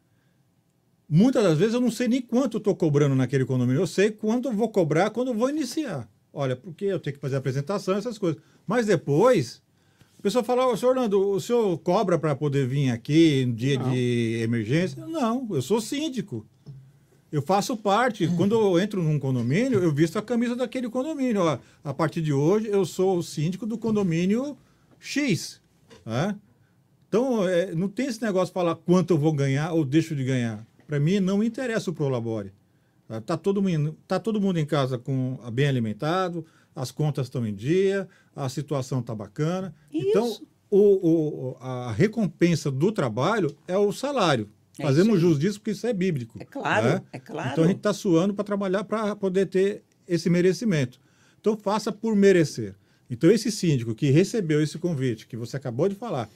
Muitas 1.09 1.43
das 1.43 1.59
vezes 1.59 1.75
eu 1.75 1.81
não 1.81 1.91
sei 1.91 2.07
nem 2.07 2.21
quanto 2.21 2.57
eu 2.57 2.59
estou 2.59 2.77
cobrando 2.77 3.15
naquele 3.15 3.45
condomínio. 3.45 3.81
Eu 3.81 3.87
sei 3.87 4.11
quanto 4.11 4.49
eu 4.49 4.53
vou 4.53 4.69
cobrar 4.69 5.11
quando 5.11 5.29
eu 5.29 5.35
vou 5.35 5.49
iniciar. 5.49 6.07
Olha, 6.33 6.55
porque 6.55 6.85
eu 6.85 7.01
tenho 7.01 7.15
que 7.15 7.21
fazer 7.21 7.37
a 7.37 7.39
apresentação, 7.39 7.97
essas 7.97 8.19
coisas. 8.19 8.41
Mas 8.67 8.87
depois, 8.87 9.63
a 10.19 10.23
pessoa 10.23 10.45
fala, 10.45 10.67
ô, 10.67 10.77
senhor 10.77 10.93
Orlando, 10.93 11.31
o 11.31 11.41
senhor 11.41 11.79
cobra 11.79 12.19
para 12.19 12.37
poder 12.37 12.67
vir 12.67 12.91
aqui 12.91 13.43
em 13.43 13.55
dia 13.55 13.79
de 13.79 14.41
emergência? 14.43 15.07
Não, 15.07 15.49
eu 15.51 15.63
sou 15.63 15.81
síndico. 15.81 16.45
Eu 17.33 17.41
faço 17.41 17.77
parte. 17.77 18.27
Quando 18.37 18.55
eu 18.55 18.79
entro 18.79 19.03
num 19.03 19.19
condomínio, 19.19 19.83
eu 19.83 19.93
visto 19.93 20.19
a 20.19 20.23
camisa 20.23 20.55
daquele 20.55 20.91
condomínio. 20.91 21.41
Ó, 21.43 21.59
a 21.83 21.95
partir 21.95 22.21
de 22.21 22.33
hoje, 22.33 22.69
eu 22.69 22.85
sou 22.85 23.19
o 23.19 23.23
síndico 23.23 23.67
do 23.67 23.79
condomínio 23.79 24.57
X. 25.01 25.61
né? 26.05 26.37
Então, 27.09 27.49
é, 27.49 27.75
não 27.75 27.89
tem 27.89 28.07
esse 28.07 28.23
negócio 28.23 28.49
de 28.49 28.53
falar 28.53 28.75
quanto 28.75 29.15
eu 29.15 29.19
vou 29.19 29.33
ganhar 29.33 29.73
ou 29.73 29.85
deixo 29.85 30.15
de 30.15 30.23
ganhar. 30.25 30.68
Para 30.89 30.99
mim, 30.99 31.21
não 31.21 31.45
interessa 31.45 31.91
o 31.91 31.93
Prolabore. 31.93 32.51
Tá, 33.07 33.21
tá 33.21 33.37
todo, 33.37 33.63
mundo, 33.63 33.95
tá 34.09 34.19
todo 34.19 34.41
mundo 34.41 34.59
em 34.59 34.65
casa 34.67 34.99
com 34.99 35.39
bem 35.53 35.69
alimentado, 35.69 36.45
as 36.75 36.91
contas 36.91 37.27
estão 37.27 37.47
em 37.47 37.55
dia, 37.55 38.09
a 38.35 38.49
situação 38.49 39.01
está 39.01 39.15
bacana. 39.15 39.75
Então, 39.93 40.27
Isso. 40.27 40.47
o, 40.71 40.79
o- 41.51 41.57
a 41.61 41.93
recompensa 41.93 42.71
do 42.71 42.91
trabalho 42.91 43.55
é 43.69 43.77
o 43.77 43.93
salário. 43.93 44.49
É 44.79 44.83
Fazemos 44.83 45.21
jus 45.21 45.39
disso 45.39 45.59
porque 45.61 45.73
isso 45.73 45.87
é 45.87 45.93
bíblico. 45.93 46.39
É 46.41 46.45
claro, 46.45 46.87
né? 46.89 47.03
é 47.13 47.19
claro. 47.19 47.51
Então 47.53 47.65
a 47.65 47.67
gente 47.67 47.79
está 47.79 47.93
suando 47.93 48.33
para 48.33 48.45
trabalhar 48.45 48.85
para 48.85 49.15
poder 49.17 49.47
ter 49.47 49.83
esse 50.07 50.31
merecimento. 50.31 50.99
Então 51.41 51.57
faça 51.57 51.93
por 51.93 52.15
merecer. 52.17 52.75
Então 53.11 53.31
esse 53.31 53.51
síndico 53.51 53.95
que 53.95 54.11
recebeu 54.11 54.63
esse 54.63 54.79
convite, 54.79 55.27
que 55.27 55.37
você 55.37 55.57
acabou 55.57 55.89
de 55.89 55.95
falar, 55.97 56.29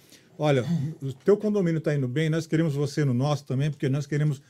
olha, 0.43 0.64
o 1.01 1.12
teu 1.12 1.36
condomínio 1.36 1.78
está 1.78 1.94
indo 1.94 2.09
bem, 2.09 2.28
nós 2.28 2.48
queremos 2.48 2.74
você 2.74 3.05
no 3.05 3.14
nosso 3.14 3.44
também, 3.44 3.70
porque 3.70 3.89
nós 3.89 4.06
queremos 4.06 4.43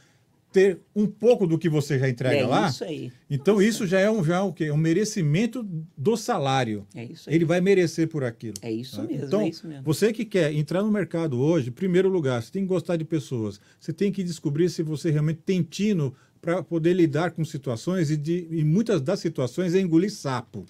ter 0.51 0.79
um 0.95 1.07
pouco 1.07 1.47
do 1.47 1.59
que 1.59 1.69
você 1.69 1.99
já 1.99 2.09
entrega 2.09 2.37
é 2.37 2.47
lá. 2.47 2.69
isso 2.69 2.85
aí. 2.85 3.13
Então 3.29 3.61
isso 3.61 3.87
já 3.87 4.01
é 4.01 4.11
um 4.11 4.25
já 4.25 4.37
é 4.37 4.41
o 4.41 4.53
quê? 4.53 4.71
Um 4.71 4.77
merecimento 4.77 5.67
do 5.97 6.17
salário. 6.17 6.87
É 6.95 7.05
isso 7.05 7.29
aí. 7.29 7.37
Ele 7.37 7.45
vai 7.45 7.61
merecer 7.61 8.09
por 8.09 8.25
aquilo. 8.25 8.55
É 8.63 8.71
isso 8.71 9.01
né? 9.03 9.09
mesmo, 9.09 9.27
Então, 9.27 9.41
é 9.43 9.49
isso 9.49 9.67
mesmo. 9.67 9.83
você 9.83 10.13
que 10.13 10.25
quer 10.25 10.53
entrar 10.53 10.83
no 10.83 10.91
mercado 10.91 11.39
hoje, 11.39 11.69
em 11.69 11.73
primeiro 11.73 12.09
lugar, 12.09 12.43
você 12.43 12.51
tem 12.51 12.63
que 12.63 12.69
gostar 12.69 12.97
de 12.97 13.05
pessoas. 13.05 13.61
Você 13.79 13.93
tem 13.93 14.11
que 14.11 14.23
descobrir 14.23 14.71
se 14.71 14.83
você 14.83 15.11
realmente 15.11 15.41
tem 15.45 15.63
tino 15.63 16.15
para 16.41 16.63
poder 16.63 16.95
lidar 16.95 17.31
com 17.31 17.45
situações 17.45 18.11
e, 18.11 18.17
de, 18.17 18.49
e 18.51 18.65
muitas 18.65 19.01
das 19.01 19.21
situações 19.21 19.75
é 19.75 19.81
engolir 19.81 20.11
sapo. 20.11 20.67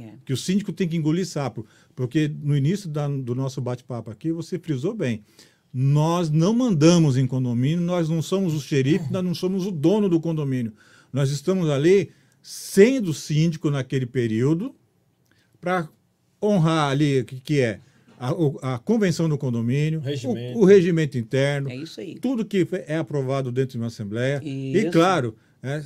É. 0.00 0.14
Que 0.24 0.32
o 0.32 0.36
síndico 0.36 0.72
tem 0.72 0.88
que 0.88 0.96
engolir 0.96 1.26
sapo. 1.26 1.66
Porque 1.94 2.28
no 2.42 2.56
início 2.56 2.88
da- 2.88 3.08
do 3.08 3.34
nosso 3.34 3.60
bate-papo 3.60 4.10
aqui, 4.10 4.32
você 4.32 4.58
frisou 4.58 4.94
bem. 4.94 5.22
Nós 5.72 6.30
não 6.30 6.52
mandamos 6.54 7.16
em 7.16 7.26
condomínio, 7.26 7.80
nós 7.80 8.08
não 8.08 8.22
somos 8.22 8.54
o 8.54 8.60
xerife, 8.60 9.12
nós 9.12 9.24
não 9.24 9.34
somos 9.34 9.66
o 9.66 9.70
dono 9.72 10.08
do 10.08 10.20
condomínio. 10.20 10.72
Nós 11.12 11.30
estamos 11.30 11.68
ali 11.68 12.10
sendo 12.42 13.12
síndico 13.14 13.70
naquele 13.70 14.06
período 14.06 14.74
para 15.60 15.88
honrar 16.42 16.90
ali 16.90 17.20
o 17.20 17.24
que, 17.24 17.40
que 17.40 17.60
é 17.60 17.80
a, 18.18 18.32
o- 18.32 18.58
a 18.62 18.78
convenção 18.78 19.28
do 19.28 19.36
condomínio, 19.36 20.00
Regimento. 20.00 20.58
O, 20.58 20.62
o 20.62 20.64
regimento 20.64 21.18
interno, 21.18 21.68
É 21.70 21.76
isso 21.76 22.00
aí. 22.00 22.14
tudo 22.20 22.44
que 22.44 22.66
é 22.86 22.96
aprovado 22.96 23.50
dentro 23.50 23.72
de 23.72 23.78
uma 23.78 23.88
assembleia. 23.88 24.40
E 24.44 24.76
Isso. 24.76 24.90
claro, 24.92 25.34
é, 25.62 25.82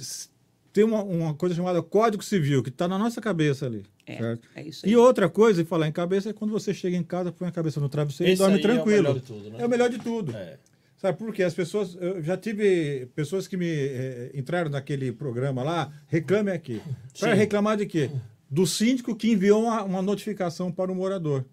tem 0.73 0.85
uma, 0.85 1.03
uma 1.03 1.35
coisa 1.35 1.55
chamada 1.55 1.81
Código 1.83 2.23
Civil, 2.23 2.63
que 2.63 2.69
está 2.69 2.87
na 2.87 2.99
nossa 2.99 3.21
cabeça 3.21 3.65
ali. 3.67 3.85
É, 4.09 4.17
certo? 4.17 4.49
é 4.55 4.63
isso 4.63 4.87
aí. 4.87 4.93
E 4.93 4.97
outra 4.97 5.29
coisa, 5.29 5.61
e 5.63 5.65
falar 5.65 5.87
em 5.87 5.93
cabeça, 5.93 6.31
é 6.31 6.33
quando 6.33 6.51
você 6.51 6.73
chega 6.73 6.97
em 6.97 7.03
casa, 7.03 7.31
põe 7.31 7.49
a 7.49 7.53
cabeça 7.53 7.79
no 7.81 7.89
travesseiro 7.89 8.33
Esse 8.33 8.43
e 8.43 8.45
dorme 8.45 8.57
aí 8.57 8.61
é 8.61 8.65
o 8.65 8.69
tranquilo. 8.69 9.03
melhor 9.03 9.15
de 9.15 9.21
tudo, 9.21 9.51
né? 9.51 9.57
É 9.61 9.67
o 9.67 9.69
melhor 9.69 9.91
de 9.91 9.99
tudo. 9.99 10.37
É. 10.37 10.59
Sabe 10.97 11.17
por 11.17 11.33
quê? 11.33 11.45
As 11.45 11.55
pessoas. 11.55 11.97
Eu 12.01 12.23
já 12.23 12.37
tive 12.37 13.07
pessoas 13.15 13.47
que 13.47 13.57
me 13.57 13.69
eh, 13.69 14.31
entraram 14.35 14.69
naquele 14.69 15.13
programa 15.13 15.63
lá, 15.63 15.93
reclame 16.09 16.51
aqui. 16.51 16.83
Para 17.21 17.35
reclamar 17.35 17.77
de 17.77 17.87
quê? 17.87 18.11
Do 18.51 18.67
síndico 18.67 19.15
que 19.15 19.31
enviou 19.31 19.63
uma, 19.63 19.85
uma 19.85 20.03
notificação 20.03 20.73
para 20.73 20.91
o 20.91 20.95
morador. 20.95 21.45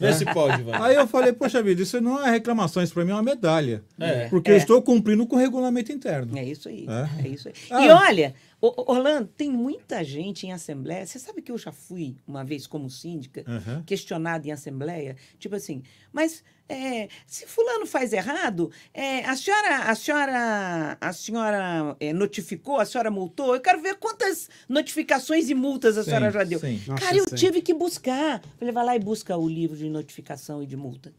Vê 0.00 0.12
se 0.12 0.24
pode, 0.24 0.62
vai. 0.62 0.90
Aí 0.90 0.96
eu 0.96 1.06
falei, 1.06 1.32
poxa 1.32 1.62
vida, 1.62 1.82
isso 1.82 2.00
não 2.00 2.24
é 2.26 2.30
reclamação, 2.30 2.82
isso 2.82 2.92
para 2.92 3.04
mim 3.04 3.12
é 3.12 3.14
uma 3.14 3.22
medalha. 3.22 3.84
É. 3.98 4.28
Porque 4.28 4.50
É. 4.50 4.54
eu 4.54 4.58
estou 4.58 4.82
cumprindo 4.82 5.26
com 5.26 5.36
o 5.36 5.38
regulamento 5.38 5.92
interno. 5.92 6.36
É 6.36 6.44
isso 6.44 6.68
aí. 6.68 6.86
É? 6.88 7.26
É, 7.26 7.28
isso 7.28 7.48
aí. 7.48 7.54
Ah. 7.70 7.84
E 7.86 7.88
olha, 7.90 8.34
Orlando, 8.60 9.28
tem 9.36 9.50
muita 9.50 10.02
gente 10.02 10.46
em 10.46 10.52
assembleia. 10.52 11.06
Você 11.06 11.18
sabe 11.18 11.42
que 11.42 11.52
eu 11.52 11.58
já 11.58 11.70
fui 11.72 12.16
uma 12.26 12.44
vez 12.44 12.66
como 12.66 12.90
síndica, 12.90 13.44
Aham. 13.46 13.82
questionada 13.86 14.46
em 14.48 14.50
assembleia, 14.52 15.16
tipo 15.38 15.54
assim, 15.54 15.82
mas 16.12 16.42
é, 16.72 17.08
se 17.26 17.46
fulano 17.46 17.86
faz 17.86 18.12
errado, 18.12 18.70
é, 18.94 19.24
a 19.24 19.36
senhora, 19.36 19.76
a 19.84 19.94
senhora, 19.94 20.98
a 21.00 21.12
senhora 21.12 21.96
é, 22.00 22.12
notificou, 22.12 22.78
a 22.78 22.84
senhora 22.84 23.10
multou. 23.10 23.54
Eu 23.54 23.60
quero 23.60 23.80
ver 23.80 23.96
quantas 23.96 24.48
notificações 24.68 25.48
e 25.50 25.54
multas 25.54 25.96
a 25.98 26.02
Sim, 26.04 26.10
senhora 26.10 26.30
já 26.30 26.44
deu. 26.44 26.58
sim. 26.58 26.82
Nossa, 26.86 27.04
Cara, 27.04 27.16
eu 27.16 27.28
sim. 27.28 27.36
tive 27.36 27.60
que 27.62 27.74
buscar. 27.74 28.42
Falei, 28.58 28.72
vai 28.72 28.84
lá 28.84 28.96
e 28.96 28.98
busca 28.98 29.36
o 29.36 29.48
livro 29.48 29.76
de 29.76 29.88
notificação 29.88 30.62
e 30.62 30.66
de 30.66 30.76
multa. 30.76 31.12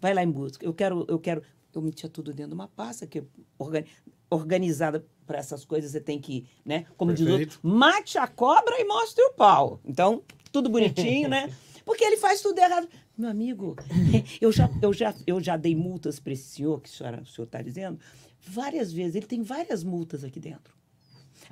Vai 0.00 0.14
lá 0.14 0.22
em 0.22 0.30
busca. 0.30 0.64
Eu 0.64 0.72
quero, 0.74 1.04
eu 1.08 1.18
quero. 1.18 1.42
Eu 1.74 1.80
metia 1.80 2.08
tudo 2.08 2.32
dentro 2.32 2.48
de 2.50 2.54
uma 2.54 2.68
pasta 2.68 3.06
que 3.06 3.20
é 3.20 3.22
organi- 3.58 3.86
organizada 4.30 5.04
para 5.26 5.38
essas 5.38 5.64
coisas. 5.64 5.90
Você 5.92 6.00
tem 6.00 6.18
que, 6.20 6.46
né? 6.64 6.86
Como 6.96 7.12
diz 7.12 7.24
o 7.26 7.28
Perfeito. 7.28 7.54
outro, 7.64 7.68
mate 7.78 8.18
a 8.18 8.26
cobra 8.26 8.80
e 8.80 8.84
mostre 8.84 9.22
o 9.24 9.32
pau. 9.32 9.80
Então, 9.84 10.22
tudo 10.50 10.68
bonitinho, 10.68 11.28
né? 11.28 11.50
Porque 11.84 12.04
ele 12.04 12.16
faz 12.16 12.40
tudo 12.40 12.58
errado. 12.58 12.88
Meu 13.16 13.28
amigo, 13.28 13.76
eu 14.40 14.50
já, 14.50 14.70
eu 14.80 14.92
já, 14.92 15.14
eu 15.26 15.40
já 15.40 15.56
dei 15.56 15.76
multas 15.76 16.18
para 16.18 16.32
esse 16.32 16.44
senhor, 16.44 16.80
que 16.80 16.88
o 16.88 16.92
senhor 16.92 17.24
está 17.44 17.60
dizendo, 17.60 17.98
várias 18.40 18.92
vezes. 18.92 19.14
Ele 19.14 19.26
tem 19.26 19.42
várias 19.42 19.84
multas 19.84 20.24
aqui 20.24 20.40
dentro. 20.40 20.74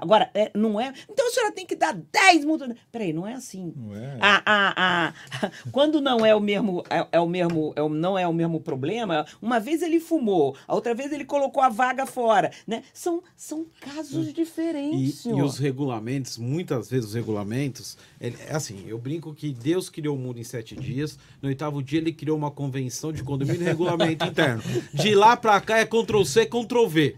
Agora, 0.01 0.31
é, 0.35 0.51
não 0.55 0.81
é. 0.81 0.93
Então 1.09 1.27
a 1.27 1.31
senhora 1.31 1.52
tem 1.52 1.66
que 1.66 1.77
dar 1.77 1.93
10 1.94 2.44
multas. 2.44 2.74
Peraí, 2.90 3.12
não 3.12 3.27
é 3.27 3.35
assim. 3.35 3.72
Não 3.77 3.94
é? 3.94 4.18
A, 4.20 4.43
a, 4.44 5.09
a- 5.09 5.51
quando 5.70 6.01
não 6.01 6.24
é 6.24 6.35
o 6.35 6.40
mesmo, 6.40 6.82
é, 6.90 7.06
é 7.12 7.20
o 7.20 7.28
mesmo, 7.28 7.72
é 7.77 7.82
o- 7.82 7.89
não 7.89 8.18
é 8.18 8.27
o 8.27 8.32
mesmo 8.32 8.60
problema, 8.60 9.27
uma 9.40 9.59
vez 9.60 9.82
ele 9.82 10.01
fumou, 10.01 10.56
a 10.66 10.74
outra 10.74 10.94
vez 10.94 11.12
ele 11.12 11.24
colocou 11.24 11.62
a 11.62 11.68
vaga 11.68 12.06
fora, 12.06 12.51
né? 12.66 12.82
São, 12.93 13.22
são 13.36 13.66
casos 13.81 14.32
diferentes, 14.32 15.24
E, 15.24 15.28
e 15.31 15.43
os 15.43 15.59
regulamentos, 15.59 16.39
muitas 16.39 16.89
vezes 16.90 17.10
os 17.10 17.14
regulamentos, 17.14 17.97
ele- 18.20 18.36
é 18.48 18.55
assim, 18.55 18.85
eu 18.86 18.98
brinco 18.98 19.35
que 19.35 19.52
Deus 19.52 19.89
criou 19.89 20.16
o 20.16 20.18
mundo 20.18 20.39
em 20.39 20.44
sete 20.44 20.74
dias, 20.77 21.18
no 21.43 21.48
oitavo 21.48 21.82
dia 21.82 21.98
ele 21.98 22.12
criou 22.12 22.36
uma 22.36 22.51
convenção 22.51 23.12
de 23.12 23.22
condomínio 23.22 23.62
e 23.62 23.64
regulamento 23.64 24.24
interno. 24.27 24.62
De 24.94 25.14
lá 25.14 25.36
pra 25.36 25.60
cá 25.60 25.78
é 25.78 25.85
Ctrl 25.86 26.24
C, 26.24 26.47
Ctrl 26.47 26.86
V. 26.86 27.16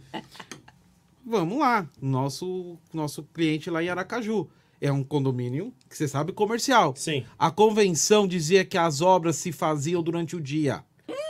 Vamos 1.24 1.58
lá, 1.58 1.86
nosso, 2.00 2.76
nosso 2.92 3.22
cliente 3.34 3.70
lá 3.70 3.82
em 3.82 3.88
Aracaju. 3.88 4.48
É 4.80 4.90
um 4.90 5.04
condomínio, 5.04 5.72
que 5.88 5.96
você 5.96 6.08
sabe, 6.08 6.32
comercial. 6.32 6.92
Sim. 6.96 7.24
A 7.38 7.50
convenção 7.52 8.26
dizia 8.26 8.64
que 8.64 8.76
as 8.76 9.00
obras 9.00 9.36
se 9.36 9.52
faziam 9.52 10.02
durante 10.02 10.34
o 10.34 10.40
dia. 10.40 10.82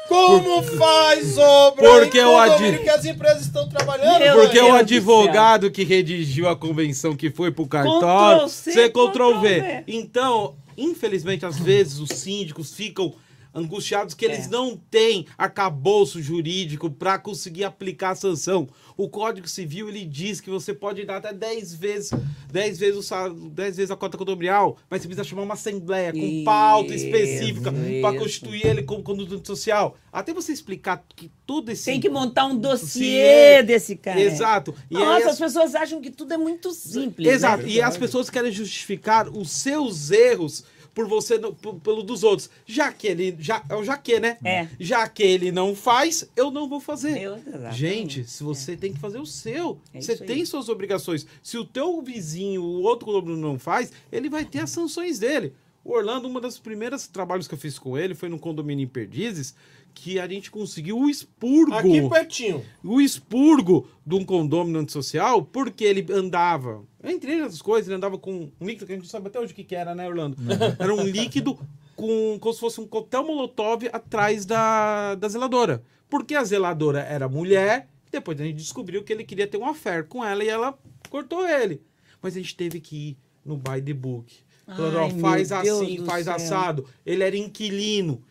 Como 0.08 0.62
faz 0.62 1.38
obra 1.38 1.88
Porque 2.00 2.18
em 2.20 2.24
o 2.24 2.36
adi- 2.36 2.52
condomínio 2.54 2.82
que 2.82 2.88
as 2.90 3.04
empresas 3.04 3.42
estão 3.42 3.68
trabalhando? 3.68 4.18
Meu 4.18 4.34
Porque 4.34 4.54
Deus 4.54 4.68
o 4.68 4.72
do 4.72 4.76
advogado 4.78 5.70
que 5.70 5.84
redigiu 5.84 6.48
a 6.48 6.56
convenção 6.56 7.14
que 7.14 7.30
foi 7.30 7.50
pro 7.50 7.66
Ctrl 7.66 7.82
cartório, 8.00 8.48
C, 8.48 8.72
você 8.72 8.88
Ctrl 8.90 9.06
V. 9.06 9.10
Ctrl 9.10 9.40
V. 9.40 9.84
Então, 9.86 10.54
infelizmente, 10.76 11.46
às 11.46 11.58
vezes 11.58 11.98
os 11.98 12.10
síndicos 12.10 12.74
ficam 12.74 13.14
angustiados 13.54 14.14
que 14.14 14.24
eles 14.24 14.46
É. 14.46 14.48
não 14.48 14.76
têm 14.76 15.26
arcabouço 15.36 16.20
jurídico 16.22 16.90
para 16.90 17.18
conseguir 17.18 17.64
aplicar 17.64 18.10
a 18.10 18.14
sanção. 18.14 18.68
O 18.96 19.08
Código 19.08 19.48
Civil 19.48 19.88
ele 19.88 20.04
diz 20.04 20.40
que 20.40 20.50
você 20.50 20.72
pode 20.74 21.04
dar 21.04 21.16
até 21.16 21.32
10 21.32 21.74
vezes, 21.74 22.10
10 22.50 22.78
vezes, 22.78 22.96
o 22.96 23.02
sal- 23.02 23.32
10 23.32 23.76
vezes 23.76 23.90
a 23.90 23.96
cota 23.96 24.16
condominial, 24.18 24.76
mas 24.88 25.02
você 25.02 25.08
precisa 25.08 25.24
chamar 25.28 25.42
uma 25.42 25.54
assembleia 25.54 26.12
com 26.12 26.18
Isso, 26.18 26.44
pauta 26.44 26.94
específica 26.94 27.72
para 28.00 28.18
constituir 28.18 28.66
ele 28.66 28.82
como 28.82 29.02
conduto 29.02 29.46
social. 29.46 29.96
Até 30.12 30.32
você 30.34 30.52
explicar 30.52 31.02
que 31.16 31.30
todo 31.46 31.70
esse 31.70 31.84
Tem 31.86 32.00
que 32.00 32.08
montar 32.10 32.46
um 32.46 32.56
dossiê 32.56 33.62
desse 33.62 33.96
cara. 33.96 34.20
Exato. 34.20 34.74
E 34.90 34.94
Nossa, 34.94 35.26
as- 35.26 35.32
as 35.32 35.38
pessoas 35.38 35.74
acham 35.74 36.00
que 36.00 36.10
tudo 36.10 36.34
é 36.34 36.36
muito 36.36 36.70
simples. 36.72 37.26
né? 37.26 37.32
Exato. 37.34 37.66
E 37.66 37.80
as 37.80 37.96
pessoas 37.96 38.28
querem 38.30 38.52
justificar 38.52 39.28
os 39.28 39.50
seus 39.50 40.10
erros 40.10 40.64
por 40.94 41.06
você 41.06 41.38
pelo 41.82 42.02
dos 42.02 42.22
outros. 42.22 42.50
Já 42.66 42.92
que 42.92 43.06
ele 43.06 43.36
já 43.38 43.64
é 43.68 43.74
o 43.74 43.82
já 43.84 43.96
que, 43.96 44.20
né? 44.20 44.36
É. 44.44 44.68
Já 44.78 45.08
que 45.08 45.22
ele 45.22 45.50
não 45.50 45.74
faz, 45.74 46.28
eu 46.36 46.50
não 46.50 46.68
vou 46.68 46.80
fazer. 46.80 47.18
Eu- 47.20 47.36
exatamente. 47.36 47.74
Gente, 47.76 48.24
se 48.30 48.42
você 48.44 48.76
tem 48.76 48.92
que 48.92 48.98
fazer 48.98 49.18
o 49.18 49.26
seu, 49.26 49.78
É 49.94 50.00
você 50.00 50.12
isso 50.12 50.22
aí. 50.22 50.28
tem 50.28 50.44
suas 50.44 50.68
obrigações. 50.68 51.26
Se 51.42 51.56
o 51.56 51.64
teu 51.64 52.00
vizinho, 52.02 52.62
o 52.62 52.82
outro 52.82 53.06
condomínio 53.06 53.36
não 53.40 53.58
faz, 53.58 53.90
ele 54.10 54.28
vai 54.28 54.44
ter 54.44 54.60
as 54.60 54.70
sanções 54.70 55.18
dele. 55.18 55.54
O 55.84 55.92
Orlando, 55.94 56.28
uma 56.28 56.40
das 56.40 56.58
primeiras 56.58 57.08
trabalhos 57.08 57.48
que 57.48 57.54
eu 57.54 57.58
fiz 57.58 57.76
com 57.78 57.98
ele 57.98 58.14
foi 58.14 58.28
no 58.28 58.38
condomínio 58.38 58.84
em 58.84 58.88
Perdizes, 58.88 59.52
que 59.94 60.18
a 60.18 60.26
gente 60.26 60.50
conseguiu 60.50 60.98
o 60.98 61.08
expurgo 61.08 61.74
Aqui 61.74 62.08
pertinho. 62.08 62.64
o 62.82 63.00
expurgo 63.00 63.86
de 64.06 64.14
um 64.14 64.24
condômino 64.24 64.78
antissocial 64.78 65.42
porque 65.44 65.84
ele 65.84 66.06
andava, 66.12 66.82
entre 67.02 67.40
outras 67.42 67.62
coisas, 67.62 67.88
ele 67.88 67.96
andava 67.96 68.18
com 68.18 68.50
um 68.60 68.66
líquido 68.66 68.86
que 68.86 68.92
a 68.92 68.96
gente 68.96 69.04
não 69.04 69.10
sabe 69.10 69.28
até 69.28 69.38
hoje 69.38 69.52
o 69.52 69.56
que, 69.56 69.64
que 69.64 69.74
era, 69.74 69.94
né, 69.94 70.08
Orlando? 70.08 70.36
Era 70.78 70.94
um 70.94 71.04
líquido 71.04 71.58
com 71.94 72.38
como 72.40 72.54
se 72.54 72.60
fosse 72.60 72.80
um 72.80 72.86
coquetel 72.86 73.24
molotov 73.24 73.88
atrás 73.92 74.44
da, 74.46 75.14
da 75.14 75.28
zeladora. 75.28 75.82
Porque 76.08 76.34
a 76.34 76.44
zeladora 76.44 77.00
era 77.00 77.28
mulher, 77.28 77.88
depois 78.10 78.40
a 78.40 78.44
gente 78.44 78.56
descobriu 78.56 79.02
que 79.02 79.12
ele 79.12 79.24
queria 79.24 79.46
ter 79.46 79.56
um 79.56 79.66
affair 79.66 80.06
com 80.06 80.24
ela 80.24 80.42
e 80.44 80.48
ela 80.48 80.78
cortou 81.08 81.48
ele. 81.48 81.80
Mas 82.20 82.34
a 82.36 82.38
gente 82.38 82.56
teve 82.56 82.80
que 82.80 82.96
ir 82.96 83.16
no 83.44 83.56
by 83.56 83.80
the 83.82 83.94
book. 83.94 84.32
Falando, 84.66 84.96
ó, 84.96 85.04
Ai, 85.04 85.10
faz 85.18 85.50
meu 85.50 85.62
Deus 85.62 85.82
assim, 85.82 86.04
faz 86.04 86.24
céu. 86.24 86.34
assado. 86.34 86.86
Ele 87.04 87.22
era 87.24 87.36
inquilino. 87.36 88.22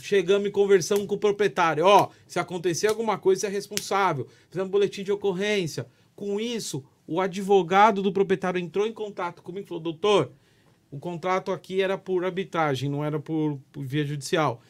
Chegamos 0.00 0.48
e 0.48 0.50
conversamos 0.50 1.06
com 1.06 1.14
o 1.14 1.18
proprietário. 1.18 1.84
Ó, 1.84 2.08
se 2.26 2.38
acontecer 2.38 2.86
alguma 2.86 3.18
coisa, 3.18 3.42
você 3.42 3.46
é 3.46 3.50
responsável. 3.50 4.26
Fizemos 4.48 4.68
um 4.68 4.72
boletim 4.72 5.02
de 5.02 5.12
ocorrência. 5.12 5.86
Com 6.14 6.40
isso, 6.40 6.84
o 7.06 7.20
advogado 7.20 8.02
do 8.02 8.12
proprietário 8.12 8.60
entrou 8.60 8.86
em 8.86 8.92
contato 8.92 9.42
comigo 9.42 9.66
e 9.66 9.68
falou: 9.68 9.82
doutor, 9.82 10.32
o 10.90 10.98
contrato 10.98 11.50
aqui 11.50 11.80
era 11.80 11.96
por 11.96 12.24
arbitragem, 12.24 12.88
não 12.88 13.04
era 13.04 13.18
por, 13.18 13.58
por 13.72 13.84
via 13.84 14.04
judicial. 14.04 14.60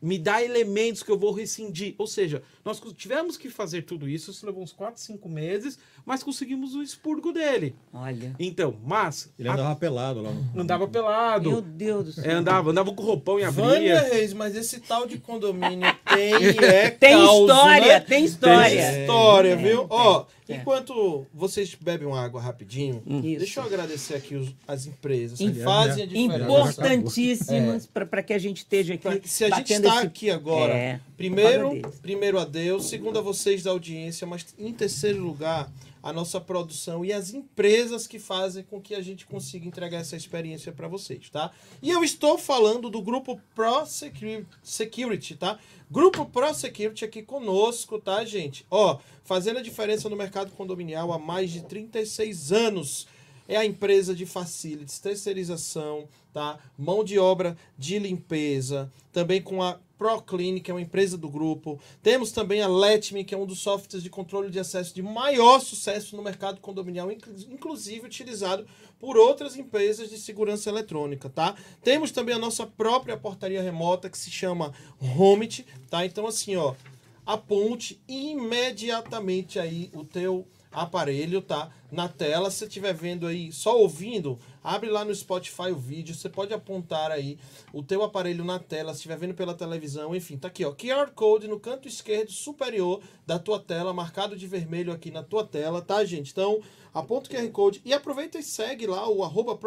Me 0.00 0.18
dá 0.18 0.42
elementos 0.42 1.02
que 1.02 1.10
eu 1.10 1.18
vou 1.18 1.32
rescindir. 1.32 1.94
Ou 1.98 2.06
seja, 2.06 2.42
nós 2.64 2.80
tivemos 2.96 3.36
que 3.36 3.50
fazer 3.50 3.82
tudo 3.82 4.08
isso, 4.08 4.30
isso 4.30 4.46
levou 4.46 4.62
uns 4.62 4.72
4, 4.72 5.00
5 5.00 5.28
meses, 5.28 5.78
mas 6.06 6.22
conseguimos 6.22 6.74
o 6.74 6.82
expurgo 6.82 7.32
dele. 7.32 7.74
Olha. 7.92 8.34
Então, 8.38 8.76
mas. 8.84 9.32
Ele 9.38 9.48
andava 9.48 9.74
pelado 9.76 10.22
lá 10.22 10.30
no. 10.30 10.60
Andava 10.60 10.86
pelado. 10.86 11.50
Meu 11.50 11.60
Deus 11.60 12.04
do 12.06 12.12
céu. 12.12 12.24
É, 12.24 12.32
andava, 12.34 12.70
andava 12.70 12.92
com 12.92 13.02
roupão 13.02 13.40
e 13.40 13.44
Vânia 13.50 13.98
abria. 13.98 14.14
Reis, 14.14 14.32
mas 14.32 14.54
esse 14.54 14.80
tal 14.80 15.06
de 15.06 15.18
condomínio 15.18 15.88
tem 16.14 16.34
é 16.64 16.90
Tem 16.90 17.12
causo, 17.16 17.40
história, 17.52 17.86
né? 17.94 18.00
tem 18.00 18.24
história. 18.24 18.68
Tem 18.92 19.00
história, 19.02 19.48
É, 19.50 19.56
viu? 19.56 19.78
tem, 19.80 19.86
Ó, 19.90 20.24
é. 20.52 20.56
enquanto 20.56 21.26
vocês 21.32 21.74
bebem 21.80 22.06
uma 22.06 22.20
água 22.20 22.40
rapidinho, 22.40 23.02
Isso. 23.06 23.38
deixa 23.38 23.60
eu 23.60 23.64
agradecer 23.64 24.14
aqui 24.14 24.34
os- 24.34 24.54
as 24.66 24.86
empresas 24.86 25.38
que 25.38 25.52
fazem 25.54 26.04
a 26.04 26.06
diferença. 26.06 26.44
Importantíssimas 26.70 27.86
para 27.86 28.22
que 28.22 28.32
a 28.32 28.38
gente 28.38 28.58
esteja 28.58 28.94
aqui. 28.94 29.28
Se 29.28 29.44
a 29.44 29.50
gente 29.56 29.72
está 29.72 29.88
esse- 29.96 30.06
aqui 30.06 30.30
agora, 30.30 30.72
É, 30.72 31.00
primeiro, 31.16 31.80
primeiro 32.02 32.38
a 32.38 32.44
Deus, 32.44 32.88
segundo 32.88 33.18
a 33.18 33.22
vocês 33.22 33.62
da 33.62 33.70
audiência, 33.70 34.26
mas 34.26 34.46
em 34.58 34.72
terceiro 34.72 35.22
lugar, 35.22 35.70
a 36.02 36.12
nossa 36.12 36.40
produção 36.40 37.04
e 37.04 37.12
as 37.12 37.32
empresas 37.34 38.06
que 38.06 38.18
fazem 38.18 38.62
com 38.64 38.80
que 38.80 38.94
a 38.94 39.00
gente 39.02 39.26
consiga 39.26 39.66
entregar 39.66 39.98
essa 39.98 40.16
experiência 40.16 40.72
para 40.72 40.88
vocês, 40.88 41.28
tá? 41.30 41.50
E 41.82 41.90
eu 41.90 42.02
estou 42.04 42.38
falando 42.38 42.88
do 42.90 43.02
grupo 43.02 43.40
Pro 43.54 43.84
Secu- 43.86 44.46
Security, 44.62 45.34
tá? 45.36 45.58
Grupo 45.90 46.24
Pro 46.26 46.52
Security 46.54 47.04
aqui 47.04 47.22
conosco, 47.22 47.98
tá, 47.98 48.24
gente? 48.24 48.64
Ó, 48.70 48.98
fazendo 49.24 49.58
a 49.58 49.62
diferença 49.62 50.08
no 50.08 50.16
mercado 50.16 50.50
condominial 50.52 51.12
há 51.12 51.18
mais 51.18 51.50
de 51.50 51.62
36 51.62 52.52
anos 52.52 53.06
é 53.46 53.56
a 53.56 53.64
empresa 53.64 54.14
de 54.14 54.26
facilities, 54.26 54.98
terceirização, 54.98 56.06
tá? 56.34 56.58
Mão 56.76 57.02
de 57.02 57.18
obra 57.18 57.56
de 57.78 57.98
limpeza, 57.98 58.92
também 59.12 59.40
com 59.40 59.62
a 59.62 59.78
ProClinic, 59.98 60.64
que 60.64 60.70
é 60.70 60.74
uma 60.74 60.80
empresa 60.80 61.18
do 61.18 61.28
grupo. 61.28 61.80
Temos 62.02 62.30
também 62.30 62.62
a 62.62 62.68
Letme, 62.68 63.24
que 63.24 63.34
é 63.34 63.38
um 63.38 63.44
dos 63.44 63.58
softwares 63.58 64.02
de 64.02 64.08
controle 64.08 64.48
de 64.48 64.60
acesso 64.60 64.94
de 64.94 65.02
maior 65.02 65.60
sucesso 65.60 66.16
no 66.16 66.22
mercado 66.22 66.60
condominial, 66.60 67.10
inclu- 67.10 67.34
inclusive 67.50 68.06
utilizado 68.06 68.66
por 68.98 69.16
outras 69.16 69.56
empresas 69.56 70.08
de 70.10 70.18
segurança 70.18 70.70
eletrônica, 70.70 71.28
tá? 71.28 71.54
Temos 71.82 72.10
também 72.10 72.34
a 72.34 72.38
nossa 72.38 72.66
própria 72.66 73.16
portaria 73.16 73.62
remota 73.62 74.08
que 74.08 74.18
se 74.18 74.30
chama 74.30 74.72
Homit, 75.00 75.66
tá? 75.90 76.06
Então 76.06 76.26
assim, 76.26 76.56
ó, 76.56 76.74
aponte 77.26 78.00
imediatamente 78.08 79.58
aí 79.58 79.90
o 79.92 80.04
teu 80.04 80.46
aparelho, 80.72 81.40
tá? 81.42 81.70
Na 81.90 82.06
tela, 82.06 82.50
se 82.50 82.64
estiver 82.64 82.92
vendo 82.92 83.26
aí, 83.26 83.50
só 83.50 83.78
ouvindo, 83.78 84.38
abre 84.62 84.90
lá 84.90 85.06
no 85.06 85.14
Spotify 85.14 85.70
o 85.70 85.76
vídeo, 85.76 86.14
você 86.14 86.28
pode 86.28 86.52
apontar 86.52 87.10
aí 87.10 87.38
o 87.72 87.82
teu 87.82 88.02
aparelho 88.02 88.44
na 88.44 88.58
tela, 88.58 88.92
se 88.92 88.98
estiver 88.98 89.16
vendo 89.16 89.32
pela 89.32 89.54
televisão, 89.54 90.14
enfim, 90.14 90.36
tá 90.36 90.48
aqui, 90.48 90.66
ó, 90.66 90.72
QR 90.72 91.10
Code 91.14 91.48
no 91.48 91.58
canto 91.58 91.88
esquerdo 91.88 92.30
superior 92.30 93.00
da 93.26 93.38
tua 93.38 93.58
tela, 93.58 93.94
marcado 93.94 94.36
de 94.36 94.46
vermelho 94.46 94.92
aqui 94.92 95.10
na 95.10 95.22
tua 95.22 95.46
tela, 95.46 95.80
tá, 95.80 96.04
gente? 96.04 96.30
Então, 96.30 96.60
aponta 96.92 97.30
o 97.30 97.32
QR 97.32 97.50
Code 97.50 97.80
e 97.82 97.94
aproveita 97.94 98.38
e 98.38 98.42
segue 98.42 98.86
lá 98.86 99.08
o 99.08 99.24
arroba 99.24 99.58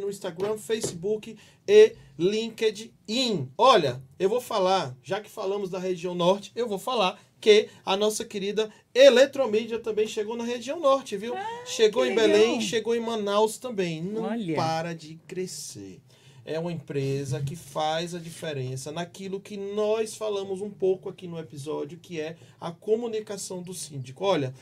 no 0.00 0.08
Instagram, 0.08 0.56
Facebook 0.56 1.36
e 1.68 1.92
LinkedIn. 2.18 3.50
Olha, 3.58 4.02
eu 4.18 4.30
vou 4.30 4.40
falar, 4.40 4.96
já 5.02 5.20
que 5.20 5.28
falamos 5.28 5.68
da 5.68 5.78
região 5.78 6.14
norte, 6.14 6.52
eu 6.56 6.66
vou 6.66 6.78
falar 6.78 7.20
que 7.40 7.68
a 7.84 7.96
nossa 7.96 8.24
querida 8.24 8.70
Eletromídia 8.94 9.78
também 9.78 10.06
chegou 10.06 10.36
na 10.36 10.44
região 10.44 10.78
norte, 10.78 11.16
viu? 11.16 11.34
Chegou 11.66 12.04
em. 12.04 12.14
Belém, 12.14 12.60
chegou 12.60 12.94
em 12.94 13.00
Manaus 13.00 13.58
também. 13.58 14.02
Não 14.02 14.22
Olha. 14.22 14.56
para 14.56 14.94
de 14.94 15.16
crescer. 15.26 16.00
É 16.44 16.58
uma 16.58 16.72
empresa 16.72 17.40
que 17.42 17.54
faz 17.54 18.14
a 18.14 18.18
diferença 18.18 18.90
naquilo 18.90 19.40
que 19.40 19.56
nós 19.56 20.16
falamos 20.16 20.60
um 20.60 20.70
pouco 20.70 21.08
aqui 21.08 21.28
no 21.28 21.38
episódio, 21.38 21.98
que 21.98 22.20
é 22.20 22.36
a 22.60 22.72
comunicação 22.72 23.62
do 23.62 23.74
síndico. 23.74 24.24
Olha, 24.24 24.54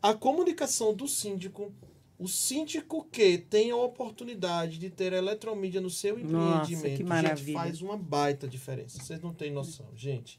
a 0.00 0.12
comunicação 0.12 0.94
do 0.94 1.08
síndico, 1.08 1.72
o 2.18 2.28
síndico 2.28 3.06
que 3.10 3.38
tem 3.38 3.70
a 3.70 3.76
oportunidade 3.76 4.78
de 4.78 4.90
ter 4.90 5.14
a 5.14 5.18
eletromídia 5.18 5.80
no 5.80 5.90
seu 5.90 6.18
Nossa, 6.18 6.70
empreendimento, 6.72 7.36
que 7.36 7.44
gente, 7.44 7.52
faz 7.52 7.80
uma 7.80 7.96
baita 7.96 8.46
diferença. 8.46 9.02
Vocês 9.02 9.20
não 9.20 9.32
têm 9.32 9.50
noção, 9.50 9.86
gente. 9.96 10.38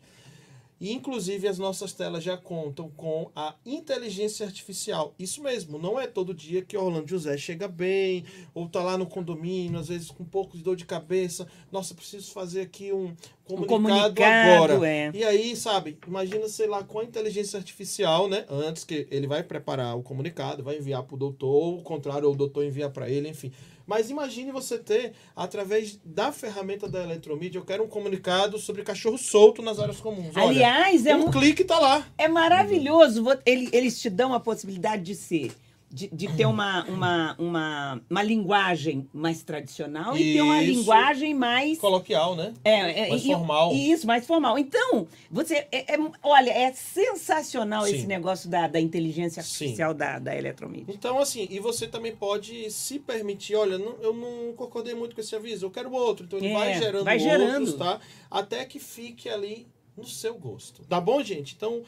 E, 0.80 0.92
inclusive, 0.92 1.48
as 1.48 1.58
nossas 1.58 1.94
telas 1.94 2.24
já 2.24 2.36
contam 2.36 2.90
com 2.90 3.32
a 3.36 3.56
inteligência 3.66 4.46
artificial. 4.46 5.14
Isso 5.18 5.42
mesmo, 5.42 5.80
não 5.80 6.00
é 6.00 6.08
todo 6.08 6.34
dia 6.34 6.62
que 6.62 6.78
Orlando 6.78 7.08
José 7.08 7.38
chega 7.38 7.68
bem, 7.68 8.26
ou 8.54 8.68
tá 8.68 8.84
lá 8.84 8.98
no 8.98 9.06
condomínio, 9.06 9.80
às 9.80 9.88
vezes 9.88 10.10
com 10.12 10.24
um 10.24 10.28
pouco 10.28 10.58
de 10.58 10.64
dor 10.64 10.76
de 10.76 10.86
cabeça. 10.86 11.48
Nossa, 11.72 11.94
preciso 11.94 12.32
fazer 12.32 12.62
aqui 12.62 12.92
um 12.92 13.16
comunicado, 13.46 14.16
comunicado, 14.16 14.74
agora. 14.74 14.90
é. 14.90 15.12
E 15.14 15.24
aí, 15.24 15.56
sabe, 15.56 15.98
imagina, 16.08 16.48
sei 16.48 16.68
lá, 16.68 16.84
com 16.84 17.00
a 17.00 17.04
inteligência 17.04 17.58
artificial, 17.58 18.28
né? 18.28 18.46
Antes 18.50 18.84
que 18.84 19.08
ele 19.10 19.28
vai 19.28 19.44
preparar 19.44 19.98
o 19.98 20.04
comunicado, 20.04 20.64
vai 20.64 20.78
enviar 20.78 21.04
para 21.04 21.16
o 21.16 21.18
doutor, 21.18 21.48
ou 21.48 21.78
o 21.78 21.82
contrário, 21.82 22.28
ou 22.28 22.34
o 22.34 22.38
doutor 22.38 22.66
envia 22.66 22.90
para 22.90 23.10
ele, 23.10 23.30
enfim. 23.30 23.52
Mas 23.86 24.10
imagine 24.10 24.52
você 24.52 24.78
ter, 24.78 25.14
através 25.36 26.00
da 26.04 26.32
ferramenta 26.32 26.88
da 26.88 27.04
eletromídia, 27.04 27.60
eu 27.60 27.66
quero 27.66 27.84
um 27.84 27.88
comunicado 27.88 28.58
sobre 28.58 28.82
cachorro 28.84 29.18
solto 29.18 29.62
nas 29.62 29.80
áreas 29.80 30.00
comuns. 30.00 30.36
Olha, 30.36 30.48
Aliás, 30.48 31.06
é 31.06 31.16
um 31.16 31.28
um, 31.28 31.32
clique 31.32 31.64
tá 31.64 31.80
lá. 31.80 32.08
É 32.18 32.28
maravilhoso. 32.28 33.26
Eles 33.46 34.00
te 34.00 34.10
dão 34.10 34.34
a 34.34 34.40
possibilidade 34.40 35.04
de 35.04 35.16
ser 35.16 35.52
de, 35.94 36.08
de 36.12 36.28
ter 36.36 36.48
uma, 36.48 36.84
uma, 36.86 37.36
uma, 37.38 38.02
uma 38.10 38.24
linguagem 38.24 39.08
mais 39.14 39.44
tradicional 39.44 40.18
e 40.18 40.34
ter 40.34 40.42
uma 40.42 40.64
Isso. 40.64 40.80
linguagem 40.80 41.36
mais. 41.36 41.78
Coloquial, 41.78 42.36
né? 42.36 42.52
É, 42.64 43.06
é, 43.06 43.10
Mais 43.12 43.24
e- 43.24 43.28
formal. 43.28 43.72
Isso, 43.74 44.08
mais 44.08 44.26
formal. 44.26 44.58
Então, 44.58 45.08
você. 45.30 45.68
é- 45.72 45.94
é- 45.94 46.00
olha, 46.24 46.50
é 46.50 46.74
sensacional 46.74 47.86
Sim. 47.86 47.96
esse 47.96 48.08
negócio 48.08 48.50
da, 48.50 48.68
da 48.68 48.80
inteligência 48.80 49.44
Sim. 49.44 49.66
artificial 49.66 49.94
da, 49.94 50.18
da 50.18 50.36
eletromídia. 50.36 50.92
Então, 50.94 51.20
assim, 51.20 51.48
e 51.52 51.60
você 51.60 51.88
também 51.88 52.16
pode 52.16 52.72
se 52.72 52.98
permitir, 52.98 53.56
olha, 53.56 53.78
não- 53.78 53.96
eu 54.02 54.14
não 54.14 54.54
concordei 54.56 54.96
muito 54.96 55.14
com 55.14 55.22
esse 55.22 55.36
aviso, 55.36 55.68
eu 55.68 55.72
quero 55.72 55.92
outro. 55.94 56.26
Então 56.26 56.40
ele 56.40 56.48
É, 56.48 56.54
vai 56.54 56.74
gerando 56.74 57.04
vai 57.04 57.18
outros, 57.18 57.32
gerando. 57.32 57.78
tá? 57.78 58.00
Até 58.32 58.66
que 58.66 58.80
fique 58.80 59.30
ali 59.30 59.68
no 59.96 60.08
seu 60.08 60.34
gosto. 60.40 60.84
Tá 60.86 61.00
bom, 61.00 61.22
gente? 61.24 61.54
Então, 61.56 61.84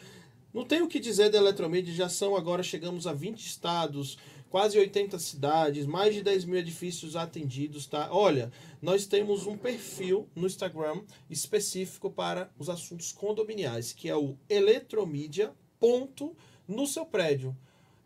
não 0.56 0.64
tem 0.64 0.82
o 0.82 0.88
que 0.88 1.02
dizer 1.02 1.30
da 1.30 1.38
Eletromídia, 1.38 1.94
já 1.94 2.08
são 2.08 2.34
agora, 2.34 2.64
chegamos 2.64 3.06
a 3.06 3.12
20 3.12 3.46
estados, 3.46 4.18
quase 4.50 4.80
80 4.80 5.20
cidades, 5.20 5.86
mais 5.86 6.16
de 6.16 6.24
10 6.24 6.46
mil 6.46 6.58
edifícios 6.58 7.18
atendidos, 7.18 7.88
tá? 7.88 8.08
Olha, 8.10 8.50
nós 8.82 9.06
temos 9.06 9.46
um 9.48 9.58
perfil 9.58 10.30
no 10.34 10.48
Instagram 10.48 11.02
específico 11.30 12.10
para 12.10 12.50
os 12.58 12.70
assuntos 12.70 13.12
condominiais, 13.12 13.92
que 13.92 14.08
é 14.08 14.16
o 14.16 14.38
eletromídia 14.48 15.52
ponto 15.78 16.34
no 16.66 16.88
seu 16.88 17.06
prédio. 17.06 17.54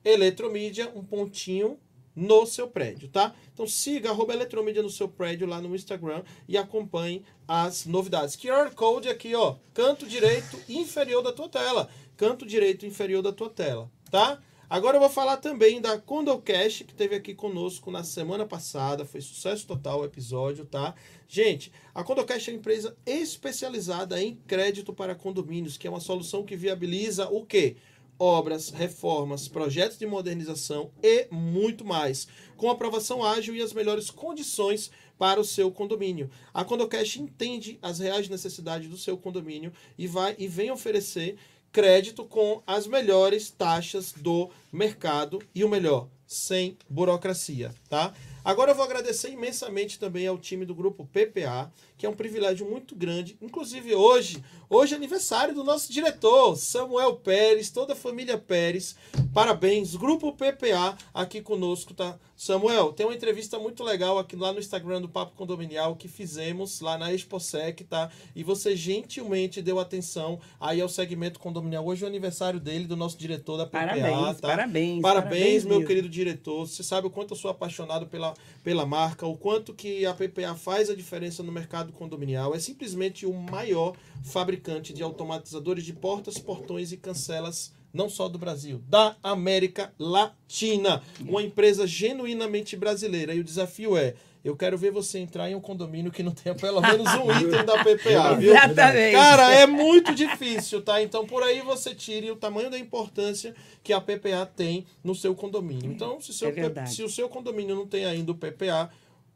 Eletromídia, 0.03 0.91
um 0.95 1.03
pontinho 1.03 1.77
no 2.15 2.47
seu 2.47 2.67
prédio, 2.67 3.09
tá? 3.09 3.35
Então 3.53 3.67
siga 3.67 4.09
arroba 4.09 4.33
Eletromídia 4.33 4.81
no 4.81 4.89
seu 4.89 5.07
prédio 5.07 5.47
lá 5.47 5.61
no 5.61 5.75
Instagram 5.75 6.23
e 6.47 6.57
acompanhe 6.57 7.23
as 7.47 7.85
novidades. 7.85 8.35
QR 8.35 8.73
Code 8.73 9.07
aqui, 9.07 9.35
ó, 9.35 9.57
canto 9.73 10.07
direito 10.07 10.59
inferior 10.67 11.21
da 11.21 11.31
tua 11.31 11.47
tela. 11.47 11.89
Canto 12.19 12.45
direito 12.45 12.85
inferior 12.85 13.21
da 13.21 13.31
tua 13.31 13.49
tela, 13.49 13.89
tá? 14.11 14.41
Agora 14.69 14.97
eu 14.97 14.99
vou 14.99 15.09
falar 15.09 15.37
também 15.37 15.79
da 15.79 15.97
Condocast, 15.97 16.83
que 16.83 16.93
teve 16.93 17.15
aqui 17.15 17.33
conosco 17.33 17.89
na 17.89 18.03
semana 18.03 18.45
passada. 18.45 19.05
Foi 19.05 19.21
sucesso 19.21 19.65
total 19.65 20.01
o 20.01 20.03
episódio, 20.03 20.65
tá? 20.65 20.93
Gente, 21.29 21.71
a 21.95 22.03
Condocast 22.03 22.49
é 22.49 22.51
uma 22.51 22.59
empresa 22.59 22.93
especializada 23.05 24.21
em 24.21 24.35
crédito 24.45 24.91
para 24.91 25.15
condomínios, 25.15 25.77
que 25.77 25.87
é 25.87 25.89
uma 25.89 26.01
solução 26.01 26.43
que 26.43 26.57
viabiliza 26.57 27.29
o 27.29 27.45
quê? 27.45 27.77
obras, 28.21 28.69
reformas, 28.69 29.47
projetos 29.47 29.97
de 29.97 30.05
modernização 30.05 30.91
e 31.01 31.25
muito 31.31 31.85
mais, 31.85 32.27
com 32.57 32.69
aprovação 32.69 33.23
ágil 33.23 33.55
e 33.55 33.61
as 33.61 33.71
melhores 33.71 34.11
condições 34.11 34.91
para 35.17 35.39
o 35.39 35.45
seu 35.45 35.71
condomínio. 35.71 36.29
A 36.53 36.65
Condocast 36.65 37.21
entende 37.21 37.79
as 37.81 37.99
reais 37.99 38.27
necessidades 38.27 38.89
do 38.89 38.97
seu 38.97 39.17
condomínio 39.17 39.71
e 39.97 40.05
vai 40.05 40.35
e 40.37 40.49
vem 40.49 40.69
oferecer 40.69 41.37
crédito 41.71 42.23
com 42.23 42.61
as 42.65 42.87
melhores 42.87 43.49
taxas 43.49 44.13
do 44.13 44.49
mercado 44.71 45.41
e 45.53 45.63
o 45.63 45.69
melhor, 45.69 46.07
sem 46.25 46.77
burocracia, 46.89 47.73
tá? 47.87 48.13
Agora 48.43 48.71
eu 48.71 48.75
vou 48.75 48.85
agradecer 48.85 49.29
imensamente 49.29 49.99
também 49.99 50.25
ao 50.25 50.37
time 50.37 50.65
do 50.65 50.73
grupo 50.73 51.05
PPA, 51.05 51.71
que 51.97 52.05
é 52.05 52.09
um 52.09 52.15
privilégio 52.15 52.69
muito 52.69 52.95
grande. 52.95 53.37
Inclusive 53.41 53.93
hoje, 53.93 54.43
hoje 54.69 54.93
é 54.93 54.97
aniversário 54.97 55.55
do 55.55 55.63
nosso 55.63 55.91
diretor, 55.91 56.55
Samuel 56.55 57.15
Pérez, 57.15 57.71
toda 57.71 57.93
a 57.93 57.95
família 57.95 58.37
Pérez. 58.37 58.95
Parabéns, 59.33 59.95
grupo 59.95 60.31
PPA 60.33 60.95
aqui 61.13 61.41
conosco, 61.41 61.93
tá? 61.93 62.17
Samuel, 62.35 62.93
tem 62.93 63.05
uma 63.05 63.15
entrevista 63.15 63.59
muito 63.59 63.83
legal 63.83 64.17
aqui 64.17 64.35
lá 64.35 64.53
no 64.53 64.59
Instagram 64.59 65.01
do 65.01 65.09
Papo 65.09 65.35
Condominial 65.35 65.95
que 65.95 66.07
fizemos 66.07 66.79
lá 66.79 66.97
na 66.97 67.13
ExpoSec, 67.13 67.83
tá? 67.83 68.09
E 68.35 68.43
você 68.43 68.75
gentilmente 68.75 69.61
deu 69.61 69.79
atenção 69.79 70.39
aí 70.59 70.79
ao 70.79 70.87
segmento 70.87 71.39
condominial. 71.39 71.85
Hoje 71.85 72.03
é 72.03 72.05
o 72.05 72.09
aniversário 72.09 72.59
dele, 72.59 72.85
do 72.85 72.95
nosso 72.95 73.17
diretor 73.17 73.57
da 73.57 73.65
PPA, 73.65 73.79
Parabéns, 73.79 74.39
tá? 74.39 74.47
parabéns. 74.47 75.01
Parabéns, 75.01 75.65
meu 75.65 75.75
mesmo. 75.79 75.87
querido 75.87 76.07
diretor. 76.07 76.65
Você 76.65 76.83
sabe 76.83 77.07
o 77.07 77.09
quanto 77.09 77.33
eu 77.33 77.37
sou 77.37 77.51
apaixonado 77.51 78.07
pela, 78.07 78.33
pela 78.63 78.85
marca, 78.85 79.25
o 79.25 79.35
quanto 79.35 79.73
que 79.73 80.05
a 80.05 80.13
PPA 80.13 80.55
faz 80.55 80.89
a 80.89 80.95
diferença 80.95 81.43
no 81.43 81.51
mercado 81.51 81.91
condominial. 81.91 82.55
É 82.55 82.59
simplesmente 82.59 83.25
o 83.25 83.33
maior 83.33 83.95
fabricante 84.23 84.58
de 84.93 85.03
automatizadores 85.03 85.83
de 85.83 85.93
portas, 85.93 86.37
portões 86.37 86.91
e 86.91 86.97
cancelas, 86.97 87.73
não 87.93 88.09
só 88.09 88.27
do 88.27 88.37
Brasil, 88.37 88.81
da 88.87 89.15
América 89.23 89.93
Latina. 89.97 91.01
Uma 91.21 91.41
empresa 91.41 91.87
genuinamente 91.87 92.75
brasileira. 92.75 93.33
E 93.33 93.39
o 93.39 93.43
desafio 93.43 93.97
é. 93.97 94.13
Eu 94.41 94.55
quero 94.55 94.77
ver 94.77 94.89
você 94.89 95.19
entrar 95.19 95.49
em 95.49 95.55
um 95.55 95.59
condomínio 95.59 96.11
que 96.11 96.23
não 96.23 96.31
tenha 96.31 96.55
pelo 96.55 96.79
menos 96.79 97.05
um 97.15 97.29
item 97.41 97.65
da 97.65 97.83
PPA, 97.83 98.35
viu? 98.35 98.55
Exatamente. 98.55 99.11
Cara, 99.11 99.53
é 99.53 99.67
muito 99.67 100.15
difícil, 100.15 100.81
tá? 100.81 101.01
Então 101.03 101.27
por 101.27 101.43
aí 101.43 101.59
você 101.59 101.93
tire 101.93 102.31
o 102.31 102.37
tamanho 102.37 102.69
da 102.69 102.79
importância 102.79 103.53
que 103.83 103.91
a 103.91 103.99
PPA 103.99 104.45
tem 104.45 104.85
no 105.03 105.13
seu 105.13 105.35
condomínio. 105.35 105.91
Então, 105.91 106.21
se, 106.21 106.33
seu 106.33 106.49
É 106.49 106.85
se 106.85 107.03
o 107.03 107.09
seu 107.09 107.27
condomínio 107.27 107.75
não 107.75 107.85
tem 107.85 108.05
ainda 108.05 108.31
o 108.31 108.35
PPA, 108.35 108.89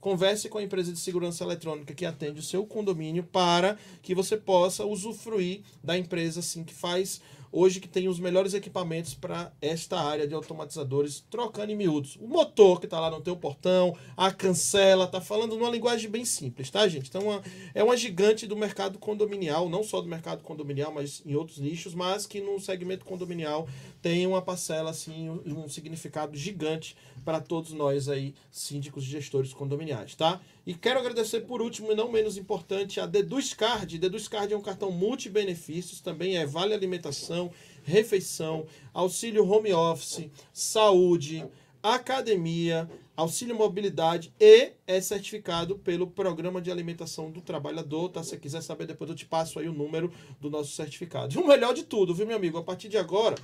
converse 0.04 0.50
com 0.50 0.58
a 0.58 0.64
empresa 0.64 0.92
de 0.92 1.00
segurança 1.00 1.46
eletrônica 1.46 1.94
que 1.94 2.06
atende 2.06 2.42
o 2.42 2.44
seu 2.44 2.66
condomínio 2.66 3.24
para 3.24 3.78
que 4.02 4.14
você 4.14 4.36
possa 4.36 4.86
usufruir 4.86 5.62
da 5.82 5.98
empresa 5.98 6.42
assim 6.42 6.62
que 6.62 6.74
faz 6.74 7.22
hoje 7.54 7.80
que 7.80 7.88
tem 7.88 8.10
os 8.10 8.20
melhores 8.20 8.56
equipamentos 8.56 9.14
para 9.14 9.54
esta 9.62 10.00
área 10.00 10.28
de 10.28 10.34
automatizadores, 10.34 11.24
trocando 11.30 11.72
em 11.72 11.76
miúdos. 11.76 12.18
O 12.20 12.28
motor 12.28 12.80
que 12.80 12.88
está 12.88 13.00
lá 13.00 13.12
no 13.12 13.22
teu 13.22 13.38
portão, 13.38 13.96
a 14.18 14.32
cancela, 14.32 15.06
tá 15.06 15.22
falando 15.22 15.56
numa 15.56 15.70
linguagem 15.70 16.10
bem 16.10 16.26
simples, 16.26 16.72
tá, 16.72 16.88
gente? 16.88 17.08
Então 17.08 17.42
é 17.76 17.84
uma 17.84 17.96
gigante 17.96 18.48
do 18.48 18.58
mercado 18.58 18.98
condominial, 18.98 19.70
não 19.70 19.84
só 19.84 20.02
do 20.02 20.10
mercado 20.10 20.42
condominial, 20.42 20.92
mas 20.92 21.22
em 21.26 21.36
outros 21.36 21.60
nichos, 21.60 21.94
mas 21.94 22.26
que 22.26 22.42
no 22.42 22.60
segmento 22.60 23.06
condominial 23.06 23.68
tem 24.04 24.28
uma 24.28 24.42
parcela 24.42 24.90
assim, 24.90 25.30
um, 25.30 25.64
um 25.64 25.70
significado 25.70 26.36
gigante 26.36 26.94
para 27.24 27.40
todos 27.40 27.72
nós 27.72 28.10
aí, 28.10 28.36
síndicos 28.52 29.06
e 29.06 29.08
gestores 29.08 29.54
condominiais, 29.54 30.14
tá? 30.14 30.42
E 30.68 30.74
quero 30.74 31.00
agradecer 31.00 31.40
por 31.42 31.62
último 31.62 31.94
e 31.94 31.96
não 31.96 32.12
menos 32.12 32.38
importante 32.38 33.00
a 33.00 33.06
Deduz 33.06 33.54
Card. 33.54 33.98
Deduz 33.98 34.28
Card 34.28 34.54
é 34.54 34.58
um 34.58 34.62
cartão 34.62 34.92
multibenefícios, 34.92 36.02
também 36.02 36.36
é 36.36 36.46
vale 36.46 36.74
alimentação, 36.74 37.50
refeição, 37.86 38.66
auxílio 38.94 39.50
home 39.50 39.72
office, 39.72 40.30
saúde, 40.52 41.46
academia, 41.82 42.90
auxílio 43.16 43.56
mobilidade 43.56 44.34
e 44.38 44.74
é 44.86 45.00
certificado 45.00 45.78
pelo 45.78 46.08
Programa 46.08 46.62
de 46.62 46.70
Alimentação 46.70 47.32
do 47.32 47.40
Trabalhador, 47.40 48.10
tá? 48.10 48.22
Se 48.22 48.32
você 48.32 48.38
quiser 48.38 48.62
saber 48.62 48.86
depois 48.86 49.10
eu 49.10 49.16
te 49.16 49.26
passo 49.26 49.60
aí 49.60 49.70
o 49.70 49.74
número 49.74 50.12
do 50.42 50.50
nosso 50.50 50.72
certificado. 50.74 51.34
E 51.34 51.38
o 51.38 51.48
melhor 51.48 51.74
de 51.74 51.84
tudo, 51.84 52.14
viu, 52.14 52.28
meu 52.28 52.36
amigo? 52.36 52.58
A 52.58 52.64
partir 52.64 52.90
de 52.90 52.98
agora, 52.98 53.36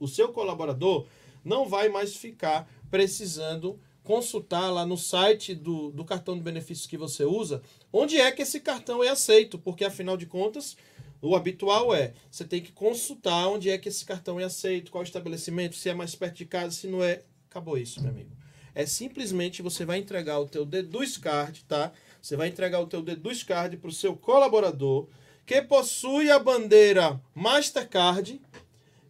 o 0.00 0.08
seu 0.08 0.32
colaborador 0.32 1.06
não 1.44 1.68
vai 1.68 1.88
mais 1.88 2.16
ficar 2.16 2.68
precisando 2.90 3.78
consultar 4.02 4.70
lá 4.70 4.84
no 4.84 4.96
site 4.96 5.54
do, 5.54 5.92
do 5.92 6.04
cartão 6.04 6.34
de 6.34 6.42
benefícios 6.42 6.86
que 6.86 6.96
você 6.96 7.24
usa 7.24 7.62
onde 7.92 8.16
é 8.16 8.32
que 8.32 8.42
esse 8.42 8.58
cartão 8.58 9.04
é 9.04 9.08
aceito, 9.08 9.58
porque 9.58 9.84
afinal 9.84 10.16
de 10.16 10.26
contas 10.26 10.76
o 11.22 11.36
habitual 11.36 11.94
é 11.94 12.14
você 12.30 12.44
tem 12.44 12.62
que 12.62 12.72
consultar 12.72 13.48
onde 13.48 13.68
é 13.68 13.76
que 13.76 13.88
esse 13.88 14.04
cartão 14.04 14.40
é 14.40 14.44
aceito, 14.44 14.90
qual 14.90 15.04
estabelecimento, 15.04 15.76
se 15.76 15.88
é 15.88 15.94
mais 15.94 16.14
perto 16.14 16.36
de 16.36 16.46
casa, 16.46 16.74
se 16.74 16.86
não 16.86 17.04
é. 17.04 17.22
Acabou 17.48 17.76
isso, 17.76 18.00
meu 18.00 18.10
amigo. 18.10 18.30
É 18.74 18.86
simplesmente 18.86 19.60
você 19.60 19.84
vai 19.84 19.98
entregar 19.98 20.38
o 20.38 20.46
teu 20.46 20.64
Deduz 20.64 21.18
Card, 21.18 21.64
tá? 21.64 21.92
Você 22.22 22.36
vai 22.36 22.48
entregar 22.48 22.80
o 22.80 22.86
teu 22.86 23.02
Deduz 23.02 23.42
Card 23.42 23.76
para 23.76 23.90
o 23.90 23.92
seu 23.92 24.16
colaborador 24.16 25.08
que 25.44 25.60
possui 25.60 26.30
a 26.30 26.38
bandeira 26.38 27.20
Mastercard. 27.34 28.40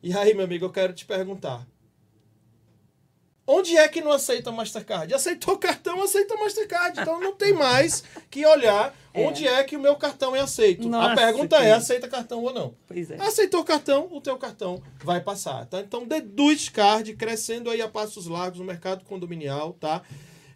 E 0.02 0.16
aí, 0.16 0.34
meu 0.34 0.44
amigo, 0.44 0.64
eu 0.64 0.70
quero 0.70 0.92
te 0.92 1.04
perguntar. 1.04 1.66
Onde 3.46 3.76
é 3.76 3.88
que 3.88 4.00
não 4.00 4.12
aceita 4.12 4.52
Mastercard? 4.52 5.12
Aceitou 5.12 5.58
cartão, 5.58 6.00
aceita 6.02 6.36
Mastercard. 6.36 7.00
Então 7.00 7.18
não 7.20 7.32
tem 7.34 7.52
mais 7.52 8.04
que 8.30 8.46
olhar 8.46 8.94
É. 9.12 9.26
onde 9.26 9.44
é 9.44 9.64
que 9.64 9.76
o 9.76 9.80
meu 9.80 9.96
cartão 9.96 10.36
é 10.36 10.40
aceito. 10.40 10.88
Nossa, 10.88 11.12
a 11.12 11.16
pergunta 11.16 11.56
é, 11.56 11.62
que- 11.64 11.70
aceita 11.72 12.06
cartão 12.06 12.44
ou 12.44 12.52
não? 12.54 12.72
Pois 12.86 13.10
é. 13.10 13.16
Aceitou 13.20 13.60
o 13.60 13.64
cartão, 13.64 14.08
o 14.12 14.20
teu 14.20 14.38
cartão 14.38 14.80
vai 15.02 15.20
passar, 15.20 15.66
tá? 15.66 15.80
Então, 15.80 16.06
Deduz 16.06 16.68
Card, 16.68 17.12
crescendo 17.16 17.68
aí 17.70 17.82
a 17.82 17.88
passos 17.88 18.28
largos 18.28 18.60
no 18.60 18.64
mercado 18.64 19.04
condominial, 19.04 19.72
tá? 19.80 20.02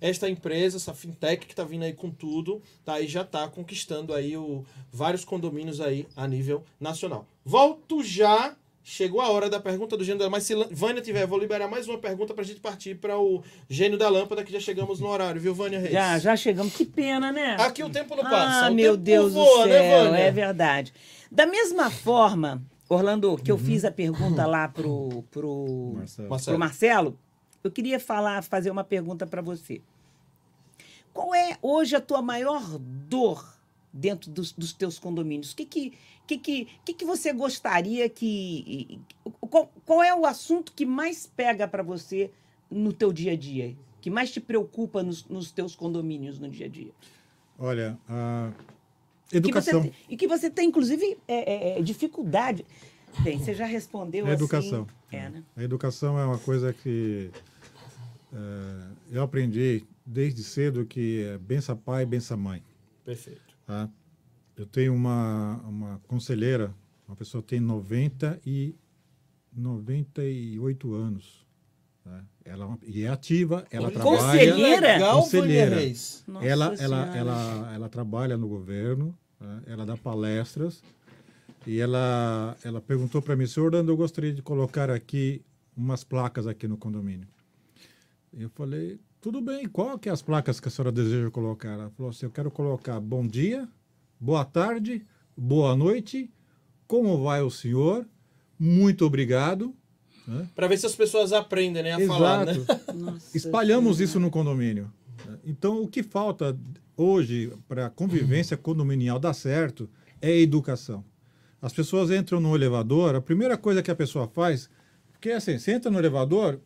Esta 0.01 0.31
empresa, 0.31 0.77
essa 0.77 0.95
fintech 0.95 1.47
que 1.49 1.55
tá 1.55 1.65
vindo 1.65 1.83
aí 1.83 1.93
com 1.93 2.13
tudo, 2.13 2.63
tá? 2.85 3.01
E 3.01 3.09
já 3.09 3.25
tá 3.25 3.49
conquistando 3.49 4.15
aí 4.15 4.37
o, 4.37 4.65
vários 4.93 5.25
condomínios 5.25 5.81
aí 5.81 6.07
a 6.15 6.29
nível 6.29 6.63
nacional. 6.79 7.27
Volto 7.45 8.05
já. 8.05 8.55
Chegou 8.87 9.23
a 9.23 9.31
hora 9.31 9.49
da 9.49 9.59
pergunta 9.59 9.97
do 9.97 10.05
gênio 10.05 10.19
da 10.19 10.29
Mas 10.29 10.43
se 10.43 10.55
Vânia 10.71 11.01
tiver, 11.01 11.23
eu 11.23 11.29
vou 11.29 11.39
liberar 11.39 11.67
mais 11.67 11.89
uma 11.89 11.97
pergunta 11.97 12.35
pra 12.35 12.45
gente 12.45 12.61
partir 12.61 12.95
para 12.95 13.19
o 13.19 13.43
gênio 13.67 13.97
da 13.97 14.11
lâmpada, 14.11 14.45
que 14.45 14.53
já 14.53 14.61
chegamos 14.61 15.01
no 15.01 15.07
horário, 15.09 15.41
viu, 15.41 15.55
Vânia 15.55 15.81
Reis? 15.81 15.91
Já, 15.91 16.19
já 16.19 16.37
chegamos. 16.37 16.75
Que 16.75 16.85
pena, 16.85 17.33
né? 17.33 17.57
Aqui 17.59 17.83
o 17.83 17.89
tempo 17.89 18.15
não 18.15 18.23
passa. 18.23 18.67
Ah, 18.67 18.71
o 18.71 18.75
meu 18.75 18.93
tempo 18.93 19.05
Deus 19.05 19.33
voa, 19.33 19.63
do 19.63 19.69
né, 19.71 19.81
céu, 19.81 20.05
Vânia? 20.05 20.19
é 20.19 20.31
verdade. 20.31 20.93
Da 21.33 21.47
mesma 21.47 21.91
forma, 21.91 22.63
Orlando, 22.87 23.39
que 23.39 23.51
eu 23.51 23.57
fiz 23.57 23.87
a 23.87 23.91
pergunta 23.91 24.47
lá 24.47 24.69
pro, 24.69 25.25
pro, 25.33 25.95
Marcelo. 25.97 26.29
Marcelo. 26.29 26.55
pro 26.55 26.59
Marcelo, 26.59 27.19
eu 27.65 27.71
queria 27.71 27.99
falar, 27.99 28.43
fazer 28.45 28.71
uma 28.71 28.85
pergunta 28.85 29.27
para 29.27 29.41
você. 29.41 29.81
Qual 31.15 31.35
é 31.35 31.57
hoje 31.63 31.97
a 31.97 32.03
tua 32.03 32.21
maior 32.21 32.79
dor 32.79 33.57
dentro 33.91 34.31
dos, 34.31 34.53
dos 34.53 34.75
teus 34.75 34.99
condomínios? 34.99 35.53
O 35.53 35.57
que 35.57 35.65
que, 35.65 35.93
que, 36.27 36.39
que, 36.39 36.69
que, 36.85 36.95
que 36.95 37.05
você 37.05 37.33
gostaria 37.33 38.09
que... 38.09 39.01
Qual, 39.41 39.73
qual 39.85 40.03
é 40.03 40.15
o 40.15 40.25
assunto 40.27 40.73
que 40.73 40.87
mais 40.87 41.27
pega 41.27 41.69
para 41.69 41.83
você 41.83 42.31
no 42.71 42.93
teu 42.93 43.13
dia 43.13 43.33
a 43.33 43.37
dia? 43.37 43.77
Que 44.01 44.11
mais 44.11 44.31
te 44.31 44.41
preocupa 44.41 45.03
nos, 45.03 45.25
nos 45.27 45.51
teus 45.51 45.75
condomínios 45.75 46.39
no 46.39 46.49
dia 46.49 46.67
a 46.67 46.69
dia? 46.69 46.93
Olha, 47.59 47.99
a 48.09 48.53
Que 49.29 49.37
educação. 49.37 49.83
você, 49.83 49.93
e 50.09 50.17
que 50.17 50.27
você 50.27 50.51
tem, 50.51 50.69
inclusive, 50.69 51.17
é, 51.29 51.75
é, 51.75 51.79
é, 51.79 51.83
dificuldade. 51.83 52.65
Bem, 53.21 53.39
você 53.39 53.55
já 53.55 53.65
respondeu 53.65 54.27
É 54.27 54.31
assim. 54.31 54.43
educação. 54.43 54.87
É, 55.13 55.29
né? 55.29 55.43
A 55.57 55.63
educação 55.63 56.19
é 56.19 56.25
uma 56.25 56.39
coisa 56.39 56.73
que 56.73 57.31
é, 58.33 59.17
eu 59.17 59.23
aprendi 59.23 59.85
desde 60.05 60.43
cedo 60.43 60.85
que 60.85 61.23
é 61.23 61.39
bença 61.39 61.77
pai, 61.77 62.05
bença 62.05 62.37
mãe. 62.37 62.63
Perfeito. 63.05 63.41
Tá? 63.67 63.89
Eu 64.57 64.67
tenho 64.67 64.95
uma, 64.95 65.57
uma 65.67 66.01
conselheira, 66.07 66.75
uma 67.09 67.17
pessoa 67.17 67.43
que 67.43 67.49
tem 67.49 67.61
90 67.61 68.41
e 68.47 68.75
98 69.53 70.95
anos. 70.95 71.45
Tá? 72.05 72.25
Ela 72.45 72.79
é 72.83 72.87
e 72.87 73.03
é 73.03 73.09
ativa, 73.09 73.67
ela 73.71 73.91
trabalha. 73.91 74.19
Conselheira? 74.19 74.93
Legal, 74.95 75.23
Conselheira. 75.23 75.77
Ela, 76.43 76.75
ela, 76.79 77.17
ela, 77.17 77.73
ela 77.75 77.89
trabalha 77.89 78.37
no 78.37 78.47
governo, 78.47 79.17
né? 79.41 79.63
ela 79.67 79.87
dá 79.87 79.97
palestras 79.97 80.83
e 81.67 81.81
ela, 81.81 82.57
ela 82.63 82.81
perguntou 82.81 83.23
para 83.23 83.35
mim, 83.35 83.47
senhor 83.47 83.67
Orlando, 83.67 83.91
eu 83.91 83.97
gostaria 83.97 84.33
de 84.33 84.43
colocar 84.43 84.91
aqui 84.91 85.43
umas 85.77 86.05
placas 86.05 86.47
aqui 86.47 86.69
no 86.69 86.77
condomínio. 86.77 87.27
Eu 88.33 88.51
falei, 88.51 89.01
tudo 89.21 89.41
bem, 89.41 89.67
qual 89.67 89.99
que 89.99 90.09
é 90.09 90.13
as 90.13 90.21
placas 90.21 90.61
que 90.61 90.69
a 90.69 90.71
senhora 90.71 90.93
deseja 90.93 91.31
colocar? 91.31 91.71
Ela 91.71 91.91
falou 91.91 92.11
assim, 92.11 92.27
eu 92.27 92.31
quero 92.31 92.51
colocar 92.51 93.01
bom 93.01 93.27
dia, 93.27 93.67
boa 94.19 94.45
tarde, 94.45 95.05
boa 95.37 95.77
noite, 95.77 96.31
como 96.87 97.23
vai 97.23 97.43
o 97.43 97.51
senhor, 97.51 98.07
muito 98.59 99.05
obrigado. 99.05 99.75
né? 100.27 100.49
Para 100.55 100.69
ver 100.69 100.79
se 100.79 100.87
as 100.87 100.95
pessoas 100.95 101.33
aprendem 101.33 101.83
né, 101.83 101.93
a 101.93 102.07
falar, 102.07 102.47
né? 102.47 102.55
Nossa 102.95 103.37
Espalhamos 103.37 104.01
isso 104.01 104.19
no 104.21 104.31
condomínio. 104.31 104.93
Então, 105.45 105.83
o 105.83 105.89
que 105.89 106.03
falta 106.03 106.59
hoje 106.97 107.53
para 107.69 107.87
a 107.87 107.91
convivência 107.91 108.57
condominial 108.57 109.19
dar 109.19 109.35
certo 109.35 109.89
é 110.21 110.39
educação. 110.39 111.05
As 111.61 111.73
pessoas 111.73 112.11
entram 112.11 112.41
no 112.41 112.55
elevador, 112.55 113.15
a 113.15 113.21
primeira 113.21 113.57
coisa 113.57 113.83
que 113.83 113.91
a 113.91 113.95
pessoa 113.95 114.29
faz, 114.29 114.69
porque 115.11 115.31
assim, 115.31 115.59
você 115.59 115.73
entra 115.73 115.91
no 115.91 115.99
elevador, 115.99 116.61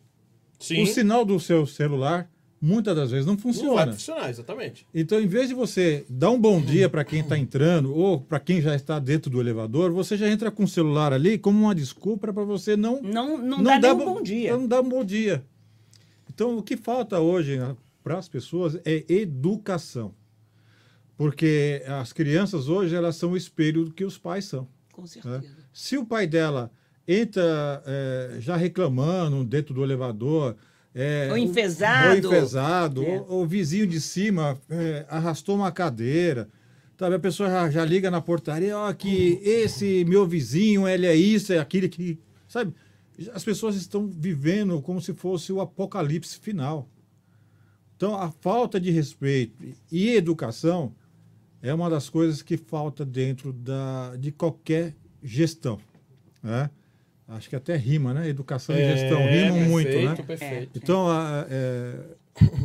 Sim. 0.59 0.83
o 0.83 0.87
sinal 0.87 1.23
do 1.23 1.39
seu 1.39 1.65
celular 1.65 2.29
muitas 2.61 2.95
das 2.95 3.11
vezes 3.11 3.25
não 3.25 3.33
Não 3.33 3.37
vai 3.41 3.53
funciona. 3.53 3.91
funcionar, 3.93 4.29
exatamente. 4.29 4.85
Então, 4.93 5.19
em 5.19 5.27
vez 5.27 5.47
de 5.49 5.53
você 5.53 6.05
dar 6.09 6.29
um 6.31 6.39
bom 6.39 6.61
dia 6.61 6.89
para 6.89 7.03
quem 7.03 7.21
está 7.21 7.37
entrando 7.37 7.93
ou 7.95 8.19
para 8.19 8.39
quem 8.39 8.61
já 8.61 8.75
está 8.75 8.99
dentro 8.99 9.29
do 9.31 9.39
elevador, 9.39 9.91
você 9.91 10.17
já 10.17 10.29
entra 10.29 10.51
com 10.51 10.63
o 10.63 10.67
celular 10.67 11.13
ali 11.13 11.37
como 11.37 11.59
uma 11.59 11.75
desculpa 11.75 12.33
para 12.33 12.43
você 12.43 12.75
não 12.75 13.01
Não, 13.01 13.37
não, 13.37 13.63
dá, 13.63 13.79
nem 13.79 13.91
um 13.91 13.97
bom 13.97 14.21
dia. 14.21 14.57
Não 14.57 14.67
dá 14.67 14.81
um 14.81 14.89
bom 14.89 15.03
dia. 15.03 15.43
Então, 16.33 16.57
o 16.57 16.63
que 16.63 16.75
falta 16.77 17.19
hoje 17.19 17.59
para 18.03 18.17
as 18.17 18.27
pessoas 18.27 18.79
é 18.85 19.03
educação. 19.11 20.13
Porque 21.17 21.83
as 21.85 22.13
crianças 22.13 22.69
hoje 22.69 22.95
elas 22.95 23.15
são 23.17 23.31
o 23.31 23.37
espelho 23.37 23.85
do 23.85 23.91
que 23.91 24.05
os 24.05 24.17
pais 24.17 24.45
são. 24.45 24.67
Com 24.93 25.05
certeza. 25.05 25.43
Se 25.73 25.97
o 25.97 26.05
pai 26.05 26.25
dela 26.25 26.71
entra 27.05 27.83
é, 27.85 28.37
já 28.39 28.55
reclamando 28.55 29.43
dentro 29.43 29.73
do 29.73 29.83
elevador, 29.83 30.55
é, 30.93 31.27
Ou 31.31 31.37
enfesado. 31.37 32.09
ou 32.27 32.33
enfesado, 32.33 33.03
É. 33.03 33.19
ou 33.27 33.43
o 33.43 33.47
vizinho 33.47 33.85
de 33.87 34.01
cima 34.01 34.59
é, 34.69 35.05
arrastou 35.09 35.55
uma 35.55 35.71
cadeira, 35.71 36.49
sabe? 36.97 37.15
A 37.15 37.19
pessoa 37.19 37.49
já, 37.49 37.69
já 37.69 37.85
liga 37.85 38.09
na 38.09 38.19
portaria, 38.21 38.77
ó, 38.77 38.91
que 38.93 39.39
esse 39.43 40.03
meu 40.05 40.25
vizinho, 40.27 40.87
ele 40.87 41.05
é 41.05 41.15
isso, 41.15 41.53
é 41.53 41.59
aquele 41.59 41.87
que, 41.87 42.19
sabe? 42.47 42.73
As 43.33 43.43
pessoas 43.43 43.75
estão 43.75 44.07
vivendo 44.07 44.81
como 44.81 45.01
se 45.01 45.13
fosse 45.13 45.51
o 45.51 45.59
apocalipse 45.61 46.39
final. 46.39 46.87
Então, 47.95 48.15
a 48.15 48.31
falta 48.31 48.79
de 48.79 48.91
respeito 48.91 49.61
e 49.91 50.09
educação 50.15 50.93
é 51.61 51.73
uma 51.73 51.89
das 51.89 52.07
coisas 52.09 52.41
que 52.41 52.55
falta 52.55 53.05
dentro 53.05 53.51
da, 53.51 54.15
de 54.17 54.31
qualquer 54.31 54.95
gestão. 55.21 55.77
Né? 56.41 56.69
Acho 57.29 57.47
que 57.49 57.55
até 57.55 57.75
rima, 57.75 58.13
né? 58.13 58.27
Educação 58.27 58.75
e 58.75 58.83
gestão 58.83 59.19
rimam 59.19 59.53
perfeito, 59.53 59.69
muito, 59.69 59.99
né? 59.99 60.15
Perfeito. 60.25 60.69
Então, 60.75 61.07
a- 61.07 61.45
é, 61.49 61.93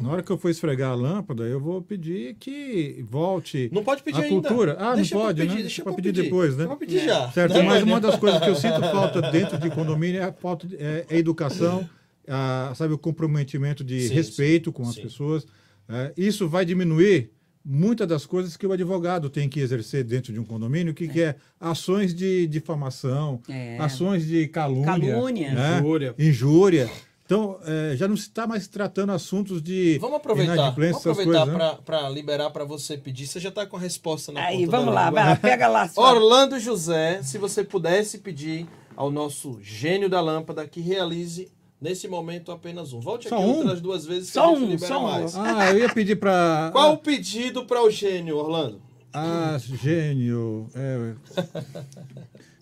na 0.03 0.11
hora 0.11 0.23
que 0.23 0.31
eu 0.31 0.39
for 0.39 0.49
esfregar 0.49 0.93
a 0.93 0.95
lâmpada, 0.95 1.45
eu 1.45 1.61
vou 1.61 1.83
pedir 1.83 2.35
que 2.41 3.05
volte 3.09 3.69
Não 3.73 3.85
pode 3.85 4.03
pedir 4.03 4.21
a 4.21 4.25
ainda. 4.25 4.49
cultura. 4.49 4.77
Ah, 4.79 4.95
Deixa 4.95 5.15
não 5.15 5.23
pode, 5.23 5.43
pedir, 5.43 5.55
né? 5.57 5.61
Deixa 5.63 5.83
pra 5.83 5.93
pra 5.93 6.03
pedir 6.03 6.23
depois, 6.23 6.57
né? 6.57 6.65
Pra 6.67 6.77
pedir 6.77 7.05
já. 7.05 7.31
Certo, 7.31 7.53
né, 7.55 7.63
mas 7.63 7.81
Vânia? 7.81 7.95
uma 7.95 8.01
das 8.01 8.17
coisas 8.17 8.41
que 8.41 8.49
eu 8.49 8.55
sinto 8.55 8.81
falta 8.81 9.21
dentro 9.31 9.59
de 9.59 9.69
condomínio 9.69 10.21
é 10.21 10.25
a 10.25 10.33
falta 10.33 10.67
de 10.67 10.77
é, 10.77 11.05
é 11.11 11.19
educação, 11.19 11.87
a, 12.27 12.73
sabe, 12.75 12.95
o 12.95 12.99
comprometimento 12.99 13.85
de 13.85 14.09
Sim, 14.09 14.15
respeito 14.15 14.73
com 14.73 14.83
as 14.85 14.95
sim. 14.95 15.03
pessoas. 15.03 15.47
É, 15.87 16.13
isso 16.17 16.49
vai 16.49 16.65
diminuir 16.65 17.31
muitas 17.65 18.07
das 18.07 18.27
coisas 18.27 18.57
que 18.57 18.67
o 18.67 18.73
advogado 18.73 19.31
tem 19.31 19.49
que 19.49 19.59
exercer 19.61 20.05
dentro 20.05 20.33
de 20.33 20.39
um 20.41 20.45
condomínio, 20.45 20.93
que, 20.93 21.09
que 21.09 21.23
é 21.23 21.37
ações 21.59 22.15
de 22.15 22.47
difamação, 22.47 23.41
É. 23.49 23.79
ações 23.79 24.27
de 24.27 24.47
calúnia, 24.49 24.85
Calúnia. 24.87 25.53
né? 25.55 25.79
Injúria. 25.79 26.15
injúria. 26.19 26.91
Então, 27.27 27.59
é, 27.65 27.97
já 27.97 28.07
não 28.07 28.17
se 28.19 28.25
está 28.25 28.47
mais 28.47 28.69
tratando 28.69 29.11
assuntos 29.13 29.63
de 29.63 29.97
Vamos 29.99 30.17
aproveitar, 30.19 30.73
vamos 30.73 30.97
aproveitar 31.07 31.47
né? 31.47 31.79
para 31.83 32.07
liberar 32.11 32.51
para 32.51 32.65
você 32.67 32.99
pedir. 32.99 33.27
Você 33.27 33.41
já 33.41 33.49
está 33.49 33.65
com 33.65 33.79
a 33.79 33.81
resposta 33.81 34.31
na 34.31 34.45
Aí, 34.45 34.59
ponta 34.67 34.71
da 34.73 34.79
vamos 34.79 34.95
lá, 34.95 35.07
língua. 35.07 35.23
vai 35.23 35.31
lá, 35.31 35.37
pega 35.41 35.69
lá. 35.69 35.91
Orlando 35.97 36.61
José, 36.61 37.23
se 37.23 37.39
você 37.39 37.65
pudesse 37.65 38.19
pedir 38.19 38.67
ao 38.95 39.11
nosso 39.11 39.59
gênio 39.63 40.11
da 40.11 40.21
lâmpada 40.21 40.69
que 40.69 40.83
realize 40.83 41.51
nesse 41.85 42.09
momento 42.09 42.51
apenas 42.51 42.95
um. 42.95 43.01
Volte 43.01 43.29
Só 43.29 43.37
aqui 43.37 43.45
um? 43.45 43.59
outras 43.59 43.81
duas 43.83 44.07
vezes 44.07 44.29
que 44.29 44.33
Só 44.33 44.47
a 44.47 44.55
gente 44.55 44.65
um, 44.65 44.71
libera 44.71 44.99
um. 44.99 45.03
mais. 45.03 45.37
Ah, 45.37 45.71
eu 45.71 45.81
ia 45.81 45.93
pedir 45.93 46.17
para... 46.17 46.71
Qual 46.73 46.95
o 46.95 46.97
pedido 46.97 47.67
para 47.67 47.85
o 47.85 47.91
gênio, 47.91 48.39
Orlando? 48.39 48.81
Ah, 49.13 49.59
gênio. 49.61 50.67
É... 50.75 51.13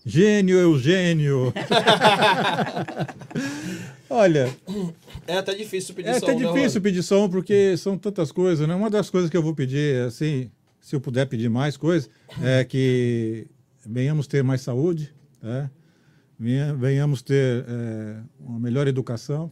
Gênio, 0.04 0.58
Eugênio. 0.58 1.54
Olha, 4.10 4.52
É 5.28 5.36
até 5.36 5.54
difícil 5.54 5.94
pedir 5.94 6.08
é 6.08 6.18
só 6.18 6.26
até 6.26 6.34
um, 6.34 6.40
né, 6.40 6.46
difícil 6.46 6.66
Orlando? 6.66 6.82
pedir 6.82 7.02
som 7.04 7.30
porque 7.30 7.76
são 7.76 7.96
tantas 7.96 8.32
coisas, 8.32 8.66
né? 8.66 8.74
Uma 8.74 8.90
das 8.90 9.08
coisas 9.08 9.30
que 9.30 9.36
eu 9.36 9.42
vou 9.42 9.54
pedir, 9.54 10.04
assim, 10.04 10.50
se 10.80 10.96
eu 10.96 11.00
puder 11.00 11.26
pedir 11.26 11.48
mais 11.48 11.76
coisas, 11.76 12.10
é 12.42 12.64
que 12.64 13.46
venhamos 13.86 14.26
ter 14.26 14.42
mais 14.42 14.62
saúde, 14.62 15.14
né? 15.40 15.70
Venha- 16.42 16.74
venhamos 16.74 17.22
ter 17.22 17.64
é, 17.68 18.20
uma 18.40 18.58
melhor 18.58 18.88
educação, 18.88 19.48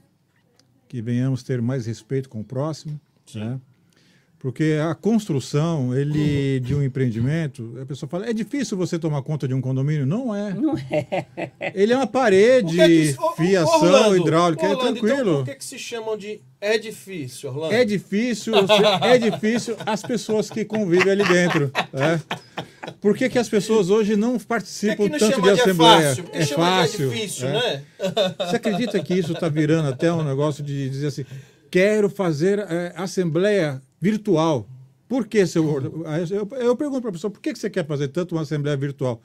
que 0.88 1.00
venhamos 1.00 1.44
ter 1.44 1.62
mais 1.62 1.86
respeito 1.86 2.28
com 2.28 2.40
o 2.40 2.44
próximo, 2.44 3.00
né? 3.38 3.60
Porque 4.40 4.78
a 4.82 4.94
construção 4.94 5.94
ele, 5.94 6.60
de 6.60 6.74
um 6.74 6.82
empreendimento, 6.82 7.76
a 7.78 7.84
pessoa 7.84 8.08
fala, 8.08 8.26
é 8.26 8.32
difícil 8.32 8.74
você 8.74 8.98
tomar 8.98 9.20
conta 9.20 9.46
de 9.46 9.52
um 9.52 9.60
condomínio? 9.60 10.06
Não 10.06 10.34
é. 10.34 10.54
Não 10.54 10.74
é. 10.78 11.26
Ele 11.74 11.92
é 11.92 11.96
uma 11.96 12.06
parede, 12.06 12.74
que 12.74 13.12
que- 13.12 13.20
Ô, 13.20 13.26
ô, 13.26 13.32
fiação, 13.32 13.82
Orlando, 13.82 14.16
hidráulica, 14.16 14.64
é 14.66 14.70
Orlando, 14.70 14.98
tranquilo. 14.98 15.20
Então, 15.20 15.34
por 15.36 15.44
que, 15.44 15.54
que 15.56 15.64
se 15.64 15.78
chamam 15.78 16.16
de 16.16 16.40
é 16.58 16.78
difícil, 16.78 17.50
Orlando? 17.50 17.74
É 17.74 17.84
difícil, 17.84 18.54
é 19.02 19.18
difícil 19.18 19.76
as 19.84 20.02
pessoas 20.02 20.48
que 20.48 20.64
convivem 20.64 21.12
ali 21.12 21.24
dentro. 21.28 21.70
né? 21.92 22.18
Por 22.98 23.14
que, 23.14 23.28
que 23.28 23.38
as 23.38 23.48
pessoas 23.48 23.90
hoje 23.90 24.16
não 24.16 24.38
que, 24.38 24.46
participam 24.46 25.04
que 25.04 25.10
não 25.10 25.18
tanto 25.18 25.36
de 25.36 25.42
de 25.42 25.48
é 25.50 25.52
assembleia? 25.52 26.08
fácil? 26.08 26.24
Porque 26.24 26.38
é 26.38 26.46
chama 26.46 26.64
fácil. 26.64 26.98
de 26.98 27.04
é 27.04 27.08
difícil, 27.16 27.48
é. 27.48 27.52
né? 27.52 27.82
Você 28.38 28.56
acredita 28.56 29.02
que 29.02 29.12
isso 29.12 29.32
está 29.34 29.50
virando 29.50 29.90
até 29.90 30.10
um 30.10 30.24
negócio 30.24 30.64
de 30.64 30.88
dizer 30.88 31.08
assim: 31.08 31.26
quero 31.70 32.08
fazer 32.08 32.58
é, 32.58 32.94
assembleia 32.96 33.82
virtual? 34.01 34.66
Por 35.09 35.27
que, 35.27 35.47
seu. 35.47 35.64
Eu, 36.31 36.48
eu 36.59 36.77
pergunto 36.77 37.01
para 37.01 37.10
a 37.10 37.12
pessoa: 37.12 37.31
por 37.31 37.40
que 37.40 37.52
que 37.52 37.59
você 37.59 37.68
quer 37.68 37.86
fazer 37.86 38.09
tanto 38.09 38.35
uma 38.35 38.43
assembleia 38.43 38.77
virtual? 38.77 39.20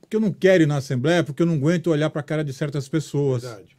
Porque 0.00 0.16
eu 0.16 0.20
não 0.20 0.32
quero 0.32 0.64
ir 0.64 0.66
na 0.66 0.76
assembleia, 0.76 1.24
porque 1.24 1.42
eu 1.42 1.46
não 1.46 1.54
aguento 1.54 1.88
olhar 1.88 2.10
para 2.10 2.20
a 2.20 2.24
cara 2.24 2.44
de 2.44 2.52
certas 2.52 2.88
pessoas. 2.88 3.42
Verdade. 3.42 3.76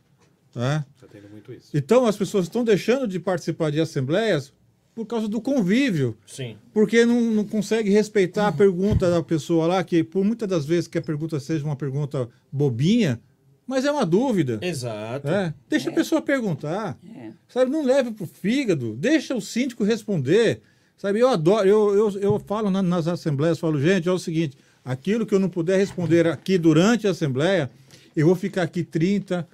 Tá? 0.53 0.85
Tá 0.99 1.07
tendo 1.11 1.29
muito 1.29 1.53
isso. 1.53 1.69
Então 1.73 2.05
as 2.05 2.17
pessoas 2.17 2.45
estão 2.45 2.63
deixando 2.63 3.07
de 3.07 3.19
participar 3.19 3.71
de 3.71 3.79
assembleias 3.79 4.53
por 4.95 5.05
causa 5.05 5.27
do 5.27 5.39
convívio, 5.39 6.17
Sim. 6.25 6.57
porque 6.73 7.05
não, 7.05 7.21
não 7.21 7.45
consegue 7.45 7.89
respeitar 7.89 8.47
a 8.47 8.51
pergunta 8.51 9.09
da 9.09 9.23
pessoa 9.23 9.65
lá, 9.65 9.83
que 9.83 10.03
por 10.03 10.25
muitas 10.25 10.47
das 10.47 10.65
vezes 10.65 10.87
que 10.87 10.97
a 10.97 11.01
pergunta 11.01 11.39
seja 11.39 11.63
uma 11.63 11.75
pergunta 11.75 12.27
bobinha, 12.51 13.21
mas 13.69 13.85
é 13.85 13.91
uma 13.91 14.05
dúvida. 14.05 14.57
Exato. 14.61 15.27
É, 15.27 15.53
deixa 15.69 15.89
a 15.91 15.93
pessoa 15.93 16.21
perguntar. 16.21 16.97
É. 17.15 17.29
Sabe, 17.47 17.69
não 17.69 17.85
leve 17.85 18.11
pro 18.11 18.25
fígado, 18.25 18.95
deixa 18.95 19.35
o 19.35 19.41
síndico 19.41 19.83
responder. 19.83 20.61
Sabe, 20.97 21.19
eu 21.19 21.29
adoro, 21.29 21.67
eu, 21.69 21.95
eu, 21.95 22.19
eu 22.19 22.39
falo 22.39 22.69
na- 22.71 22.81
nas 22.81 23.07
assembleias, 23.07 23.59
falo, 23.59 23.79
gente, 23.79 24.09
é 24.09 24.11
o 24.11 24.17
seguinte, 24.19 24.57
aquilo 24.83 25.25
que 25.25 25.33
eu 25.33 25.39
não 25.39 25.47
puder 25.49 25.77
responder 25.77 26.25
aqui 26.27 26.57
durante 26.57 27.07
a 27.07 27.11
assembleia, 27.11 27.69
eu 28.15 28.25
vou 28.25 28.35
ficar 28.35 28.63
aqui 28.63 28.83
30 28.83 29.47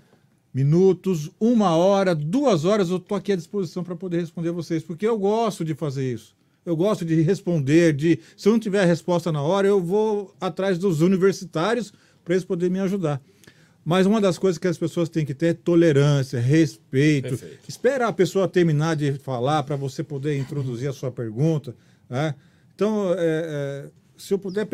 minutos, 0.53 1.29
uma 1.39 1.75
hora, 1.75 2.15
duas 2.15 2.63
horas, 2.63 2.89
eu 2.89 2.97
estou 2.97 3.17
aqui 3.17 3.33
à 3.33 3.35
disposição 3.35 3.83
para 3.83 3.95
poder 3.95 4.21
responder 4.21 4.51
vocês, 4.51 4.81
porque 4.81 5.05
eu 5.05 5.17
gosto 5.19 5.65
de 5.65 5.75
fazer 5.75 6.13
isso. 6.13 6.33
Eu 6.65 6.75
gosto 6.75 7.05
de 7.05 7.21
responder, 7.21 7.93
de 7.93 8.17
se 8.35 8.47
eu 8.47 8.53
não 8.53 8.59
tiver 8.59 8.81
a 8.81 8.85
resposta 8.85 9.31
na 9.31 9.41
hora, 9.41 9.67
eu 9.67 9.79
vou 9.79 10.33
atrás 10.41 10.79
dos 10.79 11.01
universitários 11.01 11.93
para 12.23 12.33
eles 12.33 12.43
poderem 12.45 12.73
me 12.73 12.79
ajudar. 12.79 13.21
Mas 13.85 14.07
uma 14.07 14.19
das 14.19 14.39
coisas 14.39 14.57
que 14.57 14.67
as 14.67 14.79
pessoas 14.79 15.07
têm 15.09 15.23
que 15.23 15.35
ter 15.35 15.47
é 15.47 15.53
tolerância, 15.53 16.39
respeito. 16.39 17.29
Perfeito. 17.29 17.59
Esperar 17.69 18.07
a 18.07 18.13
pessoa 18.13 18.47
terminar 18.47 18.95
de 18.95 19.13
falar 19.13 19.61
para 19.61 19.75
você 19.75 20.03
poder 20.03 20.35
introduzir 20.35 20.89
a 20.89 20.93
sua 20.93 21.11
pergunta. 21.11 21.75
Né? 22.09 22.33
Então, 22.73 23.13
é, 23.13 23.15
é, 23.19 23.85
se 24.17 24.33
eu 24.33 24.39
puder 24.39 24.67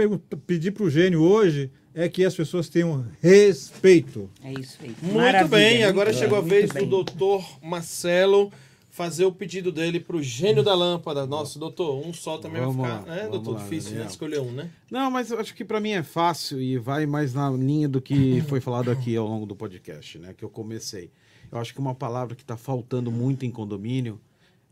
pedir 0.47 0.71
para 0.71 0.83
o 0.83 0.89
gênio 0.89 1.21
hoje, 1.21 1.69
é 1.93 2.07
que 2.07 2.23
as 2.23 2.33
pessoas 2.33 2.69
tenham 2.69 3.05
respeito. 3.21 4.29
É 4.41 4.53
isso 4.53 4.77
aí. 4.81 4.95
Muito 5.01 5.17
Maravilha, 5.17 5.49
bem, 5.49 5.77
muito 5.79 5.89
agora 5.89 6.11
bem, 6.11 6.19
chegou 6.19 6.37
a 6.37 6.41
muito 6.41 6.51
vez 6.53 6.71
bem. 6.71 6.83
do 6.83 6.89
doutor 6.89 7.45
Marcelo 7.61 8.49
fazer 8.91 9.25
o 9.25 9.31
pedido 9.31 9.71
dele 9.71 9.99
pro 9.99 10.21
gênio 10.21 10.61
da 10.61 10.75
lâmpada. 10.75 11.25
Nossa, 11.25 11.57
doutor, 11.57 12.05
um 12.05 12.13
só 12.13 12.37
também 12.37 12.61
Vamos 12.61 12.75
vai 12.75 12.89
lá, 12.91 12.99
ficar, 12.99 13.11
né, 13.11 13.17
vamos 13.23 13.31
doutor? 13.31 13.53
lá, 13.55 13.63
Difícil, 13.63 13.97
né? 13.97 14.05
Escolher 14.05 14.41
um, 14.41 14.51
né? 14.51 14.69
Não, 14.91 15.09
mas 15.09 15.31
eu 15.31 15.39
acho 15.39 15.55
que 15.55 15.63
para 15.63 15.79
mim 15.79 15.91
é 15.91 16.03
fácil 16.03 16.61
e 16.61 16.77
vai 16.77 17.05
mais 17.05 17.33
na 17.33 17.49
linha 17.49 17.87
do 17.87 18.01
que 18.01 18.41
foi 18.47 18.59
falado 18.59 18.91
aqui 18.91 19.15
ao 19.15 19.25
longo 19.25 19.45
do 19.45 19.55
podcast, 19.55 20.19
né? 20.19 20.33
Que 20.33 20.43
eu 20.43 20.49
comecei. 20.49 21.09
Eu 21.49 21.57
acho 21.57 21.73
que 21.73 21.79
uma 21.79 21.95
palavra 21.95 22.35
que 22.35 22.43
está 22.43 22.57
faltando 22.57 23.09
muito 23.11 23.45
em 23.45 23.51
condomínio 23.51 24.19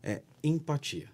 é 0.04 0.22
empatia. 0.44 1.08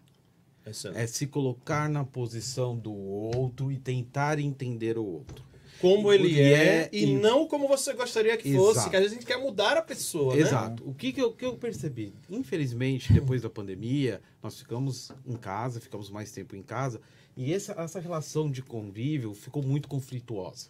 Excelente. 0.65 0.99
É 0.99 1.06
se 1.06 1.27
colocar 1.27 1.88
na 1.88 2.03
posição 2.03 2.76
do 2.76 2.91
outro 2.91 3.72
e 3.72 3.77
tentar 3.77 4.40
entender 4.40 4.98
o 4.98 5.06
outro. 5.06 5.45
Como 5.81 6.11
ele 6.11 6.39
é, 6.39 6.84
é 6.84 6.89
e, 6.91 7.03
e- 7.03 7.15
não 7.15 7.47
como 7.47 7.68
você 7.68 7.93
gostaria 7.93 8.35
que 8.38 8.49
Exato. 8.49 8.64
fosse, 8.64 8.89
que 8.89 8.95
às 8.95 9.02
vezes 9.02 9.18
a 9.18 9.19
gente 9.19 9.27
quer 9.27 9.38
mudar 9.39 9.77
a 9.77 9.81
pessoa, 9.81 10.35
né? 10.35 10.41
Exato. 10.41 10.88
O 10.88 10.93
que, 10.93 11.11
que, 11.11 11.22
eu, 11.22 11.34
que 11.34 11.45
eu 11.45 11.56
percebi? 11.56 12.14
Infelizmente, 12.30 13.11
depois 13.11 13.41
da 13.41 13.49
pandemia, 13.49 14.22
nós 14.41 14.57
ficamos 14.57 15.11
em 15.26 15.35
casa, 15.35 15.80
ficamos 15.80 16.10
mais 16.10 16.31
tempo 16.31 16.56
em 16.56 16.64
casa, 16.64 17.02
e 17.35 17.53
essa, 17.53 17.73
essa 17.73 17.99
relação 17.99 18.49
de 18.49 18.61
convívio 18.61 19.34
ficou 19.34 19.61
muito 19.61 19.88
conflituosa. 19.88 20.69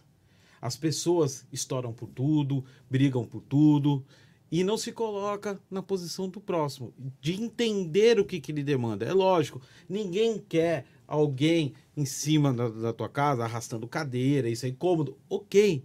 As 0.60 0.76
pessoas 0.76 1.46
estouram 1.52 1.92
por 1.92 2.08
tudo, 2.08 2.64
brigam 2.90 3.24
por 3.24 3.42
tudo, 3.42 4.04
e 4.50 4.62
não 4.62 4.76
se 4.76 4.92
coloca 4.92 5.60
na 5.70 5.82
posição 5.82 6.28
do 6.28 6.40
próximo, 6.40 6.92
de 7.20 7.34
entender 7.34 8.18
o 8.18 8.24
que, 8.24 8.40
que 8.40 8.52
ele 8.52 8.62
demanda. 8.62 9.04
É 9.04 9.12
lógico, 9.12 9.60
ninguém 9.88 10.38
quer 10.38 10.84
alguém 11.06 11.74
em 11.96 12.04
cima 12.04 12.52
da, 12.52 12.68
da 12.68 12.92
tua 12.92 13.08
casa 13.08 13.44
arrastando 13.44 13.86
cadeira, 13.88 14.48
isso 14.48 14.66
é 14.66 14.68
incômodo. 14.68 15.16
Ok, 15.28 15.82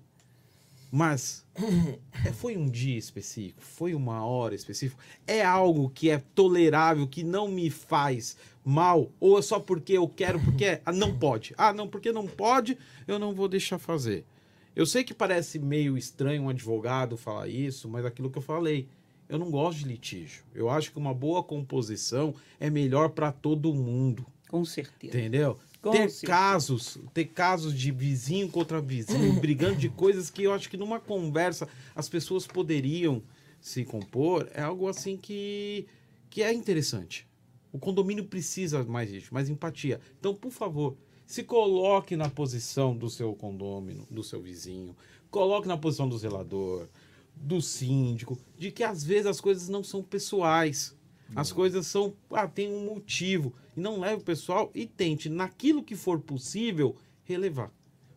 mas 0.91 1.45
é, 2.25 2.33
foi 2.33 2.57
um 2.57 2.69
dia 2.69 2.97
específico, 2.97 3.61
foi 3.61 3.95
uma 3.95 4.25
hora 4.25 4.53
específica, 4.53 5.01
é 5.25 5.43
algo 5.43 5.89
que 5.89 6.09
é 6.09 6.19
tolerável, 6.35 7.07
que 7.07 7.23
não 7.23 7.47
me 7.47 7.69
faz 7.69 8.35
mal, 8.63 9.09
ou 9.19 9.39
é 9.39 9.41
só 9.41 9.59
porque 9.59 9.93
eu 9.93 10.07
quero, 10.07 10.39
porque 10.41 10.65
é- 10.65 10.81
ah, 10.85 10.91
não 10.91 11.17
pode. 11.17 11.53
Ah, 11.57 11.71
não, 11.71 11.87
porque 11.87 12.11
não 12.11 12.27
pode, 12.27 12.77
eu 13.07 13.17
não 13.17 13.33
vou 13.33 13.47
deixar 13.47 13.79
fazer. 13.79 14.25
Eu 14.75 14.85
sei 14.85 15.03
que 15.03 15.13
parece 15.13 15.59
meio 15.59 15.97
estranho 15.97 16.43
um 16.43 16.49
advogado 16.49 17.17
falar 17.17 17.47
isso, 17.47 17.87
mas 17.89 18.05
aquilo 18.05 18.29
que 18.29 18.37
eu 18.37 18.41
falei, 18.41 18.87
eu 19.29 19.39
não 19.39 19.49
gosto 19.49 19.79
de 19.79 19.85
litígio. 19.85 20.43
Eu 20.53 20.69
acho 20.69 20.91
que 20.91 20.97
uma 20.99 21.13
boa 21.13 21.41
composição 21.41 22.33
é 22.59 22.69
melhor 22.69 23.09
para 23.09 23.31
todo 23.31 23.73
mundo. 23.73 24.25
Com 24.51 24.65
certeza. 24.65 25.17
Entendeu? 25.17 25.57
Com 25.81 25.91
ter 25.91 26.09
certeza. 26.09 26.27
casos, 26.27 26.97
ter 27.13 27.25
casos 27.25 27.73
de 27.73 27.89
vizinho 27.89 28.49
contra 28.49 28.81
vizinho, 28.81 29.33
brigando 29.39 29.77
de 29.77 29.87
coisas 29.87 30.29
que 30.29 30.43
eu 30.43 30.53
acho 30.53 30.69
que 30.69 30.75
numa 30.75 30.99
conversa 30.99 31.67
as 31.95 32.09
pessoas 32.09 32.45
poderiam 32.45 33.23
se 33.61 33.85
compor, 33.85 34.49
é 34.53 34.61
algo 34.61 34.89
assim 34.89 35.15
que, 35.15 35.87
que 36.29 36.43
é 36.43 36.53
interessante. 36.53 37.25
O 37.71 37.79
condomínio 37.79 38.25
precisa 38.25 38.83
mais 38.83 39.09
disso, 39.09 39.33
mais 39.33 39.49
empatia. 39.49 40.01
Então, 40.19 40.35
por 40.35 40.51
favor, 40.51 40.97
se 41.25 41.43
coloque 41.43 42.17
na 42.17 42.29
posição 42.29 42.95
do 42.95 43.09
seu 43.09 43.33
condômino, 43.33 44.05
do 44.11 44.21
seu 44.21 44.41
vizinho, 44.41 44.93
coloque 45.29 45.67
na 45.67 45.77
posição 45.77 46.09
do 46.09 46.17
zelador, 46.17 46.89
do 47.33 47.61
síndico, 47.61 48.37
de 48.57 48.69
que 48.69 48.83
às 48.83 49.01
vezes 49.01 49.27
as 49.27 49.39
coisas 49.39 49.69
não 49.69 49.83
são 49.83 50.03
pessoais. 50.03 50.93
As 51.33 51.49
coisas 51.49 51.87
são, 51.87 52.13
ah, 52.31 52.45
tem 52.45 52.69
um 52.69 52.93
motivo. 52.93 53.53
E 53.75 53.79
não 53.79 53.99
leve 53.99 54.21
o 54.21 54.25
pessoal 54.25 54.69
e 54.75 54.85
tente, 54.85 55.29
naquilo 55.29 55.83
que 55.83 55.95
for 55.95 56.19
possível, 56.19 56.95
relevar. 57.23 57.71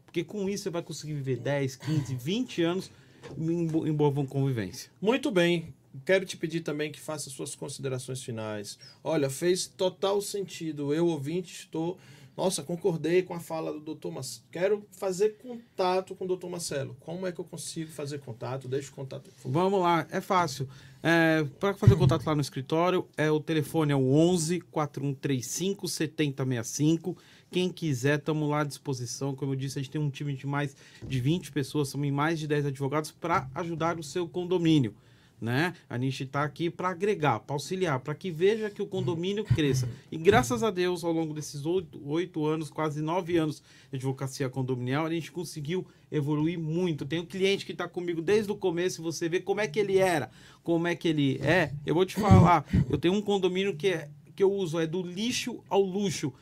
Porque 0.04 0.24
com 0.24 0.48
isso 0.48 0.64
você 0.64 0.70
vai 0.70 0.82
conseguir 0.82 1.14
viver 1.14 1.36
10, 1.38 1.76
15, 1.76 2.14
20 2.14 2.62
anos 2.62 2.90
em, 3.38 3.66
bo- 3.66 3.86
em 3.86 3.92
boa 3.92 4.12
convivência. 4.26 4.90
Muito 5.00 5.30
bem. 5.30 5.74
Quero 6.04 6.24
te 6.26 6.36
pedir 6.36 6.60
também 6.60 6.90
que 6.90 7.00
faça 7.00 7.30
suas 7.30 7.54
considerações 7.54 8.22
finais. 8.22 8.78
Olha, 9.02 9.30
fez 9.30 9.66
total 9.66 10.20
sentido. 10.20 10.92
Eu, 10.92 11.06
ouvinte, 11.06 11.52
estou. 11.54 11.98
Nossa, 12.36 12.64
concordei 12.64 13.22
com 13.22 13.32
a 13.32 13.38
fala 13.38 13.72
do 13.72 13.78
doutor 13.78 14.10
Marcelo. 14.10 14.44
Quero 14.50 14.86
fazer 14.90 15.36
contato 15.38 16.16
com 16.16 16.24
o 16.24 16.28
doutor 16.28 16.50
Marcelo. 16.50 16.96
Como 16.98 17.26
é 17.28 17.32
que 17.32 17.40
eu 17.40 17.44
consigo 17.44 17.92
fazer 17.92 18.18
contato? 18.18 18.66
Deixa 18.66 18.90
o 18.90 18.94
contato. 18.94 19.30
Vamos 19.44 19.80
lá, 19.80 20.04
é 20.10 20.20
fácil. 20.20 20.68
É, 21.06 21.44
Para 21.60 21.74
fazer 21.74 21.96
contato 21.96 22.26
lá 22.26 22.34
no 22.34 22.40
escritório, 22.40 23.06
é 23.14 23.30
o 23.30 23.38
telefone 23.38 23.92
é 23.92 23.94
o 23.94 24.14
11 24.14 24.62
4135 24.62 25.86
7065. 25.86 27.18
Quem 27.50 27.68
quiser, 27.70 28.18
estamos 28.18 28.48
lá 28.48 28.62
à 28.62 28.64
disposição. 28.64 29.34
Como 29.34 29.52
eu 29.52 29.56
disse, 29.56 29.78
a 29.78 29.82
gente 29.82 29.90
tem 29.90 30.00
um 30.00 30.08
time 30.08 30.34
de 30.34 30.46
mais 30.46 30.74
de 31.06 31.20
20 31.20 31.52
pessoas, 31.52 31.90
somos 31.90 32.10
mais 32.10 32.38
de 32.38 32.48
10 32.48 32.64
advogados 32.66 33.10
para 33.10 33.46
ajudar 33.54 33.98
o 33.98 34.02
seu 34.02 34.26
condomínio. 34.26 34.94
Né? 35.40 35.74
A 35.90 35.98
gente 35.98 36.22
está 36.22 36.42
aqui 36.42 36.70
para 36.70 36.88
agregar, 36.88 37.40
para 37.40 37.54
auxiliar, 37.54 38.00
para 38.00 38.14
que 38.14 38.30
veja 38.30 38.70
que 38.70 38.80
o 38.80 38.86
condomínio 38.86 39.44
cresça. 39.44 39.88
E 40.10 40.16
graças 40.16 40.62
a 40.62 40.70
Deus, 40.70 41.04
ao 41.04 41.12
longo 41.12 41.34
desses 41.34 41.64
oito, 41.66 42.46
anos, 42.46 42.70
quase 42.70 43.02
nove 43.02 43.36
anos 43.36 43.62
de 43.90 43.96
advocacia 43.96 44.48
condominial, 44.48 45.04
a 45.04 45.10
gente 45.10 45.30
conseguiu 45.30 45.86
evoluir 46.10 46.58
muito. 46.58 47.04
Tem 47.04 47.20
um 47.20 47.26
cliente 47.26 47.66
que 47.66 47.72
está 47.72 47.86
comigo 47.86 48.22
desde 48.22 48.50
o 48.50 48.56
começo 48.56 49.02
você 49.02 49.28
vê 49.28 49.40
como 49.40 49.60
é 49.60 49.68
que 49.68 49.78
ele 49.78 49.98
era, 49.98 50.30
como 50.62 50.86
é 50.86 50.94
que 50.94 51.08
ele 51.08 51.38
é. 51.42 51.72
Eu 51.84 51.94
vou 51.94 52.06
te 52.06 52.14
falar, 52.14 52.64
eu 52.88 52.96
tenho 52.96 53.14
um 53.14 53.20
condomínio 53.20 53.76
que, 53.76 53.88
é, 53.88 54.08
que 54.34 54.42
eu 54.42 54.50
uso, 54.50 54.78
é 54.78 54.86
do 54.86 55.02
lixo 55.02 55.62
ao 55.68 55.82
luxo 55.82 56.32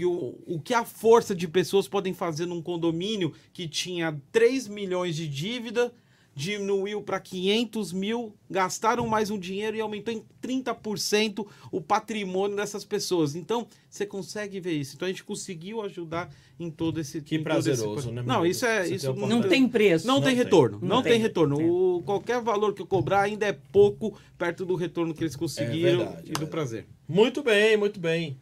que 0.00 0.06
o, 0.06 0.38
o 0.46 0.58
que 0.58 0.72
a 0.72 0.84
força 0.84 1.34
de 1.34 1.46
pessoas 1.46 1.86
podem 1.86 2.14
fazer 2.14 2.46
num 2.46 2.62
condomínio 2.62 3.34
que 3.52 3.68
tinha 3.68 4.18
3 4.32 4.66
milhões 4.68 5.14
de 5.14 5.28
dívida, 5.28 5.92
diminuiu 6.34 7.02
para 7.02 7.18
500 7.20 7.92
mil, 7.92 8.32
gastaram 8.48 9.06
mais 9.06 9.30
um 9.30 9.38
dinheiro 9.38 9.76
e 9.76 9.80
aumentou 9.80 10.14
em 10.14 10.24
30% 10.42 11.46
o 11.70 11.80
patrimônio 11.80 12.56
dessas 12.56 12.84
pessoas. 12.84 13.34
Então, 13.34 13.66
você 13.88 14.06
consegue 14.06 14.60
ver 14.60 14.72
isso. 14.72 14.94
Então, 14.96 15.06
a 15.06 15.10
gente 15.10 15.24
conseguiu 15.24 15.82
ajudar 15.82 16.32
em 16.58 16.70
todo 16.70 17.00
esse... 17.00 17.20
Que 17.20 17.38
todo 17.38 17.58
esse- 17.58 17.66
prazeroso, 17.70 18.08
né, 18.12 18.22
meu 18.22 18.24
Não, 18.32 18.46
isso 18.46 18.64
é... 18.64 18.84
Você 18.86 18.94
Isso 18.94 19.12
ter 19.12 19.24
a 19.24 19.26
não, 19.26 19.42
tem 19.42 19.68
preço. 19.68 20.06
não, 20.06 20.14
Não 20.16 20.22
tem 20.22 20.30
tem. 20.34 20.44
retorno. 20.44 20.78
Não 20.80 20.88
Não, 20.88 21.02
tem. 21.02 21.12
tem, 21.12 21.20
retorno. 21.20 21.60
É. 21.60 21.64
O, 21.64 22.02
qualquer 22.06 22.40
valor 22.40 22.74
que 22.74 22.82
eu 22.82 22.86
cobrar 22.86 23.22
ainda 23.22 23.46
é 23.46 23.52
pouco 23.52 24.16
perto 24.38 24.64
do 24.64 24.74
retorno 24.76 25.12
que 25.12 25.22
eles 25.22 25.36
conseguiram 25.36 25.98
verdade, 25.98 26.16
e 26.16 26.20
é 26.20 26.22
do 26.22 26.26
verdade. 26.26 26.50
prazer. 26.50 26.86
Muito 27.08 27.42
bem, 27.42 27.76
muito 27.76 27.98
bem. 28.00 28.38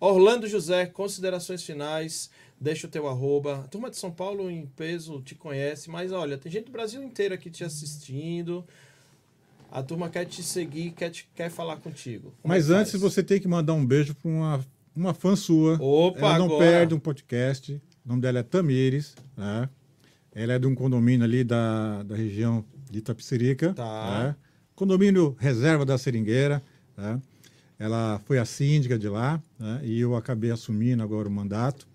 Orlando 0.00 0.46
José, 0.46 0.86
considerações 0.86 1.62
finais. 1.62 2.30
Deixa 2.60 2.86
o 2.86 2.90
teu 2.90 3.06
arroba. 3.06 3.60
A 3.60 3.68
turma 3.68 3.88
de 3.88 3.96
São 3.96 4.10
Paulo 4.10 4.50
em 4.50 4.66
peso 4.66 5.20
te 5.22 5.34
conhece, 5.34 5.88
mas 5.88 6.10
olha, 6.10 6.36
tem 6.36 6.50
gente 6.50 6.66
do 6.66 6.72
Brasil 6.72 7.02
inteiro 7.02 7.34
aqui 7.34 7.50
te 7.50 7.62
assistindo. 7.62 8.64
A 9.70 9.82
turma 9.82 10.08
quer 10.08 10.24
te 10.24 10.42
seguir, 10.42 10.92
quer, 10.92 11.10
te, 11.10 11.28
quer 11.34 11.50
falar 11.50 11.76
contigo. 11.76 12.32
Como 12.42 12.52
é 12.52 12.56
Mas 12.56 12.70
antes 12.70 12.92
faz? 12.92 13.02
você 13.02 13.22
tem 13.22 13.38
que 13.40 13.46
mandar 13.46 13.74
um 13.74 13.84
beijo 13.84 14.14
para 14.14 14.28
uma, 14.30 14.66
uma 14.96 15.14
fã 15.14 15.36
sua. 15.36 15.74
Opa, 15.80 16.18
Ela 16.20 16.38
não 16.38 16.46
agora. 16.46 16.64
perde 16.64 16.94
um 16.94 16.98
podcast. 16.98 17.74
O 18.04 18.08
nome 18.08 18.22
dela 18.22 18.38
é 18.38 18.42
Tamires. 18.42 19.14
Né? 19.36 19.68
Ela 20.34 20.54
é 20.54 20.58
de 20.58 20.66
um 20.66 20.74
condomínio 20.74 21.22
ali 21.24 21.44
da, 21.44 22.02
da 22.02 22.16
região 22.16 22.64
de 22.90 22.98
Itapecerica. 22.98 23.74
Tá. 23.74 24.24
né? 24.24 24.36
Condomínio 24.74 25.36
Reserva 25.38 25.84
da 25.84 25.98
Seringueira. 25.98 26.62
né? 26.96 27.20
Ela 27.78 28.20
foi 28.24 28.38
a 28.38 28.44
síndica 28.44 28.98
de 28.98 29.08
lá 29.08 29.40
né? 29.58 29.80
e 29.84 30.00
eu 30.00 30.16
acabei 30.16 30.50
assumindo 30.50 31.02
agora 31.02 31.28
o 31.28 31.30
mandato. 31.30 31.86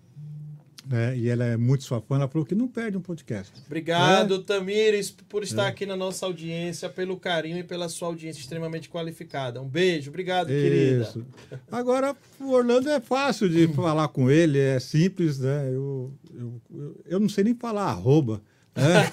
Né? 0.86 1.16
E 1.16 1.28
ela 1.28 1.44
é 1.44 1.56
muito 1.56 1.84
sua 1.84 2.00
fã. 2.00 2.16
Ela 2.16 2.28
falou 2.28 2.44
que 2.46 2.54
não 2.54 2.68
perde 2.68 2.96
um 2.96 3.00
podcast. 3.00 3.52
Obrigado, 3.66 4.34
É. 4.36 4.42
Tamires, 4.42 5.10
por 5.10 5.42
estar 5.42 5.66
aqui 5.66 5.86
na 5.86 5.96
nossa 5.96 6.26
audiência, 6.26 6.88
pelo 6.88 7.16
carinho 7.16 7.58
e 7.58 7.64
pela 7.64 7.88
sua 7.88 8.08
audiência 8.08 8.40
extremamente 8.40 8.88
qualificada. 8.88 9.60
Um 9.60 9.68
beijo, 9.68 10.10
obrigado, 10.10 10.48
querida. 10.48 11.02
Isso. 11.02 11.24
Agora, 11.70 12.16
o 12.40 12.50
Orlando 12.50 12.88
é 12.88 13.00
fácil 13.00 13.48
de 13.48 13.66
falar 13.68 14.08
com 14.08 14.30
ele, 14.30 14.58
é 14.58 14.78
simples, 14.78 15.38
né? 15.38 15.68
Eu, 15.68 16.12
eu, 16.34 17.02
eu 17.06 17.20
não 17.20 17.28
sei 17.28 17.44
nem 17.44 17.54
falar 17.54 17.84
arroba. 17.84 18.42
Né? 18.76 19.08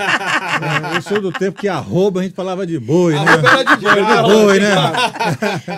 É, 0.93 0.97
eu 0.97 1.01
sou 1.01 1.19
do 1.21 1.31
tempo 1.31 1.59
que 1.59 1.67
arroba 1.67 2.19
a 2.19 2.23
gente 2.23 2.35
falava 2.35 2.65
de 2.65 2.79
boi, 2.79 3.13
né? 3.13 3.19
Arroba 3.19 3.49
era 3.49 3.63
de 3.63 3.75
boi, 3.83 3.95
de 3.95 4.01
né? 4.01 4.21
boi, 4.21 4.59
né? 4.59 4.75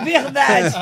Verdade. 0.04 0.74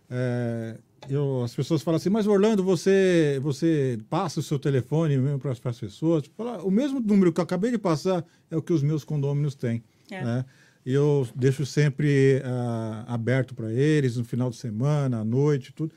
É, 0.10 0.77
eu, 1.10 1.44
as 1.44 1.53
pessoas 1.56 1.81
falam 1.81 1.98
assim, 1.98 2.10
mas 2.10 2.27
Orlando, 2.27 2.64
você, 2.64 3.40
você 3.41 3.99
passa 4.10 4.40
o 4.40 4.44
seu 4.44 4.60
telefone 4.60 5.18
mesmo 5.18 5.40
para 5.40 5.52
as 5.52 5.80
pessoas? 5.80 6.26
Fala, 6.36 6.64
o 6.64 6.72
mesmo 6.72 6.99
número 6.99 7.31
que 7.31 7.40
eu 7.40 7.44
acabei 7.44 7.72
de 7.72 7.77
passar 7.77 8.26
é 8.49 8.57
o 8.57 8.61
que 8.61 8.73
os 8.73 8.84
meus 8.84 9.03
condôminos 9.03 9.56
têm. 9.56 9.84
É. 10.11 10.23
Né? 10.23 10.45
E 10.86 10.94
eu 10.94 11.27
deixo 11.36 11.65
sempre 11.65 12.41
ah, 12.44 13.06
aberto 13.07 13.53
para 13.53 13.72
eles 13.72 14.18
no 14.18 14.23
final 14.23 14.49
de 14.49 14.56
semana, 14.56 15.19
à 15.19 15.23
noite, 15.23 15.73
tudo, 15.73 15.94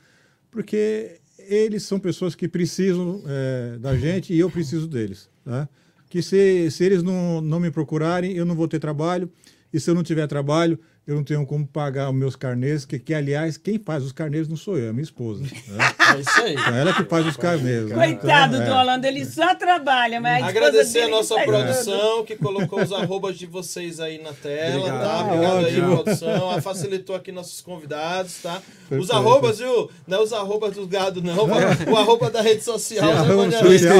porque 0.51 1.19
eles 1.39 1.83
são 1.83 1.99
pessoas 1.99 2.35
que 2.35 2.47
precisam 2.47 3.21
eh, 3.25 3.77
da 3.79 3.97
gente 3.97 4.33
e 4.33 4.39
eu 4.39 4.49
preciso 4.49 4.87
deles. 4.87 5.29
Né? 5.45 5.67
Que 6.09 6.21
se, 6.21 6.69
se 6.69 6.83
eles 6.83 7.01
não, 7.01 7.41
não 7.41 7.59
me 7.59 7.71
procurarem, 7.71 8.33
eu 8.33 8.45
não 8.45 8.55
vou 8.55 8.67
ter 8.67 8.79
trabalho, 8.79 9.29
e 9.73 9.79
se 9.79 9.89
eu 9.89 9.95
não 9.95 10.03
tiver 10.03 10.27
trabalho, 10.27 10.79
eu 11.05 11.15
não 11.15 11.23
tenho 11.23 11.45
como 11.45 11.67
pagar 11.67 12.09
os 12.09 12.15
meus 12.15 12.35
carnês, 12.35 12.85
que, 12.85 12.97
que 12.97 13.13
aliás, 13.13 13.57
quem 13.57 13.77
faz 13.77 14.03
os 14.03 14.11
carnês 14.13 14.47
não 14.47 14.55
sou 14.55 14.77
eu, 14.77 14.87
é 14.87 14.89
a 14.89 14.93
minha 14.93 15.03
esposa. 15.03 15.43
Né? 15.43 15.49
É 16.13 16.19
isso 16.19 16.41
aí. 16.43 16.55
É 16.55 16.79
ela 16.81 16.93
que 16.93 17.05
faz 17.05 17.25
os 17.25 17.35
carnês. 17.37 17.85
né? 17.87 17.95
Coitado 17.95 18.55
Então, 18.57 18.67
do 18.67 18.71
é. 18.71 18.77
Orlando, 18.77 19.07
ele 19.07 19.25
só 19.25 19.55
trabalha, 19.55 20.21
mas 20.21 20.43
a 20.43 20.47
Agradecer 20.47 21.01
a 21.01 21.07
nossa 21.07 21.33
faz 21.33 21.45
tudo. 21.47 21.55
produção 21.57 22.23
que 22.25 22.35
colocou 22.35 22.83
os 22.83 22.91
arrobas 22.91 23.35
de 23.35 23.47
vocês 23.47 23.99
aí 23.99 24.21
na 24.21 24.31
tela, 24.31 24.75
Obrigado. 24.77 25.01
tá? 25.01 25.11
Ah, 25.11 25.23
Obrigado 25.25 25.57
aí, 25.65 25.81
ótimo. 25.81 26.03
produção. 26.03 26.51
Ah, 26.51 26.61
Facilitou 26.61 27.15
aqui 27.15 27.31
nossos 27.31 27.61
convidados, 27.61 28.35
tá? 28.43 28.57
Os 28.83 28.89
Perfeito. 28.89 29.13
arrobas, 29.13 29.57
viu? 29.57 29.89
Não 30.05 30.17
é 30.19 30.21
os 30.21 30.33
arrobas 30.33 30.75
dos 30.75 30.87
gado, 30.87 31.19
não. 31.23 31.47
O 31.91 31.97
arroba 31.97 32.29
da 32.29 32.41
rede 32.41 32.63
social, 32.63 33.11
né, 33.11 33.33
Vânia. 33.33 33.59
Reis? 33.61 33.83
É 33.83 33.89
aí, 33.91 33.97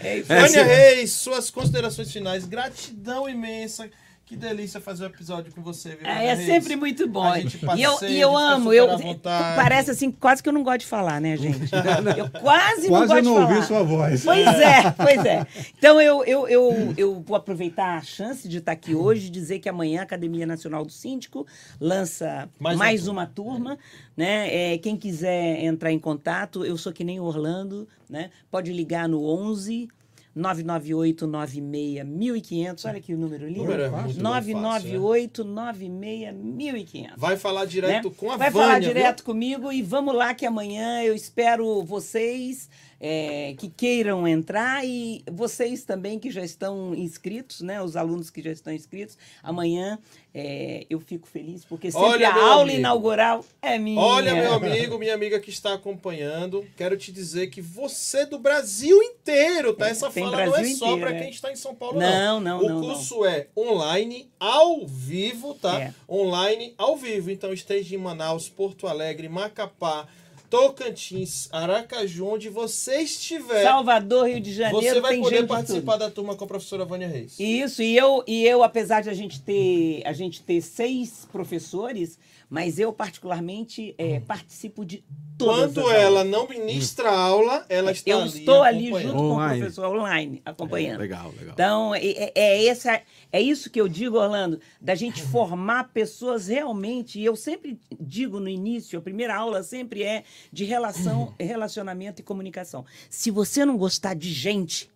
é 0.00 0.10
aí. 0.10 0.22
Vânia 0.22 0.64
Reis, 0.64 1.12
suas 1.12 1.48
considerações 1.50 2.10
finais. 2.10 2.44
Gratidão 2.44 3.28
imensa. 3.28 3.88
Que 4.26 4.36
delícia 4.36 4.80
fazer 4.80 5.04
o 5.04 5.06
episódio 5.06 5.52
com 5.52 5.60
você, 5.60 5.96
viu? 5.96 6.06
É, 6.06 6.28
é 6.28 6.36
sempre 6.36 6.76
muito 6.76 7.06
bom. 7.06 7.24
A 7.24 7.40
gente 7.40 7.58
E 7.76 7.82
eu, 7.82 7.92
passeia, 7.92 8.10
e 8.10 8.20
eu 8.20 8.36
a 8.36 8.56
gente 8.56 8.62
fica 8.70 8.82
amo, 8.82 8.98
super 8.98 9.10
eu, 9.12 9.18
parece 9.54 9.90
assim, 9.90 10.10
quase 10.10 10.42
que 10.42 10.48
eu 10.48 10.52
não 10.52 10.62
gosto 10.62 10.80
de 10.80 10.86
falar, 10.86 11.20
né, 11.20 11.36
gente? 11.36 11.70
Eu 12.16 12.30
quase, 12.40 12.88
não 12.88 12.88
Quase 12.88 13.08
gosto 13.08 13.16
eu 13.16 13.22
não 13.22 13.34
de 13.34 13.40
falar. 13.40 13.54
ouvi 13.54 13.66
sua 13.66 13.82
voz. 13.82 14.24
Pois 14.24 14.46
é, 14.46 14.90
pois 14.96 15.24
é. 15.26 15.46
Então 15.76 16.00
eu, 16.00 16.24
eu, 16.24 16.48
eu, 16.48 16.94
eu 16.96 17.20
vou 17.20 17.36
aproveitar 17.36 17.98
a 17.98 18.02
chance 18.02 18.48
de 18.48 18.58
estar 18.58 18.72
aqui 18.72 18.94
hoje 18.94 19.26
e 19.26 19.30
dizer 19.30 19.58
que 19.58 19.68
amanhã 19.68 20.00
a 20.00 20.04
Academia 20.04 20.46
Nacional 20.46 20.84
do 20.84 20.92
Síndico 20.92 21.46
lança 21.80 22.48
Mais 22.58 22.78
mais, 22.78 23.06
uma 23.06 23.22
uma 23.22 23.26
turma. 23.26 23.78
Né? 24.16 24.74
É, 24.74 24.78
quem 24.78 24.96
quiser 24.96 25.62
entrar 25.64 25.92
em 25.92 25.98
contato, 25.98 26.64
eu 26.64 26.76
sou 26.78 26.92
que 26.92 27.04
nem 27.04 27.20
o 27.20 27.24
Orlando, 27.24 27.86
né? 28.08 28.30
Pode 28.50 28.72
ligar 28.72 29.08
no 29.08 29.24
11 29.26 29.88
998 30.34 31.26
96 31.26 32.04
1500. 32.04 32.84
Olha 32.84 32.98
aqui 32.98 33.14
o 33.14 33.18
número 33.18 33.46
lindo. 33.46 33.62
Número 33.62 33.82
é 33.82 33.88
muito 33.90 34.06
fácil, 34.06 34.22
998 34.22 35.44
96 35.44 36.34
1500 36.34 37.12
Vai 37.16 37.36
falar 37.36 37.64
direto 37.64 38.08
né? 38.08 38.14
com 38.16 38.30
a 38.32 38.36
Vai 38.36 38.50
Vânia, 38.50 38.66
falar 38.66 38.80
viu? 38.80 38.88
direto 38.88 39.22
comigo 39.24 39.72
e 39.72 39.82
vamos 39.82 40.14
lá 40.14 40.34
que 40.34 40.44
amanhã 40.44 41.02
eu 41.02 41.14
espero 41.14 41.82
vocês 41.84 42.68
é, 43.06 43.54
que 43.58 43.68
queiram 43.68 44.26
entrar 44.26 44.82
e 44.82 45.22
vocês 45.30 45.84
também 45.84 46.18
que 46.18 46.30
já 46.30 46.42
estão 46.42 46.94
inscritos, 46.94 47.60
né? 47.60 47.82
Os 47.82 47.96
alunos 47.96 48.30
que 48.30 48.40
já 48.40 48.50
estão 48.50 48.72
inscritos. 48.72 49.18
Amanhã 49.42 49.98
é, 50.32 50.86
eu 50.88 50.98
fico 51.00 51.28
feliz 51.28 51.66
porque 51.66 51.92
sempre 51.92 52.08
Olha, 52.08 52.30
a 52.30 52.34
aula 52.34 52.62
amigo. 52.62 52.78
inaugural 52.78 53.44
é 53.60 53.76
minha. 53.76 54.00
Olha, 54.00 54.34
meu 54.34 54.54
amigo, 54.54 54.98
minha 54.98 55.12
amiga 55.12 55.38
que 55.38 55.50
está 55.50 55.74
acompanhando, 55.74 56.66
quero 56.78 56.96
te 56.96 57.12
dizer 57.12 57.48
que 57.48 57.60
você 57.60 58.24
do 58.24 58.38
Brasil 58.38 59.02
inteiro, 59.02 59.74
tá? 59.74 59.86
É, 59.86 59.90
Essa 59.90 60.08
tem 60.08 60.24
fala 60.24 60.36
não 60.38 60.42
é 60.42 60.48
Brasil 60.48 60.76
só 60.78 60.86
inteiro, 60.86 61.00
para 61.02 61.14
é. 61.14 61.20
quem 61.20 61.30
está 61.30 61.52
em 61.52 61.56
São 61.56 61.74
Paulo, 61.74 62.00
Não, 62.00 62.40
não. 62.40 62.58
não, 62.58 62.64
O 62.64 62.68
não, 62.70 62.80
curso 62.80 63.26
é 63.26 63.48
online, 63.54 64.30
ao 64.40 64.86
vivo, 64.86 65.52
tá? 65.52 65.78
É. 65.78 65.94
Online, 66.08 66.72
ao 66.78 66.96
vivo. 66.96 67.30
Então 67.30 67.52
esteja 67.52 67.94
em 67.94 67.98
Manaus, 67.98 68.48
Porto 68.48 68.86
Alegre, 68.86 69.28
Macapá, 69.28 70.08
Tocantins, 70.54 71.48
Aracaju, 71.50 72.26
onde 72.26 72.48
você 72.48 73.00
estiver, 73.00 73.64
Salvador, 73.64 74.28
Rio 74.28 74.40
de 74.40 74.52
Janeiro, 74.52 74.94
você 74.94 75.00
vai 75.00 75.18
poder 75.18 75.46
participar 75.46 75.96
da 75.96 76.08
turma 76.08 76.36
com 76.36 76.44
a 76.44 76.46
professora 76.46 76.84
Vânia 76.84 77.08
Reis. 77.08 77.38
Isso, 77.40 77.82
e 77.82 77.96
eu, 77.96 78.22
e 78.24 78.46
eu, 78.46 78.62
apesar 78.62 79.02
de 79.02 79.10
a 79.10 79.14
gente 79.14 79.40
ter, 79.40 80.02
a 80.04 80.12
gente 80.12 80.42
ter 80.42 80.60
seis 80.60 81.26
professores, 81.32 82.18
mas 82.54 82.78
eu 82.78 82.92
particularmente 82.92 83.94
é, 83.98 84.20
participo 84.20 84.84
de 84.84 85.04
todas 85.36 85.74
Quando 85.74 85.88
as 85.88 85.94
ela 85.96 86.18
aulas. 86.20 86.30
não 86.32 86.48
ministra 86.48 87.10
aula, 87.10 87.66
ela 87.68 87.90
está 87.90 88.12
eu 88.12 88.20
ali 88.20 88.38
estou 88.38 88.62
ali 88.62 88.86
junto 89.02 89.12
com 89.16 89.22
o 89.22 89.30
Online. 89.32 89.58
professor 89.58 89.86
online, 89.96 90.42
acompanhando. 90.44 91.00
Legal, 91.00 91.32
legal. 91.36 91.52
Então, 91.54 91.94
é, 91.96 92.06
é- 92.06 92.32
é 92.36 92.66
essa, 92.66 93.02
é 93.32 93.40
isso 93.40 93.68
que 93.68 93.80
eu 93.80 93.88
digo, 93.88 94.16
Orlando, 94.16 94.60
da 94.80 94.94
gente 94.94 95.20
formar 95.22 95.92
pessoas 95.92 96.46
realmente. 96.46 97.18
E 97.18 97.24
eu 97.24 97.34
sempre 97.34 97.80
digo 98.00 98.38
no 98.38 98.48
início, 98.48 98.96
a 99.00 99.02
primeira 99.02 99.34
aula 99.34 99.64
sempre 99.64 100.04
é 100.04 100.22
de 100.52 100.64
relação, 100.64 101.34
relacionamento 101.40 102.20
e 102.20 102.24
comunicação. 102.24 102.84
Se 103.10 103.28
você 103.32 103.64
não 103.64 103.76
gostar 103.76 104.14
de 104.14 104.32
gente, 104.32 104.88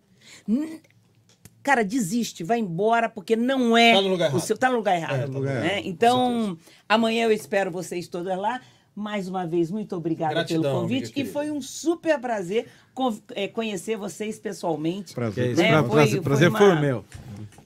cara, 1.63 1.83
desiste, 1.83 2.43
vai 2.43 2.59
embora, 2.59 3.07
porque 3.09 3.35
não 3.35 3.77
é. 3.77 3.93
Tá 3.93 4.01
no 4.01 4.07
lugar 4.09 4.25
errado. 4.29 4.41
seu, 4.41 4.57
tá 4.57 4.69
no 4.69 4.77
lugar 4.77 4.95
errado. 4.95 5.15
É, 5.15 5.21
tá 5.21 5.27
no 5.27 5.33
lugar 5.39 5.55
né? 5.61 5.71
errado, 5.73 5.85
Então, 5.87 6.57
amanhã 6.87 7.25
eu 7.25 7.31
espero 7.31 7.69
vocês 7.71 8.07
todas 8.07 8.37
lá. 8.37 8.59
Mais 8.95 9.29
uma 9.29 9.47
vez, 9.47 9.71
muito 9.71 9.95
obrigada 9.95 10.33
Gratidão, 10.33 10.61
pelo 10.61 10.81
convite. 10.81 11.13
E 11.15 11.23
foi 11.23 11.49
um 11.51 11.61
super 11.61 12.19
prazer 12.19 12.67
eh, 13.33 13.47
conhecer 13.47 13.95
vocês 13.95 14.37
pessoalmente. 14.37 15.13
É 15.13 15.15
Prazer. 15.15 15.55
Né, 15.55 15.69
pra- 15.69 15.83
foi- 15.83 15.89
prazer, 15.91 16.11
foi 16.15 16.21
prazer 16.21 16.49
uma- 16.49 16.57
foi 16.59 16.75
meu. 16.81 17.05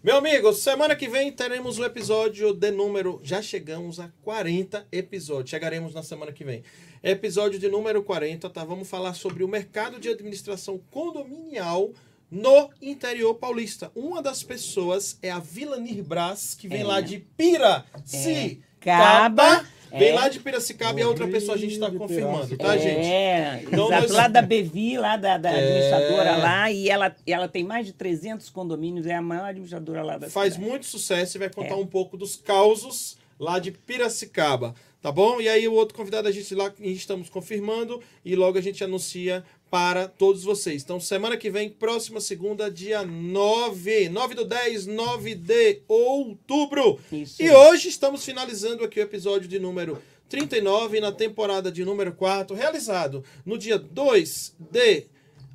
Meu 0.04 0.18
amigo, 0.18 0.54
semana 0.54 0.96
que 0.96 1.08
vem 1.08 1.32
teremos 1.32 1.80
o 1.80 1.86
episódio 1.86 2.54
de 2.54 2.70
número. 2.72 3.20
Já 3.24 3.42
chegamos 3.42 4.00
a 4.00 4.12
40 4.22 4.86
episódios. 4.92 5.50
Chegaremos 5.50 5.94
na 5.94 6.04
semana 6.04 6.32
que 6.32 6.44
vem. 6.44 6.62
Episódio 7.02 7.58
de 7.58 7.68
número 7.68 8.04
40, 8.04 8.48
tá? 8.50 8.64
Vamos 8.64 8.88
falar 8.88 9.14
sobre 9.16 9.44
o 9.44 9.48
mercado 9.48 10.00
de 10.00 10.10
administração 10.10 10.80
condominial 10.92 11.90
no 12.34 12.70
interior 12.82 13.36
paulista. 13.36 13.92
Uma 13.96 14.22
das 14.22 14.42
pessoas 14.42 15.18
é 15.22 15.30
a 15.30 15.38
Vilanir 15.38 16.04
Brás, 16.04 16.56
que 16.56 16.68
vem 16.68 16.82
É. 16.82 16.84
lá 16.84 17.00
de 17.00 17.20
Piracicaba. 17.20 18.64
Caba, 18.80 19.66
Vem 19.92 20.10
é. 20.10 20.14
lá 20.16 20.28
de 20.28 20.40
Piracicaba 20.40 21.00
e 21.00 21.04
a 21.04 21.08
outra 21.08 21.28
pessoa 21.28 21.56
a 21.56 21.58
gente 21.58 21.74
está 21.74 21.92
confirmando, 21.92 22.58
tá, 22.58 22.76
gente? 22.76 23.06
É, 23.06 23.62
Então 23.64 23.86
exato, 23.86 24.02
nós- 24.02 24.12
lá 24.12 24.28
da 24.28 24.42
Bevi, 24.42 24.98
lá 24.98 25.16
da, 25.16 25.38
da 25.38 25.52
É. 25.52 25.56
administradora 25.64 26.36
lá, 26.38 26.72
e 26.72 26.90
ela, 26.90 27.16
ela 27.28 27.48
tem 27.48 27.64
mais 27.64 27.86
de 27.86 27.94
300 27.94 28.50
condomínios, 28.50 29.06
é 29.06 29.14
a 29.14 29.22
maior 29.22 29.46
administradora 29.46 30.02
lá 30.02 30.18
da 30.18 30.30
faz 30.32 30.54
cidade. 30.56 30.70
muito 30.72 30.88
sucesso 30.88 31.38
e 31.38 31.40
vai 31.40 31.50
contar 31.50 31.76
É. 31.76 31.78
um 31.78 31.86
pouco 31.86 32.18
dos 32.18 32.36
causos 32.36 33.18
lá 33.40 33.60
de 33.60 33.70
Piracicaba, 33.72 34.74
tá 35.04 35.12
bom? 35.12 35.42
E 35.42 35.50
aí 35.50 35.68
o 35.68 35.74
outro 35.74 35.94
convidado 35.94 36.30
a 36.30 36.32
gente 36.32 36.56
lá 36.56 36.74
estamos 36.80 37.30
confirmando 37.30 38.02
e 38.24 38.38
logo 38.38 38.58
a 38.58 38.62
gente 38.62 38.82
anuncia 38.86 39.44
para 39.70 40.08
todos 40.08 40.44
vocês. 40.44 40.82
Então 40.82 40.98
semana 40.98 41.36
que 41.36 41.50
vem, 41.50 41.70
próxima 41.70 42.22
segunda, 42.22 42.72
dia 42.72 43.04
9, 43.04 44.08
9 44.08 44.34
do 44.34 44.46
10, 44.46 44.88
9 44.88 45.36
de 45.36 45.82
outubro. 45.90 46.98
Isso 47.12 47.44
E 47.44 47.52
hoje 47.52 47.90
estamos 47.90 48.24
finalizando 48.24 48.82
aqui 48.82 49.02
o 49.02 49.04
episódio 49.04 49.50
de 49.50 49.60
número 49.60 50.02
39 50.30 51.02
na 51.02 51.12
temporada 51.12 51.70
de 51.70 51.84
número 51.84 52.14
4, 52.14 52.56
realizado 52.56 53.26
no 53.46 53.58
dia 53.58 53.78
2 53.78 54.56
de 54.58 55.08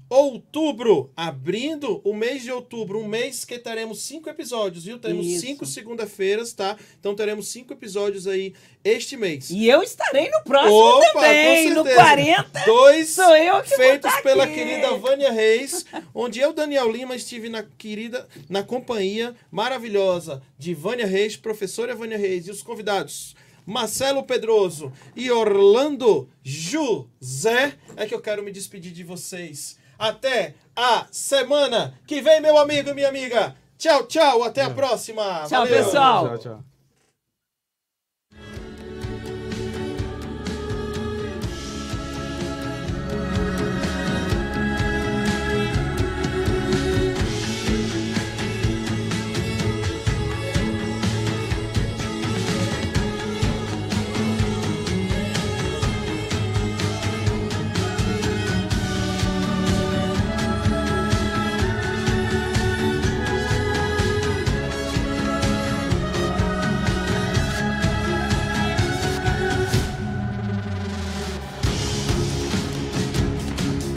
outubro, 0.09 1.11
abrindo 1.17 2.01
o 2.03 2.15
mês 2.15 2.43
de 2.43 2.51
outubro, 2.51 2.99
um 2.99 3.07
mês 3.07 3.45
que 3.45 3.59
teremos 3.59 4.03
cinco 4.03 4.31
episódios, 4.31 4.85
viu? 4.85 4.99
Teremos 4.99 5.27
Isso. 5.27 5.41
cinco 5.41 5.67
segunda-feiras, 5.67 6.53
tá? 6.53 6.77
Então 6.99 7.15
teremos 7.15 7.49
cinco 7.49 7.73
episódios 7.73 8.27
aí 8.27 8.55
este 8.83 9.17
mês. 9.17 9.51
E 9.51 9.69
eu 9.69 9.83
estarei 9.83 10.31
no 10.31 10.43
próximo 10.43 10.75
Opa, 10.75 11.13
também, 11.13 11.71
no 11.71 11.83
certeza. 11.83 11.95
40. 11.95 12.65
Dois 12.65 13.09
Sou 13.11 13.37
eu 13.37 13.63
que 13.63 13.77
feitos 13.77 14.11
tá 14.11 14.23
pela 14.23 14.45
aqui. 14.45 14.55
querida 14.55 14.97
Vânia 14.97 15.31
Reis, 15.31 15.85
onde 16.15 16.41
eu, 16.41 16.53
Daniel 16.53 16.91
Lima, 16.91 17.15
estive 17.15 17.49
na 17.49 17.63
querida, 17.63 18.27
na 18.49 18.63
companhia 18.63 19.35
maravilhosa 19.51 20.43
de 20.59 20.73
Vânia 20.73 21.07
Reis, 21.07 21.37
professora 21.37 21.95
Vânia 21.95 22.17
Reis, 22.17 22.47
e 22.47 22.51
os 22.51 22.63
convidados 22.63 23.37
Marcelo 23.67 24.25
Pedroso 24.25 24.91
e 25.15 25.31
Orlando 25.31 26.27
José. 26.43 27.75
É 27.97 28.07
que 28.07 28.15
eu 28.15 28.21
quero 28.23 28.43
me 28.43 28.51
despedir 28.51 28.93
de 28.93 29.05
vocês. 29.05 29.77
Até 29.99 30.55
a 30.77 31.07
semana 31.11 31.95
que 32.07 32.21
vem, 32.21 32.41
meu 32.41 32.57
amigo 32.57 32.91
e 32.91 32.95
minha 32.95 33.09
amiga. 33.09 33.55
Tchau, 33.77 34.05
tchau. 34.05 34.45
Até 34.45 34.63
a 34.63 34.71
próxima. 34.71 35.45
Tchau, 35.47 35.67
Valeu. 35.67 35.85
pessoal. 35.85 36.29
Tchau, 36.29 36.39
tchau. 36.39 36.68